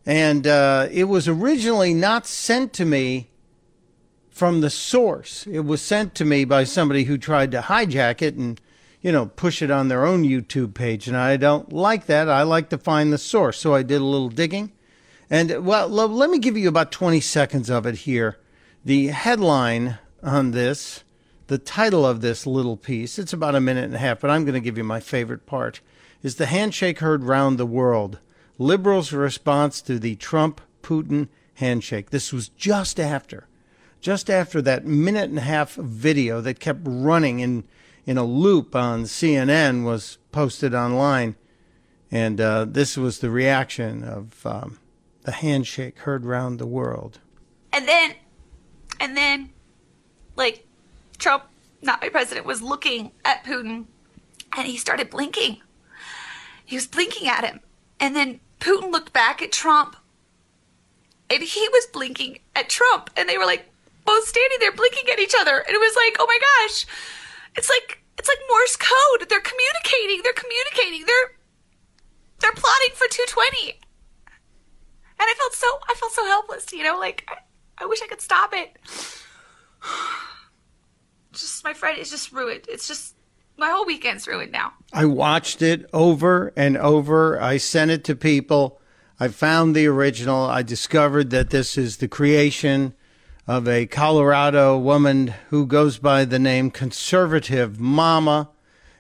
And 0.06 0.46
uh, 0.46 0.88
it 0.90 1.04
was 1.04 1.28
originally 1.28 1.94
not 1.94 2.26
sent 2.26 2.72
to 2.74 2.84
me 2.84 3.30
from 4.30 4.60
the 4.60 4.70
source. 4.70 5.46
It 5.46 5.60
was 5.60 5.80
sent 5.80 6.14
to 6.16 6.24
me 6.24 6.44
by 6.44 6.64
somebody 6.64 7.04
who 7.04 7.16
tried 7.16 7.52
to 7.52 7.60
hijack 7.60 8.20
it 8.20 8.34
and, 8.34 8.60
you 9.00 9.12
know, 9.12 9.26
push 9.26 9.62
it 9.62 9.70
on 9.70 9.88
their 9.88 10.04
own 10.04 10.24
YouTube 10.24 10.74
page. 10.74 11.08
And 11.08 11.16
I 11.16 11.36
don't 11.36 11.72
like 11.72 12.06
that. 12.06 12.28
I 12.28 12.42
like 12.42 12.68
to 12.70 12.78
find 12.78 13.12
the 13.12 13.18
source. 13.18 13.58
So 13.58 13.74
I 13.74 13.82
did 13.82 14.00
a 14.00 14.04
little 14.04 14.28
digging. 14.28 14.72
And, 15.30 15.64
well, 15.64 15.88
let 15.88 16.30
me 16.30 16.38
give 16.38 16.56
you 16.56 16.68
about 16.68 16.92
20 16.92 17.20
seconds 17.20 17.70
of 17.70 17.86
it 17.86 17.98
here. 17.98 18.38
The 18.84 19.06
headline 19.06 19.98
on 20.22 20.50
this, 20.50 21.04
the 21.46 21.58
title 21.58 22.04
of 22.04 22.20
this 22.20 22.46
little 22.46 22.76
piece, 22.76 23.18
it's 23.18 23.32
about 23.32 23.54
a 23.54 23.60
minute 23.60 23.84
and 23.84 23.94
a 23.94 23.98
half, 23.98 24.20
but 24.20 24.30
I'm 24.30 24.44
going 24.44 24.54
to 24.54 24.60
give 24.60 24.76
you 24.76 24.84
my 24.84 25.00
favorite 25.00 25.46
part, 25.46 25.80
is 26.22 26.36
The 26.36 26.46
Handshake 26.46 26.98
Heard 26.98 27.24
Round 27.24 27.56
the 27.56 27.66
World 27.66 28.18
liberals' 28.58 29.12
response 29.12 29.80
to 29.82 29.98
the 29.98 30.16
Trump 30.16 30.60
Putin 30.82 31.28
handshake. 31.54 32.10
This 32.10 32.32
was 32.32 32.48
just 32.48 33.00
after, 33.00 33.46
just 34.00 34.28
after 34.30 34.60
that 34.62 34.86
minute 34.86 35.30
and 35.30 35.38
a 35.38 35.42
half 35.42 35.74
video 35.74 36.40
that 36.40 36.60
kept 36.60 36.80
running 36.84 37.40
in, 37.40 37.64
in 38.06 38.18
a 38.18 38.24
loop 38.24 38.74
on 38.74 39.04
CNN 39.04 39.84
was 39.84 40.18
posted 40.32 40.74
online. 40.74 41.36
And 42.10 42.40
uh, 42.40 42.66
this 42.66 42.96
was 42.96 43.18
the 43.18 43.30
reaction 43.30 44.04
of 44.04 44.46
um, 44.46 44.78
the 45.22 45.32
handshake 45.32 46.00
heard 46.00 46.24
round 46.24 46.58
the 46.58 46.66
world. 46.66 47.18
And 47.72 47.88
then, 47.88 48.14
and 49.00 49.16
then, 49.16 49.50
like, 50.36 50.66
Trump, 51.18 51.44
not 51.82 52.00
my 52.00 52.08
president, 52.08 52.46
was 52.46 52.62
looking 52.62 53.10
at 53.24 53.44
Putin 53.44 53.86
and 54.56 54.66
he 54.66 54.76
started 54.76 55.10
blinking. 55.10 55.60
He 56.64 56.76
was 56.76 56.86
blinking 56.86 57.28
at 57.28 57.44
him. 57.44 57.60
And 57.98 58.14
then 58.14 58.40
Putin 58.64 58.90
looked 58.90 59.12
back 59.12 59.42
at 59.42 59.52
Trump 59.52 59.94
and 61.28 61.42
he 61.42 61.68
was 61.68 61.86
blinking 61.92 62.38
at 62.56 62.70
Trump. 62.70 63.10
And 63.14 63.28
they 63.28 63.36
were 63.36 63.44
like 63.44 63.68
both 64.06 64.26
standing 64.26 64.58
there 64.58 64.72
blinking 64.72 65.10
at 65.12 65.18
each 65.18 65.34
other. 65.38 65.58
And 65.58 65.74
it 65.74 65.78
was 65.78 65.94
like, 65.94 66.16
oh 66.18 66.26
my 66.26 66.38
gosh, 66.40 66.86
it's 67.56 67.68
like, 67.68 68.02
it's 68.18 68.28
like 68.28 68.38
Morse 68.48 68.76
code. 68.76 69.28
They're 69.28 69.40
communicating. 69.40 70.22
They're 70.22 70.32
communicating. 70.32 71.04
They're, 71.04 71.36
they're 72.40 72.52
plotting 72.52 72.94
for 72.94 73.06
220. 73.06 73.80
And 74.26 75.28
I 75.28 75.34
felt 75.38 75.52
so, 75.52 75.66
I 75.88 75.94
felt 75.94 76.12
so 76.12 76.24
helpless, 76.26 76.72
you 76.72 76.84
know, 76.84 76.98
like 76.98 77.24
I, 77.28 77.84
I 77.84 77.86
wish 77.86 78.00
I 78.02 78.06
could 78.06 78.22
stop 78.22 78.54
it. 78.54 78.76
Just 81.32 81.64
my 81.64 81.74
friend 81.74 81.98
is 81.98 82.10
just 82.10 82.30
ruined. 82.30 82.66
It's 82.68 82.86
just 82.86 83.16
my 83.56 83.68
whole 83.68 83.84
weekend's 83.84 84.28
ruined 84.28 84.52
now. 84.52 84.72
I 84.96 85.06
watched 85.06 85.60
it 85.60 85.90
over 85.92 86.52
and 86.54 86.76
over. 86.76 87.42
I 87.42 87.56
sent 87.56 87.90
it 87.90 88.04
to 88.04 88.14
people. 88.14 88.80
I 89.18 89.26
found 89.26 89.74
the 89.74 89.88
original. 89.88 90.44
I 90.44 90.62
discovered 90.62 91.30
that 91.30 91.50
this 91.50 91.76
is 91.76 91.96
the 91.96 92.06
creation 92.06 92.94
of 93.48 93.66
a 93.66 93.86
Colorado 93.86 94.78
woman 94.78 95.34
who 95.50 95.66
goes 95.66 95.98
by 95.98 96.24
the 96.24 96.38
name 96.38 96.70
Conservative 96.70 97.80
Mama. 97.80 98.50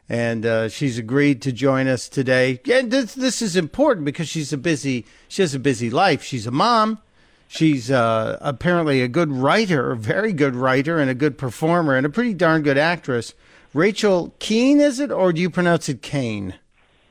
And 0.08 0.44
uh, 0.44 0.68
she's 0.68 0.98
agreed 0.98 1.40
to 1.42 1.52
join 1.52 1.86
us 1.86 2.08
today. 2.08 2.60
And 2.68 2.90
this, 2.90 3.14
this 3.14 3.40
is 3.40 3.54
important 3.54 4.04
because 4.04 4.28
she's 4.28 4.52
a 4.52 4.58
busy, 4.58 5.06
she 5.28 5.42
has 5.42 5.54
a 5.54 5.60
busy 5.60 5.90
life. 5.90 6.24
She's 6.24 6.48
a 6.48 6.50
mom. 6.50 6.98
She's 7.46 7.88
uh, 7.88 8.36
apparently 8.40 9.00
a 9.00 9.06
good 9.06 9.30
writer, 9.30 9.92
a 9.92 9.96
very 9.96 10.32
good 10.32 10.56
writer, 10.56 10.98
and 10.98 11.08
a 11.08 11.14
good 11.14 11.38
performer, 11.38 11.94
and 11.94 12.04
a 12.04 12.10
pretty 12.10 12.34
darn 12.34 12.62
good 12.62 12.78
actress. 12.78 13.32
Rachel 13.74 14.32
Keene, 14.38 14.80
is 14.80 15.00
it, 15.00 15.10
or 15.10 15.32
do 15.32 15.40
you 15.40 15.50
pronounce 15.50 15.88
it 15.88 16.00
Kane? 16.00 16.54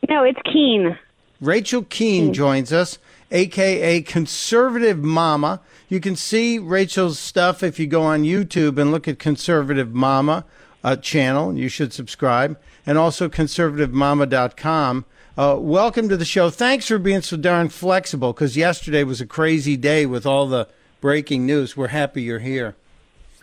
No, 0.10 0.24
it's 0.24 0.40
Keene. 0.46 0.98
Rachel 1.42 1.84
Keene 1.84 2.32
joins 2.32 2.72
us, 2.72 3.00
aka 3.32 4.02
Conservative 4.02 5.04
Mama. 5.04 5.60
You 5.90 6.00
can 6.00 6.16
see 6.16 6.60
Rachel's 6.60 7.20
stuff 7.20 7.64
if 7.64 7.80
you 7.80 7.88
go 7.88 8.04
on 8.04 8.24
YouTube 8.24 8.78
and 8.78 8.92
look 8.92 9.10
at 9.10 9.20
Conservative 9.20 9.94
Mama 9.94 10.46
uh, 10.86 10.96
channel. 10.96 11.54
You 11.58 11.68
should 11.68 11.92
subscribe, 11.92 12.58
and 12.86 12.98
also 12.98 13.28
conservativemama.com. 13.28 15.06
Uh, 15.38 15.58
welcome 15.60 16.08
to 16.08 16.16
the 16.16 16.24
show. 16.24 16.50
Thanks 16.50 16.88
for 16.88 16.98
being 16.98 17.24
so 17.24 17.36
darn 17.36 17.68
flexible 17.68 18.32
because 18.32 18.56
yesterday 18.56 19.04
was 19.04 19.20
a 19.20 19.26
crazy 19.26 19.76
day 19.76 20.06
with 20.06 20.26
all 20.26 20.48
the 20.48 20.70
breaking 21.02 21.46
news. 21.46 21.76
We're 21.76 21.88
happy 21.88 22.22
you're 22.22 22.40
here. 22.40 22.76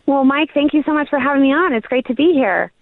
Well, 0.06 0.24
Mike, 0.24 0.54
thank 0.54 0.72
you 0.72 0.82
so 0.84 0.94
much 0.94 1.10
for 1.10 1.18
having 1.18 1.42
me 1.42 1.52
on. 1.52 1.74
It's 1.74 1.86
great 1.86 2.06
to 2.06 2.14
be 2.14 2.32
here. 2.32 2.72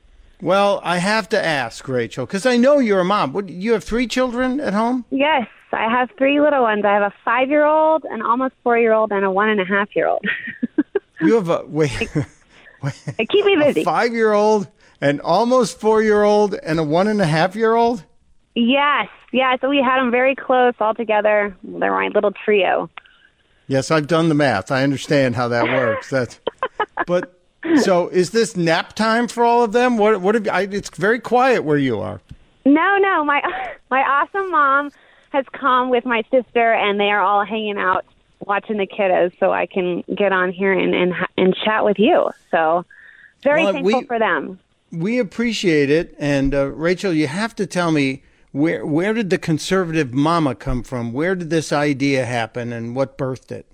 Well, 0.41 0.81
I 0.85 0.99
have 0.99 1.29
to 1.31 1.45
ask, 1.45 1.87
Rachel, 1.89 2.25
because 2.25 2.47
I 2.47 2.57
know 2.57 2.79
you're 2.79 3.01
a 3.01 3.05
mom. 3.05 3.33
What, 3.33 3.49
you 3.49 3.73
have 3.73 3.83
three 3.83 4.07
children 4.07 4.61
at 4.61 4.73
home? 4.73 5.05
Yes, 5.11 5.49
I 5.73 5.91
have 5.91 6.11
three 6.17 6.41
little 6.41 6.63
ones. 6.63 6.85
I 6.85 6.93
have 6.93 7.03
a 7.03 7.13
five 7.25 7.49
year 7.49 7.65
old, 7.65 8.05
an 8.05 8.23
almost 8.23 8.55
four 8.63 8.79
year 8.79 8.93
old, 8.93 9.11
and 9.11 9.25
a 9.25 9.31
one 9.31 9.49
and 9.49 9.61
a 9.61 9.65
half 9.65 9.95
year 9.97 10.07
old. 10.07 10.25
you 11.21 11.35
have 11.35 11.49
a 11.49 11.65
wait. 11.67 12.09
wait 12.83 13.29
keep 13.29 13.45
me 13.45 13.57
busy. 13.57 13.83
Five 13.83 14.13
year 14.13 14.33
old, 14.33 14.69
an 15.01 15.21
almost 15.21 15.81
four 15.81 16.03
year 16.03 16.23
old, 16.23 16.55
and 16.55 16.79
a 16.79 16.85
one 16.85 17.09
and 17.09 17.21
a 17.21 17.27
half 17.27 17.57
year 17.57 17.75
old. 17.75 18.05
Yes, 18.55 19.09
yeah. 19.33 19.57
So 19.61 19.69
we 19.69 19.79
had 19.79 19.99
them 19.99 20.13
very 20.13 20.37
close 20.37 20.75
all 20.79 20.95
together. 20.95 21.57
They're 21.65 21.93
my 21.93 22.09
little 22.09 22.33
trio. 22.33 22.89
Yes, 23.67 23.91
I've 23.91 24.07
done 24.07 24.29
the 24.29 24.35
math. 24.35 24.71
I 24.71 24.83
understand 24.83 25.37
how 25.37 25.49
that 25.49 25.65
works. 25.65 26.09
That's, 26.09 26.41
but 27.07 27.38
so 27.77 28.09
is 28.09 28.31
this 28.31 28.57
nap 28.57 28.95
time 28.95 29.29
for 29.29 29.45
all 29.45 29.63
of 29.63 29.73
them? 29.73 29.99
What 29.99 30.21
what 30.21 30.35
have 30.35 30.49
I, 30.49 30.63
it's 30.63 30.91
very 30.91 31.21
quiet 31.21 31.65
where 31.65 31.79
you 31.79 32.01
are. 32.01 32.21
No, 32.65 32.99
no, 32.99 33.25
my 33.25 33.43
my 33.91 34.01
awesome 34.01 34.51
mom 34.51 34.91
has 35.31 35.45
come 35.53 35.91
with 35.91 36.05
my 36.05 36.23
sister 36.31 36.73
and 36.73 36.99
they 36.99 37.11
are 37.11 37.21
all 37.21 37.45
hanging 37.45 37.79
out 37.79 38.05
watching 38.41 38.79
the 38.79 38.87
kiddos 38.87 39.33
so 39.39 39.53
I 39.53 39.67
can 39.67 40.03
get 40.15 40.33
on 40.33 40.53
here 40.53 40.73
and 40.73 40.95
and, 40.95 41.13
and 41.37 41.55
chat 41.65 41.85
with 41.85 41.99
you. 41.99 42.31
So 42.51 42.85
very 43.43 43.65
well, 43.65 43.73
thankful 43.73 44.01
we, 44.01 44.07
for 44.07 44.19
them. 44.19 44.59
We 44.91 45.19
appreciate 45.19 45.91
it 45.91 46.15
and 46.19 46.55
uh, 46.55 46.67
Rachel, 46.67 47.13
you 47.13 47.27
have 47.27 47.55
to 47.57 47.67
tell 47.67 47.91
me 47.91 48.23
where 48.53 48.87
where 48.87 49.13
did 49.13 49.31
the 49.31 49.39
conservative 49.39 50.13
mama 50.15 50.55
come 50.55 50.83
from? 50.83 51.13
Where 51.13 51.35
did 51.35 51.51
this 51.51 51.73
idea 51.73 52.25
happen 52.25 52.73
and 52.73 52.97
what 52.97 53.19
birthed 53.19 53.53
it? 53.53 53.67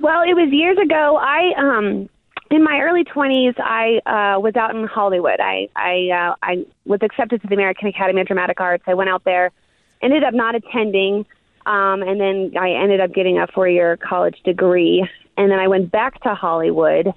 Well, 0.00 0.22
it 0.22 0.34
was 0.34 0.50
years 0.52 0.78
ago. 0.78 1.18
I 1.20 1.52
um 1.56 2.08
in 2.50 2.64
my 2.64 2.80
early 2.80 3.04
20s, 3.04 3.58
I 3.60 3.98
uh, 4.06 4.40
was 4.40 4.56
out 4.56 4.74
in 4.74 4.86
Hollywood. 4.86 5.40
I 5.40 5.68
I 5.76 6.08
uh, 6.10 6.34
I 6.42 6.66
was 6.86 7.00
accepted 7.02 7.42
to 7.42 7.48
the 7.48 7.54
American 7.54 7.88
Academy 7.88 8.20
of 8.20 8.26
Dramatic 8.26 8.60
Arts. 8.60 8.84
I 8.86 8.94
went 8.94 9.10
out 9.10 9.24
there, 9.24 9.50
ended 10.02 10.24
up 10.24 10.34
not 10.34 10.54
attending, 10.54 11.26
um, 11.66 12.02
and 12.02 12.20
then 12.20 12.52
I 12.58 12.70
ended 12.70 13.00
up 13.00 13.12
getting 13.12 13.38
a 13.38 13.46
four-year 13.48 13.98
college 13.98 14.40
degree. 14.44 15.06
And 15.36 15.50
then 15.50 15.58
I 15.58 15.68
went 15.68 15.90
back 15.90 16.20
to 16.22 16.34
Hollywood 16.34 17.12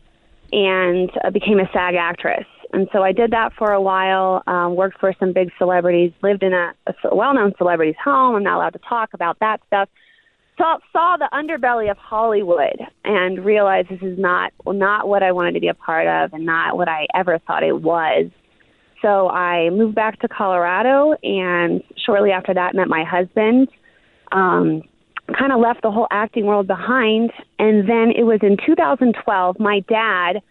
and 0.51 1.09
uh, 1.23 1.29
became 1.31 1.59
a 1.59 1.69
SAG 1.73 1.95
actress. 1.95 2.45
And 2.73 2.87
so 2.93 3.01
I 3.01 3.11
did 3.11 3.31
that 3.31 3.53
for 3.53 3.71
a 3.71 3.81
while. 3.81 4.43
Um, 4.47 4.75
worked 4.75 4.99
for 4.99 5.13
some 5.19 5.33
big 5.33 5.51
celebrities. 5.57 6.11
Lived 6.21 6.43
in 6.43 6.53
a, 6.53 6.73
a 6.87 7.15
well-known 7.15 7.53
celebrity's 7.57 7.95
home. 8.03 8.35
I'm 8.35 8.43
not 8.43 8.57
allowed 8.57 8.73
to 8.73 8.79
talk 8.79 9.13
about 9.13 9.39
that 9.39 9.61
stuff 9.67 9.89
saw 10.61 10.77
saw 10.93 11.17
the 11.17 11.29
underbelly 11.33 11.89
of 11.89 11.97
Hollywood 11.97 12.79
and 13.03 13.43
realized 13.43 13.89
this 13.89 14.01
is 14.01 14.17
not 14.19 14.53
not 14.65 15.07
what 15.07 15.23
I 15.23 15.31
wanted 15.31 15.53
to 15.53 15.59
be 15.59 15.67
a 15.67 15.73
part 15.73 16.07
of 16.07 16.33
and 16.33 16.45
not 16.45 16.77
what 16.77 16.88
I 16.88 17.07
ever 17.15 17.39
thought 17.39 17.63
it 17.63 17.81
was. 17.81 18.29
So 19.01 19.29
I 19.29 19.71
moved 19.71 19.95
back 19.95 20.19
to 20.19 20.27
Colorado 20.27 21.15
and 21.23 21.81
shortly 22.05 22.31
after 22.31 22.53
that 22.53 22.75
met 22.75 22.88
my 22.88 23.03
husband. 23.03 23.69
Um 24.31 24.83
kind 25.38 25.53
of 25.53 25.59
left 25.59 25.81
the 25.81 25.91
whole 25.91 26.07
acting 26.11 26.45
world 26.45 26.67
behind 26.67 27.31
and 27.57 27.88
then 27.89 28.11
it 28.15 28.23
was 28.23 28.39
in 28.41 28.57
2012 28.65 29.59
my 29.59 29.79
dad 29.88 30.41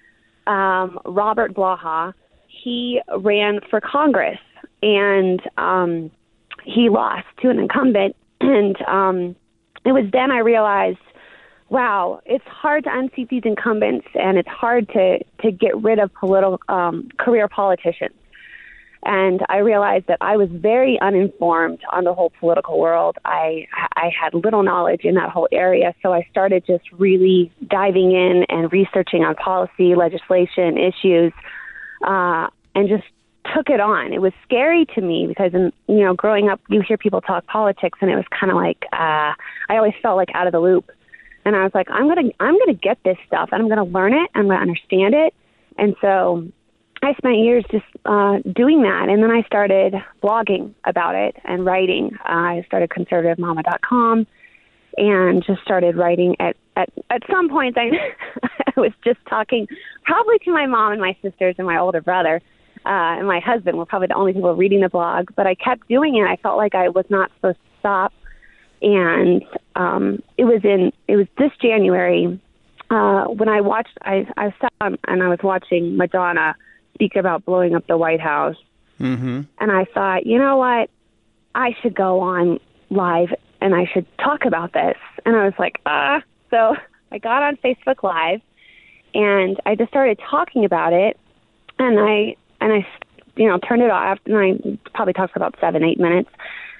um 0.46 0.98
Robert 1.04 1.54
Blaha 1.54 2.14
he 2.46 3.00
ran 3.18 3.60
for 3.68 3.80
Congress 3.80 4.38
and 4.82 5.40
um 5.58 6.10
he 6.64 6.88
lost 6.88 7.26
to 7.42 7.50
an 7.50 7.58
incumbent 7.58 8.16
and 8.40 8.76
um 8.88 9.36
it 9.84 9.92
was 9.92 10.04
then 10.12 10.30
I 10.30 10.38
realized, 10.38 10.98
wow, 11.68 12.20
it's 12.26 12.44
hard 12.46 12.84
to 12.84 12.90
unseat 12.92 13.28
these 13.28 13.42
incumbents, 13.44 14.06
and 14.14 14.38
it's 14.38 14.48
hard 14.48 14.88
to 14.90 15.18
to 15.42 15.50
get 15.50 15.76
rid 15.82 15.98
of 15.98 16.12
political 16.14 16.60
um, 16.68 17.08
career 17.18 17.48
politicians. 17.48 18.14
And 19.02 19.40
I 19.48 19.58
realized 19.58 20.08
that 20.08 20.18
I 20.20 20.36
was 20.36 20.50
very 20.50 21.00
uninformed 21.00 21.78
on 21.90 22.04
the 22.04 22.12
whole 22.12 22.32
political 22.38 22.78
world. 22.78 23.16
I 23.24 23.66
I 23.96 24.10
had 24.10 24.34
little 24.34 24.62
knowledge 24.62 25.04
in 25.04 25.14
that 25.14 25.30
whole 25.30 25.48
area, 25.50 25.94
so 26.02 26.12
I 26.12 26.26
started 26.30 26.64
just 26.66 26.84
really 26.92 27.50
diving 27.66 28.12
in 28.12 28.44
and 28.50 28.70
researching 28.70 29.24
on 29.24 29.34
policy, 29.36 29.94
legislation, 29.94 30.76
issues, 30.76 31.32
uh, 32.06 32.48
and 32.74 32.88
just 32.88 33.04
took 33.54 33.68
it 33.68 33.80
on. 33.80 34.12
It 34.12 34.20
was 34.20 34.32
scary 34.44 34.86
to 34.94 35.00
me 35.00 35.26
because, 35.26 35.52
in, 35.54 35.72
you 35.88 36.04
know, 36.04 36.14
growing 36.14 36.48
up, 36.48 36.60
you 36.68 36.82
hear 36.86 36.96
people 36.96 37.20
talk 37.20 37.46
politics, 37.46 37.98
and 38.00 38.10
it 38.10 38.16
was 38.16 38.24
kind 38.38 38.50
of 38.50 38.56
like 38.56 38.84
uh, 38.92 39.32
I 39.68 39.76
always 39.76 39.94
felt 40.02 40.16
like 40.16 40.28
out 40.34 40.46
of 40.46 40.52
the 40.52 40.60
loop. 40.60 40.90
And 41.44 41.56
I 41.56 41.62
was 41.62 41.72
like, 41.74 41.90
I'm 41.90 42.06
gonna, 42.06 42.30
I'm 42.38 42.58
gonna 42.58 42.74
get 42.74 42.98
this 43.04 43.16
stuff, 43.26 43.48
and 43.52 43.62
I'm 43.62 43.68
gonna 43.68 43.84
learn 43.84 44.12
it, 44.12 44.30
and 44.34 44.42
I'm 44.42 44.48
gonna 44.48 44.60
understand 44.60 45.14
it. 45.14 45.34
And 45.78 45.96
so, 46.00 46.46
I 47.02 47.14
spent 47.14 47.38
years 47.38 47.64
just 47.70 47.86
uh, 48.04 48.38
doing 48.54 48.82
that, 48.82 49.08
and 49.08 49.22
then 49.22 49.30
I 49.30 49.42
started 49.42 49.94
blogging 50.22 50.74
about 50.84 51.14
it 51.14 51.36
and 51.44 51.64
writing. 51.64 52.10
Uh, 52.28 52.60
I 52.60 52.64
started 52.66 52.90
conservativemama.com 52.90 54.26
and 54.96 55.44
just 55.44 55.62
started 55.62 55.96
writing 55.96 56.36
at 56.40 56.56
at 56.76 56.90
at 57.10 57.22
some 57.30 57.48
point 57.48 57.78
I, 57.78 57.90
I 58.76 58.80
was 58.80 58.92
just 59.04 59.18
talking 59.28 59.66
probably 60.04 60.38
to 60.40 60.52
my 60.52 60.66
mom 60.66 60.92
and 60.92 61.00
my 61.00 61.16
sisters 61.22 61.54
and 61.58 61.66
my 61.66 61.78
older 61.78 62.00
brother 62.00 62.42
uh, 62.86 63.18
and 63.18 63.26
my 63.26 63.40
husband 63.40 63.76
were 63.76 63.86
probably 63.86 64.08
the 64.08 64.14
only 64.14 64.32
people 64.32 64.54
reading 64.54 64.80
the 64.80 64.88
blog. 64.88 65.30
But 65.36 65.46
I 65.46 65.54
kept 65.54 65.88
doing 65.88 66.16
it. 66.16 66.24
I 66.24 66.36
felt 66.36 66.56
like 66.56 66.74
I 66.74 66.88
was 66.88 67.04
not 67.08 67.30
supposed 67.36 67.58
to 67.58 67.78
stop. 67.80 68.12
And 68.82 69.44
um, 69.76 70.22
it 70.38 70.44
was 70.44 70.60
in 70.64 70.92
it 71.06 71.16
was 71.16 71.26
this 71.36 71.52
January 71.60 72.40
uh, 72.90 73.24
when 73.24 73.48
I 73.48 73.60
watched. 73.60 73.98
I 74.02 74.26
I 74.36 74.54
sat 74.60 74.98
and 75.06 75.22
I 75.22 75.28
was 75.28 75.40
watching 75.42 75.96
Madonna 75.96 76.54
speak 76.94 77.16
about 77.16 77.44
blowing 77.44 77.74
up 77.74 77.86
the 77.86 77.98
White 77.98 78.20
House. 78.20 78.56
Mm-hmm. 78.98 79.42
And 79.58 79.72
I 79.72 79.84
thought, 79.84 80.26
you 80.26 80.38
know 80.38 80.56
what? 80.56 80.90
I 81.54 81.74
should 81.80 81.94
go 81.94 82.20
on 82.20 82.60
live 82.90 83.30
and 83.60 83.74
I 83.74 83.86
should 83.92 84.06
talk 84.18 84.44
about 84.44 84.72
this. 84.72 84.96
And 85.24 85.36
I 85.36 85.44
was 85.44 85.54
like, 85.58 85.80
ah. 85.86 86.22
So 86.50 86.76
I 87.12 87.18
got 87.18 87.42
on 87.42 87.56
Facebook 87.56 88.02
Live, 88.02 88.40
and 89.14 89.60
I 89.66 89.74
just 89.74 89.90
started 89.90 90.20
talking 90.30 90.64
about 90.64 90.92
it, 90.92 91.18
and 91.78 91.98
I 91.98 92.36
and 92.60 92.72
I, 92.72 92.86
you 93.36 93.48
know, 93.48 93.58
turned 93.58 93.82
it 93.82 93.90
off, 93.90 94.18
and 94.26 94.36
I 94.36 94.78
probably 94.94 95.12
talked 95.12 95.32
for 95.32 95.38
about 95.38 95.56
seven, 95.60 95.82
eight 95.84 95.98
minutes, 95.98 96.30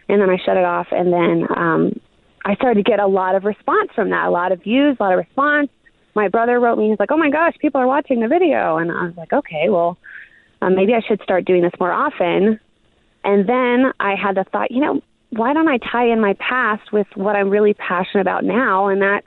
and 0.08 0.20
then 0.20 0.30
I 0.30 0.36
shut 0.44 0.56
it 0.56 0.64
off, 0.64 0.88
and 0.90 1.12
then 1.12 1.46
um, 1.56 2.00
I 2.44 2.54
started 2.54 2.84
to 2.84 2.90
get 2.90 3.00
a 3.00 3.06
lot 3.06 3.34
of 3.34 3.44
response 3.44 3.90
from 3.94 4.10
that, 4.10 4.26
a 4.26 4.30
lot 4.30 4.52
of 4.52 4.62
views, 4.62 4.96
a 4.98 5.02
lot 5.02 5.12
of 5.12 5.18
response. 5.18 5.68
My 6.14 6.28
brother 6.28 6.58
wrote 6.58 6.78
me, 6.78 6.90
he's 6.90 6.98
like, 6.98 7.12
"Oh 7.12 7.16
my 7.16 7.30
gosh, 7.30 7.54
people 7.60 7.80
are 7.80 7.86
watching 7.86 8.20
the 8.20 8.28
video," 8.28 8.76
and 8.78 8.90
I 8.90 9.04
was 9.04 9.16
like, 9.16 9.32
"Okay, 9.32 9.68
well, 9.68 9.96
um, 10.60 10.74
maybe 10.74 10.92
I 10.94 11.00
should 11.06 11.22
start 11.22 11.44
doing 11.44 11.62
this 11.62 11.72
more 11.78 11.92
often." 11.92 12.58
And 13.22 13.48
then 13.48 13.92
I 14.00 14.14
had 14.14 14.36
the 14.36 14.44
thought, 14.50 14.70
you 14.70 14.80
know, 14.80 15.02
why 15.30 15.52
don't 15.52 15.68
I 15.68 15.78
tie 15.78 16.10
in 16.10 16.20
my 16.20 16.34
past 16.34 16.92
with 16.92 17.06
what 17.14 17.36
I'm 17.36 17.50
really 17.50 17.74
passionate 17.74 18.22
about 18.22 18.44
now, 18.44 18.88
and 18.88 19.00
that's 19.00 19.26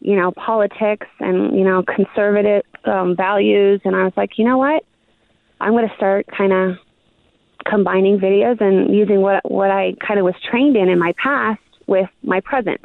you 0.00 0.16
know 0.16 0.32
politics 0.32 1.06
and 1.20 1.56
you 1.56 1.64
know 1.64 1.82
conservative 1.82 2.62
um, 2.84 3.16
values. 3.16 3.80
And 3.84 3.96
I 3.96 4.04
was 4.04 4.12
like, 4.16 4.38
you 4.38 4.44
know 4.44 4.58
what, 4.58 4.84
I'm 5.60 5.72
going 5.72 5.88
to 5.88 5.94
start 5.96 6.26
kind 6.26 6.52
of 6.52 6.76
combining 7.64 8.18
videos 8.18 8.60
and 8.60 8.94
using 8.94 9.20
what 9.20 9.50
what 9.50 9.70
I 9.70 9.94
kind 10.06 10.18
of 10.18 10.24
was 10.24 10.34
trained 10.50 10.76
in 10.76 10.88
in 10.88 10.98
my 10.98 11.14
past 11.22 11.60
with 11.86 12.08
my 12.22 12.40
present. 12.40 12.80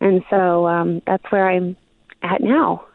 And 0.00 0.22
so 0.30 0.66
um, 0.66 1.02
that's 1.06 1.24
where 1.30 1.48
I'm 1.48 1.76
at 2.22 2.40
now. 2.40 2.86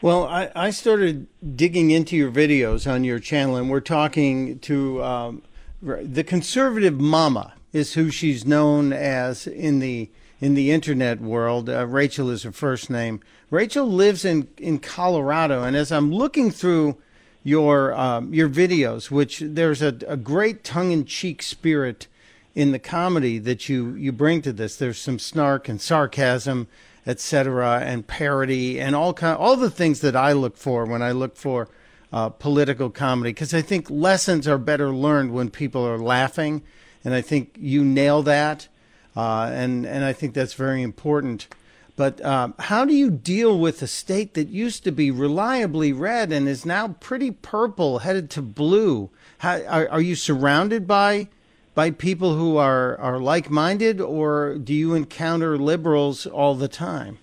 Well, 0.00 0.24
I, 0.26 0.50
I 0.56 0.70
started 0.70 1.26
digging 1.56 1.90
into 1.90 2.16
your 2.16 2.30
videos 2.30 2.90
on 2.90 3.04
your 3.04 3.20
channel, 3.20 3.56
and 3.56 3.70
we're 3.70 3.80
talking 3.80 4.58
to 4.60 5.02
um, 5.02 5.42
the 5.80 6.24
conservative 6.24 7.00
mama 7.00 7.54
is 7.72 7.94
who 7.94 8.10
she's 8.10 8.44
known 8.44 8.92
as 8.92 9.46
in 9.46 9.78
the 9.78 10.10
in 10.40 10.54
the 10.54 10.72
internet 10.72 11.20
world. 11.20 11.68
Uh, 11.68 11.86
Rachel 11.86 12.30
is 12.30 12.42
her 12.42 12.52
first 12.52 12.90
name. 12.90 13.20
Rachel 13.50 13.86
lives 13.86 14.24
in 14.24 14.48
in 14.58 14.78
Colorado, 14.78 15.62
and 15.62 15.76
as 15.76 15.92
I'm 15.92 16.12
looking 16.12 16.50
through 16.50 16.96
your 17.42 17.94
um, 17.94 18.32
your 18.32 18.48
videos, 18.48 19.10
which 19.10 19.40
there's 19.44 19.82
a, 19.82 19.96
a 20.06 20.16
great 20.16 20.64
tongue 20.64 20.92
in 20.92 21.04
cheek 21.04 21.42
spirit 21.42 22.06
in 22.54 22.72
the 22.72 22.78
comedy 22.78 23.38
that 23.38 23.68
you 23.68 23.94
you 23.94 24.12
bring 24.12 24.42
to 24.42 24.52
this. 24.52 24.76
There's 24.76 24.98
some 24.98 25.18
snark 25.18 25.68
and 25.68 25.80
sarcasm, 25.80 26.68
etc., 27.06 27.80
and 27.80 28.06
parody, 28.06 28.80
and 28.80 28.94
all 28.94 29.12
kind 29.14 29.36
all 29.36 29.56
the 29.56 29.70
things 29.70 30.00
that 30.00 30.16
I 30.16 30.32
look 30.32 30.56
for 30.56 30.84
when 30.84 31.02
I 31.02 31.12
look 31.12 31.36
for 31.36 31.68
uh, 32.12 32.28
political 32.28 32.90
comedy, 32.90 33.30
because 33.30 33.54
I 33.54 33.62
think 33.62 33.90
lessons 33.90 34.46
are 34.46 34.58
better 34.58 34.90
learned 34.90 35.32
when 35.32 35.50
people 35.50 35.86
are 35.86 35.98
laughing 35.98 36.62
and 37.04 37.14
I 37.14 37.20
think 37.20 37.56
you 37.58 37.84
nail 37.84 38.22
that, 38.24 38.68
uh, 39.16 39.50
and 39.52 39.86
and 39.86 40.04
I 40.04 40.12
think 40.12 40.34
that's 40.34 40.54
very 40.54 40.82
important. 40.82 41.48
But 41.96 42.24
um, 42.24 42.54
how 42.58 42.84
do 42.84 42.94
you 42.94 43.10
deal 43.10 43.58
with 43.58 43.82
a 43.82 43.86
state 43.86 44.34
that 44.34 44.48
used 44.48 44.84
to 44.84 44.92
be 44.92 45.10
reliably 45.10 45.92
red 45.92 46.32
and 46.32 46.48
is 46.48 46.64
now 46.64 46.96
pretty 47.00 47.30
purple, 47.30 47.98
headed 47.98 48.30
to 48.30 48.42
blue? 48.42 49.10
How, 49.38 49.62
are, 49.64 49.88
are 49.90 50.00
you 50.00 50.14
surrounded 50.14 50.86
by 50.86 51.28
by 51.74 51.90
people 51.90 52.34
who 52.34 52.58
are, 52.58 52.98
are 52.98 53.18
like 53.18 53.48
minded, 53.48 53.98
or 54.00 54.58
do 54.58 54.74
you 54.74 54.94
encounter 54.94 55.56
liberals 55.56 56.26
all 56.26 56.54
the 56.54 56.68
time? 56.68 57.18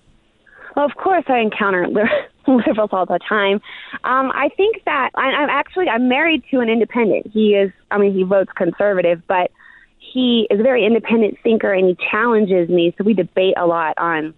Well, 0.75 0.85
of 0.85 0.95
course, 0.95 1.25
I 1.27 1.39
encounter 1.39 1.87
liberals 2.47 2.89
all 2.91 3.05
the 3.05 3.19
time. 3.27 3.61
Um, 4.03 4.31
I 4.33 4.49
think 4.55 4.83
that 4.85 5.11
I, 5.15 5.25
I'm 5.25 5.49
actually 5.49 5.87
I'm 5.87 6.07
married 6.07 6.43
to 6.51 6.59
an 6.59 6.69
independent. 6.69 7.27
He 7.31 7.55
is, 7.55 7.71
I 7.91 7.97
mean, 7.97 8.13
he 8.13 8.23
votes 8.23 8.51
conservative, 8.55 9.21
but 9.27 9.51
he 9.99 10.47
is 10.49 10.59
a 10.59 10.63
very 10.63 10.85
independent 10.85 11.37
thinker 11.43 11.71
and 11.71 11.87
he 11.87 11.97
challenges 12.09 12.69
me. 12.69 12.93
So 12.97 13.03
we 13.03 13.13
debate 13.13 13.53
a 13.57 13.67
lot 13.67 13.93
on 13.97 14.33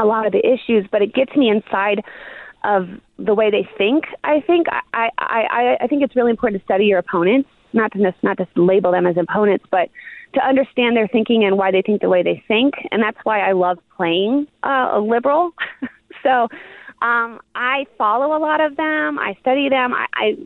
a 0.00 0.04
lot 0.04 0.26
of 0.26 0.32
the 0.32 0.40
issues, 0.46 0.86
but 0.90 1.02
it 1.02 1.14
gets 1.14 1.34
me 1.36 1.50
inside 1.50 2.02
of 2.64 2.88
the 3.18 3.34
way 3.34 3.50
they 3.50 3.68
think. 3.78 4.04
I 4.24 4.40
think 4.40 4.66
I 4.92 5.10
I 5.18 5.76
I, 5.80 5.86
think 5.86 6.02
it's 6.02 6.16
really 6.16 6.30
important 6.30 6.60
to 6.60 6.64
study 6.64 6.86
your 6.86 6.98
opponents, 6.98 7.48
not 7.72 7.92
to 7.92 8.12
not 8.22 8.38
just 8.38 8.50
label 8.56 8.92
them 8.92 9.06
as 9.06 9.16
opponents, 9.16 9.64
but 9.70 9.88
to 10.34 10.46
understand 10.46 10.96
their 10.96 11.08
thinking 11.08 11.44
and 11.44 11.56
why 11.56 11.70
they 11.70 11.82
think 11.82 12.00
the 12.00 12.08
way 12.08 12.22
they 12.22 12.42
think. 12.46 12.74
And 12.92 13.02
that's 13.02 13.18
why 13.24 13.40
I 13.40 13.52
love 13.52 13.78
playing 13.96 14.46
uh, 14.62 14.90
a 14.92 15.00
liberal. 15.00 15.52
so 16.22 16.48
um, 17.02 17.40
I 17.54 17.86
follow 17.98 18.36
a 18.36 18.40
lot 18.40 18.60
of 18.60 18.76
them. 18.76 19.18
I 19.18 19.36
study 19.40 19.68
them. 19.68 19.92
I, 19.94 20.06
I 20.14 20.36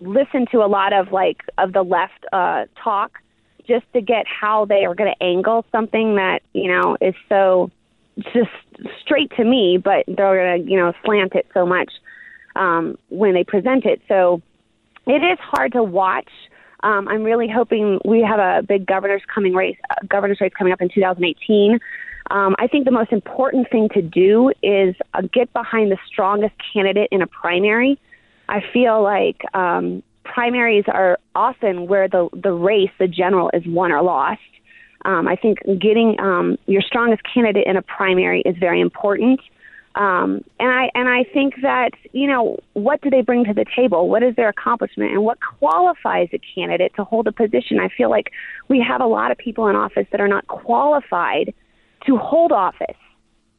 listen 0.00 0.46
to 0.52 0.58
a 0.58 0.66
lot 0.66 0.92
of 0.92 1.12
like 1.12 1.42
of 1.58 1.72
the 1.72 1.82
left 1.82 2.24
uh, 2.32 2.64
talk 2.82 3.18
just 3.66 3.84
to 3.92 4.00
get 4.00 4.24
how 4.26 4.64
they 4.64 4.84
are 4.86 4.94
going 4.94 5.12
to 5.12 5.22
angle 5.22 5.64
something 5.70 6.16
that 6.16 6.40
you 6.52 6.68
know 6.68 6.96
is 7.00 7.14
so 7.28 7.70
just 8.32 8.50
straight 9.02 9.30
to 9.36 9.44
me, 9.44 9.78
but 9.82 10.04
they're 10.06 10.14
going 10.36 10.64
to 10.64 10.70
you 10.70 10.76
know 10.76 10.92
slant 11.04 11.34
it 11.34 11.46
so 11.54 11.66
much 11.66 11.90
um, 12.56 12.98
when 13.08 13.34
they 13.34 13.44
present 13.44 13.84
it. 13.84 14.00
So 14.08 14.42
it 15.06 15.22
is 15.22 15.38
hard 15.40 15.72
to 15.72 15.82
watch. 15.82 16.30
Um, 16.82 17.08
I'm 17.08 17.24
really 17.24 17.48
hoping 17.48 17.98
we 18.04 18.22
have 18.22 18.38
a 18.38 18.62
big 18.62 18.86
governor's 18.86 19.22
coming 19.32 19.52
race, 19.52 19.76
uh, 19.90 19.94
governor's 20.08 20.40
race 20.40 20.52
coming 20.56 20.72
up 20.72 20.80
in 20.80 20.88
2018. 20.88 21.78
Um, 22.30 22.54
I 22.58 22.66
think 22.66 22.84
the 22.84 22.90
most 22.90 23.10
important 23.10 23.70
thing 23.70 23.88
to 23.94 24.02
do 24.02 24.52
is 24.62 24.94
uh, 25.14 25.22
get 25.32 25.52
behind 25.52 25.90
the 25.90 25.98
strongest 26.06 26.54
candidate 26.72 27.08
in 27.10 27.22
a 27.22 27.26
primary. 27.26 27.98
I 28.48 28.62
feel 28.72 29.02
like 29.02 29.42
um, 29.54 30.02
primaries 30.24 30.84
are 30.88 31.18
often 31.34 31.86
where 31.86 32.08
the 32.08 32.28
the 32.32 32.52
race, 32.52 32.90
the 32.98 33.08
general, 33.08 33.50
is 33.52 33.62
won 33.66 33.92
or 33.92 34.02
lost. 34.02 34.40
Um, 35.04 35.28
I 35.28 35.36
think 35.36 35.58
getting 35.80 36.18
um, 36.20 36.58
your 36.66 36.82
strongest 36.82 37.22
candidate 37.22 37.66
in 37.66 37.76
a 37.76 37.82
primary 37.82 38.42
is 38.42 38.56
very 38.58 38.80
important. 38.80 39.40
Um, 39.94 40.44
and 40.60 40.70
I 40.70 40.90
and 40.94 41.08
I 41.08 41.24
think 41.24 41.54
that 41.62 41.90
you 42.12 42.28
know 42.28 42.58
what 42.74 43.00
do 43.00 43.10
they 43.10 43.22
bring 43.22 43.44
to 43.44 43.54
the 43.54 43.64
table? 43.74 44.08
What 44.08 44.22
is 44.22 44.36
their 44.36 44.48
accomplishment, 44.48 45.12
and 45.12 45.24
what 45.24 45.38
qualifies 45.40 46.28
a 46.32 46.40
candidate 46.54 46.92
to 46.96 47.04
hold 47.04 47.26
a 47.26 47.32
position? 47.32 47.80
I 47.80 47.88
feel 47.88 48.10
like 48.10 48.30
we 48.68 48.80
have 48.80 49.00
a 49.00 49.06
lot 49.06 49.30
of 49.32 49.38
people 49.38 49.66
in 49.68 49.76
office 49.76 50.06
that 50.12 50.20
are 50.20 50.28
not 50.28 50.46
qualified 50.46 51.52
to 52.06 52.16
hold 52.16 52.52
office. 52.52 52.96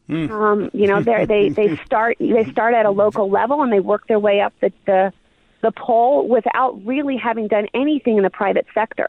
Mm. 0.08 0.30
Um, 0.32 0.70
you 0.74 0.88
know, 0.88 1.02
they 1.02 1.26
they 1.26 1.50
they 1.50 1.76
start 1.86 2.18
they 2.20 2.46
start 2.52 2.74
at 2.74 2.86
a 2.86 2.92
local 2.92 3.30
level 3.30 3.62
and 3.62 3.72
they 3.72 3.80
work 3.80 4.08
their 4.08 4.20
way 4.20 4.40
up 4.40 4.54
the, 4.62 4.72
the 4.86 5.14
the 5.62 5.72
pole 5.72 6.28
without 6.28 6.86
really 6.86 7.18
having 7.18 7.48
done 7.48 7.68
anything 7.74 8.18
in 8.18 8.24
the 8.24 8.30
private 8.30 8.66
sector. 8.74 9.08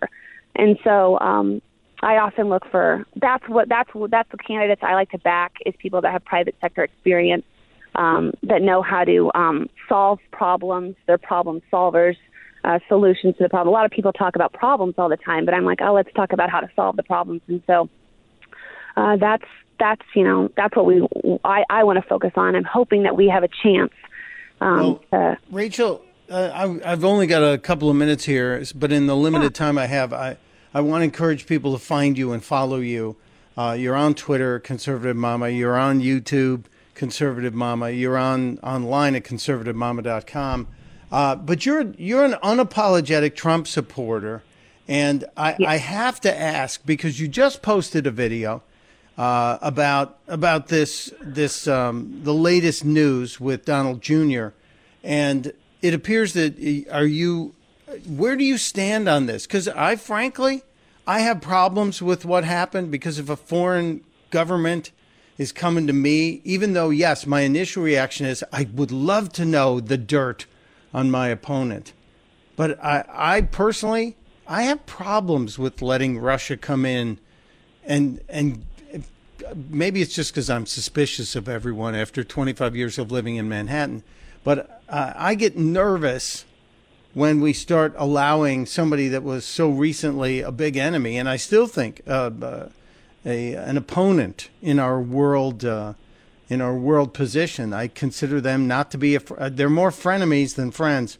And 0.56 0.78
so 0.82 1.18
um, 1.20 1.62
I 2.02 2.16
often 2.16 2.48
look 2.48 2.64
for 2.70 3.06
that's 3.16 3.46
what 3.48 3.68
that's 3.68 3.90
that's 4.10 4.30
the 4.30 4.38
candidates 4.38 4.82
I 4.82 4.94
like 4.94 5.10
to 5.10 5.18
back 5.18 5.54
is 5.66 5.74
people 5.78 6.00
that 6.02 6.12
have 6.12 6.24
private 6.24 6.56
sector 6.60 6.82
experience 6.82 7.44
um, 7.94 8.32
that 8.42 8.62
know 8.62 8.82
how 8.82 9.04
to 9.04 9.30
um, 9.34 9.68
solve 9.88 10.18
problems. 10.32 10.96
They're 11.06 11.18
problem 11.18 11.60
solvers. 11.72 12.16
Uh, 12.62 12.78
solutions 12.88 13.34
to 13.38 13.42
the 13.42 13.48
problem. 13.48 13.68
A 13.68 13.74
lot 13.74 13.86
of 13.86 13.90
people 13.90 14.12
talk 14.12 14.36
about 14.36 14.52
problems 14.52 14.94
all 14.98 15.08
the 15.08 15.16
time, 15.16 15.46
but 15.46 15.54
I'm 15.54 15.64
like, 15.64 15.80
oh, 15.80 15.94
let's 15.94 16.12
talk 16.12 16.34
about 16.34 16.50
how 16.50 16.60
to 16.60 16.68
solve 16.76 16.94
the 16.94 17.02
problems. 17.02 17.40
And 17.48 17.62
so 17.66 17.88
uh, 18.98 19.16
that's 19.16 19.46
that's 19.78 20.02
you 20.14 20.24
know 20.24 20.50
that's 20.56 20.76
what 20.76 20.84
we 20.84 21.06
I, 21.42 21.64
I 21.70 21.84
want 21.84 22.02
to 22.02 22.06
focus 22.06 22.32
on. 22.36 22.54
I'm 22.54 22.64
hoping 22.64 23.04
that 23.04 23.16
we 23.16 23.28
have 23.28 23.42
a 23.42 23.48
chance. 23.62 23.92
Um, 24.60 25.00
well, 25.10 25.36
Rachel, 25.50 26.02
uh, 26.28 26.78
I, 26.84 26.90
have 26.90 27.02
only 27.02 27.26
got 27.26 27.42
a 27.42 27.56
couple 27.56 27.88
of 27.88 27.96
minutes 27.96 28.24
here, 28.24 28.62
but 28.74 28.92
in 28.92 29.06
the 29.06 29.16
limited 29.16 29.54
time 29.54 29.78
I 29.78 29.86
have, 29.86 30.12
I, 30.12 30.36
I 30.72 30.80
want 30.80 31.00
to 31.00 31.04
encourage 31.04 31.46
people 31.46 31.72
to 31.72 31.78
find 31.78 32.16
you 32.16 32.32
and 32.32 32.42
follow 32.42 32.78
you. 32.78 33.16
Uh, 33.56 33.76
you're 33.78 33.96
on 33.96 34.14
Twitter, 34.14 34.60
Conservative 34.60 35.16
Mama. 35.16 35.48
You're 35.48 35.76
on 35.76 36.00
YouTube, 36.00 36.64
Conservative 36.94 37.54
Mama. 37.54 37.90
You're 37.90 38.16
on 38.16 38.58
online 38.58 39.16
at 39.16 39.24
conservativemama.com. 39.24 40.68
Uh, 41.10 41.34
but 41.34 41.66
you're 41.66 41.92
you're 41.98 42.24
an 42.24 42.34
unapologetic 42.34 43.34
Trump 43.34 43.66
supporter, 43.66 44.44
and 44.86 45.24
I, 45.36 45.56
I 45.66 45.76
have 45.78 46.20
to 46.20 46.40
ask 46.40 46.86
because 46.86 47.18
you 47.18 47.26
just 47.26 47.62
posted 47.62 48.06
a 48.06 48.12
video 48.12 48.62
uh, 49.18 49.58
about 49.60 50.18
about 50.28 50.68
this 50.68 51.12
this 51.20 51.66
um, 51.66 52.20
the 52.22 52.32
latest 52.32 52.84
news 52.84 53.40
with 53.40 53.64
Donald 53.64 54.00
Jr. 54.00 54.48
and 55.02 55.52
it 55.82 55.94
appears 55.94 56.34
that 56.34 56.86
are 56.92 57.06
you 57.06 57.54
where 58.06 58.36
do 58.36 58.44
you 58.44 58.58
stand 58.58 59.08
on 59.08 59.26
this? 59.26 59.46
Because 59.46 59.68
I 59.68 59.96
frankly, 59.96 60.62
I 61.06 61.20
have 61.20 61.40
problems 61.40 62.00
with 62.00 62.24
what 62.24 62.44
happened 62.44 62.90
because 62.90 63.18
if 63.18 63.28
a 63.28 63.36
foreign 63.36 64.02
government 64.30 64.92
is 65.38 65.52
coming 65.52 65.86
to 65.86 65.92
me, 65.92 66.40
even 66.44 66.72
though 66.72 66.90
yes, 66.90 67.26
my 67.26 67.40
initial 67.42 67.82
reaction 67.82 68.26
is 68.26 68.44
I 68.52 68.68
would 68.72 68.92
love 68.92 69.32
to 69.34 69.44
know 69.44 69.80
the 69.80 69.96
dirt 69.96 70.46
on 70.92 71.10
my 71.10 71.28
opponent, 71.28 71.92
but 72.56 72.82
I, 72.84 73.04
I 73.08 73.40
personally, 73.42 74.16
I 74.46 74.62
have 74.62 74.84
problems 74.86 75.58
with 75.58 75.80
letting 75.80 76.18
Russia 76.18 76.56
come 76.56 76.84
in, 76.84 77.18
and 77.84 78.20
and 78.28 78.64
maybe 79.68 80.02
it's 80.02 80.14
just 80.14 80.32
because 80.32 80.50
I'm 80.50 80.66
suspicious 80.66 81.34
of 81.34 81.48
everyone 81.48 81.94
after 81.94 82.22
25 82.22 82.76
years 82.76 82.98
of 82.98 83.10
living 83.10 83.36
in 83.36 83.48
Manhattan 83.48 84.02
but 84.44 84.82
uh, 84.88 85.12
I 85.16 85.34
get 85.34 85.56
nervous 85.56 86.44
when 87.14 87.40
we 87.40 87.52
start 87.52 87.94
allowing 87.96 88.66
somebody 88.66 89.08
that 89.08 89.22
was 89.22 89.44
so 89.44 89.68
recently 89.70 90.40
a 90.40 90.52
big 90.52 90.76
enemy, 90.76 91.16
and 91.16 91.28
I 91.28 91.36
still 91.36 91.66
think 91.66 92.02
uh, 92.06 92.30
uh, 92.40 92.68
a 93.24 93.54
an 93.54 93.76
opponent 93.76 94.48
in 94.62 94.78
our 94.78 95.00
world 95.00 95.64
uh, 95.64 95.94
in 96.48 96.60
our 96.60 96.74
world 96.74 97.12
position. 97.12 97.72
I 97.72 97.88
consider 97.88 98.40
them 98.40 98.68
not 98.68 98.90
to 98.92 98.98
be 98.98 99.16
a, 99.16 99.20
uh, 99.36 99.48
they're 99.48 99.70
more 99.70 99.90
frenemies 99.90 100.54
than 100.54 100.70
friends. 100.70 101.18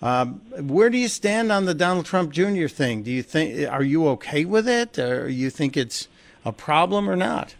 Uh, 0.00 0.26
where 0.26 0.90
do 0.90 0.98
you 0.98 1.06
stand 1.08 1.52
on 1.52 1.64
the 1.64 1.74
Donald 1.74 2.06
Trump 2.06 2.32
Jr. 2.32 2.66
thing? 2.66 3.02
Do 3.02 3.10
you 3.10 3.22
think 3.22 3.68
are 3.68 3.84
you 3.84 4.08
okay 4.08 4.44
with 4.44 4.68
it, 4.68 4.98
or 4.98 5.28
you 5.28 5.50
think 5.50 5.76
it's 5.76 6.08
a 6.44 6.52
problem 6.52 7.08
or 7.08 7.16
not? 7.16 7.54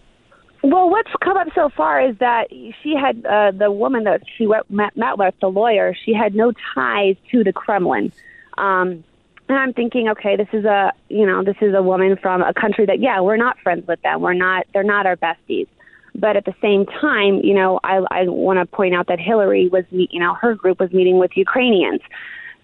Well, 0.63 0.91
what's 0.91 1.11
come 1.21 1.37
up 1.37 1.49
so 1.55 1.71
far 1.71 2.01
is 2.01 2.17
that 2.19 2.49
she 2.51 2.95
had 2.95 3.27
uh, 3.27 3.51
the 3.51 3.71
woman 3.71 4.05
that 4.05 4.23
she 4.37 4.47
met, 4.47 4.97
met 4.97 5.19
with, 5.19 5.35
the 5.41 5.49
lawyer. 5.49 5.95
She 6.05 6.13
had 6.15 6.35
no 6.37 6.53
ties 6.75 7.17
to 7.33 7.43
the 7.43 7.53
Kremlin. 7.53 8.13
Um, 8.57 9.03
and 9.49 9.59
I'm 9.59 9.73
thinking, 9.73 10.09
okay, 10.11 10.37
this 10.37 10.49
is 10.53 10.65
a 10.65 10.93
you 11.09 11.27
know 11.27 11.43
this 11.43 11.57
is 11.61 11.75
a 11.75 11.83
woman 11.83 12.17
from 12.17 12.43
a 12.43 12.55
country 12.55 12.87
that 12.87 13.01
yeah 13.01 13.21
we're 13.21 13.37
not 13.37 13.59
friends 13.59 13.87
with 13.89 14.01
them. 14.03 14.21
We're 14.21 14.35
not 14.35 14.67
they're 14.73 14.85
not 14.85 15.05
our 15.05 15.17
besties. 15.17 15.67
But 16.15 16.37
at 16.37 16.45
the 16.45 16.55
same 16.61 16.87
time, 16.87 17.41
you 17.43 17.55
know, 17.55 17.81
I, 17.83 18.05
I 18.11 18.29
want 18.29 18.59
to 18.59 18.67
point 18.67 18.95
out 18.95 19.07
that 19.09 19.19
Hillary 19.19 19.69
was, 19.69 19.85
you 19.91 20.21
know, 20.21 20.35
her 20.35 20.55
group 20.55 20.79
was 20.79 20.93
meeting 20.93 21.19
with 21.19 21.31
Ukrainians. 21.37 22.03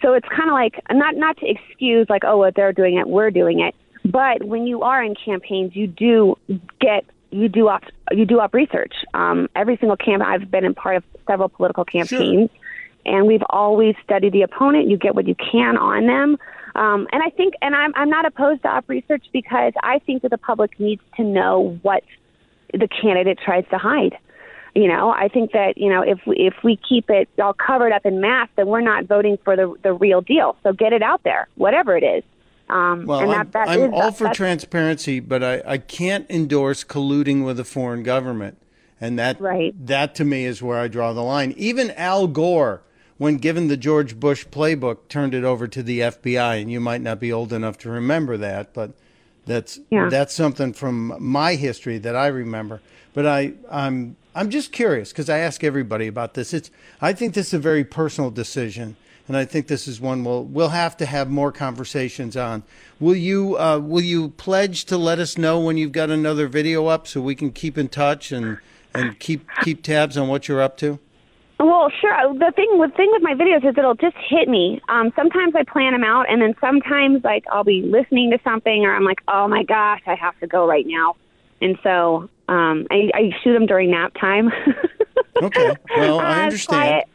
So 0.02 0.12
it's 0.12 0.28
kind 0.28 0.50
of 0.50 0.54
like 0.54 0.80
not 0.92 1.16
not 1.16 1.36
to 1.38 1.48
excuse 1.48 2.06
like 2.08 2.22
oh 2.24 2.38
what 2.38 2.54
they're 2.54 2.72
doing 2.72 2.96
it 2.96 3.08
we're 3.08 3.30
doing 3.30 3.60
it, 3.60 3.74
but 4.04 4.44
when 4.44 4.66
you 4.66 4.82
are 4.82 5.02
in 5.02 5.14
campaigns, 5.14 5.74
you 5.74 5.88
do 5.88 6.36
get 6.80 7.04
you 7.30 7.48
do 7.48 7.68
up 7.68 7.82
you 8.10 8.24
do 8.24 8.40
up 8.40 8.54
research. 8.54 8.94
Um, 9.14 9.48
every 9.54 9.76
single 9.76 9.96
camp 9.96 10.22
I've 10.22 10.50
been 10.50 10.64
in 10.64 10.74
part 10.74 10.96
of 10.96 11.04
several 11.26 11.48
political 11.48 11.84
campaigns, 11.84 12.50
sure. 12.50 13.14
and 13.14 13.26
we've 13.26 13.42
always 13.50 13.94
studied 14.02 14.32
the 14.32 14.42
opponent. 14.42 14.88
You 14.88 14.96
get 14.96 15.14
what 15.14 15.26
you 15.26 15.34
can 15.34 15.76
on 15.76 16.06
them. 16.06 16.38
Um, 16.74 17.08
and 17.12 17.22
I 17.22 17.30
think, 17.30 17.54
and 17.60 17.74
I'm, 17.74 17.92
I'm 17.96 18.08
not 18.08 18.24
opposed 18.24 18.62
to 18.62 18.68
op 18.68 18.88
research 18.88 19.26
because 19.32 19.72
I 19.82 19.98
think 20.00 20.22
that 20.22 20.30
the 20.30 20.38
public 20.38 20.78
needs 20.78 21.02
to 21.16 21.24
know 21.24 21.78
what 21.82 22.04
the 22.72 22.88
candidate 22.88 23.38
tries 23.44 23.64
to 23.70 23.78
hide. 23.78 24.16
You 24.74 24.86
know, 24.86 25.10
I 25.10 25.28
think 25.28 25.52
that 25.52 25.76
you 25.76 25.90
know 25.90 26.02
if 26.02 26.20
we, 26.26 26.36
if 26.36 26.54
we 26.62 26.76
keep 26.76 27.10
it 27.10 27.28
all 27.42 27.54
covered 27.54 27.92
up 27.92 28.06
in 28.06 28.20
mass, 28.20 28.48
then 28.56 28.68
we're 28.68 28.80
not 28.80 29.06
voting 29.06 29.38
for 29.42 29.56
the 29.56 29.74
the 29.82 29.92
real 29.92 30.20
deal. 30.20 30.56
So 30.62 30.72
get 30.72 30.92
it 30.92 31.02
out 31.02 31.22
there, 31.24 31.48
whatever 31.56 31.96
it 31.96 32.04
is. 32.04 32.22
Um, 32.70 33.06
well, 33.06 33.20
and 33.20 33.30
I'm, 33.30 33.38
that, 33.38 33.52
that 33.52 33.68
I'm 33.68 33.80
is, 33.80 33.90
all 33.92 34.12
for 34.12 34.32
transparency, 34.32 35.20
but 35.20 35.42
I, 35.42 35.62
I 35.66 35.78
can't 35.78 36.26
endorse 36.30 36.84
colluding 36.84 37.44
with 37.44 37.58
a 37.58 37.64
foreign 37.64 38.02
government, 38.02 38.58
and 39.00 39.18
that 39.18 39.40
right. 39.40 39.74
that 39.86 40.14
to 40.16 40.24
me 40.24 40.44
is 40.44 40.62
where 40.62 40.78
I 40.78 40.88
draw 40.88 41.12
the 41.12 41.22
line. 41.22 41.54
Even 41.56 41.90
Al 41.92 42.26
Gore 42.26 42.82
when 43.18 43.36
given 43.36 43.66
the 43.66 43.76
George 43.76 44.18
Bush 44.18 44.46
playbook, 44.46 45.08
turned 45.08 45.34
it 45.34 45.44
over 45.44 45.68
to 45.68 45.82
the 45.82 46.00
FBI. 46.00 46.62
And 46.62 46.70
you 46.70 46.80
might 46.80 47.02
not 47.02 47.20
be 47.20 47.32
old 47.32 47.52
enough 47.52 47.76
to 47.78 47.90
remember 47.90 48.36
that, 48.38 48.72
but 48.72 48.92
that's 49.44 49.80
yeah. 49.90 50.08
that's 50.08 50.34
something 50.34 50.72
from 50.72 51.14
my 51.18 51.54
history 51.56 51.98
that 51.98 52.16
I 52.16 52.28
remember. 52.28 52.80
But 53.12 53.26
I 53.26 53.54
I'm 53.70 54.16
I'm 54.34 54.50
just 54.50 54.72
curious 54.72 55.10
because 55.10 55.28
I 55.28 55.38
ask 55.38 55.62
everybody 55.64 56.06
about 56.06 56.34
this. 56.34 56.54
It's 56.54 56.70
I 57.00 57.12
think 57.12 57.34
this 57.34 57.48
is 57.48 57.54
a 57.54 57.58
very 57.58 57.84
personal 57.84 58.30
decision, 58.30 58.96
and 59.28 59.36
I 59.36 59.44
think 59.44 59.68
this 59.68 59.86
is 59.86 60.00
one 60.00 60.24
we'll 60.24 60.44
we'll 60.44 60.70
have 60.70 60.96
to 60.96 61.06
have 61.06 61.30
more 61.30 61.52
conversations 61.52 62.36
on. 62.36 62.62
Will 62.98 63.14
you 63.14 63.56
uh, 63.58 63.78
will 63.78 64.02
you 64.02 64.30
pledge 64.30 64.86
to 64.86 64.96
let 64.96 65.18
us 65.18 65.38
know 65.38 65.60
when 65.60 65.76
you've 65.76 65.92
got 65.92 66.10
another 66.10 66.48
video 66.48 66.86
up 66.86 67.06
so 67.06 67.20
we 67.20 67.34
can 67.34 67.52
keep 67.52 67.78
in 67.78 67.88
touch 67.88 68.32
and 68.32 68.58
and 68.94 69.18
keep 69.18 69.46
keep 69.62 69.82
tabs 69.82 70.16
on 70.16 70.28
what 70.28 70.48
you're 70.48 70.62
up 70.62 70.76
to? 70.78 70.98
Well, 71.60 71.90
sure. 72.00 72.12
The 72.34 72.52
thing, 72.54 72.78
the 72.78 72.88
thing 72.96 73.08
with 73.10 73.22
my 73.22 73.34
videos 73.34 73.68
is 73.68 73.76
it'll 73.76 73.94
just 73.94 74.16
hit 74.28 74.48
me. 74.48 74.80
Um, 74.88 75.12
sometimes 75.16 75.54
I 75.56 75.64
plan 75.64 75.92
them 75.92 76.04
out, 76.04 76.26
and 76.30 76.40
then 76.40 76.54
sometimes 76.60 77.24
like 77.24 77.44
I'll 77.50 77.64
be 77.64 77.82
listening 77.82 78.30
to 78.30 78.38
something, 78.44 78.84
or 78.84 78.94
I'm 78.94 79.04
like, 79.04 79.20
oh 79.26 79.48
my 79.48 79.64
gosh, 79.64 80.00
I 80.06 80.14
have 80.14 80.38
to 80.38 80.46
go 80.46 80.68
right 80.68 80.86
now, 80.86 81.16
and 81.60 81.76
so 81.82 82.28
um, 82.48 82.86
I, 82.90 83.10
I 83.12 83.30
shoot 83.42 83.54
them 83.54 83.66
during 83.66 83.90
nap 83.90 84.14
time. 84.20 84.50
okay. 85.42 85.74
Well, 85.96 86.20
I 86.20 86.42
uh, 86.42 86.44
understand. 86.44 86.80
Quiet, 86.80 87.08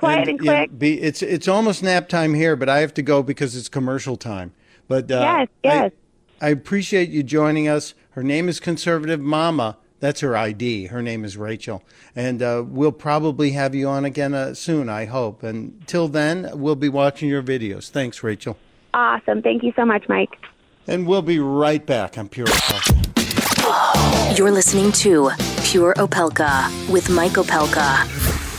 quiet 0.00 0.20
and, 0.20 0.28
and 0.30 0.38
quick. 0.40 0.70
Yeah, 0.70 0.76
be, 0.76 1.00
it's 1.00 1.22
it's 1.22 1.46
almost 1.46 1.82
nap 1.82 2.08
time 2.08 2.34
here, 2.34 2.56
but 2.56 2.68
I 2.68 2.80
have 2.80 2.94
to 2.94 3.02
go 3.02 3.22
because 3.22 3.54
it's 3.54 3.68
commercial 3.68 4.16
time. 4.16 4.52
But 4.88 5.10
uh, 5.10 5.20
yes, 5.20 5.48
yes. 5.62 5.92
I, 6.40 6.46
I 6.46 6.48
appreciate 6.50 7.10
you 7.10 7.22
joining 7.22 7.68
us. 7.68 7.94
Her 8.10 8.22
name 8.22 8.48
is 8.48 8.58
Conservative 8.58 9.20
Mama. 9.20 9.76
That's 10.00 10.20
her 10.20 10.34
ID. 10.36 10.86
Her 10.86 11.02
name 11.02 11.24
is 11.26 11.36
Rachel. 11.36 11.84
And 12.16 12.42
uh, 12.42 12.64
we'll 12.66 12.90
probably 12.90 13.50
have 13.50 13.74
you 13.74 13.86
on 13.86 14.06
again 14.06 14.32
uh, 14.32 14.54
soon, 14.54 14.88
I 14.88 15.04
hope. 15.04 15.42
And 15.42 15.86
till 15.86 16.08
then, 16.08 16.50
we'll 16.54 16.74
be 16.74 16.88
watching 16.88 17.28
your 17.28 17.42
videos. 17.42 17.90
Thanks, 17.90 18.22
Rachel. 18.22 18.56
Awesome. 18.94 19.42
Thank 19.42 19.62
you 19.62 19.74
so 19.76 19.84
much, 19.84 20.08
Mike. 20.08 20.38
And 20.86 21.06
we'll 21.06 21.20
be 21.20 21.38
right 21.38 21.84
back 21.84 22.16
on 22.16 22.30
Pure 22.30 22.46
Opelka. 22.46 24.38
You're 24.38 24.50
listening 24.50 24.90
to 24.92 25.30
Pure 25.64 25.94
Opelka 25.94 26.90
with 26.90 27.10
Mike 27.10 27.32
Opelka 27.32 28.29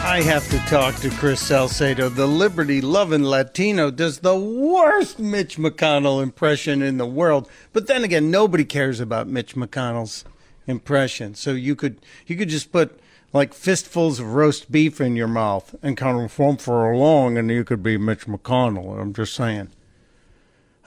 I 0.00 0.22
have 0.22 0.48
to 0.50 0.58
talk 0.70 0.94
to 0.96 1.10
Chris 1.10 1.40
Salcedo. 1.40 2.08
The 2.08 2.26
liberty 2.26 2.80
loving 2.80 3.24
Latino 3.24 3.90
does 3.90 4.20
the 4.20 4.38
worst 4.38 5.18
Mitch 5.18 5.58
McConnell 5.58 6.22
impression 6.22 6.82
in 6.82 6.98
the 6.98 7.06
world. 7.06 7.48
But 7.72 7.88
then 7.88 8.04
again, 8.04 8.30
nobody 8.30 8.64
cares 8.64 9.00
about 9.00 9.28
Mitch 9.28 9.54
McConnell's 9.54 10.24
impression. 10.66 11.34
So 11.34 11.52
you 11.52 11.76
could 11.76 11.98
you 12.26 12.36
could 12.36 12.48
just 12.48 12.72
put 12.72 13.00
like 13.32 13.52
fistfuls 13.52 14.20
of 14.20 14.34
roast 14.34 14.70
beef 14.72 15.00
in 15.00 15.16
your 15.16 15.28
mouth 15.28 15.74
and 15.82 15.96
kind 15.96 16.20
of 16.20 16.32
for 16.60 16.96
long, 16.96 17.36
and 17.36 17.50
you 17.50 17.64
could 17.64 17.82
be 17.82 17.98
Mitch 17.98 18.26
McConnell. 18.26 19.00
I'm 19.00 19.12
just 19.12 19.34
saying. 19.34 19.68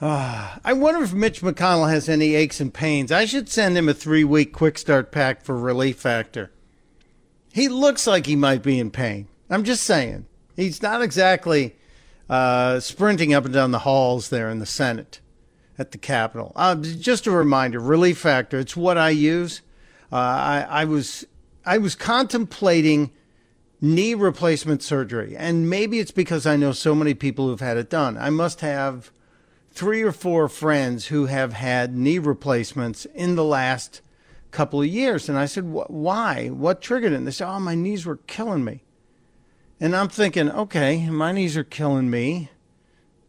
Uh, 0.00 0.56
I 0.64 0.72
wonder 0.72 1.02
if 1.04 1.14
Mitch 1.14 1.42
McConnell 1.42 1.90
has 1.90 2.08
any 2.08 2.34
aches 2.34 2.60
and 2.60 2.74
pains. 2.74 3.12
I 3.12 3.26
should 3.26 3.48
send 3.48 3.76
him 3.76 3.88
a 3.88 3.94
three 3.94 4.24
week 4.24 4.52
quick 4.52 4.78
start 4.78 5.12
pack 5.12 5.42
for 5.42 5.56
relief 5.56 5.98
factor. 5.98 6.50
He 7.52 7.68
looks 7.68 8.06
like 8.06 8.26
he 8.26 8.36
might 8.36 8.62
be 8.62 8.78
in 8.78 8.90
pain. 8.90 9.28
I'm 9.50 9.64
just 9.64 9.84
saying. 9.84 10.26
He's 10.56 10.82
not 10.82 11.02
exactly 11.02 11.76
uh, 12.28 12.80
sprinting 12.80 13.34
up 13.34 13.44
and 13.44 13.52
down 13.52 13.70
the 13.70 13.80
halls 13.80 14.30
there 14.30 14.48
in 14.48 14.58
the 14.58 14.66
Senate 14.66 15.20
at 15.78 15.92
the 15.92 15.98
Capitol. 15.98 16.52
Uh, 16.56 16.76
just 16.76 17.26
a 17.26 17.30
reminder 17.30 17.78
relief 17.78 18.18
factor, 18.18 18.58
it's 18.58 18.76
what 18.76 18.96
I 18.96 19.10
use. 19.10 19.60
Uh, 20.10 20.16
I, 20.16 20.66
I, 20.68 20.84
was, 20.84 21.26
I 21.64 21.78
was 21.78 21.94
contemplating 21.94 23.10
knee 23.80 24.14
replacement 24.14 24.82
surgery, 24.82 25.36
and 25.36 25.68
maybe 25.68 25.98
it's 25.98 26.10
because 26.10 26.46
I 26.46 26.56
know 26.56 26.72
so 26.72 26.94
many 26.94 27.14
people 27.14 27.48
who've 27.48 27.60
had 27.60 27.76
it 27.76 27.90
done. 27.90 28.16
I 28.16 28.30
must 28.30 28.60
have 28.60 29.10
three 29.70 30.02
or 30.02 30.12
four 30.12 30.48
friends 30.48 31.06
who 31.06 31.26
have 31.26 31.54
had 31.54 31.96
knee 31.96 32.18
replacements 32.18 33.06
in 33.06 33.34
the 33.34 33.44
last 33.44 34.00
couple 34.52 34.80
of 34.80 34.86
years. 34.86 35.28
And 35.28 35.36
I 35.36 35.46
said, 35.46 35.64
why? 35.64 36.48
What 36.48 36.80
triggered 36.80 37.12
it? 37.12 37.16
And 37.16 37.26
they 37.26 37.32
said, 37.32 37.48
oh, 37.48 37.58
my 37.58 37.74
knees 37.74 38.06
were 38.06 38.16
killing 38.16 38.64
me. 38.64 38.84
And 39.80 39.96
I'm 39.96 40.08
thinking, 40.08 40.50
okay, 40.50 41.10
my 41.10 41.32
knees 41.32 41.56
are 41.56 41.64
killing 41.64 42.08
me. 42.08 42.50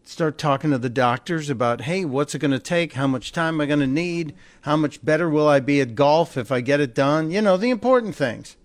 Start 0.03 0.37
talking 0.37 0.69
to 0.71 0.77
the 0.77 0.89
doctors 0.89 1.49
about, 1.49 1.81
hey, 1.81 2.05
what's 2.05 2.35
it 2.35 2.39
going 2.39 2.51
to 2.51 2.59
take? 2.59 2.93
How 2.93 3.07
much 3.07 3.31
time 3.31 3.55
am 3.55 3.61
I 3.61 3.65
going 3.65 3.79
to 3.79 3.87
need? 3.87 4.35
How 4.61 4.75
much 4.75 5.03
better 5.03 5.29
will 5.29 5.47
I 5.47 5.61
be 5.61 5.81
at 5.81 5.95
golf 5.95 6.37
if 6.37 6.51
I 6.51 6.61
get 6.61 6.81
it 6.81 6.93
done? 6.93 7.31
You 7.31 7.41
know, 7.41 7.57
the 7.57 7.69
important 7.69 8.13
things. 8.13 8.57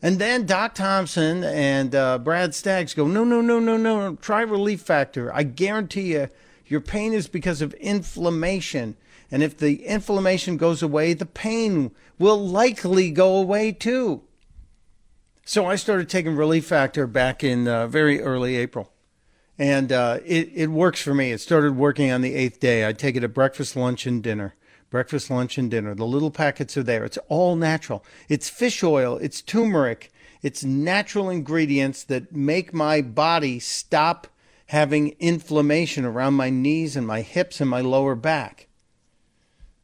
And 0.00 0.18
then 0.18 0.46
Doc 0.46 0.74
Thompson 0.74 1.44
and 1.44 1.94
uh, 1.94 2.18
Brad 2.18 2.54
Staggs 2.54 2.94
go, 2.94 3.06
no, 3.06 3.22
no, 3.22 3.40
no, 3.40 3.60
no, 3.60 3.76
no, 3.76 4.16
try 4.16 4.40
Relief 4.40 4.80
Factor. 4.80 5.32
I 5.32 5.44
guarantee 5.44 6.14
you 6.14 6.28
your 6.66 6.80
pain 6.80 7.12
is 7.12 7.28
because 7.28 7.60
of 7.60 7.74
inflammation. 7.74 8.96
And 9.32 9.42
if 9.42 9.56
the 9.56 9.84
inflammation 9.86 10.58
goes 10.58 10.82
away, 10.82 11.14
the 11.14 11.26
pain 11.26 11.90
will 12.18 12.46
likely 12.46 13.10
go 13.10 13.36
away 13.36 13.72
too. 13.72 14.22
So 15.46 15.66
I 15.66 15.76
started 15.76 16.10
taking 16.10 16.36
Relief 16.36 16.66
Factor 16.66 17.06
back 17.06 17.42
in 17.42 17.66
uh, 17.66 17.86
very 17.86 18.20
early 18.20 18.56
April. 18.56 18.92
And 19.58 19.90
uh, 19.90 20.18
it, 20.24 20.50
it 20.54 20.68
works 20.68 21.00
for 21.00 21.14
me. 21.14 21.32
It 21.32 21.40
started 21.40 21.76
working 21.76 22.10
on 22.10 22.20
the 22.20 22.34
eighth 22.34 22.60
day. 22.60 22.86
I 22.86 22.92
take 22.92 23.16
it 23.16 23.24
at 23.24 23.32
breakfast, 23.32 23.74
lunch, 23.74 24.06
and 24.06 24.22
dinner. 24.22 24.54
Breakfast, 24.90 25.30
lunch, 25.30 25.56
and 25.56 25.70
dinner. 25.70 25.94
The 25.94 26.04
little 26.04 26.30
packets 26.30 26.76
are 26.76 26.82
there. 26.82 27.04
It's 27.04 27.18
all 27.28 27.56
natural. 27.56 28.04
It's 28.28 28.50
fish 28.50 28.82
oil, 28.82 29.16
it's 29.16 29.40
turmeric, 29.40 30.12
it's 30.42 30.62
natural 30.62 31.30
ingredients 31.30 32.04
that 32.04 32.34
make 32.34 32.74
my 32.74 33.00
body 33.00 33.58
stop 33.58 34.26
having 34.66 35.10
inflammation 35.18 36.04
around 36.04 36.34
my 36.34 36.50
knees 36.50 36.96
and 36.96 37.06
my 37.06 37.22
hips 37.22 37.60
and 37.60 37.70
my 37.70 37.80
lower 37.80 38.14
back. 38.14 38.68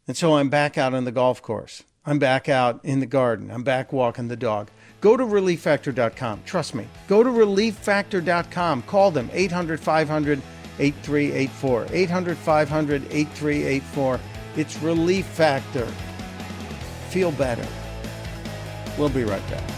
And 0.08 0.16
so 0.16 0.36
I'm 0.36 0.48
back 0.48 0.78
out 0.78 0.94
on 0.94 1.04
the 1.04 1.12
golf 1.12 1.42
course. 1.42 1.84
I'm 2.06 2.18
back 2.18 2.48
out 2.48 2.80
in 2.82 3.00
the 3.00 3.06
garden. 3.06 3.50
I'm 3.50 3.62
back 3.62 3.92
walking 3.92 4.28
the 4.28 4.36
dog. 4.36 4.70
Go 5.02 5.16
to 5.16 5.22
relieffactor.com. 5.22 6.42
Trust 6.46 6.74
me. 6.74 6.86
Go 7.06 7.22
to 7.22 7.28
relieffactor.com. 7.28 8.82
Call 8.82 9.10
them 9.10 9.28
800 9.32 9.78
500 9.78 10.42
8384. 10.78 11.86
800 11.90 12.38
500 12.38 13.02
8384. 13.04 14.20
It's 14.56 14.76
Relief 14.78 15.26
Factor. 15.26 15.86
Feel 17.10 17.30
better. 17.32 17.66
We'll 18.96 19.10
be 19.10 19.24
right 19.24 19.46
back. 19.50 19.77